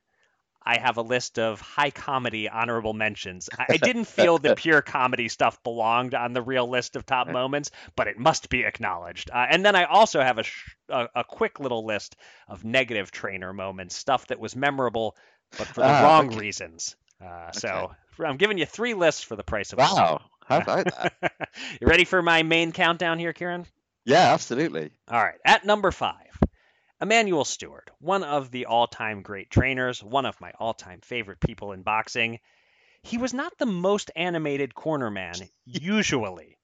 I 0.67 0.79
have 0.79 0.97
a 0.97 1.01
list 1.01 1.39
of 1.39 1.61
high 1.61 1.91
comedy 1.91 2.49
honorable 2.49 2.93
mentions. 2.93 3.49
I, 3.57 3.77
didn't 3.77 4.03
feel 4.05 4.37
the 4.37 4.53
pure 4.53 4.81
comedy 4.81 5.29
stuff 5.29 5.63
belonged 5.63 6.13
on 6.13 6.33
the 6.33 6.41
real 6.41 6.69
list 6.69 6.97
of 6.97 7.05
top 7.05 7.29
moments, 7.29 7.71
but 7.95 8.07
it 8.07 8.19
must 8.19 8.49
be 8.49 8.63
acknowledged. 8.63 9.29
Uh, 9.31 9.45
and 9.49 9.65
then 9.65 9.77
I 9.77 9.85
also 9.85 10.19
have 10.21 10.39
a, 10.39 10.43
sh- 10.43 10.75
a, 10.89 11.07
a 11.15 11.23
quick 11.23 11.61
little 11.61 11.85
list 11.85 12.17
of 12.49 12.65
negative 12.65 13.11
trainer 13.11 13.53
moments, 13.53 13.95
stuff 13.95 14.27
that 14.27 14.41
was 14.41 14.57
memorable, 14.57 15.15
but 15.57 15.67
for 15.67 15.81
the 15.81 15.99
uh, 15.99 16.03
wrong 16.03 16.27
okay. 16.27 16.37
reasons. 16.37 16.97
Uh, 17.21 17.25
okay. 17.25 17.59
So 17.59 17.95
I'm 18.19 18.35
giving 18.35 18.57
you 18.57 18.65
three 18.65 18.93
lists 18.93 19.23
for 19.23 19.37
the 19.37 19.43
price 19.43 19.71
of. 19.71 19.79
Wow, 19.79 20.19
how 20.45 20.57
about 20.57 20.85
that? 21.21 21.49
you 21.79 21.87
ready 21.87 22.03
for 22.03 22.21
my 22.21 22.43
main 22.43 22.73
countdown 22.73 23.19
here, 23.19 23.31
Kieran? 23.31 23.65
Yeah, 24.03 24.33
absolutely. 24.33 24.91
All 25.07 25.23
right, 25.23 25.39
at 25.45 25.65
number 25.65 25.91
five. 25.91 26.37
Emanuel 27.01 27.45
Steward, 27.45 27.91
one 27.99 28.23
of 28.23 28.51
the 28.51 28.65
all 28.65 28.87
time 28.87 29.21
great 29.21 29.49
trainers, 29.49 30.03
one 30.03 30.25
of 30.25 30.39
my 30.41 30.51
all 30.59 30.73
time 30.73 31.01
favorite 31.01 31.39
people 31.39 31.71
in 31.71 31.83
boxing. 31.83 32.39
He 33.03 33.17
was 33.17 33.33
not 33.33 33.57
the 33.57 33.65
most 33.65 34.11
animated 34.15 34.73
corner 34.73 35.11
man, 35.11 35.35
usually. 35.65 36.57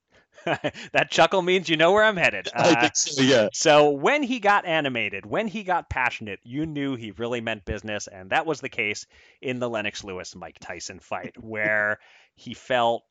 that 0.45 1.09
chuckle 1.09 1.41
means 1.41 1.69
you 1.69 1.77
know 1.77 1.91
where 1.91 2.03
I'm 2.03 2.17
headed. 2.17 2.47
Uh, 2.47 2.73
I 2.75 2.81
think 2.81 2.95
so, 2.95 3.21
yeah. 3.21 3.49
So 3.53 3.91
when 3.91 4.23
he 4.23 4.39
got 4.39 4.65
animated, 4.65 5.25
when 5.25 5.47
he 5.47 5.63
got 5.63 5.89
passionate, 5.89 6.39
you 6.43 6.65
knew 6.65 6.95
he 6.95 7.11
really 7.11 7.39
meant 7.39 7.65
business, 7.65 8.07
and 8.07 8.31
that 8.31 8.45
was 8.45 8.59
the 8.59 8.69
case 8.69 9.05
in 9.41 9.59
the 9.59 9.69
Lennox 9.69 10.03
Lewis 10.03 10.35
Mike 10.35 10.57
Tyson 10.59 10.99
fight, 10.99 11.35
where 11.39 11.99
he 12.35 12.53
felt, 12.53 13.03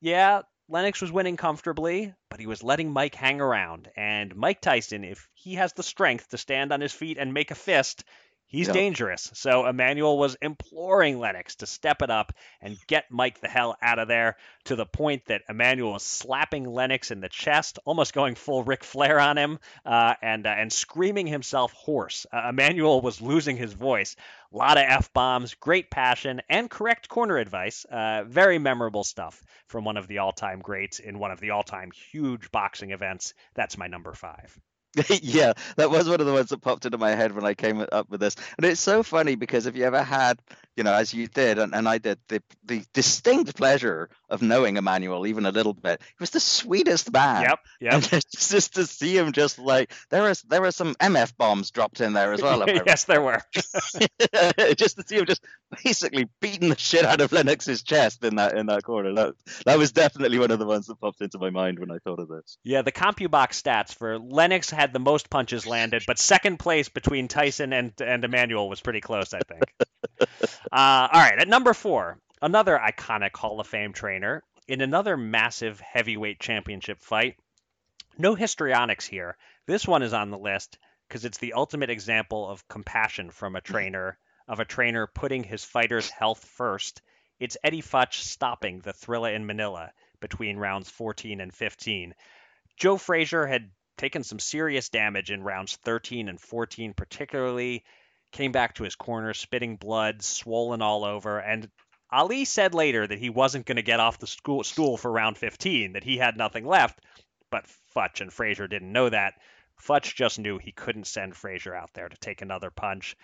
yeah, 0.00 0.42
Lennox 0.70 1.00
was 1.00 1.10
winning 1.10 1.38
comfortably, 1.38 2.14
but 2.28 2.40
he 2.40 2.46
was 2.46 2.62
letting 2.62 2.92
Mike 2.92 3.14
hang 3.14 3.40
around. 3.40 3.90
And 3.96 4.36
Mike 4.36 4.60
Tyson, 4.60 5.02
if 5.02 5.26
he 5.32 5.54
has 5.54 5.72
the 5.72 5.82
strength 5.82 6.28
to 6.28 6.38
stand 6.38 6.72
on 6.72 6.82
his 6.82 6.92
feet 6.92 7.16
and 7.16 7.32
make 7.32 7.50
a 7.50 7.54
fist, 7.54 8.04
He's 8.50 8.66
yep. 8.66 8.74
dangerous. 8.74 9.30
So 9.34 9.66
Emanuel 9.66 10.16
was 10.16 10.34
imploring 10.40 11.18
Lennox 11.18 11.56
to 11.56 11.66
step 11.66 12.00
it 12.00 12.08
up 12.08 12.32
and 12.62 12.78
get 12.86 13.10
Mike 13.10 13.42
the 13.42 13.48
hell 13.48 13.76
out 13.82 13.98
of 13.98 14.08
there 14.08 14.38
to 14.64 14.74
the 14.74 14.86
point 14.86 15.26
that 15.26 15.42
Emanuel 15.50 15.92
was 15.92 16.02
slapping 16.02 16.64
Lennox 16.64 17.10
in 17.10 17.20
the 17.20 17.28
chest, 17.28 17.78
almost 17.84 18.14
going 18.14 18.36
full 18.36 18.64
Ric 18.64 18.84
Flair 18.84 19.20
on 19.20 19.36
him, 19.36 19.58
uh, 19.84 20.14
and 20.22 20.46
uh, 20.46 20.50
and 20.50 20.72
screaming 20.72 21.26
himself 21.26 21.74
hoarse. 21.74 22.26
Uh, 22.32 22.48
Emanuel 22.48 23.02
was 23.02 23.20
losing 23.20 23.58
his 23.58 23.74
voice. 23.74 24.16
A 24.54 24.56
lot 24.56 24.78
of 24.78 24.84
f 24.88 25.12
bombs, 25.12 25.52
great 25.52 25.90
passion, 25.90 26.40
and 26.48 26.70
correct 26.70 27.10
corner 27.10 27.36
advice. 27.36 27.84
Uh, 27.84 28.24
very 28.26 28.58
memorable 28.58 29.04
stuff 29.04 29.42
from 29.66 29.84
one 29.84 29.98
of 29.98 30.06
the 30.06 30.18
all-time 30.18 30.60
greats 30.60 31.00
in 31.00 31.18
one 31.18 31.32
of 31.32 31.40
the 31.40 31.50
all-time 31.50 31.90
huge 31.90 32.50
boxing 32.50 32.92
events. 32.92 33.34
That's 33.54 33.76
my 33.76 33.88
number 33.88 34.14
five. 34.14 34.58
yeah, 35.22 35.52
that 35.76 35.90
was 35.90 36.08
one 36.08 36.20
of 36.20 36.26
the 36.26 36.32
ones 36.32 36.48
that 36.50 36.60
popped 36.62 36.86
into 36.86 36.98
my 36.98 37.10
head 37.10 37.32
when 37.32 37.44
I 37.44 37.54
came 37.54 37.84
up 37.92 38.08
with 38.10 38.20
this. 38.20 38.34
And 38.56 38.66
it's 38.66 38.80
so 38.80 39.02
funny 39.02 39.34
because 39.34 39.66
if 39.66 39.76
you 39.76 39.84
ever 39.84 40.02
had, 40.02 40.40
you 40.76 40.82
know, 40.82 40.92
as 40.92 41.12
you 41.12 41.26
did, 41.28 41.58
and, 41.58 41.74
and 41.74 41.88
I 41.88 41.98
did, 41.98 42.18
the, 42.28 42.42
the 42.64 42.82
distinct 42.94 43.54
pleasure 43.54 44.08
of 44.28 44.42
knowing 44.42 44.76
Emanuel 44.76 45.26
even 45.26 45.46
a 45.46 45.50
little 45.50 45.74
bit, 45.74 46.00
he 46.00 46.16
was 46.20 46.30
the 46.30 46.40
sweetest 46.40 47.12
man. 47.12 47.42
Yep, 47.42 47.58
yep. 47.80 48.02
Just, 48.08 48.50
just 48.50 48.74
to 48.74 48.86
see 48.86 49.16
him 49.16 49.32
just 49.32 49.58
like, 49.58 49.92
there 50.10 50.22
was, 50.22 50.42
there 50.42 50.60
were 50.60 50.70
some 50.70 50.94
MF 50.96 51.36
bombs 51.36 51.70
dropped 51.70 52.00
in 52.00 52.12
there 52.12 52.32
as 52.32 52.42
well. 52.42 52.64
yes, 52.86 53.04
there 53.04 53.22
were. 53.22 53.42
just 53.52 54.96
to 54.96 55.04
see 55.06 55.16
him 55.16 55.26
just 55.26 55.44
basically 55.84 56.28
beating 56.40 56.68
the 56.70 56.78
shit 56.78 57.04
out 57.04 57.20
of 57.20 57.32
Lennox's 57.32 57.82
chest 57.82 58.24
in 58.24 58.36
that 58.36 58.56
in 58.56 58.66
that 58.66 58.82
corner. 58.82 59.12
That, 59.14 59.34
that 59.66 59.78
was 59.78 59.92
definitely 59.92 60.38
one 60.38 60.50
of 60.50 60.58
the 60.58 60.66
ones 60.66 60.86
that 60.86 61.00
popped 61.00 61.20
into 61.20 61.38
my 61.38 61.50
mind 61.50 61.78
when 61.78 61.90
I 61.90 61.98
thought 61.98 62.18
of 62.18 62.28
this. 62.28 62.58
Yeah, 62.64 62.82
the 62.82 62.92
CompuBox 62.92 63.62
stats 63.62 63.94
for 63.94 64.18
Lennox 64.18 64.70
had 64.70 64.92
the 64.92 64.98
most 64.98 65.30
punches 65.30 65.66
landed, 65.66 66.04
but 66.06 66.18
second 66.18 66.58
place 66.58 66.88
between 66.88 67.28
Tyson 67.28 67.72
and 67.72 67.92
and 68.00 68.24
Emanuel 68.24 68.68
was 68.68 68.80
pretty 68.80 69.00
close, 69.00 69.34
I 69.34 69.40
think. 69.40 69.64
uh, 70.20 70.26
all 70.72 71.20
right, 71.20 71.38
at 71.38 71.48
number 71.48 71.74
four, 71.74 72.18
another 72.40 72.78
iconic 72.78 73.36
Hall 73.36 73.60
of 73.60 73.66
Fame 73.66 73.92
trainer 73.92 74.42
in 74.66 74.80
another 74.80 75.16
massive 75.16 75.80
heavyweight 75.80 76.40
championship 76.40 77.00
fight. 77.00 77.36
No 78.16 78.34
histrionics 78.34 79.06
here. 79.06 79.36
This 79.66 79.86
one 79.86 80.02
is 80.02 80.12
on 80.12 80.30
the 80.30 80.38
list 80.38 80.78
because 81.08 81.24
it's 81.24 81.38
the 81.38 81.54
ultimate 81.54 81.90
example 81.90 82.48
of 82.48 82.66
compassion 82.68 83.30
from 83.30 83.56
a 83.56 83.60
mm-hmm. 83.60 83.72
trainer, 83.72 84.18
of 84.46 84.60
a 84.60 84.64
trainer 84.64 85.06
putting 85.06 85.42
his 85.42 85.64
fighter's 85.64 86.10
health 86.10 86.44
first. 86.44 87.00
It's 87.40 87.56
Eddie 87.62 87.82
Futch 87.82 88.14
stopping 88.14 88.80
the 88.80 88.92
Thrilla 88.92 89.34
in 89.34 89.46
Manila 89.46 89.92
between 90.20 90.58
rounds 90.58 90.90
14 90.90 91.40
and 91.40 91.54
15. 91.54 92.14
Joe 92.76 92.98
Frazier 92.98 93.46
had 93.46 93.70
taken 93.96 94.22
some 94.22 94.38
serious 94.38 94.88
damage 94.88 95.30
in 95.30 95.42
rounds 95.42 95.76
13 95.76 96.28
and 96.28 96.40
14, 96.40 96.94
particularly. 96.94 97.84
Came 98.32 98.52
back 98.52 98.74
to 98.74 98.84
his 98.84 98.94
corner, 98.94 99.32
spitting 99.32 99.76
blood, 99.76 100.22
swollen 100.22 100.82
all 100.82 101.04
over. 101.04 101.38
And 101.38 101.70
Ali 102.10 102.44
said 102.44 102.74
later 102.74 103.06
that 103.06 103.18
he 103.18 103.28
wasn't 103.28 103.66
going 103.66 103.76
to 103.76 103.82
get 103.82 104.00
off 104.00 104.18
the 104.18 104.26
school, 104.26 104.64
stool 104.64 104.96
for 104.96 105.10
round 105.10 105.36
15, 105.36 105.92
that 105.92 106.04
he 106.04 106.16
had 106.16 106.36
nothing 106.36 106.66
left. 106.66 107.00
But 107.50 107.66
Futch 107.94 108.20
and 108.20 108.32
Frazier 108.32 108.66
didn't 108.66 108.92
know 108.92 109.08
that. 109.08 109.34
Futch 109.80 110.14
just 110.14 110.38
knew 110.38 110.58
he 110.58 110.72
couldn't 110.72 111.06
send 111.06 111.36
Frazier 111.36 111.74
out 111.74 111.92
there 111.94 112.08
to 112.08 112.16
take 112.16 112.42
another 112.42 112.70
punch. 112.70 113.16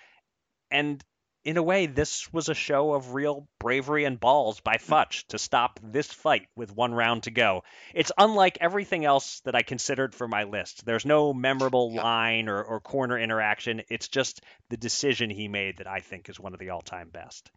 And 0.71 1.03
in 1.45 1.57
a 1.57 1.63
way, 1.63 1.87
this 1.87 2.33
was 2.33 2.49
a 2.49 2.55
show 2.55 2.95
of 2.95 3.15
real 3.15 3.47
bravery 3.59 4.05
and 4.05 4.19
balls 4.19 4.61
by 4.61 4.77
Futch 4.77 5.27
to 5.29 5.39
stop 5.39 5.79
this 5.83 6.11
fight 6.11 6.49
with 6.57 6.75
one 6.75 6.95
round 6.95 7.25
to 7.25 7.31
go. 7.31 7.65
It's 7.95 8.13
unlike 8.17 8.59
everything 8.61 9.05
else 9.05 9.41
that 9.41 9.55
I 9.55 9.63
considered 9.63 10.15
for 10.15 10.27
my 10.27 10.45
list. 10.45 10.87
There's 10.87 11.05
no 11.05 11.35
memorable 11.35 11.95
line 11.95 12.49
or, 12.49 12.63
or 12.63 12.81
corner 12.81 13.19
interaction. 13.19 13.83
It's 13.91 14.09
just 14.09 14.43
the 14.71 14.79
decision 14.79 15.29
he 15.29 15.49
made 15.49 15.79
that 15.79 15.87
I 15.87 16.01
think 16.01 16.29
is 16.29 16.41
one 16.41 16.55
of 16.55 16.61
the 16.61 16.71
all 16.71 16.83
time 16.83 17.11
best. 17.11 17.51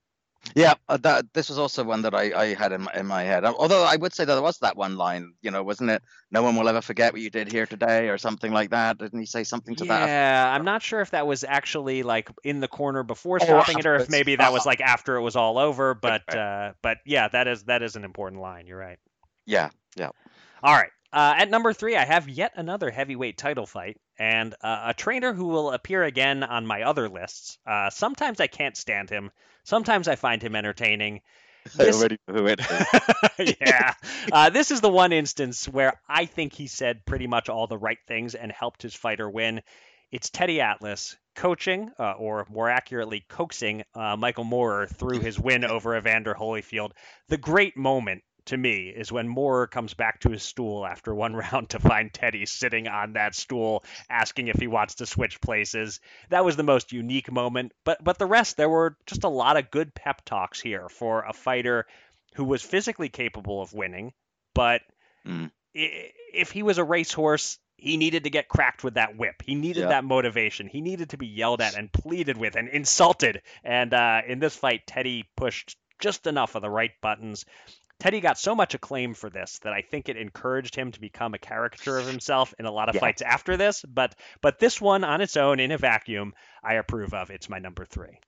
Yeah, 0.55 0.73
uh, 0.89 0.97
that 0.97 1.33
this 1.33 1.49
was 1.49 1.57
also 1.57 1.83
one 1.83 2.01
that 2.03 2.15
I, 2.15 2.31
I 2.33 2.53
had 2.53 2.71
in 2.71 2.83
my, 2.83 2.93
in 2.95 3.05
my 3.05 3.23
head. 3.23 3.45
Although 3.45 3.83
I 3.83 3.95
would 3.95 4.13
say 4.13 4.25
that 4.25 4.33
there 4.33 4.41
was 4.41 4.57
that 4.59 4.75
one 4.75 4.97
line, 4.97 5.33
you 5.41 5.51
know, 5.51 5.63
wasn't 5.63 5.89
it? 5.89 6.01
No 6.31 6.41
one 6.43 6.55
will 6.55 6.67
ever 6.67 6.81
forget 6.81 7.13
what 7.13 7.21
you 7.21 7.29
did 7.29 7.51
here 7.51 7.65
today, 7.65 8.09
or 8.09 8.17
something 8.17 8.51
like 8.51 8.69
that. 8.71 8.97
Didn't 8.97 9.19
he 9.19 9.25
say 9.25 9.43
something 9.43 9.75
to 9.75 9.85
yeah, 9.85 9.99
that? 9.99 10.07
Yeah, 10.07 10.53
I'm 10.53 10.65
not 10.65 10.81
sure 10.81 11.01
if 11.01 11.11
that 11.11 11.27
was 11.27 11.43
actually 11.43 12.03
like 12.03 12.29
in 12.43 12.59
the 12.59 12.67
corner 12.67 13.03
before 13.03 13.39
oh, 13.41 13.45
stopping 13.45 13.79
it, 13.79 13.85
or 13.85 13.95
if 13.95 14.09
maybe 14.09 14.35
that 14.35 14.51
was 14.51 14.65
like 14.65 14.81
after 14.81 15.15
it 15.15 15.21
was 15.21 15.35
all 15.35 15.57
over. 15.57 15.95
But 16.07 16.33
uh, 16.35 16.73
but 16.81 16.99
yeah, 17.05 17.27
that 17.27 17.47
is 17.47 17.63
that 17.63 17.81
is 17.81 17.95
an 17.95 18.05
important 18.05 18.41
line. 18.41 18.65
You're 18.65 18.77
right. 18.77 18.99
Yeah, 19.45 19.69
yeah. 19.97 20.09
All 20.63 20.73
right. 20.73 20.91
Uh, 21.11 21.35
at 21.37 21.49
number 21.49 21.73
three, 21.73 21.95
I 21.95 22.05
have 22.05 22.27
yet 22.27 22.53
another 22.55 22.91
heavyweight 22.91 23.37
title 23.37 23.65
fight 23.65 23.97
and 24.19 24.53
uh, 24.61 24.83
a 24.87 24.93
trainer 24.93 25.33
who 25.33 25.47
will 25.47 25.71
appear 25.71 26.03
again 26.03 26.43
on 26.43 26.65
my 26.65 26.83
other 26.83 27.07
lists. 27.07 27.57
Uh, 27.65 27.89
sometimes 27.89 28.39
I 28.39 28.47
can't 28.47 28.75
stand 28.75 29.09
him. 29.09 29.31
Sometimes 29.67 30.07
I 30.07 30.15
find 30.15 30.41
him 30.41 30.55
entertaining. 30.55 31.19
This... 31.75 32.01
Yeah. 33.59 33.93
Uh, 34.31 34.49
this 34.49 34.71
is 34.71 34.79
the 34.79 34.89
one 34.89 35.11
instance 35.11 35.67
where 35.67 35.99
I 36.07 36.25
think 36.25 36.53
he 36.53 36.67
said 36.67 37.05
pretty 37.05 37.27
much 37.27 37.49
all 37.49 37.67
the 37.67 37.77
right 37.77 37.97
things 38.07 38.33
and 38.33 38.49
helped 38.49 38.81
his 38.81 38.95
fighter 38.95 39.29
win. 39.29 39.61
It's 40.09 40.29
Teddy 40.29 40.61
Atlas 40.61 41.17
coaching, 41.35 41.91
uh, 41.99 42.13
or 42.13 42.47
more 42.49 42.69
accurately, 42.69 43.25
coaxing 43.27 43.83
uh, 43.93 44.15
Michael 44.15 44.45
Moorer 44.45 44.87
through 44.87 45.19
his 45.19 45.37
win 45.37 45.65
over 45.65 45.97
Evander 45.97 46.33
Holyfield. 46.33 46.91
The 47.27 47.37
great 47.37 47.75
moment 47.75 48.23
to 48.47 48.57
me 48.57 48.87
is 48.89 49.11
when 49.11 49.27
Moore 49.27 49.67
comes 49.67 49.93
back 49.93 50.19
to 50.21 50.29
his 50.29 50.43
stool 50.43 50.85
after 50.85 51.13
one 51.13 51.35
round 51.51 51.69
to 51.69 51.79
find 51.79 52.13
Teddy 52.13 52.45
sitting 52.45 52.87
on 52.87 53.13
that 53.13 53.35
stool 53.35 53.83
asking 54.09 54.47
if 54.47 54.59
he 54.59 54.67
wants 54.67 54.95
to 54.95 55.05
switch 55.05 55.39
places. 55.41 55.99
That 56.29 56.45
was 56.45 56.55
the 56.55 56.63
most 56.63 56.91
unique 56.91 57.31
moment. 57.31 57.73
But 57.83 58.03
but 58.03 58.17
the 58.17 58.25
rest 58.25 58.57
there 58.57 58.69
were 58.69 58.97
just 59.05 59.23
a 59.23 59.29
lot 59.29 59.57
of 59.57 59.71
good 59.71 59.93
pep 59.93 60.23
talks 60.25 60.59
here 60.59 60.89
for 60.89 61.23
a 61.23 61.33
fighter 61.33 61.85
who 62.35 62.43
was 62.43 62.61
physically 62.61 63.09
capable 63.09 63.61
of 63.61 63.73
winning, 63.73 64.13
but 64.53 64.81
mm. 65.25 65.49
if 65.73 66.51
he 66.51 66.61
was 66.61 66.77
a 66.77 66.83
racehorse, 66.83 67.57
he 67.77 67.97
needed 67.97 68.23
to 68.23 68.29
get 68.29 68.47
cracked 68.47 68.83
with 68.83 68.95
that 68.95 69.17
whip. 69.17 69.41
He 69.43 69.55
needed 69.55 69.81
yeah. 69.81 69.89
that 69.89 70.03
motivation. 70.03 70.67
He 70.67 70.81
needed 70.81 71.11
to 71.11 71.17
be 71.17 71.27
yelled 71.27 71.61
at 71.61 71.75
and 71.75 71.91
pleaded 71.91 72.37
with 72.37 72.55
and 72.55 72.67
insulted. 72.69 73.41
And 73.63 73.93
uh, 73.93 74.21
in 74.27 74.39
this 74.39 74.55
fight, 74.55 74.85
Teddy 74.87 75.25
pushed 75.35 75.75
just 75.99 76.27
enough 76.27 76.55
of 76.55 76.61
the 76.61 76.69
right 76.69 76.91
buttons. 77.01 77.45
Teddy 77.99 78.21
got 78.21 78.37
so 78.37 78.53
much 78.53 78.75
acclaim 78.75 79.13
for 79.15 79.29
this 79.29 79.59
that 79.59 79.73
I 79.73 79.81
think 79.81 80.07
it 80.07 80.17
encouraged 80.17 80.75
him 80.75 80.91
to 80.91 80.99
become 80.99 81.33
a 81.33 81.39
caricature 81.39 81.97
of 81.97 82.05
himself 82.05 82.53
in 82.59 82.65
a 82.65 82.71
lot 82.71 82.89
of 82.89 82.95
yeah. 82.95 83.01
fights 83.01 83.21
after 83.21 83.57
this. 83.57 83.83
But 83.83 84.15
but 84.41 84.59
this 84.59 84.79
one 84.79 85.03
on 85.03 85.21
its 85.21 85.35
own 85.35 85.59
in 85.59 85.71
a 85.71 85.77
vacuum, 85.77 86.33
I 86.63 86.75
approve 86.75 87.13
of. 87.13 87.31
It's 87.31 87.49
my 87.49 87.59
number 87.59 87.85
three. 87.85 88.19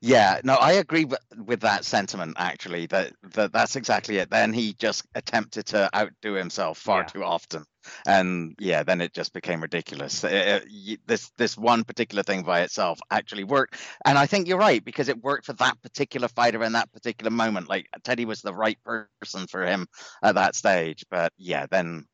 Yeah, 0.00 0.40
no, 0.44 0.54
I 0.54 0.72
agree 0.72 1.04
with, 1.04 1.20
with 1.44 1.60
that 1.60 1.84
sentiment. 1.84 2.36
Actually, 2.38 2.86
that, 2.86 3.12
that 3.34 3.52
that's 3.52 3.76
exactly 3.76 4.18
it. 4.18 4.30
Then 4.30 4.52
he 4.52 4.74
just 4.74 5.06
attempted 5.14 5.66
to 5.66 5.90
outdo 5.94 6.34
himself 6.34 6.78
far 6.78 7.00
yeah. 7.00 7.06
too 7.06 7.24
often, 7.24 7.64
and 8.06 8.54
yeah, 8.58 8.82
then 8.82 9.00
it 9.00 9.12
just 9.12 9.32
became 9.32 9.60
ridiculous. 9.60 10.24
Uh, 10.24 10.28
uh, 10.28 10.30
it, 10.30 10.64
it, 10.66 11.00
this 11.06 11.30
this 11.36 11.56
one 11.56 11.84
particular 11.84 12.22
thing 12.22 12.42
by 12.42 12.62
itself 12.62 12.98
actually 13.10 13.44
worked, 13.44 13.76
and 14.04 14.18
I 14.18 14.26
think 14.26 14.48
you're 14.48 14.58
right 14.58 14.84
because 14.84 15.08
it 15.08 15.22
worked 15.22 15.46
for 15.46 15.54
that 15.54 15.80
particular 15.82 16.28
fighter 16.28 16.62
in 16.64 16.72
that 16.72 16.92
particular 16.92 17.30
moment. 17.30 17.68
Like 17.68 17.88
Teddy 18.02 18.24
was 18.24 18.42
the 18.42 18.54
right 18.54 18.78
person 18.84 19.46
for 19.46 19.64
him 19.64 19.86
at 20.22 20.34
that 20.36 20.54
stage, 20.54 21.04
but 21.10 21.32
yeah, 21.36 21.66
then 21.70 22.06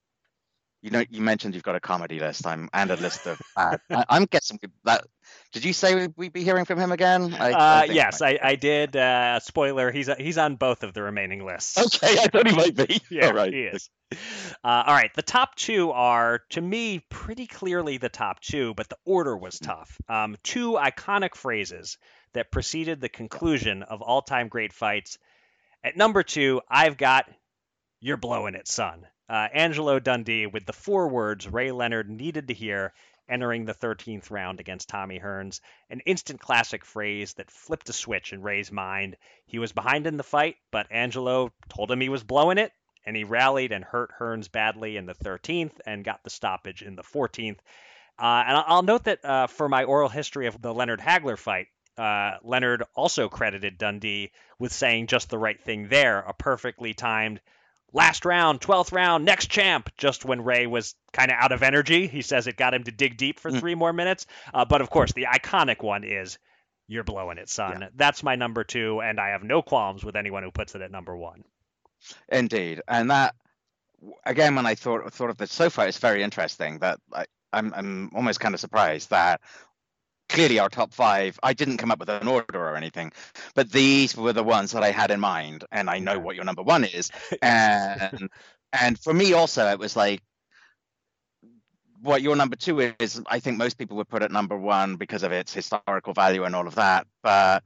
you 0.82 0.90
know, 0.90 1.04
you 1.11 1.20
mentioned 1.20 1.54
you've 1.54 1.64
got 1.64 1.74
a 1.74 1.80
comedy 1.80 2.18
list. 2.18 2.46
I'm 2.46 2.68
and 2.72 2.90
a 2.90 2.96
list 2.96 3.26
of 3.26 3.40
bad. 3.54 3.80
Uh, 3.90 4.04
I, 4.08 4.16
am 4.16 4.24
guessing 4.24 4.58
that. 4.84 5.04
Did 5.52 5.64
you 5.64 5.72
say 5.72 6.08
we'd 6.16 6.32
be 6.32 6.44
hearing 6.44 6.64
from 6.64 6.78
him 6.78 6.92
again? 6.92 7.34
I, 7.34 7.52
uh, 7.52 7.56
I 7.58 7.84
yes, 7.84 8.22
I, 8.22 8.38
I 8.42 8.54
did. 8.54 8.94
Uh, 8.94 9.40
spoiler: 9.40 9.90
he's 9.90 10.08
he's 10.18 10.38
on 10.38 10.56
both 10.56 10.82
of 10.82 10.94
the 10.94 11.02
remaining 11.02 11.44
lists. 11.44 11.78
Okay, 11.78 12.18
I 12.20 12.26
thought 12.28 12.46
he 12.46 12.54
might 12.54 12.76
be. 12.76 13.00
yeah, 13.10 13.26
all 13.26 13.32
right. 13.34 13.52
he 13.52 13.62
is. 13.62 13.90
Uh, 14.12 14.84
all 14.86 14.94
right, 14.94 15.12
the 15.14 15.22
top 15.22 15.54
two 15.56 15.90
are 15.90 16.42
to 16.50 16.60
me 16.60 17.00
pretty 17.10 17.46
clearly 17.46 17.98
the 17.98 18.08
top 18.08 18.40
two, 18.40 18.74
but 18.74 18.88
the 18.88 18.98
order 19.04 19.36
was 19.36 19.58
tough. 19.58 19.96
Um, 20.08 20.36
two 20.42 20.72
iconic 20.72 21.34
phrases 21.34 21.98
that 22.32 22.52
preceded 22.52 23.00
the 23.00 23.08
conclusion 23.08 23.82
of 23.82 24.02
all-time 24.02 24.48
great 24.48 24.72
fights. 24.72 25.18
At 25.82 25.96
number 25.96 26.22
two, 26.22 26.60
I've 26.68 26.96
got 26.96 27.26
"You're 28.00 28.16
blowing 28.16 28.54
it, 28.54 28.68
son." 28.68 29.06
uh, 29.30 29.46
Angelo 29.54 30.00
Dundee 30.00 30.46
with 30.48 30.66
the 30.66 30.72
four 30.72 31.08
words 31.08 31.46
Ray 31.46 31.70
Leonard 31.70 32.10
needed 32.10 32.48
to 32.48 32.54
hear 32.54 32.92
entering 33.30 33.64
the 33.64 33.74
13th 33.74 34.30
round 34.30 34.60
against 34.60 34.88
Tommy 34.88 35.18
Hearns, 35.18 35.60
an 35.88 36.00
instant 36.00 36.40
classic 36.40 36.84
phrase 36.84 37.34
that 37.34 37.50
flipped 37.50 37.88
a 37.88 37.92
switch 37.92 38.32
in 38.32 38.42
Ray's 38.42 38.72
mind. 38.72 39.16
He 39.46 39.58
was 39.58 39.72
behind 39.72 40.06
in 40.06 40.16
the 40.16 40.22
fight, 40.22 40.56
but 40.70 40.90
Angelo 40.90 41.52
told 41.68 41.90
him 41.90 42.00
he 42.00 42.08
was 42.08 42.24
blowing 42.24 42.58
it, 42.58 42.72
and 43.06 43.16
he 43.16 43.24
rallied 43.24 43.72
and 43.72 43.84
hurt 43.84 44.10
Hearns 44.18 44.50
badly 44.50 44.96
in 44.96 45.06
the 45.06 45.14
13th 45.14 45.80
and 45.86 46.04
got 46.04 46.22
the 46.24 46.30
stoppage 46.30 46.82
in 46.82 46.96
the 46.96 47.02
14th. 47.02 47.58
Uh, 48.18 48.44
and 48.46 48.64
I'll 48.66 48.82
note 48.82 49.04
that 49.04 49.24
uh, 49.24 49.46
for 49.46 49.68
my 49.68 49.84
oral 49.84 50.10
history 50.10 50.46
of 50.46 50.60
the 50.60 50.74
Leonard 50.74 51.00
Hagler 51.00 51.38
fight, 51.38 51.68
uh, 51.96 52.36
Leonard 52.42 52.82
also 52.94 53.28
credited 53.28 53.78
Dundee 53.78 54.32
with 54.58 54.72
saying 54.72 55.06
just 55.06 55.30
the 55.30 55.38
right 55.38 55.60
thing 55.60 55.88
there, 55.88 56.20
a 56.20 56.34
perfectly 56.34 56.92
timed 56.94 57.40
last 57.93 58.24
round, 58.24 58.61
12th 58.61 58.93
round, 58.93 59.24
next 59.24 59.49
champ, 59.49 59.91
just 59.97 60.24
when 60.24 60.43
Ray 60.43 60.66
was 60.66 60.95
kind 61.12 61.30
of 61.30 61.36
out 61.38 61.53
of 61.53 61.62
energy. 61.62 62.07
He 62.07 62.22
says 62.22 62.47
it 62.47 62.57
got 62.57 62.74
him 62.74 62.84
to 62.84 62.93
dig 62.93 63.16
deep 63.16 63.41
for 63.41 63.51
mm. 63.51 63.59
three 63.59 63.74
more 63.74 63.93
minutes. 63.93 64.26
Uh, 64.55 64.64
but 64.64 64.80
of 64.80 64.91
course, 64.91 65.12
the 65.12 65.26
iconic 65.32 65.82
one 65.82 66.05
is 66.05 66.38
You're 66.88 67.05
blowing 67.05 67.38
it, 67.38 67.49
son. 67.49 67.82
Yeah. 67.82 67.88
That's 67.95 68.22
my 68.22 68.34
number 68.34 68.64
two, 68.64 69.01
and 69.01 69.20
I 69.20 69.28
have 69.28 69.45
no 69.45 69.62
qualms 69.62 70.05
with 70.05 70.16
anyone 70.16 70.43
who 70.43 70.51
puts 70.51 70.74
it 70.74 70.82
at 70.82 70.91
number 70.91 71.16
one. 71.16 71.45
Indeed. 72.28 72.82
And 72.88 73.11
that, 73.11 73.34
again, 74.24 74.57
when 74.57 74.66
I 74.66 74.74
thought, 74.74 75.12
thought 75.12 75.30
of 75.30 75.36
this 75.36 75.53
so 75.53 75.70
far, 75.70 75.86
it's 75.86 75.99
very 75.99 76.22
interesting 76.22 76.78
that 76.80 76.99
I, 77.12 77.26
I'm, 77.53 77.72
I'm 77.74 78.11
almost 78.14 78.41
kind 78.41 78.55
of 78.55 78.61
surprised 78.61 79.11
that 79.11 79.41
clearly 80.30 80.58
our 80.58 80.68
top 80.68 80.94
five. 80.94 81.38
I 81.42 81.52
didn't 81.52 81.78
come 81.78 81.90
up 81.90 81.98
with 81.98 82.08
an 82.08 82.28
order 82.28 82.58
or 82.58 82.76
anything, 82.76 83.12
but 83.54 83.70
these 83.70 84.16
were 84.16 84.32
the 84.32 84.44
ones 84.44 84.72
that 84.72 84.82
I 84.82 84.90
had 84.90 85.10
in 85.10 85.20
mind, 85.20 85.64
and 85.72 85.90
I 85.90 85.98
know 85.98 86.18
what 86.18 86.36
your 86.36 86.44
number 86.44 86.62
one 86.62 86.84
is. 86.84 87.10
And 87.42 88.28
and 88.72 88.98
for 88.98 89.12
me 89.12 89.32
also, 89.32 89.66
it 89.68 89.78
was 89.78 89.96
like 89.96 90.22
what 92.00 92.22
your 92.22 92.36
number 92.36 92.56
two 92.56 92.80
is. 92.80 93.20
I 93.26 93.40
think 93.40 93.58
most 93.58 93.76
people 93.76 93.96
would 93.96 94.08
put 94.08 94.22
it 94.22 94.30
number 94.30 94.56
one 94.56 94.96
because 94.96 95.22
of 95.22 95.32
its 95.32 95.52
historical 95.52 96.14
value 96.14 96.44
and 96.44 96.54
all 96.54 96.66
of 96.66 96.76
that, 96.76 97.06
but 97.22 97.62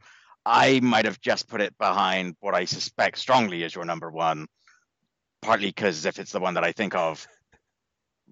I 0.46 0.80
might 0.80 1.04
have 1.04 1.20
just 1.20 1.48
put 1.48 1.60
it 1.60 1.76
behind 1.78 2.36
what 2.40 2.54
I 2.54 2.64
suspect 2.64 3.18
strongly 3.18 3.62
is 3.62 3.74
your 3.74 3.84
number 3.84 4.10
one, 4.10 4.46
partly 5.42 5.68
because 5.68 6.04
if 6.04 6.18
it's 6.18 6.32
the 6.32 6.40
one 6.40 6.54
that 6.54 6.64
I 6.64 6.72
think 6.72 6.94
of, 6.94 7.26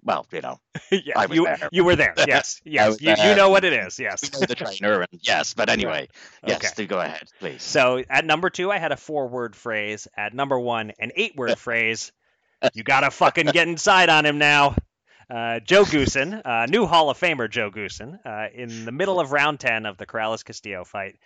well, 0.03 0.25
you 0.31 0.41
know, 0.41 0.59
yeah, 0.91 1.25
you 1.29 1.45
there. 1.45 1.69
you 1.71 1.83
were 1.83 1.95
there. 1.95 2.13
Yes, 2.27 2.61
yes, 2.63 3.01
you, 3.01 3.09
you, 3.09 3.35
know 3.35 3.49
what 3.49 3.63
it 3.63 3.73
is. 3.73 3.99
Yes, 3.99 4.21
the 4.21 4.55
trainer, 4.55 5.01
and 5.01 5.09
yes, 5.21 5.53
but 5.53 5.69
anyway, 5.69 6.07
yes, 6.45 6.57
okay. 6.57 6.69
do 6.75 6.87
go 6.87 6.99
ahead, 6.99 7.27
please. 7.39 7.61
So 7.61 8.03
at 8.09 8.25
number 8.25 8.49
two, 8.49 8.71
I 8.71 8.77
had 8.77 8.91
a 8.91 8.97
four-word 8.97 9.55
phrase. 9.55 10.07
At 10.15 10.33
number 10.33 10.59
one, 10.59 10.93
an 10.99 11.11
eight-word 11.15 11.57
phrase. 11.57 12.11
You 12.73 12.83
gotta 12.83 13.11
fucking 13.11 13.47
get 13.47 13.67
inside 13.67 14.09
on 14.09 14.25
him 14.25 14.37
now. 14.37 14.75
Uh, 15.29 15.59
Joe 15.59 15.83
Goossen, 15.83 16.41
uh, 16.45 16.65
new 16.67 16.85
Hall 16.85 17.09
of 17.09 17.19
Famer 17.19 17.49
Joe 17.49 17.71
Goossen, 17.71 18.19
uh, 18.25 18.49
in 18.53 18.85
the 18.85 18.91
middle 18.91 19.19
of 19.19 19.31
round 19.31 19.59
10 19.59 19.85
of 19.85 19.97
the 19.97 20.05
Corrales 20.05 20.43
Castillo 20.43 20.83
fight, 20.83 21.17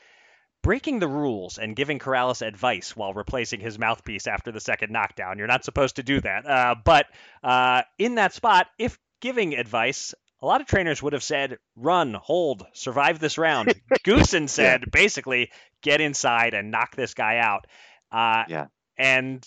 breaking 0.61 0.99
the 0.99 1.07
rules 1.07 1.57
and 1.57 1.75
giving 1.75 1.99
Corrales 1.99 2.45
advice 2.45 2.95
while 2.95 3.13
replacing 3.13 3.59
his 3.59 3.79
mouthpiece 3.79 4.27
after 4.27 4.51
the 4.51 4.59
second 4.59 4.91
knockdown. 4.91 5.37
You're 5.37 5.47
not 5.47 5.63
supposed 5.63 5.97
to 5.97 6.03
do 6.03 6.19
that. 6.21 6.45
Uh, 6.45 6.75
but 6.83 7.07
uh, 7.43 7.83
in 7.97 8.15
that 8.15 8.33
spot, 8.33 8.67
if 8.77 8.99
giving 9.21 9.55
advice, 9.55 10.13
a 10.41 10.45
lot 10.45 10.61
of 10.61 10.67
trainers 10.67 11.01
would 11.01 11.13
have 11.13 11.23
said, 11.23 11.57
run, 11.75 12.13
hold, 12.13 12.65
survive 12.73 13.19
this 13.19 13.37
round. 13.37 13.73
Goossen 14.05 14.49
said, 14.49 14.81
yeah. 14.81 14.89
basically, 14.91 15.51
get 15.81 16.01
inside 16.01 16.53
and 16.53 16.71
knock 16.71 16.95
this 16.95 17.13
guy 17.13 17.37
out. 17.37 17.65
Uh, 18.11 18.43
yeah. 18.47 18.65
And 18.97 19.45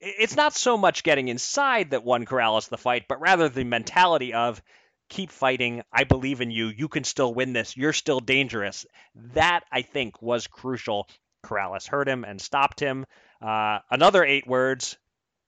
it's 0.00 0.36
not 0.36 0.54
so 0.54 0.76
much 0.76 1.02
getting 1.02 1.28
inside 1.28 1.90
that 1.90 2.04
won 2.04 2.26
Corrales 2.26 2.68
the 2.68 2.78
fight, 2.78 3.06
but 3.08 3.20
rather 3.20 3.48
the 3.48 3.64
mentality 3.64 4.34
of 4.34 4.62
keep 5.08 5.30
fighting. 5.30 5.82
I 5.92 6.04
believe 6.04 6.40
in 6.40 6.50
you. 6.50 6.68
You 6.68 6.88
can 6.88 7.04
still 7.04 7.32
win 7.32 7.52
this. 7.52 7.76
You're 7.76 7.92
still 7.92 8.20
dangerous. 8.20 8.86
That, 9.34 9.64
I 9.70 9.82
think, 9.82 10.20
was 10.22 10.46
crucial. 10.46 11.08
Corrales 11.44 11.86
heard 11.86 12.08
him 12.08 12.24
and 12.24 12.40
stopped 12.40 12.80
him. 12.80 13.06
Uh, 13.40 13.80
another 13.90 14.24
eight 14.24 14.46
words. 14.46 14.96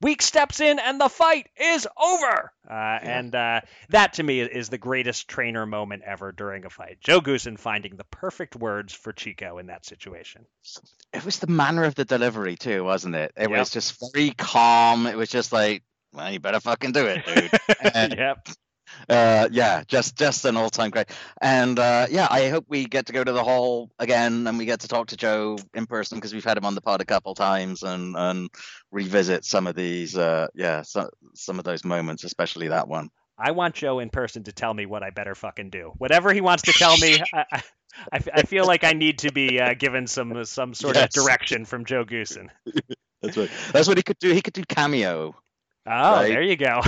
Weak 0.01 0.21
steps 0.21 0.61
in 0.61 0.79
and 0.79 1.01
the 1.01 1.09
fight 1.09 1.49
is 1.59 1.85
over. 2.01 2.53
Uh, 2.65 2.69
yeah. 2.69 2.99
And 3.03 3.35
uh, 3.35 3.61
that 3.89 4.13
to 4.13 4.23
me 4.23 4.39
is 4.39 4.69
the 4.69 4.77
greatest 4.77 5.27
trainer 5.27 5.65
moment 5.65 6.03
ever 6.05 6.31
during 6.31 6.63
a 6.63 6.69
fight. 6.69 6.99
Joe 7.01 7.19
Goossen 7.19 7.59
finding 7.59 7.97
the 7.97 8.05
perfect 8.05 8.55
words 8.55 8.93
for 8.93 9.11
Chico 9.11 9.57
in 9.57 9.67
that 9.67 9.85
situation. 9.85 10.45
It 11.13 11.25
was 11.25 11.39
the 11.39 11.47
manner 11.47 11.83
of 11.83 11.95
the 11.95 12.05
delivery 12.05 12.55
too, 12.55 12.85
wasn't 12.85 13.15
it? 13.15 13.33
It 13.35 13.49
yep. 13.49 13.59
was 13.59 13.71
just 13.71 14.01
very 14.13 14.31
calm. 14.31 15.05
It 15.05 15.17
was 15.17 15.27
just 15.27 15.51
like, 15.51 15.83
well, 16.13 16.31
you 16.31 16.39
better 16.39 16.61
fucking 16.61 16.93
do 16.93 17.05
it, 17.05 17.25
dude. 17.25 17.51
yep 18.17 18.47
uh, 19.07 19.47
yeah, 19.51 19.83
just 19.87 20.17
just 20.17 20.45
an 20.45 20.57
all-time 20.57 20.89
great. 20.89 21.09
And 21.41 21.77
uh, 21.79 22.07
yeah, 22.09 22.27
I 22.29 22.49
hope 22.49 22.65
we 22.67 22.85
get 22.85 23.05
to 23.07 23.13
go 23.13 23.23
to 23.23 23.31
the 23.31 23.43
hall 23.43 23.91
again 23.99 24.47
and 24.47 24.57
we 24.57 24.65
get 24.65 24.81
to 24.81 24.87
talk 24.87 25.07
to 25.07 25.17
Joe 25.17 25.57
in 25.73 25.85
person 25.85 26.17
because 26.17 26.33
we've 26.33 26.43
had 26.43 26.57
him 26.57 26.65
on 26.65 26.75
the 26.75 26.81
pod 26.81 27.01
a 27.01 27.05
couple 27.05 27.35
times 27.35 27.83
and 27.83 28.15
and 28.17 28.49
revisit 28.91 29.45
some 29.45 29.67
of 29.67 29.75
these. 29.75 30.17
Uh, 30.17 30.47
yeah, 30.55 30.81
some 30.81 31.09
some 31.35 31.59
of 31.59 31.65
those 31.65 31.85
moments, 31.85 32.23
especially 32.23 32.69
that 32.69 32.87
one. 32.87 33.09
I 33.37 33.51
want 33.51 33.75
Joe 33.75 33.99
in 33.99 34.09
person 34.09 34.43
to 34.43 34.51
tell 34.51 34.73
me 34.73 34.85
what 34.85 35.01
I 35.01 35.11
better 35.11 35.33
fucking 35.33 35.69
do. 35.69 35.93
Whatever 35.97 36.33
he 36.33 36.41
wants 36.41 36.63
to 36.63 36.73
tell 36.73 36.97
me, 36.97 37.19
I, 37.33 37.45
I, 38.11 38.19
I 38.33 38.41
feel 38.43 38.65
like 38.65 38.83
I 38.83 38.91
need 38.91 39.19
to 39.19 39.31
be 39.31 39.59
uh, 39.59 39.73
given 39.75 40.07
some 40.07 40.43
some 40.43 40.73
sort 40.73 40.95
yes. 40.95 41.05
of 41.05 41.23
direction 41.23 41.65
from 41.65 41.85
Joe 41.85 42.03
Goossen. 42.03 42.49
That's 43.21 43.37
right. 43.37 43.49
That's 43.71 43.87
what 43.87 43.97
he 43.97 44.03
could 44.03 44.19
do. 44.19 44.33
He 44.33 44.41
could 44.41 44.53
do 44.53 44.63
cameo 44.63 45.35
Oh, 45.91 46.17
right? 46.17 46.27
there 46.27 46.43
you 46.43 46.55
go. 46.55 46.81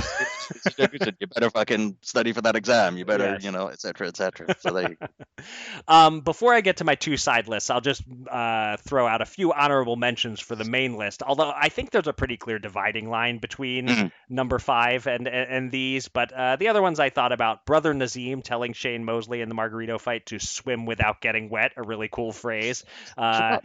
you 0.77 1.27
better 1.27 1.49
fucking 1.49 1.97
study 2.01 2.33
for 2.33 2.41
that 2.41 2.55
exam. 2.55 2.97
You 2.97 3.05
better, 3.05 3.33
yes. 3.33 3.43
you 3.43 3.51
know, 3.51 3.67
et 3.67 3.81
cetera, 3.81 4.07
et 4.07 4.15
cetera. 4.15 4.55
So 4.59 4.71
there 4.71 4.95
um, 5.87 6.21
before 6.21 6.53
I 6.53 6.61
get 6.61 6.77
to 6.77 6.83
my 6.83 6.93
two 6.93 7.17
side 7.17 7.47
lists, 7.47 7.71
I'll 7.71 7.81
just 7.81 8.03
uh, 8.29 8.77
throw 8.77 9.07
out 9.07 9.21
a 9.21 9.25
few 9.25 9.53
honorable 9.53 9.95
mentions 9.95 10.39
for 10.39 10.55
the 10.55 10.65
main 10.65 10.97
list. 10.97 11.23
Although 11.23 11.51
I 11.55 11.69
think 11.69 11.89
there's 11.89 12.07
a 12.07 12.13
pretty 12.13 12.37
clear 12.37 12.59
dividing 12.59 13.09
line 13.09 13.39
between 13.39 13.87
mm-hmm. 13.87 14.07
number 14.29 14.59
five 14.59 15.07
and 15.07 15.27
and, 15.27 15.49
and 15.49 15.71
these. 15.71 16.07
But 16.07 16.31
uh, 16.31 16.57
the 16.57 16.67
other 16.67 16.81
ones 16.81 16.99
I 16.99 17.09
thought 17.09 17.31
about: 17.31 17.65
Brother 17.65 17.93
Naazim 17.95 18.43
telling 18.43 18.73
Shane 18.73 19.03
Mosley 19.03 19.41
in 19.41 19.49
the 19.49 19.55
Margarito 19.55 19.99
fight 19.99 20.27
to 20.27 20.39
swim 20.39 20.85
without 20.85 21.21
getting 21.21 21.49
wet, 21.49 21.71
a 21.75 21.81
really 21.81 22.07
cool 22.07 22.31
phrase. 22.31 22.83
Uh, 23.17 23.57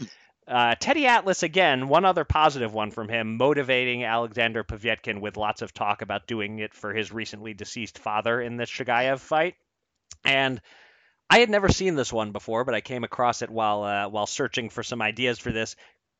uh, 0.49 0.75
Teddy 0.79 1.07
Atlas, 1.07 1.43
again, 1.43 1.89
one 1.89 2.05
other 2.05 2.25
positive 2.25 2.73
one 2.73 2.91
from 2.91 3.09
him, 3.09 3.37
motivating 3.37 4.05
Alexander 4.05 4.63
Povetkin 4.63 5.21
with 5.21 5.37
lots 5.37 5.63
of 5.63 5.75
talk 5.75 6.03
about 6.03 6.27
doing 6.27 6.61
it 6.61 6.73
for 6.75 6.95
his 6.95 7.13
recently 7.13 7.55
deceased 7.55 7.99
father 7.99 8.41
in 8.41 8.57
the 8.57 8.65
Chagaev 8.65 9.19
fight. 9.19 9.55
And 10.25 10.61
I 11.29 11.41
had 11.41 11.51
never 11.51 11.69
seen 11.69 11.97
this 11.97 12.13
one 12.13 12.31
before, 12.31 12.65
but 12.65 12.75
I 12.75 12.81
came 12.81 13.03
across 13.03 13.43
it 13.43 13.51
while 13.51 13.83
uh, 13.83 14.09
while 14.09 14.27
searching 14.27 14.71
for 14.71 14.83
some 14.83 15.03
ideas 15.03 15.39
for 15.39 15.51
this. 15.51 15.75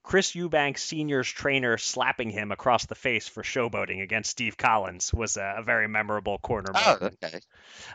Chris 0.07 0.37
Eubank 0.37 0.79
Sr.'s 0.79 1.27
trainer 1.27 1.77
slapping 1.77 2.31
him 2.31 2.53
across 2.53 2.87
the 2.87 2.95
face 2.95 3.27
for 3.27 3.43
showboating 3.43 4.01
against 4.01 4.31
Steve 4.31 4.57
Collins 4.57 5.13
was 5.13 5.37
a, 5.37 5.57
a 5.59 5.63
very 5.65 5.89
memorable 5.89 6.39
corner 6.39 6.71
oh, 6.73 6.99
okay. 7.03 7.41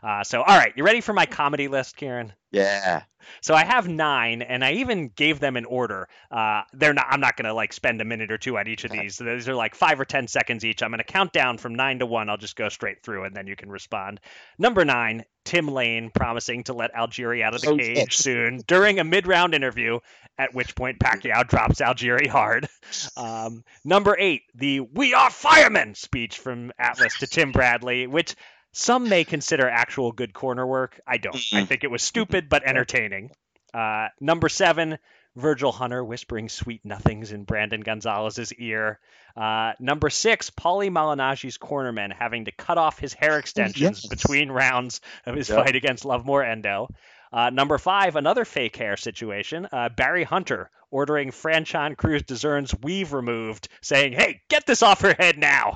Uh, 0.04 0.22
so, 0.26 0.42
all 0.42 0.58
right, 0.58 0.74
you 0.76 0.84
ready 0.84 1.00
for 1.00 1.14
my 1.14 1.26
comedy 1.26 1.70
list, 1.70 1.96
Kieran? 1.96 2.34
Yeah. 2.52 3.04
So 3.42 3.54
I 3.54 3.64
have 3.64 3.88
nine, 3.88 4.42
and 4.42 4.64
I 4.64 4.74
even 4.74 5.08
gave 5.08 5.40
them 5.40 5.56
an 5.56 5.66
order. 5.66 6.10
Uh, 6.30 6.64
they're 6.74 6.94
not. 6.94 7.06
I'm 7.10 7.22
not 7.22 7.38
gonna 7.38 7.54
like 7.54 7.72
spend 7.72 8.02
a 8.02 8.06
minute 8.06 8.32
or 8.32 8.38
two 8.38 8.58
on 8.58 8.68
each 8.68 8.84
of 8.84 8.92
these. 8.92 9.18
These 9.18 9.48
are 9.48 9.56
like 9.56 9.74
five 9.74 10.00
or 10.00 10.06
ten 10.06 10.28
seconds 10.28 10.66
each. 10.66 10.84
I'm 10.84 10.92
gonna 10.92 11.04
count 11.04 11.32
down 11.32 11.58
from 11.58 11.76
nine 11.76 12.00
to 12.00 12.06
one. 12.06 12.30
I'll 12.30 12.38
just 12.38 12.58
go 12.58 12.68
straight 12.68 13.04
through, 13.04 13.24
and 13.24 13.36
then 13.36 13.48
you 13.48 13.56
can 13.56 13.70
respond. 13.70 14.20
Number 14.58 14.84
nine, 14.84 15.24
Tim 15.46 15.68
Lane 15.68 16.12
promising 16.14 16.66
to 16.66 16.74
let 16.74 16.94
Algieri 16.94 17.42
out 17.42 17.56
of 17.56 17.62
the 17.62 17.70
oh, 17.70 17.78
cage 17.78 17.98
shit. 17.98 18.14
soon 18.14 18.62
during 18.68 19.00
a 19.00 19.04
mid-round 19.04 19.56
interview. 19.56 20.00
At 20.38 20.54
which 20.56 20.76
point 20.76 20.98
Pacquiao 21.00 21.48
drops 21.48 21.82
Algieri 21.82 22.28
hard. 22.28 22.68
Um, 23.16 23.64
number 23.86 24.18
eight, 24.18 24.44
the 24.56 24.80
"We 24.80 25.14
are 25.14 25.30
firemen" 25.30 25.96
speech 25.96 26.40
from 26.40 26.72
Atlas 26.80 27.20
to 27.20 27.28
Tim 27.28 27.52
Bradley, 27.52 28.08
which 28.08 28.36
some 28.74 29.10
may 29.10 29.24
consider 29.24 29.70
actual 29.70 30.12
good 30.12 30.34
corner 30.34 30.66
work. 30.66 31.00
I 31.06 31.18
don't. 31.18 31.36
Mm-hmm. 31.36 31.58
I 31.58 31.66
think 31.66 31.84
it 31.84 31.92
was 31.92 32.02
stupid 32.02 32.50
but 32.50 32.64
entertaining. 32.64 33.32
Uh, 33.74 34.08
number 34.20 34.50
seven, 34.50 34.98
Virgil 35.36 35.72
Hunter 35.72 36.04
whispering 36.04 36.50
sweet 36.50 36.84
nothings 36.84 37.32
in 37.32 37.44
Brandon 37.44 37.82
Gonzales's 37.82 38.54
ear. 38.54 39.00
Uh, 39.36 39.74
number 39.80 40.10
six, 40.10 40.50
Paulie 40.50 40.90
Malignaggi's 40.90 41.58
cornerman 41.58 42.14
having 42.14 42.46
to 42.46 42.52
cut 42.52 42.78
off 42.78 43.00
his 43.00 43.14
hair 43.14 43.40
extensions 43.40 44.04
yes. 44.04 44.06
between 44.08 44.52
rounds 44.52 45.02
of 45.26 45.36
his 45.36 45.50
yep. 45.50 45.66
fight 45.66 45.76
against 45.76 46.04
Lovemore 46.04 46.44
N'dou. 46.44 46.88
Uh, 47.32 47.50
number 47.50 47.78
five, 47.78 48.16
another 48.16 48.46
fake 48.46 48.76
hair 48.76 48.98
situation. 48.98 49.68
Uh, 49.72 49.90
Barry 49.90 50.24
Hunter 50.24 50.70
ordering 50.90 51.32
Franchon 51.32 51.96
Crews-Dezurn's 51.96 52.76
weave 52.82 53.14
removed, 53.14 53.70
saying, 53.82 54.14
"Hey, 54.14 54.42
get 54.50 54.66
this 54.66 54.84
off 54.84 55.02
her 55.02 55.14
head 55.14 55.38
now." 55.38 55.76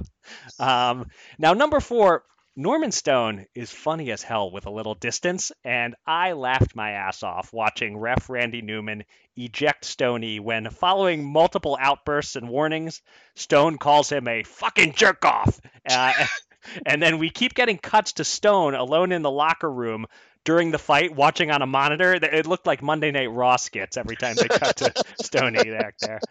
Um, 0.59 1.07
now, 1.37 1.53
number 1.53 1.79
four, 1.79 2.23
Norman 2.57 2.91
Stone 2.93 3.47
is 3.53 3.69
funny 3.69 4.11
as 4.11 4.23
hell 4.23 4.49
with 4.49 4.65
a 4.65 4.71
little 4.71 4.95
distance, 4.95 5.51
and 5.65 5.93
I 6.07 6.31
laughed 6.31 6.73
my 6.73 6.91
ass 6.91 7.21
off 7.21 7.51
watching 7.51 7.97
ref 7.97 8.29
Randy 8.29 8.61
Neumann 8.61 9.03
eject 9.35 9.83
Stoney 9.83 10.39
when, 10.39 10.69
following 10.69 11.29
multiple 11.29 11.77
outbursts 11.79 12.37
and 12.37 12.47
warnings, 12.47 13.01
Stone 13.35 13.77
calls 13.77 14.09
him 14.09 14.29
a 14.29 14.43
fucking 14.43 14.93
jerk 14.93 15.25
off. 15.25 15.59
Uh, 15.89 16.13
and 16.85 17.01
then 17.01 17.17
we 17.17 17.29
keep 17.29 17.53
getting 17.53 17.77
cuts 17.77 18.13
to 18.13 18.23
Stone 18.23 18.73
alone 18.73 19.11
in 19.11 19.21
the 19.21 19.31
locker 19.31 19.69
room 19.69 20.05
during 20.45 20.71
the 20.71 20.77
fight, 20.77 21.13
watching 21.13 21.51
on 21.51 21.61
a 21.61 21.65
monitor. 21.65 22.13
It 22.13 22.45
looked 22.45 22.65
like 22.65 22.81
Monday 22.81 23.11
Night 23.11 23.31
Raw 23.31 23.57
skits 23.57 23.97
every 23.97 24.15
time 24.15 24.35
they 24.35 24.47
cut 24.47 24.77
to 24.77 24.93
Stoney 25.21 25.69
back 25.69 25.97
there. 25.99 26.21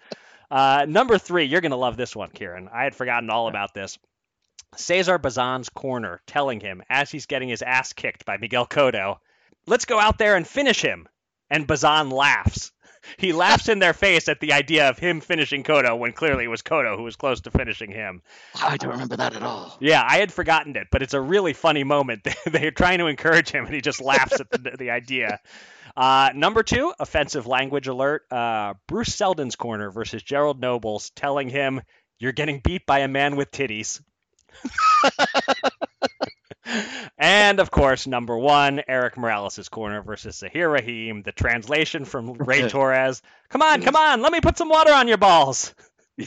Uh, 0.50 0.86
number 0.88 1.18
three, 1.18 1.44
you're 1.44 1.60
going 1.60 1.72
to 1.72 1.76
love 1.76 1.96
this 1.96 2.16
one, 2.16 2.30
Kieran. 2.30 2.68
I 2.72 2.84
had 2.84 2.94
forgotten 2.94 3.28
all 3.28 3.48
about 3.48 3.74
this. 3.74 3.98
Cesar 4.76 5.18
Bazan's 5.18 5.68
corner 5.68 6.20
telling 6.26 6.60
him 6.60 6.82
as 6.88 7.10
he's 7.10 7.26
getting 7.26 7.48
his 7.48 7.62
ass 7.62 7.92
kicked 7.92 8.24
by 8.24 8.36
Miguel 8.38 8.66
Cotto, 8.66 9.18
let's 9.66 9.84
go 9.84 9.98
out 9.98 10.18
there 10.18 10.36
and 10.36 10.46
finish 10.46 10.80
him. 10.80 11.08
And 11.50 11.66
Bazan 11.66 12.10
laughs. 12.10 12.72
He 13.16 13.32
laughs 13.32 13.68
in 13.68 13.78
their 13.78 13.92
face 13.92 14.28
at 14.28 14.40
the 14.40 14.52
idea 14.52 14.88
of 14.88 14.98
him 14.98 15.20
finishing 15.20 15.62
Cotto 15.62 15.98
when 15.98 16.12
clearly 16.12 16.44
it 16.44 16.48
was 16.48 16.62
Cotto 16.62 16.96
who 16.96 17.02
was 17.02 17.16
close 17.16 17.40
to 17.42 17.50
finishing 17.50 17.90
him. 17.90 18.22
I 18.62 18.76
don't 18.76 18.92
remember 18.92 19.16
that 19.16 19.34
at 19.34 19.42
all. 19.42 19.76
Yeah, 19.80 20.02
I 20.06 20.18
had 20.18 20.32
forgotten 20.32 20.76
it, 20.76 20.88
but 20.90 21.02
it's 21.02 21.14
a 21.14 21.20
really 21.20 21.52
funny 21.52 21.84
moment. 21.84 22.26
They're 22.46 22.70
trying 22.70 22.98
to 22.98 23.06
encourage 23.06 23.50
him, 23.50 23.66
and 23.66 23.74
he 23.74 23.80
just 23.80 24.00
laughs 24.00 24.40
at 24.40 24.50
the, 24.50 24.76
the 24.78 24.90
idea. 24.90 25.40
Uh, 25.96 26.30
number 26.34 26.62
two, 26.62 26.92
offensive 26.98 27.46
language 27.46 27.86
alert. 27.86 28.22
Uh, 28.30 28.74
Bruce 28.88 29.14
Seldon's 29.14 29.56
corner 29.56 29.90
versus 29.90 30.22
Gerald 30.22 30.60
Nobles 30.60 31.10
telling 31.10 31.48
him, 31.48 31.82
You're 32.18 32.32
getting 32.32 32.60
beat 32.60 32.86
by 32.86 33.00
a 33.00 33.08
man 33.08 33.36
with 33.36 33.50
titties. 33.50 34.00
and 37.18 37.60
of 37.60 37.70
course, 37.70 38.06
number 38.06 38.36
one, 38.36 38.82
Erik 38.88 39.16
Morales' 39.16 39.68
corner 39.68 40.02
versus 40.02 40.36
Zahir 40.36 40.68
Raheem. 40.68 41.22
The 41.22 41.32
translation 41.32 42.04
from 42.04 42.32
Ray 42.34 42.68
Torres. 42.68 43.22
Come 43.48 43.62
on, 43.62 43.82
come 43.82 43.96
on, 43.96 44.22
let 44.22 44.32
me 44.32 44.40
put 44.40 44.58
some 44.58 44.68
water 44.68 44.92
on 44.92 45.08
your 45.08 45.18
balls. 45.18 45.74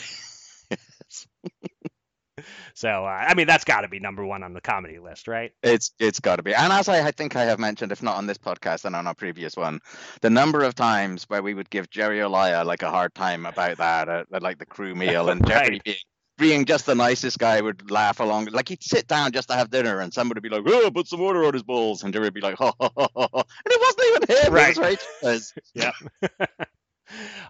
so 2.74 2.90
uh, 3.06 3.26
I 3.28 3.34
mean, 3.34 3.48
that's 3.48 3.64
got 3.64 3.82
to 3.82 3.88
be 3.88 3.99
number 3.99 4.26
one 4.26 4.44
on 4.44 4.53
the 4.53 4.61
comedy 4.61 4.99
list, 4.99 5.28
right? 5.28 5.52
It's 5.64 5.91
it's 5.99 6.19
got 6.19 6.36
to 6.38 6.44
be. 6.44 6.53
And 6.53 6.72
as 6.72 6.88
I, 6.90 7.07
I 7.07 7.11
think 7.11 7.36
I 7.36 7.45
have 7.45 7.60
mentioned, 7.60 7.91
if 7.91 8.03
not 8.03 8.18
on 8.18 8.28
this 8.28 8.38
podcast 8.38 8.86
and 8.86 8.95
on 8.95 9.07
our 9.07 9.15
previous 9.15 9.56
one, 9.56 9.80
the 10.22 10.30
number 10.30 10.64
of 10.64 10.76
times 10.76 11.24
where 11.30 11.41
we 11.41 11.53
would 11.53 11.69
give 11.69 11.90
Jerry 11.90 12.19
Olaya 12.19 12.65
like 12.65 12.84
a 12.84 12.90
hard 12.90 13.14
time 13.15 13.45
about 13.45 13.78
that, 13.78 14.10
uh, 14.10 14.24
like 14.41 14.60
the 14.60 14.65
crew 14.65 14.95
meal, 14.95 15.30
and 15.30 15.41
right. 15.49 15.65
Jerry 15.65 15.82
being 15.84 15.98
being 16.38 16.65
just 16.65 16.85
the 16.85 16.95
nicest 16.95 17.39
guy 17.39 17.59
would 17.59 17.89
laugh 17.89 18.19
along. 18.19 18.45
Like 18.45 18.69
he'd 18.69 18.84
sit 18.84 19.07
down 19.07 19.31
just 19.31 19.49
to 19.49 19.55
have 19.55 19.69
dinner, 19.69 19.99
and 19.99 20.14
somebody 20.14 20.39
would 20.39 20.43
be 20.43 20.49
like, 20.49 20.64
"Oh, 20.65 20.91
put 20.91 21.07
some 21.07 21.19
water 21.19 21.45
on 21.45 21.53
his 21.53 21.64
balls," 21.64 22.03
and 22.03 22.14
Jerry 22.14 22.26
would 22.26 22.34
be 22.34 22.41
like, 22.41 22.55
"Ha 22.59 22.72
ha 22.80 22.89
ha 22.95 23.07
ha," 23.15 23.27
and 23.34 23.45
it 23.65 23.81
wasn't 23.81 24.31
even 24.31 24.45
him. 24.45 24.53
Right. 24.53 24.77
right. 24.77 25.51
yeah. 25.73 25.91
uh, 26.22 26.38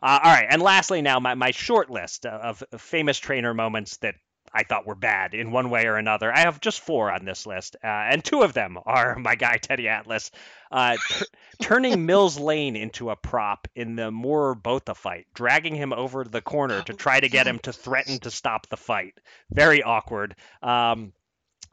all 0.01 0.19
right, 0.23 0.47
and 0.49 0.61
lastly, 0.61 1.01
now 1.01 1.19
my 1.19 1.35
my 1.35 1.51
short 1.51 1.89
list 1.89 2.26
of, 2.26 2.64
of 2.72 2.81
famous 2.81 3.19
trainer 3.19 3.53
moments 3.53 3.97
that 3.97 4.15
I 4.53 4.64
thought 4.64 4.86
were 4.86 4.95
bad 4.95 5.34
in 5.34 5.52
one 5.52 5.69
way 5.69 5.86
or 5.86 5.95
another. 5.95 6.34
I 6.34 6.40
have 6.40 6.60
just 6.61 6.80
four 6.80 7.11
on 7.11 7.26
this 7.26 7.45
list, 7.45 7.76
uh, 7.84 7.88
and 7.88 8.24
two 8.24 8.41
of 8.41 8.53
them 8.53 8.78
are 8.86 9.15
my 9.19 9.36
guy 9.36 9.57
Teddy 9.57 9.88
Atlas 9.88 10.32
uh, 10.72 10.98
t- 11.10 11.26
turning 11.61 12.06
Mills 12.06 12.40
Lane 12.40 12.76
into 12.76 13.10
a 13.10 13.15
prop 13.15 13.68
in 13.76 13.95
the 13.95 14.11
Moorer 14.11 14.56
Botha 14.56 14.95
fight, 14.95 15.28
dragging 15.34 15.76
him 15.76 15.94
over 15.94 16.24
to 16.24 16.30
the 16.30 16.41
corner 16.41 16.82
to 16.84 16.94
try 16.94 17.19
to 17.19 17.30
get 17.30 17.48
him 17.48 17.60
to 17.60 17.74
threaten 17.74 18.19
to 18.19 18.32
stop 18.32 18.68
the 18.68 18.78
fight. 18.78 19.19
Very 19.52 19.84
awkward. 19.84 20.36
Um, 20.61 21.14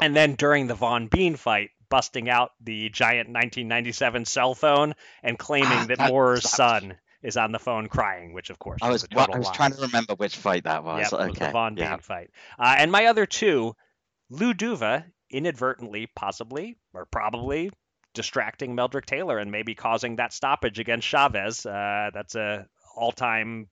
and 0.01 0.15
then 0.15 0.35
during 0.35 0.67
the 0.67 0.75
Vaughn 0.75 1.07
Bean 1.07 1.37
fight, 1.37 1.71
busting 1.89 2.29
out 2.29 2.53
the 2.61 2.89
giant 2.89 3.29
1997 3.29 4.25
cell 4.25 4.55
phone 4.55 4.95
and 5.23 5.39
claiming 5.39 5.69
ah, 5.71 5.85
that, 5.87 5.99
that 5.99 6.11
Moorer's 6.11 6.49
son 6.49 6.97
is 7.25 7.37
on 7.37 7.51
the 7.51 7.59
phone 7.59 7.89
crying, 7.89 8.35
which 8.35 8.51
of 8.51 8.59
course 8.59 8.81
I 8.83 8.91
was 8.91 9.07
well, 9.13 9.27
I 9.33 9.39
was 9.39 9.51
trying 9.51 9.73
to 9.73 9.81
remember 9.81 10.15
which 10.15 10.37
fight 10.37 10.65
that 10.65 10.85
was. 10.85 11.11
Yep, 11.11 11.13
okay. 11.13 11.29
was 11.31 11.39
the 11.39 11.51
Vaughn 11.51 11.75
Bean 11.75 11.99
fight. 11.99 12.31
Uh, 12.59 12.75
and 12.79 12.93
my 12.93 13.07
other 13.07 13.27
two, 13.27 13.75
Lou 14.31 14.53
Duva 14.53 15.05
inadvertently, 15.31 16.07
possibly 16.15 16.77
or 16.93 17.07
probably 17.07 17.71
distracting 18.13 18.77
Meldrick 18.77 19.07
Taylor 19.07 19.39
and 19.39 19.51
maybe 19.51 19.75
causing 19.75 20.17
that 20.17 20.33
stoppage 20.33 20.79
against 20.79 21.09
Chavez. 21.09 21.67
Uh, 21.67 22.11
that's 22.13 22.35
a 22.35 22.69
all-time 22.95 23.69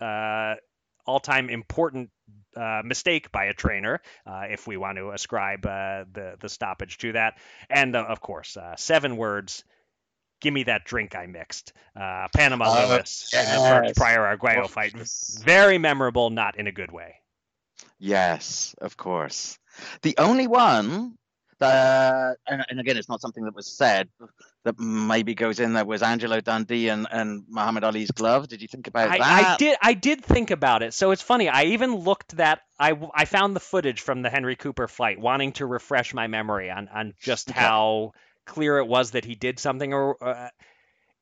uh, 0.00 0.54
all-time 1.06 1.50
important 1.50 2.10
uh, 2.56 2.80
mistake 2.84 3.30
by 3.30 3.44
a 3.44 3.54
trainer, 3.54 4.00
uh, 4.26 4.44
if 4.48 4.66
we 4.66 4.76
want 4.78 4.96
to 4.96 5.10
ascribe 5.10 5.66
uh, 5.66 6.04
the 6.10 6.36
the 6.40 6.48
stoppage 6.48 6.98
to 6.98 7.12
that. 7.12 7.34
And 7.68 7.94
uh, 7.94 8.04
of 8.08 8.20
course, 8.20 8.56
uh, 8.56 8.76
seven 8.76 9.16
words 9.18 9.62
give 10.40 10.52
me 10.52 10.64
that 10.64 10.84
drink 10.84 11.14
I 11.14 11.26
mixed. 11.26 11.72
Uh, 11.98 12.28
Panama 12.34 12.66
uh, 12.66 12.88
Lewis 12.88 13.30
yes. 13.32 13.48
in 13.48 13.62
the 13.62 13.68
first 13.68 13.96
Pryor 13.96 14.26
Arguello 14.26 14.68
fight. 14.68 14.94
Very 15.42 15.78
memorable, 15.78 16.30
not 16.30 16.58
in 16.58 16.66
a 16.66 16.72
good 16.72 16.92
way. 16.92 17.16
Yes, 17.98 18.74
of 18.80 18.96
course. 18.96 19.58
The 20.02 20.14
only 20.18 20.46
one 20.46 21.16
that, 21.58 22.36
and, 22.46 22.64
and, 22.68 22.80
again, 22.80 22.96
it's 22.96 23.08
not 23.08 23.20
something 23.20 23.44
that 23.44 23.54
was 23.54 23.66
said 23.66 24.08
that 24.64 24.78
maybe 24.78 25.34
goes 25.34 25.60
in 25.60 25.72
there 25.72 25.84
was 25.84 26.02
Angelo 26.02 26.40
Dundee 26.40 26.88
and, 26.88 27.06
and 27.10 27.44
Muhammad 27.48 27.84
Ali's 27.84 28.10
glove. 28.10 28.48
Did 28.48 28.62
you 28.62 28.68
think 28.68 28.86
about 28.86 29.10
I, 29.10 29.18
that? 29.18 29.44
I 29.44 29.56
did. 29.56 29.78
I 29.80 29.94
did 29.94 30.24
think 30.24 30.50
about 30.50 30.82
it. 30.82 30.94
So 30.94 31.10
it's 31.10 31.22
funny. 31.22 31.48
I 31.48 31.64
even 31.64 31.94
looked 31.94 32.36
that. 32.36 32.60
I, 32.78 32.98
I 33.14 33.24
found 33.24 33.54
the 33.54 33.60
footage 33.60 34.00
from 34.00 34.22
the 34.22 34.30
Henry 34.30 34.56
Cooper 34.56 34.88
fight, 34.88 35.18
wanting 35.20 35.52
to 35.52 35.66
refresh 35.66 36.12
my 36.14 36.26
memory 36.26 36.70
on 36.70 36.88
on 36.88 37.14
just 37.20 37.50
okay. 37.50 37.60
how 37.60 38.12
clear 38.46 38.78
it 38.78 38.86
was 38.86 39.12
that 39.12 39.24
he 39.24 39.34
did 39.34 39.58
something, 39.58 39.92
or 39.92 40.22
uh, 40.22 40.48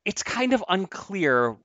it's 0.05 0.23
kind 0.23 0.53
of 0.53 0.63
unclear. 0.67 1.57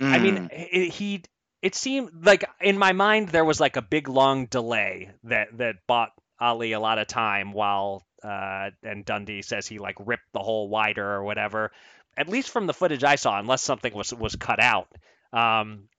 Mm. 0.00 0.12
I 0.12 0.18
mean, 0.18 0.48
it, 0.52 0.88
he. 0.88 1.22
It 1.62 1.74
seemed 1.74 2.24
like 2.24 2.46
in 2.62 2.78
my 2.78 2.92
mind 2.92 3.28
there 3.28 3.44
was 3.44 3.60
like 3.60 3.76
a 3.76 3.82
big 3.82 4.08
long 4.08 4.46
delay 4.46 5.10
that 5.24 5.48
that 5.58 5.74
bought 5.86 6.10
Ali 6.40 6.72
a 6.72 6.80
lot 6.80 6.98
of 6.98 7.06
time 7.06 7.52
while 7.52 8.06
uh, 8.24 8.70
and 8.82 9.04
Dundee 9.04 9.42
says 9.42 9.66
he 9.66 9.78
like 9.78 9.96
ripped 9.98 10.32
the 10.32 10.38
hole 10.38 10.70
wider 10.70 11.06
or 11.06 11.22
whatever. 11.22 11.70
At 12.16 12.28
least 12.28 12.48
from 12.48 12.66
the 12.66 12.72
footage 12.72 13.04
I 13.04 13.16
saw, 13.16 13.38
unless 13.38 13.62
something 13.62 13.92
was 13.92 14.14
was 14.14 14.36
cut 14.36 14.58
out, 14.58 14.88
um, 15.34 15.90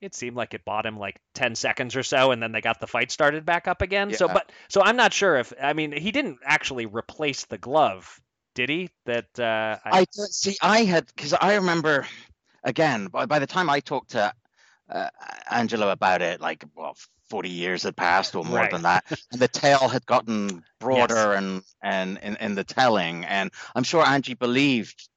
it 0.00 0.14
seemed 0.14 0.36
like 0.36 0.54
it 0.54 0.64
bought 0.64 0.86
him 0.86 0.98
like 0.98 1.20
10 1.34 1.54
seconds 1.54 1.96
or 1.96 2.02
so 2.02 2.30
and 2.32 2.42
then 2.42 2.52
they 2.52 2.60
got 2.60 2.80
the 2.80 2.86
fight 2.86 3.10
started 3.10 3.44
back 3.44 3.68
up 3.68 3.82
again 3.82 4.10
yeah. 4.10 4.16
so 4.16 4.28
but 4.28 4.50
so 4.68 4.82
i'm 4.82 4.96
not 4.96 5.12
sure 5.12 5.36
if 5.36 5.52
i 5.62 5.72
mean 5.72 5.92
he 5.92 6.10
didn't 6.10 6.38
actually 6.44 6.86
replace 6.86 7.44
the 7.46 7.58
glove 7.58 8.20
did 8.54 8.68
he? 8.68 8.90
That 9.06 9.38
uh, 9.38 9.78
I... 9.84 10.00
I 10.00 10.06
see. 10.10 10.56
I 10.62 10.84
had 10.84 11.06
because 11.06 11.34
I 11.34 11.56
remember 11.56 12.06
again 12.64 13.06
by, 13.06 13.26
by 13.26 13.38
the 13.38 13.46
time 13.46 13.70
I 13.70 13.80
talked 13.80 14.10
to 14.10 14.32
uh, 14.88 15.08
Angelo 15.50 15.90
about 15.90 16.22
it, 16.22 16.40
like 16.40 16.64
well, 16.74 16.96
forty 17.28 17.50
years 17.50 17.84
had 17.84 17.96
passed 17.96 18.34
or 18.34 18.44
more 18.44 18.58
right. 18.58 18.70
than 18.70 18.82
that, 18.82 19.04
and 19.32 19.40
the 19.40 19.48
tale 19.48 19.88
had 19.88 20.04
gotten 20.06 20.62
broader 20.80 21.14
yes. 21.14 21.38
and 21.38 21.62
and 21.82 22.18
in, 22.22 22.36
in 22.36 22.54
the 22.54 22.64
telling, 22.64 23.24
and 23.24 23.50
I'm 23.74 23.84
sure 23.84 24.04
Angie 24.04 24.34
believed 24.34 25.08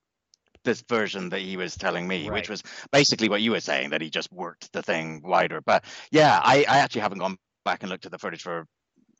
this 0.64 0.81
version 0.88 1.30
that 1.30 1.41
he 1.41 1.57
was 1.57 1.76
telling 1.76 2.07
me, 2.07 2.30
Right. 2.30 2.34
which 2.34 2.49
was 2.49 2.64
basically 2.91 3.30
what 3.30 3.41
you 3.41 3.51
were 3.51 3.60
saying 3.60 3.89
that 3.89 4.01
he 4.01 4.10
just 4.10 4.31
worked 4.31 4.72
the 4.72 4.81
thing 4.81 5.22
wider. 5.23 5.61
But 5.61 5.84
yeah, 6.11 6.39
I, 6.41 6.65
I 6.68 6.77
actually 6.80 7.01
haven't 7.01 7.19
gone 7.19 7.38
back 7.65 7.84
and 7.84 7.89
looked 7.89 8.05
at 8.05 8.11
the 8.11 8.19
footage 8.19 8.41
for. 8.41 8.65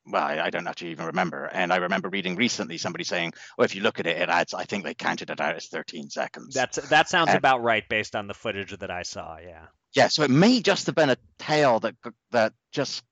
Well, 0.06 0.24
I, 0.24 0.40
I 0.40 0.50
don't 0.50 0.68
actually 0.68 0.92
even 0.92 1.06
remember. 1.06 1.46
And 1.46 1.72
I 1.72 1.78
remember 1.78 2.10
reading 2.10 2.36
recently 2.36 2.78
somebody 2.78 3.04
saying, 3.06 3.34
"Well, 3.58 3.66
if 3.66 3.76
you 3.76 3.82
look 3.82 4.00
at 4.00 4.08
it, 4.08 4.18
it 4.18 4.30
adds. 4.30 4.54
I 4.54 4.66
think 4.66 4.84
they 4.84 4.94
counted 4.94 5.30
it 5.30 5.40
out 5.40 5.56
as 5.56 5.68
13 5.68 6.10
seconds." 6.10 6.54
That's 6.54 6.78
that 6.90 7.08
sounds 7.10 7.30
Uh, 7.30 7.38
about 7.38 7.62
right 7.64 7.88
based 7.88 8.16
on 8.16 8.28
the 8.28 8.34
footage 8.34 8.78
that 8.78 8.92
I 8.92 9.04
saw. 9.04 9.38
Yeah. 9.38 9.66
Yeah, 9.94 10.08
so 10.08 10.24
it 10.24 10.32
may 10.32 10.60
just 10.60 10.88
have 10.88 10.96
been 10.96 11.12
a 11.12 11.18
tale 11.38 11.80
that 11.82 11.96
that 12.32 12.54
just 12.72 13.04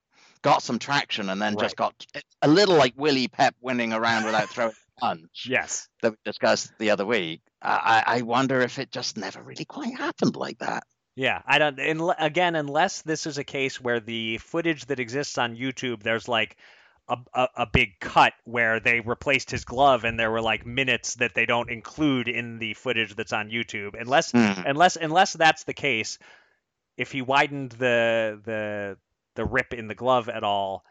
got 0.42 0.64
some 0.64 0.80
traction 0.80 1.30
and 1.30 1.40
then 1.42 1.56
just 1.60 1.76
got 1.76 1.94
a 2.42 2.48
little 2.48 2.76
like 2.76 2.94
Willie 2.98 3.28
Pep 3.28 3.56
winning 3.62 3.94
around 3.94 4.26
without 4.26 4.50
throwing 4.54 4.72
a 4.72 5.00
punch 5.00 5.46
Yes. 5.48 5.88
that 6.02 6.12
we 6.12 6.18
discussed 6.26 6.72
the 6.80 6.90
other 6.90 7.06
week. 7.06 7.42
I, 7.62 8.04
I 8.08 8.18
I 8.18 8.22
wonder 8.24 8.60
if 8.62 8.80
it 8.80 8.92
just 8.92 9.16
never 9.18 9.42
really 9.44 9.66
quite 9.66 9.96
happened 9.96 10.36
like 10.36 10.58
that. 10.60 10.84
Yeah, 11.16 11.42
I 11.46 11.60
don't. 11.60 11.78
In, 11.78 12.02
again, 12.18 12.56
unless 12.56 13.02
this 13.04 13.28
is 13.28 13.38
a 13.38 13.44
case 13.44 13.80
where 13.80 14.00
the 14.00 14.38
footage 14.40 14.86
that 14.88 15.00
exists 15.00 15.38
on 15.38 15.56
YouTube, 15.58 16.02
there's 16.02 16.28
like 16.28 16.58
a, 17.12 17.18
a, 17.34 17.48
a 17.58 17.66
big 17.66 18.00
cut 18.00 18.34
where 18.46 18.80
they 18.80 19.00
replaced 19.02 19.52
his 19.52 19.66
glove, 19.66 20.04
and 20.04 20.20
there 20.20 20.32
were 20.32 20.42
like 20.42 20.66
minutes 20.66 21.16
that 21.16 21.34
they 21.36 21.46
don't 21.46 21.70
include 21.70 22.28
in 22.28 22.58
the 22.60 22.74
footage 22.74 23.16
that's 23.16 23.34
on 23.34 23.50
YouTube. 23.50 24.00
Unless, 24.00 24.32
Hmm. 24.32 24.62
unless, 24.66 24.96
unless 24.96 25.34
that's 25.34 25.64
the 25.66 25.74
case, 25.74 26.18
if 26.98 27.12
he 27.12 27.22
widened 27.22 27.72
the 27.74 28.40
the 28.44 28.98
the 29.36 29.46
rip 29.46 29.74
in 29.74 29.88
the 29.88 29.96
glove 29.96 30.28
at 30.30 30.44
all, 30.44 30.84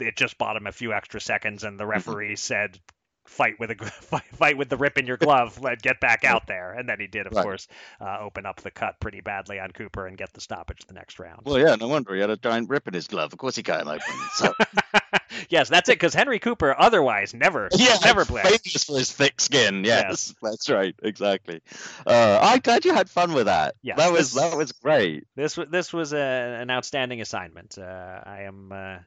it 0.00 0.16
just 0.16 0.38
bought 0.38 0.56
him 0.56 0.66
a 0.66 0.72
few 0.72 0.92
extra 0.92 1.20
seconds, 1.20 1.64
and 1.64 1.78
the 1.78 1.86
referee 1.86 2.36
said. 2.36 2.78
Fight 3.24 3.60
with 3.60 3.70
a 3.70 3.76
fight, 3.86 4.24
fight 4.34 4.58
with 4.58 4.68
the 4.68 4.76
rip 4.76 4.98
in 4.98 5.06
your 5.06 5.16
glove. 5.16 5.60
Let 5.62 5.80
get 5.80 6.00
back 6.00 6.24
out 6.24 6.48
there, 6.48 6.72
and 6.72 6.88
then 6.88 6.98
he 6.98 7.06
did, 7.06 7.28
of 7.28 7.32
Right. 7.32 7.44
course, 7.44 7.68
uh, 8.00 8.18
open 8.20 8.46
up 8.46 8.60
the 8.62 8.72
cut 8.72 8.98
pretty 8.98 9.20
badly 9.20 9.60
on 9.60 9.70
Cooper 9.70 10.08
and 10.08 10.18
get 10.18 10.32
the 10.32 10.40
stoppage 10.40 10.80
the 10.88 10.92
next 10.94 11.20
round. 11.20 11.42
Well, 11.44 11.60
yeah, 11.60 11.76
no 11.76 11.86
wonder 11.86 12.12
he 12.16 12.20
had 12.20 12.30
a 12.30 12.36
giant 12.36 12.68
rip 12.68 12.88
in 12.88 12.94
his 12.94 13.06
glove. 13.06 13.32
Of 13.32 13.38
course, 13.38 13.54
he 13.54 13.62
cut 13.62 13.80
him 13.82 13.86
open. 13.86 14.02
So 14.34 14.52
yes, 15.48 15.68
that's 15.68 15.88
it. 15.88 15.92
Because 15.94 16.14
Henry 16.14 16.38
Cooper 16.38 16.74
otherwise 16.78 17.34
never, 17.34 17.68
yeah, 17.76 17.96
never 18.04 18.24
played. 18.24 18.44
famous 18.46 18.84
for 18.84 18.96
his 18.98 19.12
thick 19.12 19.40
skin. 19.40 19.84
Yes, 19.84 20.04
Yes. 20.08 20.34
that's 20.42 20.70
right, 20.70 20.94
exactly. 21.02 21.60
Uh, 22.06 22.38
I'm 22.42 22.60
glad 22.60 22.84
you 22.84 22.94
had 22.94 23.08
fun 23.10 23.32
with 23.32 23.46
that. 23.46 23.74
Yes, 23.82 23.96
that 23.98 24.12
was 24.12 24.32
this- 24.32 24.42
that 24.50 24.56
was 24.56 24.72
great. 24.72 25.24
This 25.36 25.58
this 25.70 25.92
was 25.92 26.12
a, 26.12 26.18
an 26.60 26.70
outstanding 26.70 27.20
assignment. 27.20 27.78
Uh, 27.78 27.82
I 28.24 28.42
am. 28.42 28.72
Uh, 28.72 28.98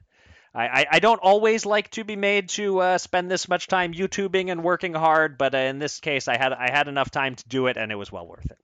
I, 0.53 0.67
I- 0.81 0.85
I 0.91 0.99
don't 0.99 1.19
always 1.21 1.65
like 1.65 1.89
to 1.91 2.03
be 2.03 2.15
made 2.15 2.49
to 2.49 2.79
uh, 2.79 2.97
spend 2.97 3.29
this 3.29 3.49
much 3.49 3.67
time 3.67 3.93
YouTubing 3.93 4.49
and 4.51 4.63
working 4.63 4.93
hard, 4.93 5.37
but 5.37 5.53
uh, 5.53 5.57
in 5.57 5.79
this 5.79 5.99
case, 5.99 6.27
I 6.27 6.37
had 6.37 6.53
I 6.53 6.69
had 6.71 6.87
enough 6.87 7.11
time 7.11 7.35
to 7.35 7.47
do 7.49 7.67
it, 7.67 7.75
and 7.77 7.91
it 7.91 7.95
was 7.95 8.11
well 8.11 8.27
worth 8.27 8.45
it. 8.45 8.57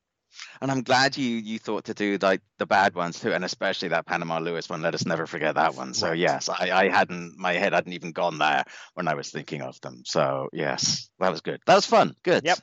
And 0.61 0.69
I'm 0.69 0.83
glad 0.83 1.17
you 1.17 1.37
you 1.37 1.57
thought 1.57 1.85
to 1.85 1.93
do 1.93 2.17
like 2.21 2.41
the 2.59 2.67
bad 2.67 2.93
ones 2.93 3.19
too, 3.19 3.33
and 3.33 3.43
especially 3.43 3.89
that 3.89 4.05
Panama 4.05 4.39
Lewis 4.39 4.69
one. 4.69 4.81
Let 4.81 4.93
us 4.93 5.05
never 5.05 5.25
forget 5.25 5.55
that 5.55 5.75
one. 5.75 5.93
So 5.93 6.11
yes, 6.11 6.49
I, 6.49 6.69
I 6.71 6.89
hadn't 6.89 7.37
my 7.37 7.53
head 7.53 7.73
hadn't 7.73 7.93
even 7.93 8.11
gone 8.11 8.37
there 8.37 8.63
when 8.93 9.07
I 9.07 9.15
was 9.15 9.31
thinking 9.31 9.61
of 9.63 9.81
them. 9.81 10.03
So 10.05 10.49
yes, 10.53 11.09
that 11.19 11.31
was 11.31 11.41
good. 11.41 11.61
That 11.65 11.75
was 11.75 11.85
fun. 11.87 12.15
Good. 12.23 12.45
Yep. 12.45 12.59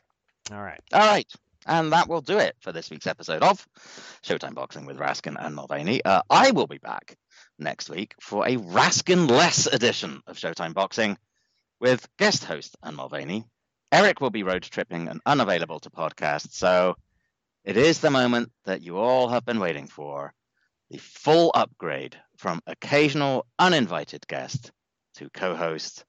All 0.53 0.63
right. 0.63 0.81
All 0.93 1.01
right. 1.01 1.31
And 1.67 1.93
that 1.93 2.09
will 2.09 2.23
do 2.23 2.39
it 2.39 2.57
for 2.61 2.73
this 2.73 2.89
week's 2.89 3.07
episode 3.07 3.43
of 3.43 3.67
Showtime 4.23 4.55
Boxing 4.55 4.87
with 4.87 4.97
Raskin 4.97 5.37
and 5.39 5.55
Mulvaney. 5.55 6.03
Uh, 6.03 6.23
I 6.31 6.53
will 6.53 6.67
be 6.67 6.79
back 6.79 7.17
next 7.59 7.91
week 7.91 8.15
for 8.21 8.47
a 8.47 8.57
Raskin 8.57 9.29
less 9.29 9.67
edition 9.67 10.23
of 10.27 10.39
Showtime 10.39 10.73
Boxing 10.73 11.19
with 11.81 12.09
guest 12.17 12.45
host 12.45 12.77
and 12.83 12.97
Mulvaney. 12.97 13.45
Eric 13.93 14.21
will 14.21 14.31
be 14.31 14.45
road 14.45 14.63
tripping 14.63 15.09
and 15.09 15.21
unavailable 15.27 15.81
to 15.81 15.91
podcast. 15.91 16.53
So 16.53 16.97
it 17.65 17.77
is 17.77 18.01
the 18.01 18.11
moment 18.11 18.51
that 18.65 18.83
you 18.83 18.99
all 18.99 19.29
have 19.29 19.45
been 19.45 19.61
waiting 19.61 19.87
for 19.87 20.33
the 20.91 20.99
full 20.99 21.51
upgrade 21.55 22.17
from 22.37 22.61
occasional 22.67 23.47
uninvited 23.59 24.27
guest 24.27 24.71
to 25.15 25.29
co 25.31 25.55
host 25.55 26.05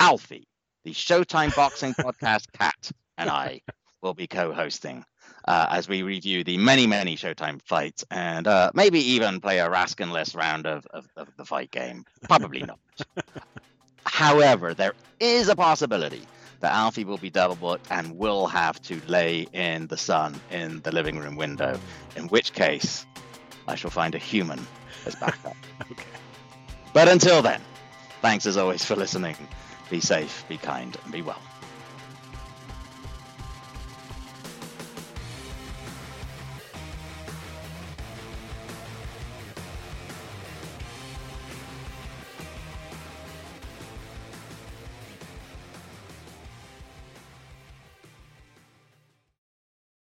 Alfie, 0.00 0.48
the 0.84 0.92
Showtime 0.92 1.54
Boxing 1.54 1.94
podcast 1.94 2.50
cat, 2.52 2.90
and 3.16 3.30
I 3.30 3.60
will 4.02 4.14
be 4.14 4.26
co-hosting 4.26 5.04
uh, 5.46 5.66
as 5.70 5.88
we 5.88 6.02
review 6.02 6.42
the 6.42 6.58
many, 6.58 6.88
many 6.88 7.16
Showtime 7.16 7.62
fights 7.62 8.04
and 8.10 8.46
uh, 8.48 8.72
maybe 8.74 8.98
even 8.98 9.40
play 9.40 9.60
a 9.60 9.70
Raskin-less 9.70 10.34
round 10.34 10.66
of, 10.66 10.84
of, 10.86 11.06
of 11.16 11.28
the 11.36 11.44
fight 11.44 11.70
game. 11.70 12.04
Probably 12.28 12.64
not. 12.64 12.80
However, 14.06 14.74
there 14.74 14.94
is 15.20 15.48
a 15.48 15.54
possibility 15.54 16.26
that 16.62 16.72
Alfie 16.72 17.04
will 17.04 17.18
be 17.18 17.28
double 17.28 17.56
booked 17.56 17.88
and 17.90 18.16
will 18.16 18.46
have 18.46 18.80
to 18.82 19.02
lay 19.08 19.48
in 19.52 19.88
the 19.88 19.96
sun 19.96 20.40
in 20.50 20.80
the 20.82 20.92
living 20.92 21.18
room 21.18 21.34
window, 21.36 21.78
in 22.16 22.28
which 22.28 22.52
case 22.52 23.04
I 23.66 23.74
shall 23.74 23.90
find 23.90 24.14
a 24.14 24.18
human 24.18 24.66
as 25.04 25.14
backup. 25.16 25.56
Okay. 25.90 26.04
But 26.94 27.08
until 27.08 27.42
then, 27.42 27.60
thanks 28.20 28.46
as 28.46 28.56
always 28.56 28.84
for 28.84 28.94
listening. 28.94 29.36
Be 29.90 30.00
safe, 30.00 30.44
be 30.48 30.56
kind, 30.56 30.96
and 31.02 31.12
be 31.12 31.22
well. 31.22 31.40